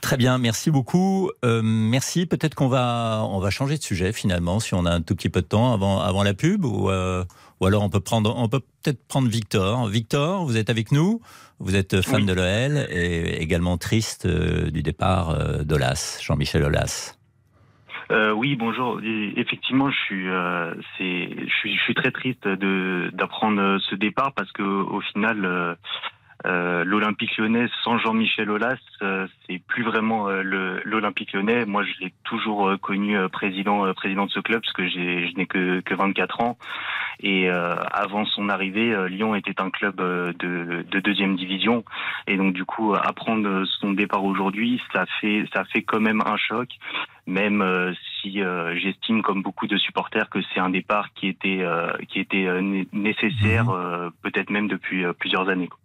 Très 0.00 0.16
bien, 0.16 0.38
merci 0.38 0.70
beaucoup. 0.70 1.30
Euh, 1.44 1.60
merci. 1.62 2.24
Peut-être 2.24 2.54
qu'on 2.54 2.68
va 2.68 3.24
on 3.28 3.40
va 3.40 3.50
changer 3.50 3.76
de 3.76 3.82
sujet 3.82 4.12
finalement, 4.12 4.60
si 4.60 4.72
on 4.74 4.86
a 4.86 4.90
un 4.92 5.00
tout 5.02 5.16
petit 5.16 5.28
peu 5.28 5.42
de 5.42 5.46
temps 5.46 5.72
avant 5.72 6.00
avant 6.00 6.22
la 6.22 6.34
pub, 6.34 6.64
ou 6.64 6.88
euh, 6.88 7.24
ou 7.60 7.66
alors 7.66 7.82
on 7.82 7.90
peut 7.90 7.98
prendre 8.00 8.32
on 8.36 8.48
peut 8.48 8.60
peut-être 8.82 9.04
prendre 9.08 9.28
Victor. 9.28 9.88
Victor, 9.88 10.44
vous 10.46 10.56
êtes 10.56 10.70
avec 10.70 10.92
nous. 10.92 11.20
Vous 11.58 11.74
êtes 11.74 12.00
fan 12.02 12.24
de 12.24 12.32
l'OL 12.32 12.86
et 12.90 13.42
également 13.42 13.76
triste 13.76 14.24
euh, 14.26 14.70
du 14.70 14.84
départ 14.84 15.30
euh, 15.30 15.64
d'Olas, 15.64 16.18
Jean-Michel 16.22 16.62
Olas. 16.62 17.16
Euh, 18.10 18.32
oui, 18.32 18.56
bonjour. 18.56 19.00
Effectivement, 19.02 19.90
je 19.90 19.98
suis, 19.98 20.28
euh, 20.28 20.74
c'est, 20.96 21.28
je 21.46 21.54
suis, 21.60 21.76
je 21.76 21.82
suis 21.82 21.94
très 21.94 22.10
triste 22.10 22.48
de 22.48 23.10
d'apprendre 23.12 23.78
ce 23.80 23.94
départ 23.94 24.32
parce 24.32 24.50
que 24.52 24.62
au 24.62 25.00
final, 25.00 25.76
euh, 26.46 26.84
l'Olympique 26.84 27.36
Lyonnais 27.36 27.66
sans 27.82 27.98
Jean-Michel 27.98 28.50
Aulas, 28.50 28.78
euh, 29.02 29.26
c'est 29.46 29.60
plus 29.66 29.82
vraiment 29.82 30.28
euh, 30.28 30.42
le- 30.42 30.80
l'Olympique 30.84 31.32
Lyonnais. 31.32 31.64
Moi, 31.66 31.82
je 31.84 31.92
l'ai 32.04 32.12
toujours 32.24 32.68
euh, 32.68 32.76
connu 32.76 33.16
euh, 33.18 33.28
président, 33.28 33.84
euh, 33.86 33.92
président 33.92 34.26
de 34.26 34.30
ce 34.30 34.40
club 34.40 34.60
parce 34.62 34.72
que 34.72 34.86
j'ai, 34.86 35.28
je 35.28 35.34
n'ai 35.36 35.46
que, 35.46 35.80
que 35.80 35.94
24 35.94 36.40
ans. 36.40 36.56
Et 37.20 37.50
euh, 37.50 37.74
avant 37.92 38.24
son 38.24 38.48
arrivée, 38.48 38.92
euh, 38.94 39.08
Lyon 39.08 39.34
était 39.34 39.60
un 39.60 39.70
club 39.70 40.00
euh, 40.00 40.32
de, 40.38 40.84
de 40.88 41.00
deuxième 41.00 41.34
division. 41.34 41.84
Et 42.28 42.36
donc, 42.36 42.54
du 42.54 42.64
coup, 42.64 42.94
apprendre 42.94 43.64
son 43.80 43.92
départ 43.92 44.24
aujourd'hui, 44.24 44.80
ça 44.92 45.04
fait, 45.20 45.44
ça 45.52 45.64
fait 45.64 45.82
quand 45.82 46.00
même 46.00 46.22
un 46.24 46.36
choc. 46.36 46.68
Même 47.26 47.60
euh, 47.60 47.92
si 48.22 48.40
euh, 48.40 48.76
j'estime, 48.78 49.22
comme 49.22 49.42
beaucoup 49.42 49.66
de 49.66 49.76
supporters, 49.76 50.30
que 50.30 50.38
c'est 50.54 50.60
un 50.60 50.70
départ 50.70 51.12
qui 51.14 51.26
était, 51.26 51.58
euh, 51.62 51.90
qui 52.08 52.20
était 52.20 52.46
euh, 52.46 52.60
né- 52.60 52.86
nécessaire, 52.92 53.68
euh, 53.70 54.10
peut-être 54.22 54.50
même 54.50 54.68
depuis 54.68 55.04
plusieurs 55.18 55.48
années. 55.48 55.66
quoi. 55.66 55.78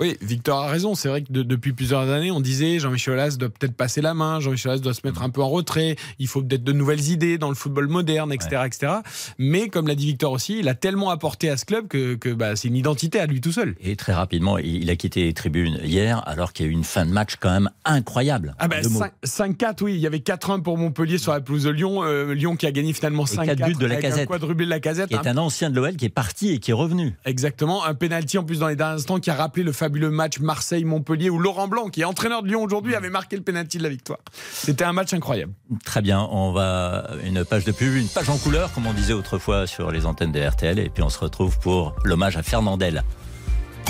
Oui, 0.00 0.16
Victor 0.22 0.58
a 0.64 0.68
raison. 0.68 0.94
C'est 0.94 1.08
vrai 1.08 1.22
que 1.22 1.32
de- 1.32 1.42
depuis 1.42 1.72
plusieurs 1.72 2.08
années, 2.08 2.30
on 2.30 2.40
disait 2.40 2.78
Jean-Michel 2.78 3.14
Aulas 3.14 3.36
doit 3.38 3.48
peut-être 3.50 3.74
passer 3.76 4.00
la 4.00 4.14
main, 4.14 4.40
Jean-Michel 4.40 4.72
Aulas 4.72 4.80
doit 4.80 4.94
se 4.94 5.00
mettre 5.04 5.22
un 5.22 5.30
peu 5.30 5.42
en 5.42 5.48
retrait, 5.50 5.96
il 6.18 6.26
faut 6.26 6.42
peut-être 6.42 6.64
de 6.64 6.72
nouvelles 6.72 7.08
idées 7.10 7.36
dans 7.38 7.48
le 7.50 7.54
football 7.54 7.88
moderne, 7.88 8.32
etc. 8.32 8.62
etc. 8.66 8.92
Mais 9.38 9.68
comme 9.68 9.86
l'a 9.88 9.94
dit 9.94 10.06
Victor 10.06 10.32
aussi, 10.32 10.58
il 10.60 10.68
a 10.68 10.74
tellement 10.74 11.10
apporté 11.10 11.50
à 11.50 11.56
ce 11.56 11.64
club 11.64 11.88
que, 11.88 12.14
que, 12.14 12.30
bah, 12.30 12.56
c'est 12.56 12.68
une 12.68 12.76
identité 12.76 13.20
à 13.20 13.26
lui 13.26 13.40
tout 13.40 13.52
seul. 13.52 13.74
Et 13.80 13.94
très 13.96 14.12
rapidement, 14.14 14.56
il 14.58 14.88
a 14.90 14.96
quitté 14.96 15.24
les 15.24 15.34
tribunes 15.34 15.78
hier, 15.82 16.22
alors 16.26 16.52
qu'il 16.52 16.66
y 16.66 16.68
a 16.68 16.72
eu 16.72 16.74
une 16.74 16.84
fin 16.84 17.04
de 17.04 17.10
match 17.10 17.34
quand 17.38 17.50
même 17.50 17.68
incroyable. 17.84 18.54
Ah 18.58 18.68
bah, 18.68 18.80
Deux 18.82 18.88
mots. 18.88 19.00
5 19.24 19.58
5-4, 19.58 19.82
oui, 19.84 19.94
il 19.94 20.00
y 20.00 20.06
avait 20.06 20.18
4-1 20.20 20.62
pour 20.62 20.78
Montpellier 20.78 21.18
sur 21.18 21.32
la 21.32 21.40
pelouse 21.40 21.64
de 21.64 21.70
Lyon. 21.70 22.02
Euh, 22.04 22.32
Lyon 22.34 22.56
qui 22.56 22.66
a 22.66 22.72
gagné 22.72 22.92
finalement 22.92 23.24
Et 23.26 23.28
5-4 23.36 23.46
quatre 23.46 23.66
buts 23.66 23.74
de 23.74 23.86
la 23.86 23.94
avec 23.94 24.04
un 24.06 24.08
Casette. 24.10 24.28
quadruplé 24.28 24.64
de 24.64 24.70
la 24.70 24.80
casette. 24.80 25.08
qui 25.08 25.14
est 25.14 25.26
un 25.28 25.36
ancien 25.36 25.70
de 25.70 25.76
l'OL 25.76 25.96
qui 25.96 26.06
est 26.06 26.08
parti 26.08 26.50
et 26.50 26.58
qui 26.58 26.70
est 26.70 26.74
revenu. 26.74 27.14
Exactement, 27.24 27.84
un 27.84 27.94
penalty 27.94 28.38
en 28.38 28.44
plus 28.44 28.58
dans 28.60 28.68
les 28.68 28.76
derniers 28.76 28.94
instants 28.94 29.18
qui 29.18 29.30
a 29.30 29.34
rappelé 29.34 29.62
le 29.62 29.72
fabuleux 29.90 30.10
match 30.10 30.38
Marseille-Montpellier 30.38 31.30
où 31.30 31.38
Laurent 31.40 31.66
Blanc, 31.66 31.88
qui 31.88 32.02
est 32.02 32.04
entraîneur 32.04 32.44
de 32.44 32.48
Lyon 32.48 32.62
aujourd'hui, 32.62 32.94
avait 32.94 33.10
marqué 33.10 33.34
le 33.34 33.42
penalty 33.42 33.78
de 33.78 33.82
la 33.82 33.88
victoire. 33.88 34.20
C'était 34.52 34.84
un 34.84 34.92
match 34.92 35.12
incroyable. 35.12 35.52
Très 35.84 36.00
bien, 36.00 36.28
on 36.30 36.52
va 36.52 37.08
une 37.24 37.44
page 37.44 37.64
de 37.64 37.72
pub, 37.72 37.96
une 37.96 38.06
page 38.06 38.30
en 38.30 38.36
couleur, 38.38 38.72
comme 38.72 38.86
on 38.86 38.92
disait 38.92 39.14
autrefois 39.14 39.66
sur 39.66 39.90
les 39.90 40.06
antennes 40.06 40.30
de 40.30 40.40
RTL, 40.40 40.78
et 40.78 40.90
puis 40.90 41.02
on 41.02 41.08
se 41.08 41.18
retrouve 41.18 41.58
pour 41.58 41.96
l'hommage 42.04 42.36
à 42.36 42.44
Fernandel. 42.44 43.02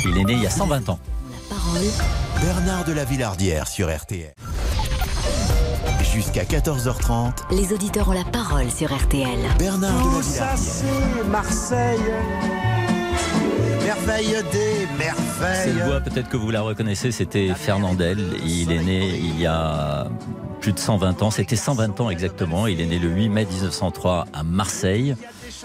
Il 0.07 0.17
est 0.17 0.25
né 0.25 0.33
il 0.33 0.43
y 0.43 0.47
a 0.47 0.51
120 0.51 0.89
ans. 0.89 0.99
Bernard 2.41 2.87
de 2.87 2.93
la 2.95 3.05
Villardière 3.05 3.69
sur 3.69 3.95
RTL. 3.95 4.33
Jusqu'à 6.15 6.45
14h30, 6.45 7.33
Les 7.55 7.75
auditeurs 7.75 8.09
ont 8.09 8.13
la 8.13 8.25
parole 8.25 8.71
sur 8.71 8.91
RTL. 8.97 9.29
Bernard 9.59 9.93
de 10.11 10.17
la 10.17 10.23
ça, 10.23 10.55
Villardière. 10.55 10.57
c'est 10.57 11.29
Marseille. 11.29 12.01
Merveille 13.85 14.37
des 14.51 14.87
merveilles. 14.99 15.30
Cette 15.41 15.77
voix, 15.85 16.01
peut-être 16.01 16.29
que 16.29 16.37
vous 16.37 16.51
la 16.51 16.61
reconnaissez, 16.61 17.13
c'était 17.13 17.49
Fernandel. 17.55 18.19
Il 18.45 18.73
est 18.73 18.83
né 18.83 19.09
il 19.19 19.41
y 19.41 19.47
a 19.47 20.09
plus 20.61 20.73
de 20.73 20.79
120 20.79 21.23
ans. 21.23 21.31
C'était 21.31 21.57
120 21.57 22.01
ans 22.01 22.11
exactement. 22.11 22.67
Il 22.67 22.81
est 22.81 22.87
né 22.87 22.99
le 22.99 23.09
8 23.09 23.29
mai 23.29 23.45
1903 23.47 24.27
à 24.33 24.43
Marseille. 24.43 25.17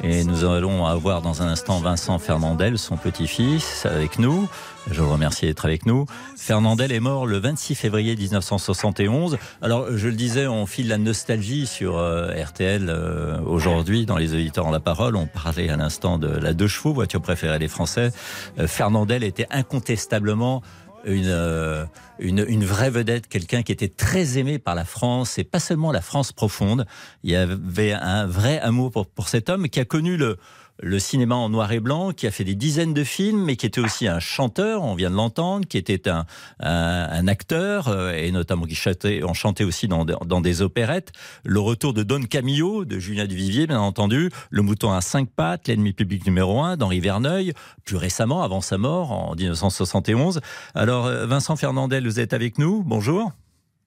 Et 0.03 0.23
nous 0.23 0.43
allons 0.43 0.85
avoir 0.85 1.21
dans 1.21 1.41
un 1.41 1.47
instant 1.47 1.79
Vincent 1.79 2.19
Fernandel, 2.19 2.77
son 2.77 2.97
petit-fils, 2.97 3.85
avec 3.85 4.19
nous. 4.19 4.47
Je 4.91 5.01
le 5.01 5.07
remercie 5.07 5.45
d'être 5.45 5.65
avec 5.65 5.85
nous. 5.85 6.05
Fernandel 6.37 6.91
est 6.91 6.99
mort 6.99 7.25
le 7.25 7.37
26 7.39 7.75
février 7.75 8.15
1971. 8.15 9.37
Alors, 9.61 9.87
je 9.95 10.07
le 10.07 10.15
disais, 10.15 10.47
on 10.47 10.65
file 10.65 10.89
la 10.89 10.97
nostalgie 10.97 11.65
sur 11.65 11.97
euh, 11.97 12.31
RTL 12.31 12.87
euh, 12.89 13.39
aujourd'hui 13.41 14.05
dans 14.05 14.17
les 14.17 14.33
auditeurs 14.33 14.67
en 14.67 14.71
la 14.71 14.79
parole. 14.79 15.15
On 15.15 15.25
parlait 15.25 15.69
à 15.69 15.77
l'instant 15.77 16.17
de 16.17 16.27
la 16.27 16.53
deux 16.53 16.67
chevaux, 16.67 16.93
voiture 16.93 17.21
préférée 17.21 17.57
des 17.57 17.67
Français. 17.67 18.11
Euh, 18.59 18.67
Fernandel 18.67 19.23
était 19.23 19.47
incontestablement 19.49 20.61
une, 21.05 21.27
euh, 21.27 21.85
une, 22.19 22.45
une 22.47 22.65
vraie 22.65 22.89
vedette, 22.89 23.27
quelqu'un 23.27 23.63
qui 23.63 23.71
était 23.71 23.87
très 23.87 24.37
aimé 24.37 24.59
par 24.59 24.75
la 24.75 24.85
France 24.85 25.37
et 25.37 25.43
pas 25.43 25.59
seulement 25.59 25.91
la 25.91 26.01
France 26.01 26.31
profonde. 26.31 26.85
Il 27.23 27.31
y 27.31 27.35
avait 27.35 27.93
un 27.93 28.25
vrai 28.25 28.59
amour 28.59 28.91
pour, 28.91 29.07
pour 29.07 29.27
cet 29.27 29.49
homme 29.49 29.69
qui 29.69 29.79
a 29.79 29.85
connu 29.85 30.17
le, 30.17 30.37
le 30.79 30.99
cinéma 30.99 31.35
en 31.35 31.49
noir 31.49 31.71
et 31.71 31.79
blanc, 31.79 32.11
qui 32.11 32.27
a 32.27 32.31
fait 32.31 32.43
des 32.43 32.55
dizaines 32.55 32.93
de 32.93 33.03
films, 33.03 33.43
mais 33.43 33.55
qui 33.55 33.65
était 33.65 33.81
aussi 33.81 34.07
un 34.07 34.19
chanteur, 34.19 34.83
on 34.83 34.95
vient 34.95 35.09
de 35.09 35.15
l'entendre, 35.15 35.65
qui 35.67 35.77
était 35.77 36.09
un, 36.09 37.27
acteur, 37.27 37.87
euh, 37.87 38.11
et 38.13 38.31
notamment 38.31 38.65
qui 38.65 38.75
chantait, 38.75 39.23
on 39.23 39.33
chantait 39.33 39.63
aussi 39.63 39.87
dans, 39.87 40.05
dans 40.05 40.41
des 40.41 40.61
opérettes. 40.61 41.11
Le 41.43 41.59
retour 41.59 41.93
de 41.93 42.03
Don 42.03 42.23
Camillo, 42.23 42.85
de 42.85 42.99
Julien 42.99 43.25
Duvivier, 43.25 43.67
bien 43.67 43.79
entendu, 43.79 44.29
Le 44.49 44.61
mouton 44.61 44.91
à 44.91 45.01
cinq 45.01 45.29
pattes, 45.29 45.67
L'ennemi 45.67 45.93
public 45.93 46.25
numéro 46.25 46.61
un, 46.61 46.77
d'Henri 46.77 46.99
Verneuil, 46.99 47.53
plus 47.85 47.97
récemment, 47.97 48.43
avant 48.43 48.61
sa 48.61 48.77
mort, 48.77 49.11
en 49.11 49.35
1971. 49.35 50.41
Alors, 50.73 51.05
euh, 51.05 51.25
Vincent 51.25 51.55
Fernandel, 51.55 52.05
vous 52.05 52.19
êtes 52.19 52.33
avec 52.33 52.57
nous, 52.57 52.83
bonjour. 52.83 53.31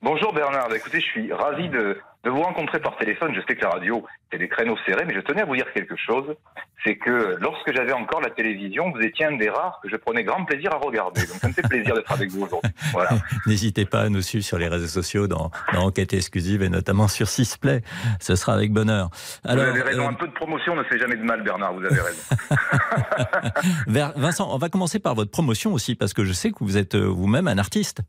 Bonjour 0.00 0.32
Bernard, 0.32 0.68
Bah, 0.68 0.76
écoutez, 0.76 1.00
je 1.00 1.06
suis 1.06 1.32
ravi 1.32 1.68
de, 1.68 1.96
de 2.24 2.30
vous 2.30 2.42
rencontrer 2.42 2.80
par 2.80 2.96
téléphone. 2.96 3.32
Je 3.34 3.40
sais 3.46 3.54
que 3.54 3.62
la 3.62 3.70
radio, 3.70 4.04
c'est 4.30 4.38
des 4.38 4.48
créneaux 4.48 4.76
serrés, 4.84 5.04
mais 5.06 5.14
je 5.14 5.20
tenais 5.20 5.42
à 5.42 5.44
vous 5.44 5.56
dire 5.56 5.72
quelque 5.72 5.96
chose. 5.96 6.34
C'est 6.84 6.96
que 6.96 7.36
lorsque 7.40 7.72
j'avais 7.74 7.92
encore 7.92 8.20
la 8.20 8.30
télévision, 8.30 8.90
vous 8.90 9.00
étiez 9.00 9.26
un 9.26 9.36
des 9.36 9.48
rares 9.48 9.80
que 9.82 9.88
je 9.88 9.96
prenais 9.96 10.24
grand 10.24 10.44
plaisir 10.44 10.72
à 10.72 10.78
regarder. 10.78 11.26
Donc 11.26 11.36
ça 11.36 11.48
me 11.48 11.52
fait 11.52 11.62
plaisir 11.62 11.94
d'être 11.94 12.10
avec 12.10 12.30
vous 12.30 12.42
aujourd'hui. 12.44 12.70
Voilà. 12.92 13.10
N'hésitez 13.46 13.84
pas 13.84 14.02
à 14.02 14.08
nous 14.08 14.22
suivre 14.22 14.44
sur 14.44 14.58
les 14.58 14.68
réseaux 14.68 14.86
sociaux 14.86 15.26
dans, 15.26 15.50
dans 15.72 15.86
Enquête 15.86 16.12
exclusive 16.12 16.62
et 16.62 16.68
notamment 16.68 17.08
sur 17.08 17.28
Sisplay. 17.28 17.82
Ce 18.20 18.36
sera 18.36 18.54
avec 18.54 18.72
bonheur. 18.72 19.10
Alors, 19.44 19.64
vous 19.64 19.70
avez 19.70 19.82
raison, 19.82 20.04
euh, 20.04 20.10
un 20.10 20.14
peu 20.14 20.26
de 20.26 20.32
promotion 20.32 20.74
ne 20.74 20.82
fait 20.84 20.98
jamais 20.98 21.16
de 21.16 21.22
mal, 21.22 21.42
Bernard, 21.42 21.72
vous 21.74 21.84
avez 21.84 22.00
raison. 22.00 22.22
Vincent, 24.16 24.48
on 24.52 24.58
va 24.58 24.68
commencer 24.68 24.98
par 24.98 25.14
votre 25.14 25.30
promotion 25.30 25.72
aussi, 25.72 25.94
parce 25.94 26.12
que 26.12 26.24
je 26.24 26.32
sais 26.32 26.50
que 26.50 26.58
vous 26.60 26.76
êtes 26.76 26.94
euh, 26.94 27.06
vous-même 27.06 27.48
un 27.48 27.58
artiste. 27.58 28.02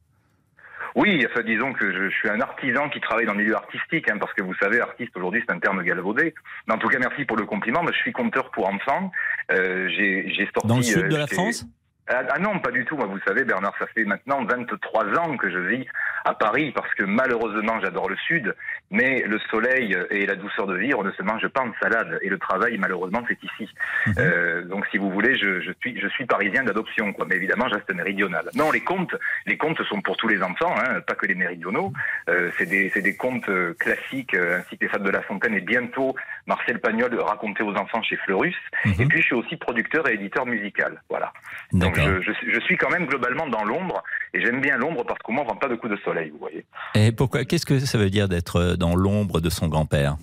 Oui, 1.00 1.26
enfin, 1.26 1.44
disons 1.44 1.72
que 1.72 1.94
je, 1.94 2.10
je 2.10 2.16
suis 2.16 2.30
un 2.30 2.42
artisan 2.42 2.90
qui 2.90 3.00
travaille 3.00 3.26
dans 3.26 3.34
le 3.34 3.40
milieu 3.40 3.56
artistique, 3.56 4.12
hein, 4.12 4.18
parce 4.20 4.34
que 4.34 4.44
vous 4.44 4.54
savez, 4.56 4.82
artiste 4.82 5.16
aujourd'hui 5.16 5.42
c'est 5.48 5.56
un 5.56 5.60
terme 5.60 5.82
galvaudé. 5.82 6.34
Mais 6.68 6.74
en 6.74 6.78
tout 6.78 6.90
cas, 6.90 7.00
merci 7.00 7.24
pour 7.24 7.38
le 7.38 7.46
compliment. 7.46 7.82
Moi, 7.82 7.94
je 7.94 8.00
suis 8.00 8.12
conteur 8.12 8.52
pour 8.52 8.68
enfants. 8.68 9.10
Euh, 9.50 9.88
j'ai 9.88 10.50
sorti. 10.54 10.68
Dans 10.68 10.76
le 10.76 10.84
sud 10.84 11.06
euh, 11.06 11.08
de 11.08 11.16
la 11.16 11.28
France? 11.28 11.66
Ah, 12.10 12.24
ah 12.32 12.40
non, 12.40 12.60
pas 12.60 12.72
du 12.72 12.86
tout. 12.86 12.98
Moi, 12.98 13.06
vous 13.06 13.20
savez, 13.28 13.44
Bernard, 13.44 13.74
ça 13.78 13.86
fait 13.88 14.04
maintenant 14.04 14.44
23 14.44 15.06
ans 15.20 15.38
que 15.38 15.50
je 15.50 15.60
vis 15.60 15.86
à 16.26 16.34
Paris, 16.34 16.72
parce 16.74 16.94
que 16.96 17.04
malheureusement, 17.04 17.80
j'adore 17.82 18.10
le 18.10 18.16
sud, 18.18 18.56
mais 18.92 19.22
le 19.22 19.40
soleil 19.52 19.96
et 20.10 20.26
la 20.26 20.36
douceur 20.36 20.66
de 20.66 20.76
vivre 20.76 21.04
ne 21.04 21.12
se 21.12 21.22
mangent 21.22 21.48
pas 21.48 21.62
en 21.62 21.72
salade, 21.82 22.20
et 22.24 22.30
le 22.30 22.40
travail, 22.40 22.78
malheureusement, 22.78 23.24
c'est 23.28 23.42
ici. 23.44 23.70
Euh, 24.18 24.64
donc, 24.64 24.88
si 24.92 24.98
vous 24.98 25.12
voulez, 25.12 25.38
je, 25.38 25.62
je 25.62 25.72
suis, 25.80 26.00
je 26.00 26.08
suis 26.08 26.26
parisien 26.26 26.64
d'adoption, 26.64 27.14
quoi. 27.14 27.26
Mais 27.30 27.36
évidemment, 27.36 27.68
je 27.70 27.76
reste 27.76 27.94
méridional. 27.94 28.50
Non, 28.56 28.72
les 28.72 28.82
contes, 28.82 29.16
les 29.46 29.58
contes 29.58 29.82
sont 29.84 30.02
pour 30.02 30.18
tous 30.18 30.28
les 30.28 30.42
enfants, 30.42 30.74
hein, 30.78 31.02
pas 31.02 31.14
que 31.14 31.28
les 31.28 31.36
méridionaux. 31.36 31.94
Euh, 32.28 32.50
c'est 32.58 32.66
des, 32.66 32.90
des 32.90 33.16
contes 33.16 33.48
euh, 33.50 33.76
classiques, 33.80 34.34
ainsi 34.34 34.78
que 34.78 34.84
les 34.84 34.90
Fables 34.90 35.06
de 35.06 35.12
la 35.12 35.22
Fontaine, 35.22 35.54
et 35.54 35.62
bientôt 35.62 36.16
Marcel 36.48 36.80
Pagnol 36.80 37.14
raconté 37.20 37.64
aux 37.64 37.76
enfants 37.76 38.02
chez 38.02 38.18
Fleurus. 38.18 38.56
Et 39.00 39.06
puis, 39.06 39.20
je 39.20 39.26
suis 39.26 39.36
aussi 39.36 39.58
producteur 39.58 40.08
et 40.10 40.16
éditeur 40.16 40.46
musical. 40.48 41.02
Voilà. 41.10 41.32
Donc, 41.72 41.99
je, 42.00 42.22
je, 42.22 42.32
suis- 42.34 42.54
je 42.54 42.60
suis 42.62 42.78
quand 42.78 42.90
même 42.90 43.06
globalement 43.06 43.48
dans 43.48 43.64
l'ombre, 43.64 44.02
et 44.34 44.42
j'aime 44.42 44.62
bien 44.62 44.78
l'ombre 44.78 45.04
parce 45.06 45.20
qu'au 45.20 45.32
moins, 45.32 45.44
on 45.46 45.48
vend 45.50 45.56
pas 45.56 45.68
de 45.68 45.76
coups 45.76 45.92
de 45.94 46.00
soleil, 46.04 46.30
vous 46.32 46.40
voyez. 46.40 46.66
Et 46.96 47.12
pourquoi 47.12 47.46
Qu'est-ce 47.46 47.66
que 47.66 47.80
ça 47.80 47.98
veut 47.98 48.10
dire 48.10 48.28
d'être 48.30 48.56
euh, 48.58 48.76
dans 48.76 48.96
l'ombre 48.96 49.42
de 49.42 49.50
son 49.50 49.68
grand-père? 49.68 50.16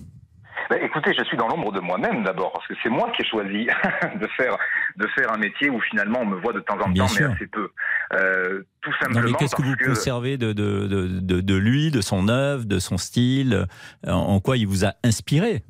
Ben, 0.69 0.79
écoutez, 0.83 1.13
je 1.17 1.23
suis 1.23 1.37
dans 1.37 1.47
l'ombre 1.47 1.71
de 1.71 1.79
moi-même 1.79 2.25
d'abord, 2.25 2.51
parce 2.51 2.67
que 2.67 2.73
c'est 2.83 2.89
moi 2.89 3.09
qui 3.15 3.21
ai 3.21 3.25
choisi 3.25 3.67
de 4.21 4.27
faire 4.35 4.57
de 4.97 5.07
faire 5.17 5.31
un 5.31 5.37
métier 5.37 5.69
où 5.69 5.79
finalement 5.79 6.19
on 6.21 6.25
me 6.25 6.35
voit 6.41 6.51
de 6.51 6.59
temps 6.59 6.77
en 6.83 6.89
Bien 6.89 7.03
temps, 7.03 7.07
sûr. 7.09 7.29
mais 7.29 7.35
assez 7.35 7.47
peu. 7.47 7.69
Euh, 8.13 8.63
tout 8.81 8.91
simplement 9.01 9.21
mais 9.29 9.33
qu'est-ce 9.37 9.55
que 9.55 9.61
vous 9.61 9.75
conservez 9.77 10.37
de, 10.37 10.51
de, 10.51 10.87
de, 11.21 11.39
de, 11.41 11.55
lui, 11.55 11.89
de 11.91 12.01
son 12.01 12.27
œuvre, 12.27 12.65
de 12.65 12.79
son 12.79 12.97
style? 12.97 13.65
En, 14.05 14.11
en 14.13 14.39
quoi 14.41 14.57
il 14.57 14.67
vous 14.67 14.83
a 14.83 14.93
inspiré? 15.05 15.63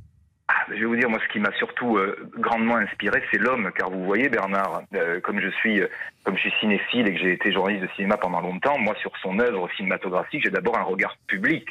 Ah, 0.50 0.54
je 0.70 0.76
vais 0.76 0.86
vous 0.86 0.96
dire, 0.96 1.10
moi, 1.10 1.20
ce 1.26 1.32
qui 1.34 1.40
m'a 1.40 1.52
surtout 1.58 1.98
euh, 1.98 2.16
grandement 2.38 2.78
inspiré, 2.78 3.22
c'est 3.32 3.38
l'homme, 3.38 3.70
car 3.76 3.90
vous 3.90 4.06
voyez, 4.06 4.30
Bernard, 4.30 4.84
euh, 4.96 5.20
comme 5.20 5.42
je 5.42 5.50
suis, 5.50 5.82
euh, 5.82 5.88
comme 6.24 6.36
je 6.36 6.42
suis 6.42 6.54
cinéphile 6.62 7.06
et 7.08 7.14
que 7.14 7.20
j'ai 7.20 7.34
été 7.34 7.52
journaliste 7.52 7.84
de 7.84 7.90
cinéma 7.98 8.16
pendant 8.16 8.40
longtemps, 8.40 8.78
moi, 8.80 8.96
sur 9.02 9.12
son 9.22 9.40
œuvre 9.40 9.68
cinématographique, 9.76 10.44
j'ai 10.44 10.50
d'abord 10.50 10.78
un 10.78 10.84
regard 10.84 11.18
public. 11.28 11.68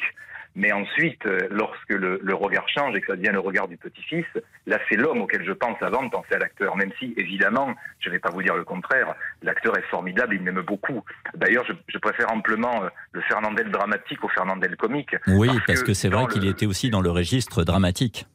Mais 0.55 0.71
ensuite, 0.71 1.23
euh, 1.27 1.37
lorsque 1.51 1.89
le, 1.89 2.19
le 2.21 2.33
regard 2.33 2.67
change 2.69 2.95
et 2.95 3.01
que 3.01 3.07
ça 3.07 3.15
devient 3.15 3.29
le 3.31 3.39
regard 3.39 3.67
du 3.67 3.77
petit-fils, 3.77 4.25
là, 4.65 4.79
c'est 4.89 4.95
l'homme 4.95 5.21
auquel 5.21 5.43
je 5.45 5.51
pense 5.51 5.77
avant 5.81 6.03
de 6.03 6.09
penser 6.09 6.33
à 6.33 6.39
l'acteur. 6.39 6.75
Même 6.75 6.91
si, 6.99 7.13
évidemment, 7.17 7.73
je 7.99 8.09
ne 8.09 8.13
vais 8.13 8.19
pas 8.19 8.29
vous 8.31 8.41
dire 8.41 8.55
le 8.55 8.63
contraire, 8.63 9.13
l'acteur 9.43 9.77
est 9.77 9.85
formidable, 9.89 10.33
il 10.35 10.41
m'aime 10.41 10.61
beaucoup. 10.61 11.03
D'ailleurs, 11.35 11.63
je, 11.67 11.73
je 11.87 11.97
préfère 11.99 12.31
amplement 12.31 12.83
euh, 12.83 12.89
le 13.11 13.21
Fernandel 13.21 13.69
dramatique 13.71 14.23
au 14.23 14.29
Fernandel 14.29 14.75
comique. 14.77 15.15
Oui, 15.27 15.49
parce 15.67 15.83
que 15.83 15.93
c'est 15.93 16.09
vrai 16.09 16.25
qu'il 16.27 16.43
le- 16.43 16.49
était 16.49 16.65
aussi 16.65 16.89
dans 16.91 17.01
le 17.01 17.09
registre 17.11 17.63
dramatique. 17.63 18.25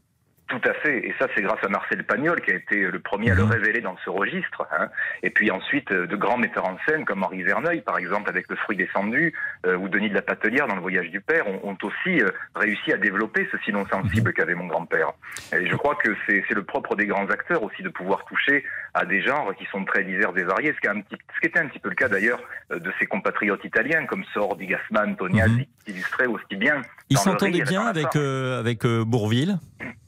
Tout 0.49 0.61
à 0.69 0.75
fait, 0.75 0.99
et 1.07 1.15
ça 1.19 1.29
c'est 1.35 1.41
grâce 1.41 1.63
à 1.65 1.69
Marcel 1.69 2.05
Pagnol 2.05 2.39
qui 2.43 2.51
a 2.51 2.55
été 2.57 2.77
le 2.91 2.99
premier 2.99 3.31
à 3.31 3.35
le 3.35 3.45
Mhm. 3.45 3.53
révéler 3.53 3.81
dans 3.81 3.97
ce 4.05 4.11
registre. 4.11 4.67
hein. 4.79 4.89
Et 5.23 5.31
puis 5.31 5.51
ensuite 5.51 5.91
euh, 5.93 6.07
de 6.07 6.15
grands 6.15 6.37
metteurs 6.37 6.67
en 6.67 6.77
scène 6.87 7.07
comme 7.07 7.23
Henri 7.23 7.43
Verneuil 7.43 7.81
par 7.81 7.97
exemple 7.97 8.29
avec 8.29 8.47
Le 8.51 8.57
Fruit 8.57 8.77
descendu 8.77 9.33
euh, 9.65 9.77
ou 9.77 9.89
Denis 9.89 10.11
de 10.11 10.15
la 10.15 10.21
Patelière 10.21 10.67
dans 10.67 10.75
Le 10.75 10.83
Voyage 10.83 11.11
du 11.11 11.23
Père 11.23 11.47
ont, 11.49 11.61
ont 11.65 11.79
aussi 11.83 12.21
euh, 12.21 12.29
réussi 12.55 12.93
à 12.93 12.99
développer 12.99 13.49
ce 13.51 13.57
silence 13.65 13.89
sensible 13.89 14.29
Mhm. 14.31 14.35
qu'avait 14.35 14.55
mon 14.55 14.67
grand-père. 14.67 15.13
Et 15.59 15.67
je 15.71 15.77
crois 15.77 15.95
que 15.95 16.11
c'est 16.27 16.45
le 16.51 16.65
propre 16.65 16.97
des 16.97 17.07
grands 17.07 17.31
acteurs 17.31 17.63
aussi 17.63 17.83
de 17.83 17.89
pouvoir 17.89 18.25
toucher 18.27 18.63
à 18.93 19.07
des 19.07 19.23
genres 19.23 19.55
qui 19.57 19.65
sont 19.67 19.85
très 19.87 20.05
divers 20.05 20.37
et 20.37 20.43
variés, 20.43 20.75
ce 20.75 20.81
qui, 20.81 20.89
un 20.89 21.01
petit, 21.01 21.17
ce 21.35 21.41
qui 21.41 21.47
était 21.47 21.61
un 21.61 21.67
petit 21.69 21.79
peu 21.79 21.89
le 21.89 21.95
cas 21.95 22.09
d'ailleurs 22.09 22.43
euh, 22.73 22.79
de 22.79 22.93
ses 22.99 23.07
compatriotes 23.07 23.65
italiens 23.65 24.05
comme 24.05 24.25
Sordi, 24.35 24.67
Gassman, 24.67 25.17
Tognazzi, 25.17 25.67
qui 25.87 25.93
illustraient 25.93 26.27
aussi 26.27 26.57
bien. 26.57 26.83
Il 27.09 27.17
dans 27.17 27.25
le 27.25 27.31
s'entendait 27.31 27.53
rire 27.53 27.67
et 27.67 27.69
bien 27.71 27.87
avec, 27.87 28.17
euh, 28.17 28.59
avec 28.61 28.85
Bourville? 28.85 29.57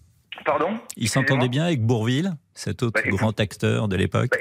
Pardon 0.45 0.79
Il 0.97 1.09
s'entendait 1.09 1.49
bien 1.49 1.65
avec 1.65 1.81
Bourville, 1.83 2.33
cet 2.55 2.83
autre 2.83 3.01
Bah, 3.03 3.11
grand 3.11 3.39
acteur 3.41 3.89
de 3.89 3.97
l'époque? 3.97 4.37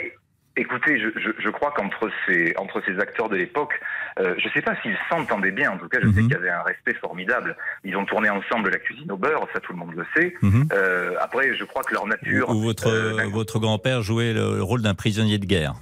Écoutez, 0.56 1.00
je, 1.00 1.08
je, 1.20 1.30
je 1.40 1.50
crois 1.50 1.74
qu'entre 1.76 2.12
ces, 2.28 2.54
entre 2.58 2.80
ces 2.86 3.00
acteurs 3.00 3.28
de 3.28 3.36
l'époque, 3.36 3.74
euh, 4.20 4.36
je 4.38 4.48
ne 4.48 4.54
sais 4.54 4.62
pas 4.62 4.76
s'ils 4.84 4.96
s'entendaient 5.10 5.52
bien. 5.52 5.72
En 5.72 5.78
tout 5.80 5.88
cas, 5.90 5.98
je 6.00 6.06
Mhm. 6.08 6.14
sais 6.14 6.22
qu'il 6.22 6.32
y 6.32 6.36
avait 6.36 6.50
un 6.52 6.62
respect 6.62 6.94
formidable. 6.96 7.58
Ils 7.84 7.96
ont 7.98 8.06
tourné 8.06 8.30
ensemble 8.30 8.70
La 8.70 8.78
cuisine 8.78 9.12
au 9.12 9.18
beurre, 9.18 9.48
ça 9.52 9.60
tout 9.60 9.74
le 9.74 9.80
monde 9.80 9.96
le 9.96 10.06
sait. 10.16 10.36
Mhm. 10.44 10.68
Euh, 10.72 11.16
après, 11.20 11.56
je 11.58 11.64
crois 11.64 11.82
que 11.84 11.94
leur 11.96 12.06
nature. 12.06 12.54
Votre, 12.54 12.88
euh, 12.88 13.28
votre 13.32 13.58
grand-père 13.58 14.04
jouait 14.04 14.34
le 14.34 14.62
rôle 14.62 14.84
d'un 14.84 14.94
prisonnier 14.94 15.40
de 15.40 15.46
guerre. 15.46 15.74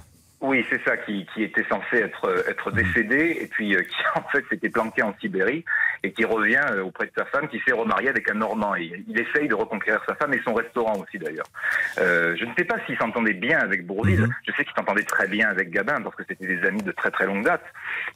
Oui, 0.42 0.64
c'est 0.70 0.82
ça, 0.84 0.96
qui, 0.96 1.26
qui 1.32 1.42
était 1.44 1.64
censé 1.70 1.96
être, 1.98 2.44
être 2.48 2.70
Mhm. 2.70 2.76
décédé 2.82 3.38
et 3.40 3.46
puis 3.46 3.74
euh, 3.74 3.82
qui 3.88 3.96
en 4.14 4.22
fait 4.30 4.44
s'était 4.50 4.68
planqué 4.68 5.02
en 5.02 5.14
Sibérie 5.20 5.64
et 6.04 6.12
qui 6.12 6.24
revient 6.24 6.60
euh, 6.72 6.82
auprès 6.82 7.06
de 7.06 7.12
sa 7.16 7.24
femme, 7.26 7.48
qui 7.48 7.60
s'est 7.66 7.72
remarié 7.72 8.08
avec 8.08 8.28
un 8.30 8.34
Normand. 8.34 8.74
Et 8.76 9.04
il 9.08 9.18
essaye 9.20 9.46
de 9.48 9.54
reconquérir 9.54 10.00
sa 10.08 10.14
femme 10.16 10.34
et 10.34 10.40
son 10.44 10.52
restaurant 10.54 10.94
aussi 10.98 11.18
d'ailleurs. 11.18 11.46
Euh, 11.98 12.34
je 12.38 12.44
ne 12.44 12.50
sais 12.58 12.64
pas 12.64 12.76
s'il 12.86 12.96
s'entendait 12.98 13.34
bien 13.34 13.58
avec 13.60 13.86
Bourville. 13.86 14.22
Mhm. 14.22 14.30
Je 14.46 14.52
sais 14.52 14.64
qu'il 14.64 14.74
s'entendait 14.76 15.04
très 15.04 15.28
bien 15.28 15.48
avec 15.48 15.70
Gabin 15.70 16.00
parce 16.02 16.16
que 16.16 16.24
c'était 16.28 16.46
des 16.46 16.62
amis 16.66 16.82
de 16.82 16.92
très 16.92 17.10
très 17.10 17.26
longue 17.26 17.44
date. 17.44 17.62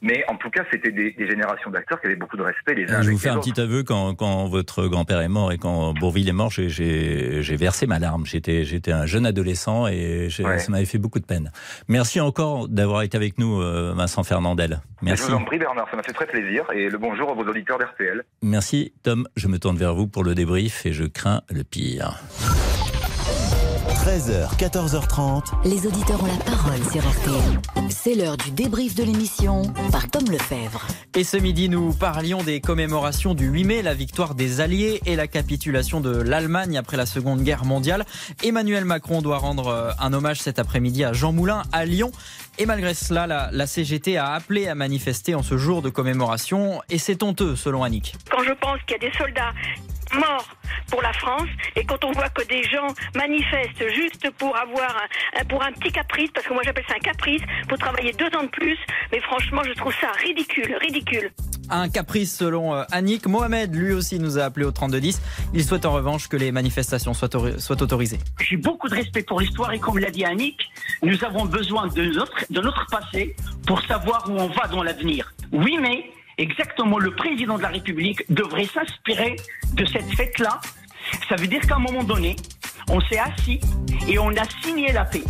Mais 0.01 0.23
en 0.27 0.35
tout 0.35 0.49
cas, 0.49 0.63
c'était 0.71 0.91
des, 0.91 1.11
des 1.11 1.27
générations 1.29 1.71
d'acteurs 1.71 1.99
qui 2.01 2.07
avaient 2.07 2.15
beaucoup 2.17 2.37
de 2.37 2.43
respect 2.43 2.75
les 2.75 2.91
uns 2.91 3.01
Je 3.01 3.11
vous 3.11 3.17
fais 3.17 3.29
un 3.29 3.37
autres. 3.37 3.49
petit 3.51 3.61
aveu 3.61 3.83
quand, 3.83 4.15
quand 4.15 4.47
votre 4.47 4.87
grand-père 4.87 5.21
est 5.21 5.27
mort 5.29 5.51
et 5.53 5.57
quand 5.57 5.93
Bourville 5.93 6.27
est 6.29 6.33
mort, 6.33 6.51
j'ai- 6.51 7.55
versé 7.57 7.87
ma 7.87 7.99
larme. 7.99 8.25
J'étais 8.25 8.91
un 8.91 9.05
jeune 9.05 9.25
adolescent 9.25 9.87
et 9.87 10.27
Ouais. 10.39 10.59
ça 10.59 10.71
m'avait 10.71 10.85
fait 10.85 10.97
beaucoup 10.99 11.19
de 11.19 11.25
peine. 11.25 11.51
Merci 11.87 12.16
encore 12.19 12.67
d'avoir 12.67 13.01
été 13.01 13.17
avec 13.17 13.37
nous, 13.37 13.61
euh, 13.61 13.93
Vincent 13.95 14.23
Fernandel. 14.23 14.81
Merci. 15.01 15.23
Je 15.23 15.31
vous 15.31 15.37
en 15.37 15.45
prie 15.45 15.59
Bernard, 15.59 15.87
ça 15.89 15.97
m'a 15.97 16.03
fait 16.03 16.13
très 16.13 16.27
plaisir. 16.27 16.65
Et 16.73 16.89
le 16.89 16.97
bonjour 16.97 17.29
à 17.29 17.33
vos 17.33 17.43
auditeurs 17.43 17.77
d'RTL. 17.77 18.23
Merci 18.41 18.93
Tom. 19.03 19.27
Je 19.35 19.47
me 19.47 19.59
tourne 19.59 19.77
vers 19.77 19.93
vous 19.93 20.07
pour 20.07 20.23
le 20.23 20.35
débrief 20.35 20.85
et 20.85 20.93
je 20.93 21.05
crains 21.05 21.41
le 21.49 21.63
pire. 21.63 22.19
13h, 24.07 24.55
14h30. 24.57 25.67
Les 25.67 25.85
auditeurs 25.85 26.23
ont 26.23 26.27
la 26.27 26.45
parole 26.45 26.81
sur 26.93 27.01
RTL. 27.01 27.89
C'est 27.89 28.15
l'heure 28.15 28.37
du 28.37 28.51
débrief 28.51 28.95
de 28.95 29.03
l'émission 29.03 29.63
par 29.91 30.09
Tom 30.09 30.23
Lefebvre. 30.31 30.87
Et 31.13 31.25
ce 31.25 31.35
midi, 31.35 31.67
nous 31.67 31.91
parlions 31.91 32.41
des 32.41 32.61
commémorations 32.61 33.33
du 33.33 33.47
8 33.47 33.63
mai, 33.65 33.81
la 33.81 33.93
victoire 33.93 34.33
des 34.33 34.61
Alliés 34.61 35.01
et 35.05 35.17
la 35.17 35.27
capitulation 35.27 35.99
de 35.99 36.21
l'Allemagne 36.21 36.77
après 36.77 36.95
la 36.95 37.05
Seconde 37.05 37.41
Guerre 37.41 37.65
mondiale. 37.65 38.05
Emmanuel 38.45 38.85
Macron 38.85 39.21
doit 39.21 39.39
rendre 39.39 39.67
euh, 39.67 39.91
un 39.99 40.13
hommage 40.13 40.39
cet 40.39 40.57
après-midi 40.57 41.03
à 41.03 41.11
Jean 41.11 41.33
Moulin 41.33 41.63
à 41.73 41.83
Lyon. 41.83 42.13
Et 42.59 42.65
malgré 42.65 42.93
cela, 42.93 43.27
la, 43.27 43.49
la 43.51 43.67
CGT 43.67 44.15
a 44.15 44.31
appelé 44.31 44.69
à 44.69 44.75
manifester 44.75 45.35
en 45.35 45.43
ce 45.43 45.57
jour 45.57 45.81
de 45.81 45.89
commémoration. 45.89 46.81
Et 46.89 46.97
c'est 46.97 47.23
honteux, 47.23 47.57
selon 47.57 47.83
Annick. 47.83 48.15
Quand 48.31 48.41
je 48.41 48.53
pense 48.53 48.79
qu'il 48.87 48.95
y 49.01 49.05
a 49.05 49.09
des 49.09 49.17
soldats 49.17 49.51
morts 50.13 50.47
pour 50.89 51.01
la 51.01 51.13
France 51.13 51.49
et 51.75 51.83
quand 51.85 52.03
on 52.03 52.11
voit 52.11 52.29
que 52.29 52.45
des 52.47 52.63
gens 52.63 52.87
manifestent 53.15 53.87
juste 53.93 54.29
pour 54.37 54.55
avoir 54.57 54.95
un, 55.39 55.45
pour 55.45 55.63
un 55.63 55.71
petit 55.73 55.91
caprice, 55.91 56.29
parce 56.33 56.47
que 56.47 56.53
moi 56.53 56.63
j'appelle 56.63 56.85
ça 56.87 56.95
un 56.95 56.99
caprice, 56.99 57.41
pour 57.67 57.77
travailler 57.77 58.13
deux 58.13 58.29
ans 58.37 58.43
de 58.43 58.49
plus, 58.49 58.77
mais 59.11 59.19
franchement 59.21 59.61
je 59.65 59.73
trouve 59.73 59.93
ça 59.99 60.11
ridicule, 60.23 60.75
ridicule. 60.79 61.31
Un 61.69 61.89
caprice 61.89 62.33
selon 62.33 62.73
euh, 62.73 62.83
Annick. 62.91 63.27
Mohamed, 63.27 63.75
lui 63.75 63.91
aussi, 63.91 64.19
nous 64.19 64.37
a 64.39 64.43
appelé 64.43 64.65
au 64.65 64.71
3210. 64.71 65.21
Il 65.53 65.65
souhaite 65.65 65.85
en 65.85 65.91
revanche 65.91 66.29
que 66.29 66.37
les 66.37 66.53
manifestations 66.53 67.13
soient 67.13 67.81
autorisées. 67.81 68.19
J'ai 68.39 68.55
beaucoup 68.55 68.87
de 68.87 68.95
respect 68.95 69.23
pour 69.23 69.41
l'histoire 69.41 69.73
et 69.73 69.79
comme 69.79 69.97
l'a 69.97 70.09
dit 70.09 70.23
Annick, 70.23 70.69
nous 71.03 71.21
avons 71.25 71.45
besoin 71.45 71.87
de 71.87 72.05
notre, 72.05 72.45
de 72.49 72.61
notre 72.61 72.85
passé 72.87 73.35
pour 73.65 73.81
savoir 73.81 74.29
où 74.29 74.33
on 74.33 74.47
va 74.47 74.67
dans 74.67 74.81
l'avenir. 74.81 75.33
Oui, 75.51 75.77
mais 75.81 76.09
exactement 76.37 76.99
le 76.99 77.11
président 77.15 77.57
de 77.57 77.63
la 77.63 77.69
République 77.69 78.23
devrait 78.29 78.65
s'inspirer 78.65 79.35
de 79.73 79.85
cette 79.85 80.11
fête-là. 80.15 80.59
Ça 81.29 81.35
veut 81.35 81.47
dire 81.47 81.61
qu'à 81.61 81.75
un 81.75 81.79
moment 81.79 82.03
donné, 82.03 82.35
on 82.89 82.99
s'est 83.01 83.19
assis 83.19 83.59
et 84.07 84.19
on 84.19 84.29
a 84.29 84.43
signé 84.63 84.91
la 84.91 85.05
paix. 85.05 85.23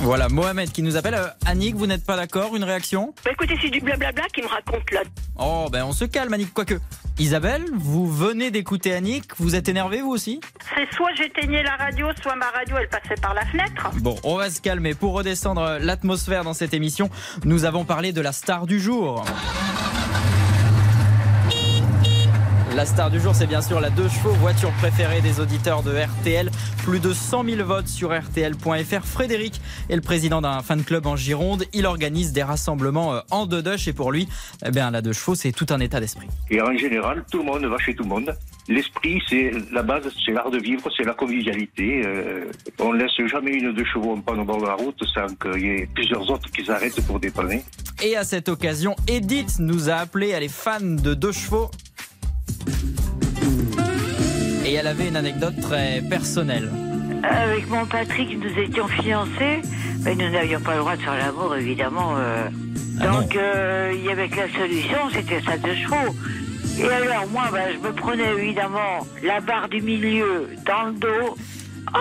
Voilà, 0.00 0.28
Mohamed 0.28 0.70
qui 0.72 0.82
nous 0.82 0.96
appelle. 0.96 1.14
Euh, 1.14 1.28
Annick, 1.46 1.74
vous 1.74 1.86
n'êtes 1.86 2.04
pas 2.04 2.16
d'accord 2.16 2.54
Une 2.54 2.64
réaction 2.64 3.14
Bah 3.24 3.30
écoutez, 3.32 3.56
c'est 3.60 3.70
du 3.70 3.80
blablabla 3.80 4.24
qui 4.34 4.42
me 4.42 4.46
raconte 4.46 4.90
là. 4.92 5.00
Oh, 5.38 5.68
ben 5.70 5.84
on 5.84 5.92
se 5.92 6.04
calme, 6.04 6.32
Annick, 6.34 6.52
quoique. 6.52 6.74
Isabelle, 7.18 7.64
vous 7.74 8.06
venez 8.06 8.50
d'écouter 8.50 8.92
Annick, 8.92 9.24
vous 9.38 9.54
êtes 9.54 9.70
énervée 9.70 10.02
vous 10.02 10.10
aussi 10.10 10.38
C'est 10.74 10.94
soit 10.94 11.08
j'éteignais 11.16 11.62
la 11.62 11.74
radio, 11.76 12.08
soit 12.22 12.36
ma 12.36 12.50
radio 12.50 12.76
elle 12.78 12.88
passait 12.88 13.18
par 13.20 13.32
la 13.32 13.46
fenêtre. 13.46 13.90
Bon, 14.00 14.16
on 14.22 14.36
va 14.36 14.50
se 14.50 14.60
calmer. 14.60 14.94
Pour 14.94 15.14
redescendre 15.14 15.78
l'atmosphère 15.80 16.44
dans 16.44 16.52
cette 16.54 16.74
émission, 16.74 17.08
nous 17.44 17.64
avons 17.64 17.84
parlé 17.86 18.12
de 18.12 18.20
la 18.20 18.32
star 18.32 18.66
du 18.66 18.78
jour. 18.78 19.24
La 22.76 22.84
star 22.84 23.10
du 23.10 23.18
jour, 23.18 23.34
c'est 23.34 23.46
bien 23.46 23.62
sûr 23.62 23.80
la 23.80 23.88
deux 23.88 24.06
chevaux, 24.06 24.32
voiture 24.32 24.70
préférée 24.72 25.22
des 25.22 25.40
auditeurs 25.40 25.82
de 25.82 25.96
RTL. 25.96 26.50
Plus 26.84 27.00
de 27.00 27.14
100 27.14 27.44
000 27.44 27.64
votes 27.64 27.88
sur 27.88 28.14
RTL.fr. 28.14 29.02
Frédéric 29.02 29.62
est 29.88 29.96
le 29.96 30.02
président 30.02 30.42
d'un 30.42 30.60
fan 30.60 30.84
club 30.84 31.06
en 31.06 31.16
Gironde. 31.16 31.64
Il 31.72 31.86
organise 31.86 32.34
des 32.34 32.42
rassemblements 32.42 33.14
euh, 33.14 33.20
en 33.30 33.46
deux 33.46 33.64
et 33.88 33.92
pour 33.94 34.12
lui, 34.12 34.28
eh 34.62 34.70
bien, 34.70 34.90
la 34.90 35.00
deux 35.00 35.14
chevaux, 35.14 35.34
c'est 35.34 35.52
tout 35.52 35.64
un 35.70 35.80
état 35.80 36.00
d'esprit. 36.00 36.28
Et 36.50 36.60
en 36.60 36.76
général, 36.76 37.24
tout 37.32 37.38
le 37.38 37.44
monde 37.44 37.64
va 37.64 37.78
chez 37.78 37.94
tout 37.94 38.02
le 38.02 38.10
monde. 38.10 38.36
L'esprit, 38.68 39.22
c'est 39.26 39.52
la 39.72 39.82
base, 39.82 40.12
c'est 40.26 40.32
l'art 40.32 40.50
de 40.50 40.58
vivre, 40.58 40.82
c'est 40.94 41.04
la 41.04 41.14
convivialité. 41.14 42.02
Euh, 42.04 42.44
on 42.78 42.92
laisse 42.92 43.16
jamais 43.26 43.52
une 43.52 43.72
de 43.72 43.84
chevaux 43.84 44.12
en 44.12 44.20
panne 44.20 44.40
au 44.40 44.44
bord 44.44 44.60
de 44.60 44.66
la 44.66 44.74
route 44.74 45.02
sans 45.14 45.34
qu'il 45.36 45.62
y 45.62 45.68
ait 45.70 45.88
plusieurs 45.94 46.28
autres 46.28 46.50
qui 46.50 46.62
s'arrêtent 46.62 47.00
pour 47.06 47.20
dépanner. 47.20 47.64
Et 48.04 48.16
à 48.16 48.24
cette 48.24 48.50
occasion, 48.50 48.94
Edith 49.08 49.60
nous 49.60 49.88
a 49.88 49.94
appelé, 49.94 50.28
elle 50.28 50.42
est 50.42 50.48
fan 50.52 50.96
de 50.96 51.14
deux 51.14 51.32
chevaux. 51.32 51.70
Et 54.64 54.74
elle 54.74 54.86
avait 54.86 55.08
une 55.08 55.16
anecdote 55.16 55.54
très 55.62 56.02
personnelle. 56.08 56.70
Avec 57.22 57.68
mon 57.70 57.86
Patrick, 57.86 58.38
nous 58.38 58.62
étions 58.62 58.88
fiancés, 58.88 59.62
mais 60.02 60.14
nous 60.14 60.30
n'avions 60.30 60.60
pas 60.60 60.74
le 60.74 60.80
droit 60.80 60.96
de 60.96 61.02
faire 61.02 61.16
l'amour, 61.16 61.54
évidemment. 61.56 62.14
euh. 62.16 62.48
Donc, 63.00 63.36
euh, 63.36 63.92
il 63.94 64.04
y 64.04 64.10
avait 64.10 64.28
que 64.28 64.36
la 64.36 64.48
solution, 64.48 64.98
c'était 65.12 65.40
ça 65.42 65.56
de 65.56 65.74
chevaux. 65.74 66.14
Et 66.78 66.84
alors, 66.84 67.26
moi, 67.30 67.44
ben, 67.52 67.68
je 67.74 67.88
me 67.88 67.92
prenais 67.94 68.34
évidemment 68.38 69.06
la 69.22 69.40
barre 69.40 69.68
du 69.68 69.80
milieu 69.82 70.48
dans 70.66 70.88
le 70.88 70.92
dos. 70.94 71.36
Oh, 71.94 71.98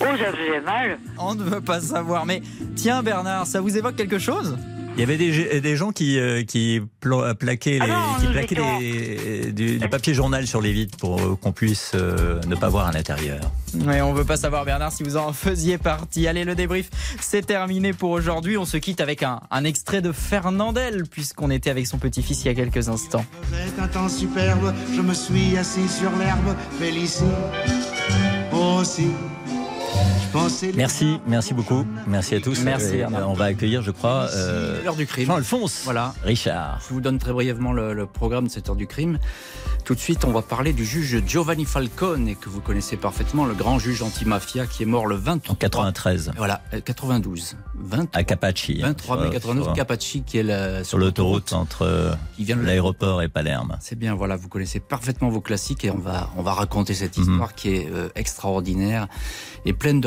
oh 0.00 0.04
ça 0.04 0.32
faisait 0.32 0.60
mal. 0.64 0.98
On 1.18 1.34
ne 1.34 1.42
veut 1.42 1.60
pas 1.60 1.80
savoir, 1.80 2.26
mais 2.26 2.42
tiens 2.74 3.02
Bernard, 3.02 3.46
ça 3.46 3.60
vous 3.60 3.76
évoque 3.76 3.96
quelque 3.96 4.18
chose? 4.18 4.58
Il 4.94 5.00
y 5.00 5.02
avait 5.04 5.16
des, 5.16 5.60
des 5.62 5.74
gens 5.76 5.90
qui, 5.90 6.18
euh, 6.18 6.44
qui 6.44 6.80
pla- 7.00 7.34
plaquaient, 7.34 7.78
les, 7.78 7.86
non, 7.86 8.14
qui 8.20 8.26
nous 8.26 8.32
plaquaient 8.32 8.54
étions- 8.54 8.78
les- 8.78 9.52
du, 9.52 9.78
du 9.78 9.88
papier 9.88 10.12
journal 10.12 10.46
sur 10.46 10.60
les 10.60 10.72
vitres 10.72 10.98
pour 10.98 11.18
euh, 11.18 11.34
qu'on 11.34 11.52
puisse 11.52 11.92
euh, 11.94 12.38
ne 12.46 12.54
pas 12.54 12.68
voir 12.68 12.88
à 12.88 12.92
l'intérieur. 12.92 13.40
Ouais, 13.86 14.02
on 14.02 14.12
veut 14.12 14.26
pas 14.26 14.36
savoir 14.36 14.66
Bernard 14.66 14.92
si 14.92 15.02
vous 15.02 15.16
en 15.16 15.32
faisiez 15.32 15.78
partie. 15.78 16.28
Allez, 16.28 16.44
le 16.44 16.54
débrief, 16.54 16.90
c'est 17.20 17.46
terminé 17.46 17.94
pour 17.94 18.10
aujourd'hui. 18.10 18.58
On 18.58 18.66
se 18.66 18.76
quitte 18.76 19.00
avec 19.00 19.22
un, 19.22 19.40
un 19.50 19.64
extrait 19.64 20.02
de 20.02 20.12
Fernandel, 20.12 21.04
puisqu'on 21.10 21.50
était 21.50 21.70
avec 21.70 21.86
son 21.86 21.96
petit-fils 21.98 22.42
il 22.44 22.48
y 22.48 22.50
a 22.50 22.54
quelques 22.54 22.90
instants. 22.90 23.24
C'est 23.50 23.80
un 23.80 23.88
temps 23.88 24.10
superbe, 24.10 24.74
je 24.94 25.00
me 25.00 25.14
suis 25.14 25.56
assis 25.56 25.88
sur 25.88 26.10
l'herbe, 26.18 26.54
Félicie 26.78 27.24
aussi. 28.52 29.06
Merci, 30.74 31.20
merci 31.26 31.54
beaucoup. 31.54 31.84
Merci 32.06 32.34
à 32.36 32.40
tous. 32.40 32.62
Merci, 32.62 32.96
Et, 32.96 33.04
euh, 33.04 33.26
on 33.26 33.34
va 33.34 33.46
accueillir, 33.46 33.82
je 33.82 33.90
crois, 33.90 34.28
euh, 34.34 34.82
L'heure 34.82 34.96
du 34.96 35.06
crime. 35.06 35.26
Jean-Alphonse 35.26 35.82
Voilà. 35.84 36.14
Richard. 36.24 36.80
Je 36.88 36.94
vous 36.94 37.00
donne 37.00 37.18
très 37.18 37.32
brièvement 37.32 37.72
le, 37.72 37.92
le 37.92 38.06
programme 38.06 38.46
de 38.46 38.50
cette 38.50 38.68
heure 38.68 38.76
du 38.76 38.86
crime. 38.86 39.18
Tout 39.84 39.94
de 39.94 40.00
suite, 40.00 40.24
on 40.24 40.30
va 40.30 40.42
parler 40.42 40.72
du 40.72 40.84
juge 40.84 41.22
Giovanni 41.26 41.64
Falcone, 41.64 42.36
que 42.36 42.48
vous 42.48 42.60
connaissez 42.60 42.96
parfaitement, 42.96 43.44
le 43.46 43.54
grand 43.54 43.78
juge 43.80 44.00
antimafia 44.02 44.66
qui 44.66 44.84
est 44.84 44.86
mort 44.86 45.06
le 45.06 45.16
23... 45.16 45.52
En 45.52 45.56
93. 45.56 46.32
Voilà, 46.36 46.62
euh, 46.72 46.80
92. 46.80 47.56
20, 47.74 48.14
À 48.14 48.22
Capacci. 48.22 48.80
23 48.80 49.16
mai 49.16 49.22
sur- 49.24 49.32
92, 49.32 49.64
sur- 49.64 49.72
Capacci, 49.74 50.22
qui 50.22 50.38
est 50.38 50.42
la, 50.44 50.84
Sur 50.84 50.98
l'autoroute 50.98 51.52
entre 51.52 51.82
euh, 51.82 52.14
Qui 52.36 52.44
vient 52.44 52.56
de 52.56 52.62
l'aéroport 52.62 53.22
et 53.22 53.28
Palerme. 53.28 53.76
C'est 53.80 53.98
bien, 53.98 54.14
voilà, 54.14 54.36
vous 54.36 54.48
connaissez 54.48 54.78
parfaitement 54.78 55.30
vos 55.30 55.40
classiques 55.40 55.84
et 55.84 55.90
on 55.90 55.98
va, 55.98 56.30
on 56.36 56.42
va 56.42 56.52
raconter 56.54 56.94
cette 56.94 57.18
Mhm. 57.18 57.24
histoire 57.32 57.54
qui 57.54 57.70
est 57.74 57.88
euh, 57.92 58.08
extraordinaire 58.14 59.08
et 59.64 59.72
pleine 59.72 60.00
de 60.00 60.06